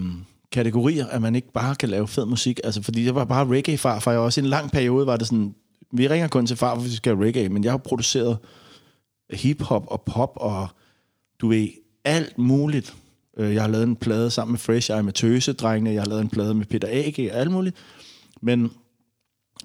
[0.52, 2.60] kategorier, at man ikke bare kan lave fed musik.
[2.64, 5.18] Altså, fordi jeg var bare reggae far, for jeg også i en lang periode var
[5.18, 5.56] det sådan,
[5.92, 8.38] vi ringer kun til far, hvis vi skal have reggae, men jeg har produceret
[9.34, 10.68] hip-hop og pop og
[11.42, 11.68] du ved,
[12.04, 12.96] alt muligt.
[13.40, 16.22] Øh, jeg har lavet en plade sammen med Fresh Eye med Tøse-drengene, jeg har lavet
[16.22, 17.30] en plade med Peter A.G.
[17.32, 17.76] og alt muligt.
[18.42, 18.72] Men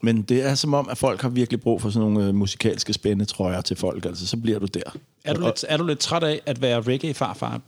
[0.03, 2.93] men det er som om, at folk har virkelig brug for sådan nogle øh, musikalske
[2.93, 4.05] spændetrøjer til folk.
[4.05, 4.97] Altså, så bliver du der.
[5.25, 7.61] Er du, lidt, er du lidt træt af at være reggae-farfar?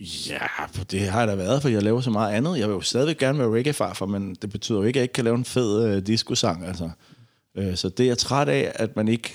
[0.00, 0.38] Ja,
[0.90, 2.58] det har jeg da været, for jeg laver så meget andet.
[2.58, 5.12] Jeg vil jo stadigvæk gerne være reggae-farfar, men det betyder jo ikke, at jeg ikke
[5.12, 6.66] kan lave en fed øh, disco-sang.
[6.66, 6.90] Altså.
[7.56, 9.34] Øh, så det er jeg træt af, at man ikke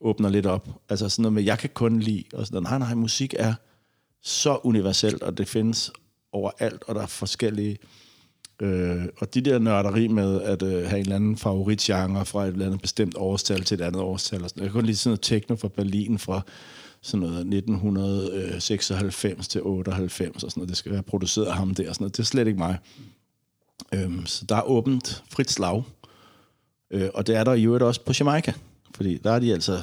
[0.00, 0.68] åbner lidt op.
[0.88, 2.80] Altså sådan noget med, jeg kan kun lide, og sådan noget.
[2.80, 3.54] Nej, nej, musik er
[4.22, 5.92] så universelt, og det findes
[6.32, 7.78] overalt, og der er forskellige
[8.62, 12.52] Øh, og de der nørderi med at øh, have en eller anden favoritgenre fra et
[12.52, 14.42] eller andet bestemt årstal til et andet årstal.
[14.42, 14.62] Og sådan.
[14.62, 16.40] Jeg kan kun lige sådan noget techno fra Berlin fra
[17.02, 20.68] sådan noget 1996 til 98 og sådan noget.
[20.68, 22.16] Det skal være produceret af ham der og sådan noget.
[22.16, 22.78] Det er slet ikke mig.
[23.94, 25.82] Øhm, så der er åbent frit slag.
[26.90, 28.52] Øh, og det er der i øvrigt også på Jamaica.
[28.94, 29.82] Fordi der er de altså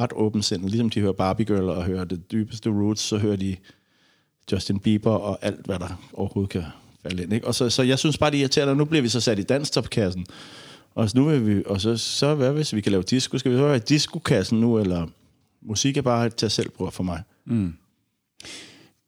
[0.00, 0.70] ret åbensindet.
[0.70, 3.56] Ligesom de hører Barbie Girl og hører det dybeste roots, så hører de
[4.52, 6.64] Justin Bieber og alt, hvad der overhovedet kan
[7.02, 7.32] falde ind.
[7.32, 7.46] Ikke?
[7.46, 9.42] Og så, så jeg synes bare, det er irriterende, nu bliver vi så sat i
[9.42, 10.26] danstopkassen.
[10.94, 13.38] Og så nu vil vi, og så, så hvad hvis vi kan lave disco?
[13.38, 15.06] Skal vi så være i diskokassen nu, eller
[15.62, 17.22] musik er bare et til selv for mig?
[17.44, 17.74] Mm.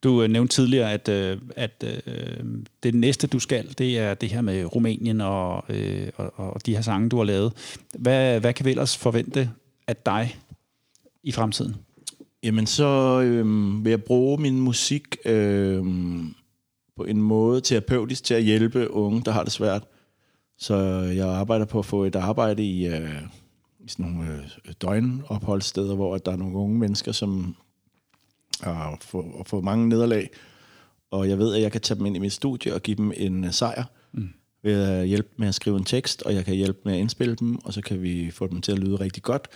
[0.03, 2.45] Du øh, nævnte tidligere, at, øh, at øh,
[2.83, 6.75] det næste, du skal, det er det her med Rumænien og, øh, og, og de
[6.75, 7.53] her sange, du har lavet.
[7.95, 9.51] Hvad, hvad kan vi ellers forvente
[9.87, 10.37] af dig
[11.23, 11.77] i fremtiden?
[12.43, 15.85] Jamen, så øh, vil jeg bruge min musik øh,
[16.97, 19.85] på en måde terapeutisk til at hjælpe unge, der har det svært.
[20.59, 20.77] Så
[21.17, 23.23] jeg arbejder på at få et arbejde i, øh,
[23.81, 27.57] i sådan nogle øh, døgnopholdssteder, hvor der er nogle unge mennesker, som
[28.61, 30.31] har fået, fået mange nederlag.
[31.11, 33.13] Og jeg ved, at jeg kan tage dem ind i mit studie og give dem
[33.17, 34.29] en uh, sejr mm.
[34.63, 37.35] ved at hjælpe med at skrive en tekst, og jeg kan hjælpe med at indspille
[37.35, 39.49] dem, og så kan vi få dem til at lyde rigtig godt,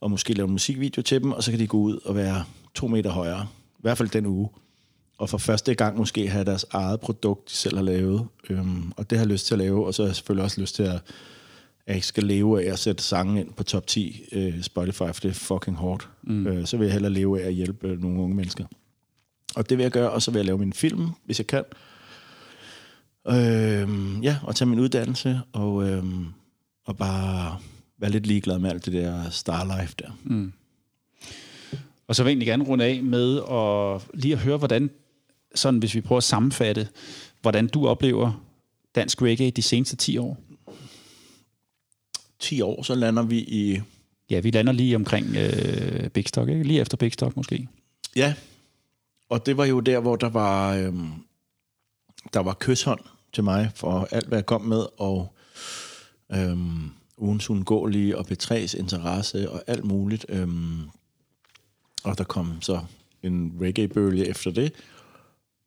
[0.00, 2.44] og måske lave en musikvideo til dem, og så kan de gå ud og være
[2.74, 3.46] to meter højere.
[3.78, 4.48] I hvert fald den uge
[5.18, 8.26] og for første gang måske have deres eget produkt, de selv har lavet.
[8.50, 10.60] Øhm, og det har jeg lyst til at lave, og så har jeg selvfølgelig også
[10.60, 11.00] lyst til at,
[11.86, 15.20] at jeg skal leve af at sætte sange ind på top 10 øh, Spotify, for
[15.22, 16.08] det er fucking hårdt.
[16.22, 16.46] Mm.
[16.46, 18.64] Øh, så vil jeg hellere leve af at hjælpe øh, nogle unge mennesker.
[19.56, 21.64] Og det vil jeg gøre, og så vil jeg lave min film, hvis jeg kan.
[23.28, 26.26] Øhm, ja, og tage min uddannelse, og, øhm,
[26.86, 27.58] og bare
[27.98, 30.10] være lidt ligeglad med alt det der star life der.
[30.24, 30.52] Mm.
[32.06, 34.90] Og så vil jeg egentlig gerne runde af med at lige at høre, hvordan
[35.54, 36.88] sådan hvis vi prøver at sammenfatte,
[37.42, 38.44] hvordan du oplever
[38.94, 40.38] dansk reggae de seneste 10 år?
[42.38, 43.80] 10 år, så lander vi i...
[44.30, 46.62] Ja, vi lander lige omkring øh, Big Stock, ikke?
[46.62, 47.68] Lige efter Big Stock måske.
[48.16, 48.34] Ja,
[49.28, 50.94] og det var jo der, hvor der var, øh,
[52.32, 53.00] der var kysshånd
[53.32, 55.36] til mig for alt, hvad jeg kom med, og
[56.32, 56.56] øh,
[57.18, 60.26] ugens undgåelige og betræs interesse og alt muligt.
[60.28, 60.82] Øhm,
[62.04, 62.80] og der kom så
[63.22, 64.72] en reggae-bølge efter det.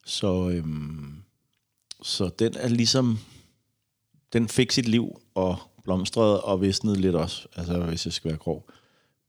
[0.05, 1.15] Så, øhm,
[2.01, 3.19] så den er ligesom,
[4.33, 8.37] den fik sit liv og blomstrede og visnede lidt også, altså hvis jeg skal være
[8.37, 8.69] grov.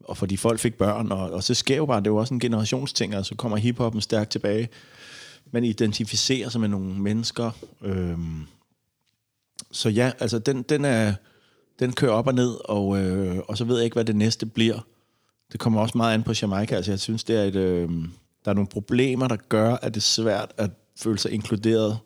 [0.04, 2.40] Og fordi folk fik børn, og, og så sker jo bare, det var også en
[2.40, 4.68] generationsting, så kommer hiphoppen stærkt tilbage.
[5.50, 7.50] Man identificerer sig med nogle mennesker,
[7.82, 8.46] øhm,
[9.72, 11.14] så ja, altså den, den, er,
[11.78, 14.46] den kører op og ned, og, øh, og så ved jeg ikke, hvad det næste
[14.46, 14.80] bliver.
[15.52, 16.76] Det kommer også meget an på Jamaica.
[16.76, 17.88] Altså jeg synes, det er et, øh,
[18.44, 21.98] der er nogle problemer, der gør, at det er svært at føle sig inkluderet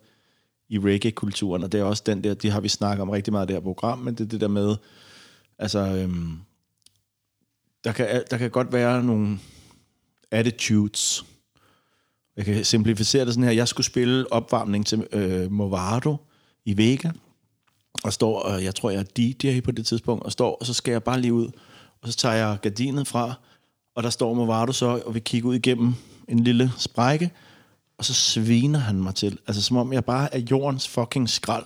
[0.68, 3.46] i reggae-kulturen, og det er også den der, det har vi snakket om rigtig meget
[3.46, 4.76] i det her program, men det er det der med,
[5.58, 6.38] altså, øhm,
[7.84, 9.38] der, kan, der kan godt være nogle
[10.30, 11.24] attitudes.
[12.36, 13.52] Jeg kan simplificere det sådan her.
[13.52, 16.16] Jeg skulle spille opvarmning til øh, Movado
[16.64, 17.10] i Vega,
[18.04, 20.74] og står, og jeg tror, jeg er DJ på det tidspunkt, og står, og så
[20.74, 21.46] skal jeg bare lige ud,
[22.02, 23.34] og så tager jeg gardinet fra,
[23.94, 25.94] og der står Movado så, og vi kigger ud igennem
[26.28, 27.30] en lille sprække,
[27.98, 29.38] og så sviner han mig til.
[29.46, 31.64] Altså som om jeg bare er jordens fucking skrald.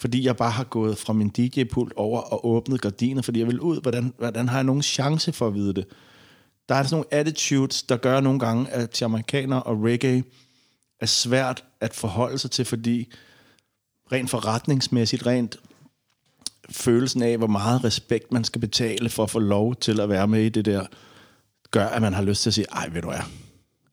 [0.00, 3.60] Fordi jeg bare har gået fra min DJ-pult over og åbnet gardiner, fordi jeg vil
[3.60, 3.80] ud.
[3.80, 5.86] Hvordan, hvordan har jeg nogen chance for at vide det?
[6.68, 10.24] Der er sådan nogle attitudes, der gør nogle gange, at jamaicaner og reggae
[11.00, 13.12] er svært at forholde sig til, fordi
[14.12, 15.56] rent forretningsmæssigt, rent
[16.70, 20.28] følelsen af, hvor meget respekt man skal betale for at få lov til at være
[20.28, 20.86] med i det der,
[21.70, 23.20] gør, at man har lyst til at sige, ej, ved du hvad,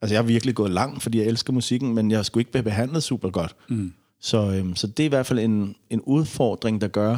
[0.04, 2.64] Altså, jeg har virkelig gået langt, fordi jeg elsker musikken, men jeg skulle ikke blive
[2.64, 3.56] behandlet super godt.
[3.68, 3.94] Mm.
[4.22, 7.18] Så, øhm, så det er i hvert fald en, en udfordring, der gør.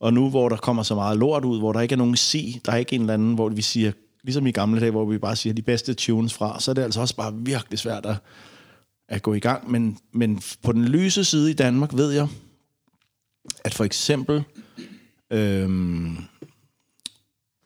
[0.00, 2.60] Og nu, hvor der kommer så meget lort ud, hvor der ikke er nogen sig,
[2.66, 3.92] der er ikke en eller anden, hvor vi siger,
[4.24, 6.82] ligesom i gamle dage, hvor vi bare siger de bedste tunes fra, så er det
[6.82, 8.16] altså også bare virkelig svært at,
[9.08, 9.70] at gå i gang.
[9.70, 12.28] Men, men på den lyse side i Danmark ved jeg,
[13.64, 14.44] at for eksempel
[15.30, 16.16] øhm,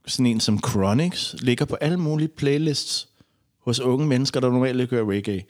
[0.07, 3.09] sådan en som Chronics ligger på alle mulige playlists
[3.61, 5.45] hos unge mennesker, der normalt ikke hører reggae.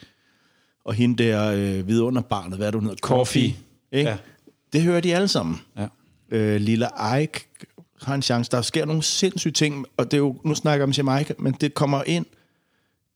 [0.84, 2.96] Og hende der øh, vidunderbarnet, hvad er hun hedder?
[2.96, 3.56] Coffee.
[3.92, 4.10] Ikke?
[4.10, 4.16] Ja.
[4.72, 5.60] Det hører de alle sammen.
[5.76, 5.86] Ja.
[6.30, 7.48] Øh, Lilla Ike
[8.02, 8.50] har en chance.
[8.50, 11.52] Der sker nogle sindssyge ting, og det er jo, nu snakker jeg om Jamaica, men
[11.52, 12.26] det kommer ind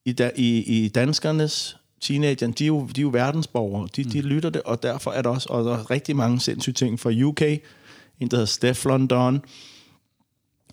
[0.05, 4.11] i, da, i, i danskernes teenager, de er jo, de er jo verdensborgere, de, mm.
[4.11, 7.01] de lytter det, og derfor er der også og der er rigtig mange sindssyge ting
[7.01, 7.43] fra UK,
[8.21, 9.41] en der hedder Steph London,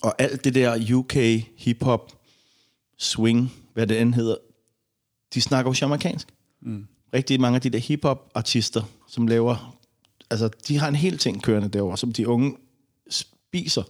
[0.01, 1.13] og alt det der UK
[1.57, 2.11] hip-hop,
[2.97, 4.35] swing, hvad det end hedder,
[5.33, 6.27] de snakker jo jamaikansk.
[6.61, 6.87] Mm.
[7.13, 9.77] Rigtig mange af de der hip-hop-artister, som laver,
[10.29, 12.55] altså de har en hel ting kørende derovre, som de unge
[13.09, 13.83] spiser.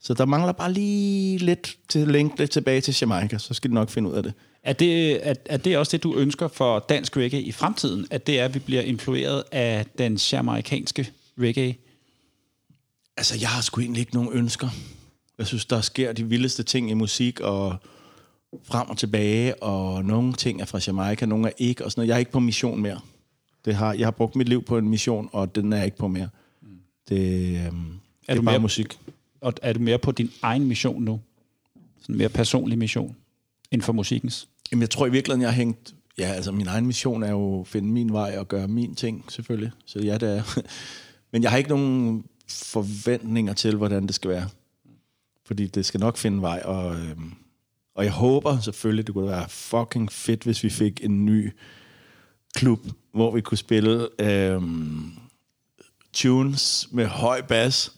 [0.00, 3.74] Så der mangler bare lige lidt til link lidt tilbage til Jamaica, så skal de
[3.74, 4.34] nok finde ud af det.
[4.64, 8.06] Er det, er, er det også det, du ønsker for dansk reggae i fremtiden?
[8.10, 11.76] At det er, at vi bliver influeret af den jamaikanske reggae?
[13.16, 14.68] Altså, jeg har sgu egentlig ikke nogen ønsker.
[15.38, 17.76] Jeg synes, der sker de vildeste ting i musik, og
[18.64, 22.08] frem og tilbage, og nogle ting er fra Jamaica, nogle er ikke, og sådan noget.
[22.08, 23.00] Jeg er ikke på mission mere.
[23.64, 25.96] Det har, jeg har brugt mit liv på en mission, og den er jeg ikke
[25.96, 26.28] på mere.
[27.08, 27.70] Det, øhm, er det
[28.28, 28.98] er du bare mere- musik.
[29.40, 31.20] Og er du mere på din egen mission nu?
[32.00, 33.16] Sådan en mere personlig mission,
[33.70, 34.48] end for musikkens?
[34.72, 35.94] Jamen, jeg tror i virkeligheden, jeg har hængt...
[36.18, 39.24] Ja, altså, min egen mission er jo at finde min vej og gøre min ting,
[39.28, 39.72] selvfølgelig.
[39.86, 40.60] Så ja, det er...
[41.32, 44.48] Men jeg har ikke nogen forventninger til, hvordan det skal være.
[45.46, 47.32] Fordi det skal nok finde vej, og, øhm,
[47.94, 51.52] og jeg håber selvfølgelig, det kunne være fucking fedt, hvis vi fik en ny
[52.54, 55.12] klub, hvor vi kunne spille øhm,
[56.12, 57.96] tunes med høj bas,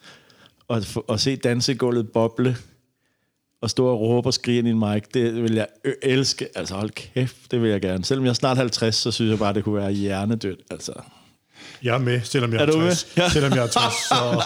[0.68, 2.57] og, og se dansegulvet boble,
[3.67, 5.67] og stå og råbe og skrige ind i en mic, det vil jeg
[6.03, 6.49] elske.
[6.55, 8.05] Altså hold kæft, det vil jeg gerne.
[8.05, 10.61] Selvom jeg er snart 50, så synes jeg bare, det kunne være hjernedødt.
[10.70, 10.93] Altså.
[11.83, 12.86] Jeg er med, selvom jeg er, Er du med?
[12.89, 13.17] 60.
[13.17, 13.28] Ja.
[13.28, 14.43] Selvom jeg er 60, så...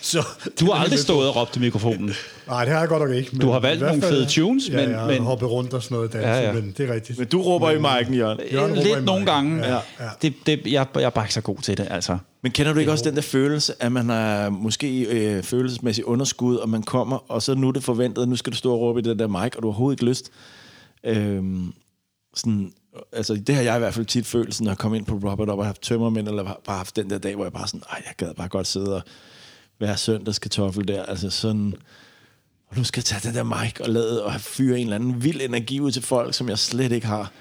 [0.20, 0.26] så
[0.60, 2.12] Du har aldrig stået og råbt til mikrofonen.
[2.48, 3.28] Nej, det har jeg godt nok ikke.
[3.32, 5.94] Men Du har valgt nogle fede tunes, ja, men- har men- hoppet rundt og sådan
[5.94, 6.46] noget dans, Ja, ja, ja.
[6.46, 6.52] ja.
[6.52, 7.18] men det er rigtigt.
[7.18, 8.38] Men du råber i mic'en, Jørgen.
[8.52, 9.64] Jørgen Lidt nogle gange.
[9.66, 10.08] Ja, Ja, ja.
[10.22, 12.18] Det, det, jeg, jeg er bare ikke så god til det, altså.
[12.42, 16.56] Men kender du ikke også den der følelse, at man er måske øh, følelsesmæssigt underskud,
[16.56, 19.00] og man kommer, og så nu er det forventet, nu skal du stå og råbe
[19.00, 20.30] i den der mic, og du har overhovedet ikke lyst.
[21.04, 21.72] Øhm,
[22.34, 22.72] sådan,
[23.12, 25.48] altså, det har jeg i hvert fald tit sådan, når jeg kom ind på Robert
[25.48, 27.82] og har haft tømmermænd, eller har bare haft den der dag, hvor jeg bare sådan,
[27.90, 29.02] ej, jeg gad bare godt sidde og
[29.80, 31.02] være søndagskartoffel der.
[31.02, 31.74] Altså sådan,
[32.68, 35.24] og nu skal jeg tage den der mic og lade og fyre en eller anden
[35.24, 37.32] vild energi ud til folk, som jeg slet ikke har.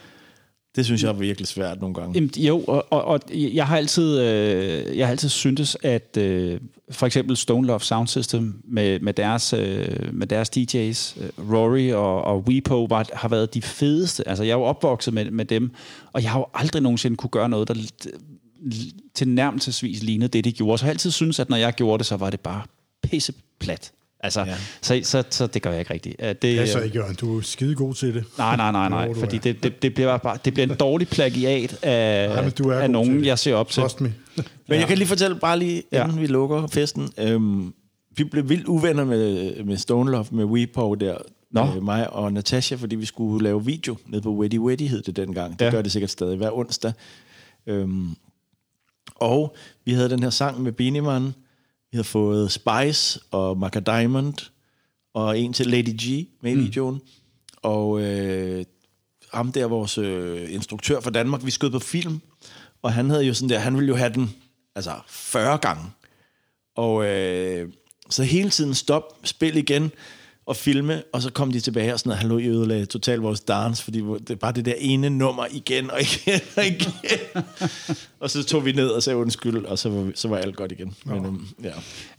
[0.76, 2.14] Det synes jeg er virkelig svært nogle gange.
[2.14, 6.60] Jamen, jo, og, og, og jeg har altid, øh, jeg har altid syntes, at øh,
[6.92, 11.92] for eksempel Stone Love Sound System med, med, deres, øh, med deres DJ's, øh, Rory
[11.92, 14.28] og, og Weepo, var, har været de fedeste.
[14.28, 15.72] Altså, jeg er jo opvokset med, med dem,
[16.14, 17.76] og jeg har jo aldrig nogensinde kunne gøre noget, der
[19.16, 20.78] til nærmelsesvis lignede det, de gjorde.
[20.78, 22.62] Så jeg har altid syntes, at når jeg gjorde det, så var det bare
[23.04, 23.92] pisseplat.
[24.24, 24.56] Altså, ja.
[24.82, 26.16] så, så, så det gør jeg ikke rigtigt.
[26.20, 27.16] Øh, Det, Det er så ikke, Jørgen.
[27.16, 28.24] Du er skide god til det.
[28.38, 31.84] Nej, nej, nej, nej, fordi det, det, det, bliver bare, det bliver en dårlig plagiat
[31.84, 33.82] af, Nej, men du er af nogen, jeg ser op til.
[33.82, 34.14] Trust me.
[34.68, 36.20] Men jeg kan lige fortælle, bare lige inden Ja.
[36.20, 37.10] vi lukker festen.
[37.18, 37.74] Øhm,
[38.18, 41.18] vi blev vildt uvenner med, med Stone Love, med Weepo der.
[41.52, 41.62] Nå.
[41.76, 45.16] Øh, mig og Natasha, fordi vi skulle lave video nede på Weddy Weddy hed det
[45.16, 45.60] dengang.
[45.60, 45.72] Det Ja.
[45.72, 46.94] gør det sikkert stadig hver onsdag.
[47.68, 48.10] Øhm,
[49.16, 51.34] Og vi havde den her sang med Beanie Man.
[51.92, 54.34] Vi havde fået Spice og Maca Diamond
[55.14, 56.62] og en til Lady G med i Mm.
[56.64, 57.02] videoen.
[57.62, 58.66] Og øh,
[59.34, 62.22] ham der, vores øh, instruktør fra Danmark, vi skød på film,
[62.82, 64.36] og han havde jo sådan der, han ville jo have den
[64.76, 65.84] altså 40 gange.
[66.76, 67.70] Og øh,
[68.10, 69.92] så hele tiden stop, spil igen
[70.50, 73.40] og filme, og så kom de tilbage og sådan noget, hallo, I ødelagde totalt vores
[73.40, 76.94] dance, fordi det er bare det der ene nummer igen og igen og igen.
[78.20, 80.56] og så tog vi ned og sagde undskyld, og så var, vi- så var alt
[80.56, 80.96] godt igen.
[81.06, 81.72] Men, øhm, ja.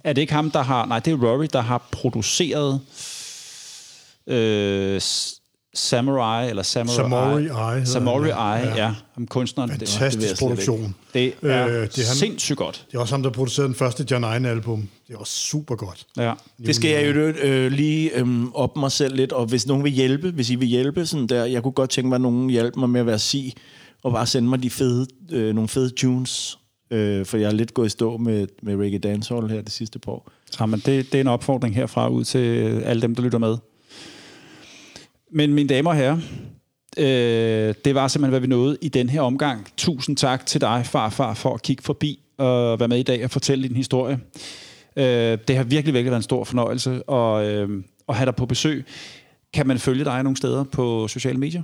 [0.04, 0.86] Er det ikke ham, der har...
[0.86, 2.80] Nej, det er Rory, der har produceret
[4.26, 5.00] øh,
[5.74, 6.94] Samurai, eller Samurai...
[6.96, 8.76] Samurai Eye Samurai Eye, ja.
[8.76, 8.94] ja.
[9.14, 9.70] Ham kunstneren.
[9.70, 10.94] Det, Fantastisk produktion.
[11.14, 12.86] det er Øh, det det er han- sindssygt godt.
[12.90, 14.88] Det er også ham, der producerede den første John Eine-album.
[15.08, 16.06] Det er også super godt.
[16.16, 16.32] Ja.
[16.66, 19.92] Det skal jeg jo øh, lige øh, op mig selv lidt, og hvis nogen vil
[19.92, 22.80] hjælpe, hvis I vil hjælpe sådan der, jeg kunne godt tænke mig, at nogen hjælper
[22.80, 23.52] mig med at være sig,
[24.04, 26.58] og bare sende mig de fede, øh, nogle fede tunes,
[26.90, 29.98] øh, for jeg er lidt gået i stå med, med reggae dancehall her det sidste
[29.98, 30.30] par år.
[30.60, 32.38] Jamen, det, det er en opfordring herfra ud til
[32.84, 33.56] alle dem, der lytter med.
[35.32, 36.18] Men mine damer og herrer,
[36.98, 39.66] øh, det var simpelthen, hvad vi nåede i den her omgang.
[39.76, 43.30] Tusind tak til dig, farfar, for at kigge forbi og være med i dag og
[43.30, 44.20] fortælle din historie.
[44.96, 48.46] Øh, det har virkelig, virkelig været en stor fornøjelse at, øh, at have dig på
[48.46, 48.84] besøg.
[49.52, 51.62] Kan man følge dig nogle steder på sociale medier?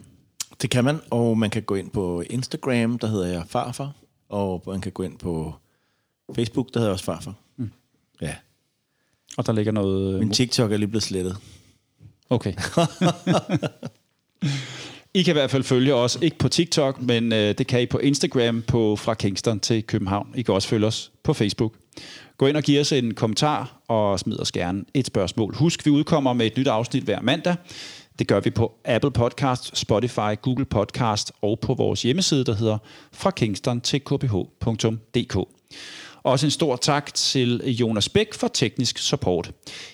[0.63, 3.93] Det kan man, og man kan gå ind på Instagram, der hedder jeg farfar,
[4.29, 5.55] og man kan gå ind på
[6.35, 7.35] Facebook, der hedder jeg også farfar.
[7.57, 7.71] Mm.
[8.23, 8.35] Ja,
[9.37, 10.19] Og der ligger noget...
[10.19, 11.37] min TikTok er lige blevet slettet.
[12.31, 12.53] Okay.
[15.15, 17.87] I kan i hvert fald følge os, ikke på TikTok, men øh, det kan I
[17.87, 20.29] på Instagram på Fra Kingston til København.
[20.35, 21.73] I kan også følge os på Facebook.
[22.39, 25.55] Gå ind og giv os en kommentar, og smid os gerne et spørgsmål.
[25.55, 27.57] Husk, vi udkommer med et nyt afsnit hver mandag.
[28.19, 32.79] Det gør vi på Apple Podcast, Spotify, Google Podcast og på vores hjemmeside, der hedder
[33.13, 35.37] fra kingston til kph.dk.
[36.27, 39.51] Også en stor tak til Jonas Bæk for teknisk support.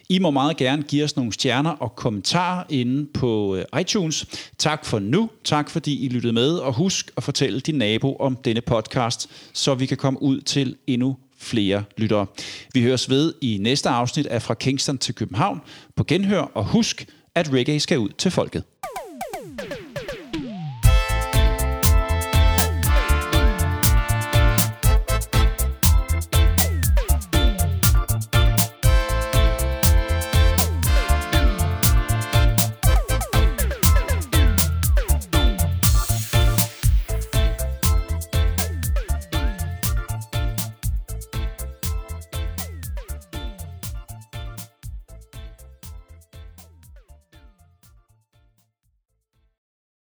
[0.09, 4.27] I må meget gerne give os nogle stjerner og kommentarer inde på øh, iTunes.
[4.59, 5.31] Tak for nu.
[5.45, 6.55] Tak fordi I lyttede med.
[6.55, 10.77] Og husk at fortælle din nabo om denne podcast, så vi kan komme ud til
[10.87, 12.27] endnu flere lyttere.
[12.75, 15.61] Vi høres ved i næste afsnit af Fra Kingston til København
[15.97, 16.41] på genhør.
[16.41, 18.65] Og husk, at reggae skal ud til folket.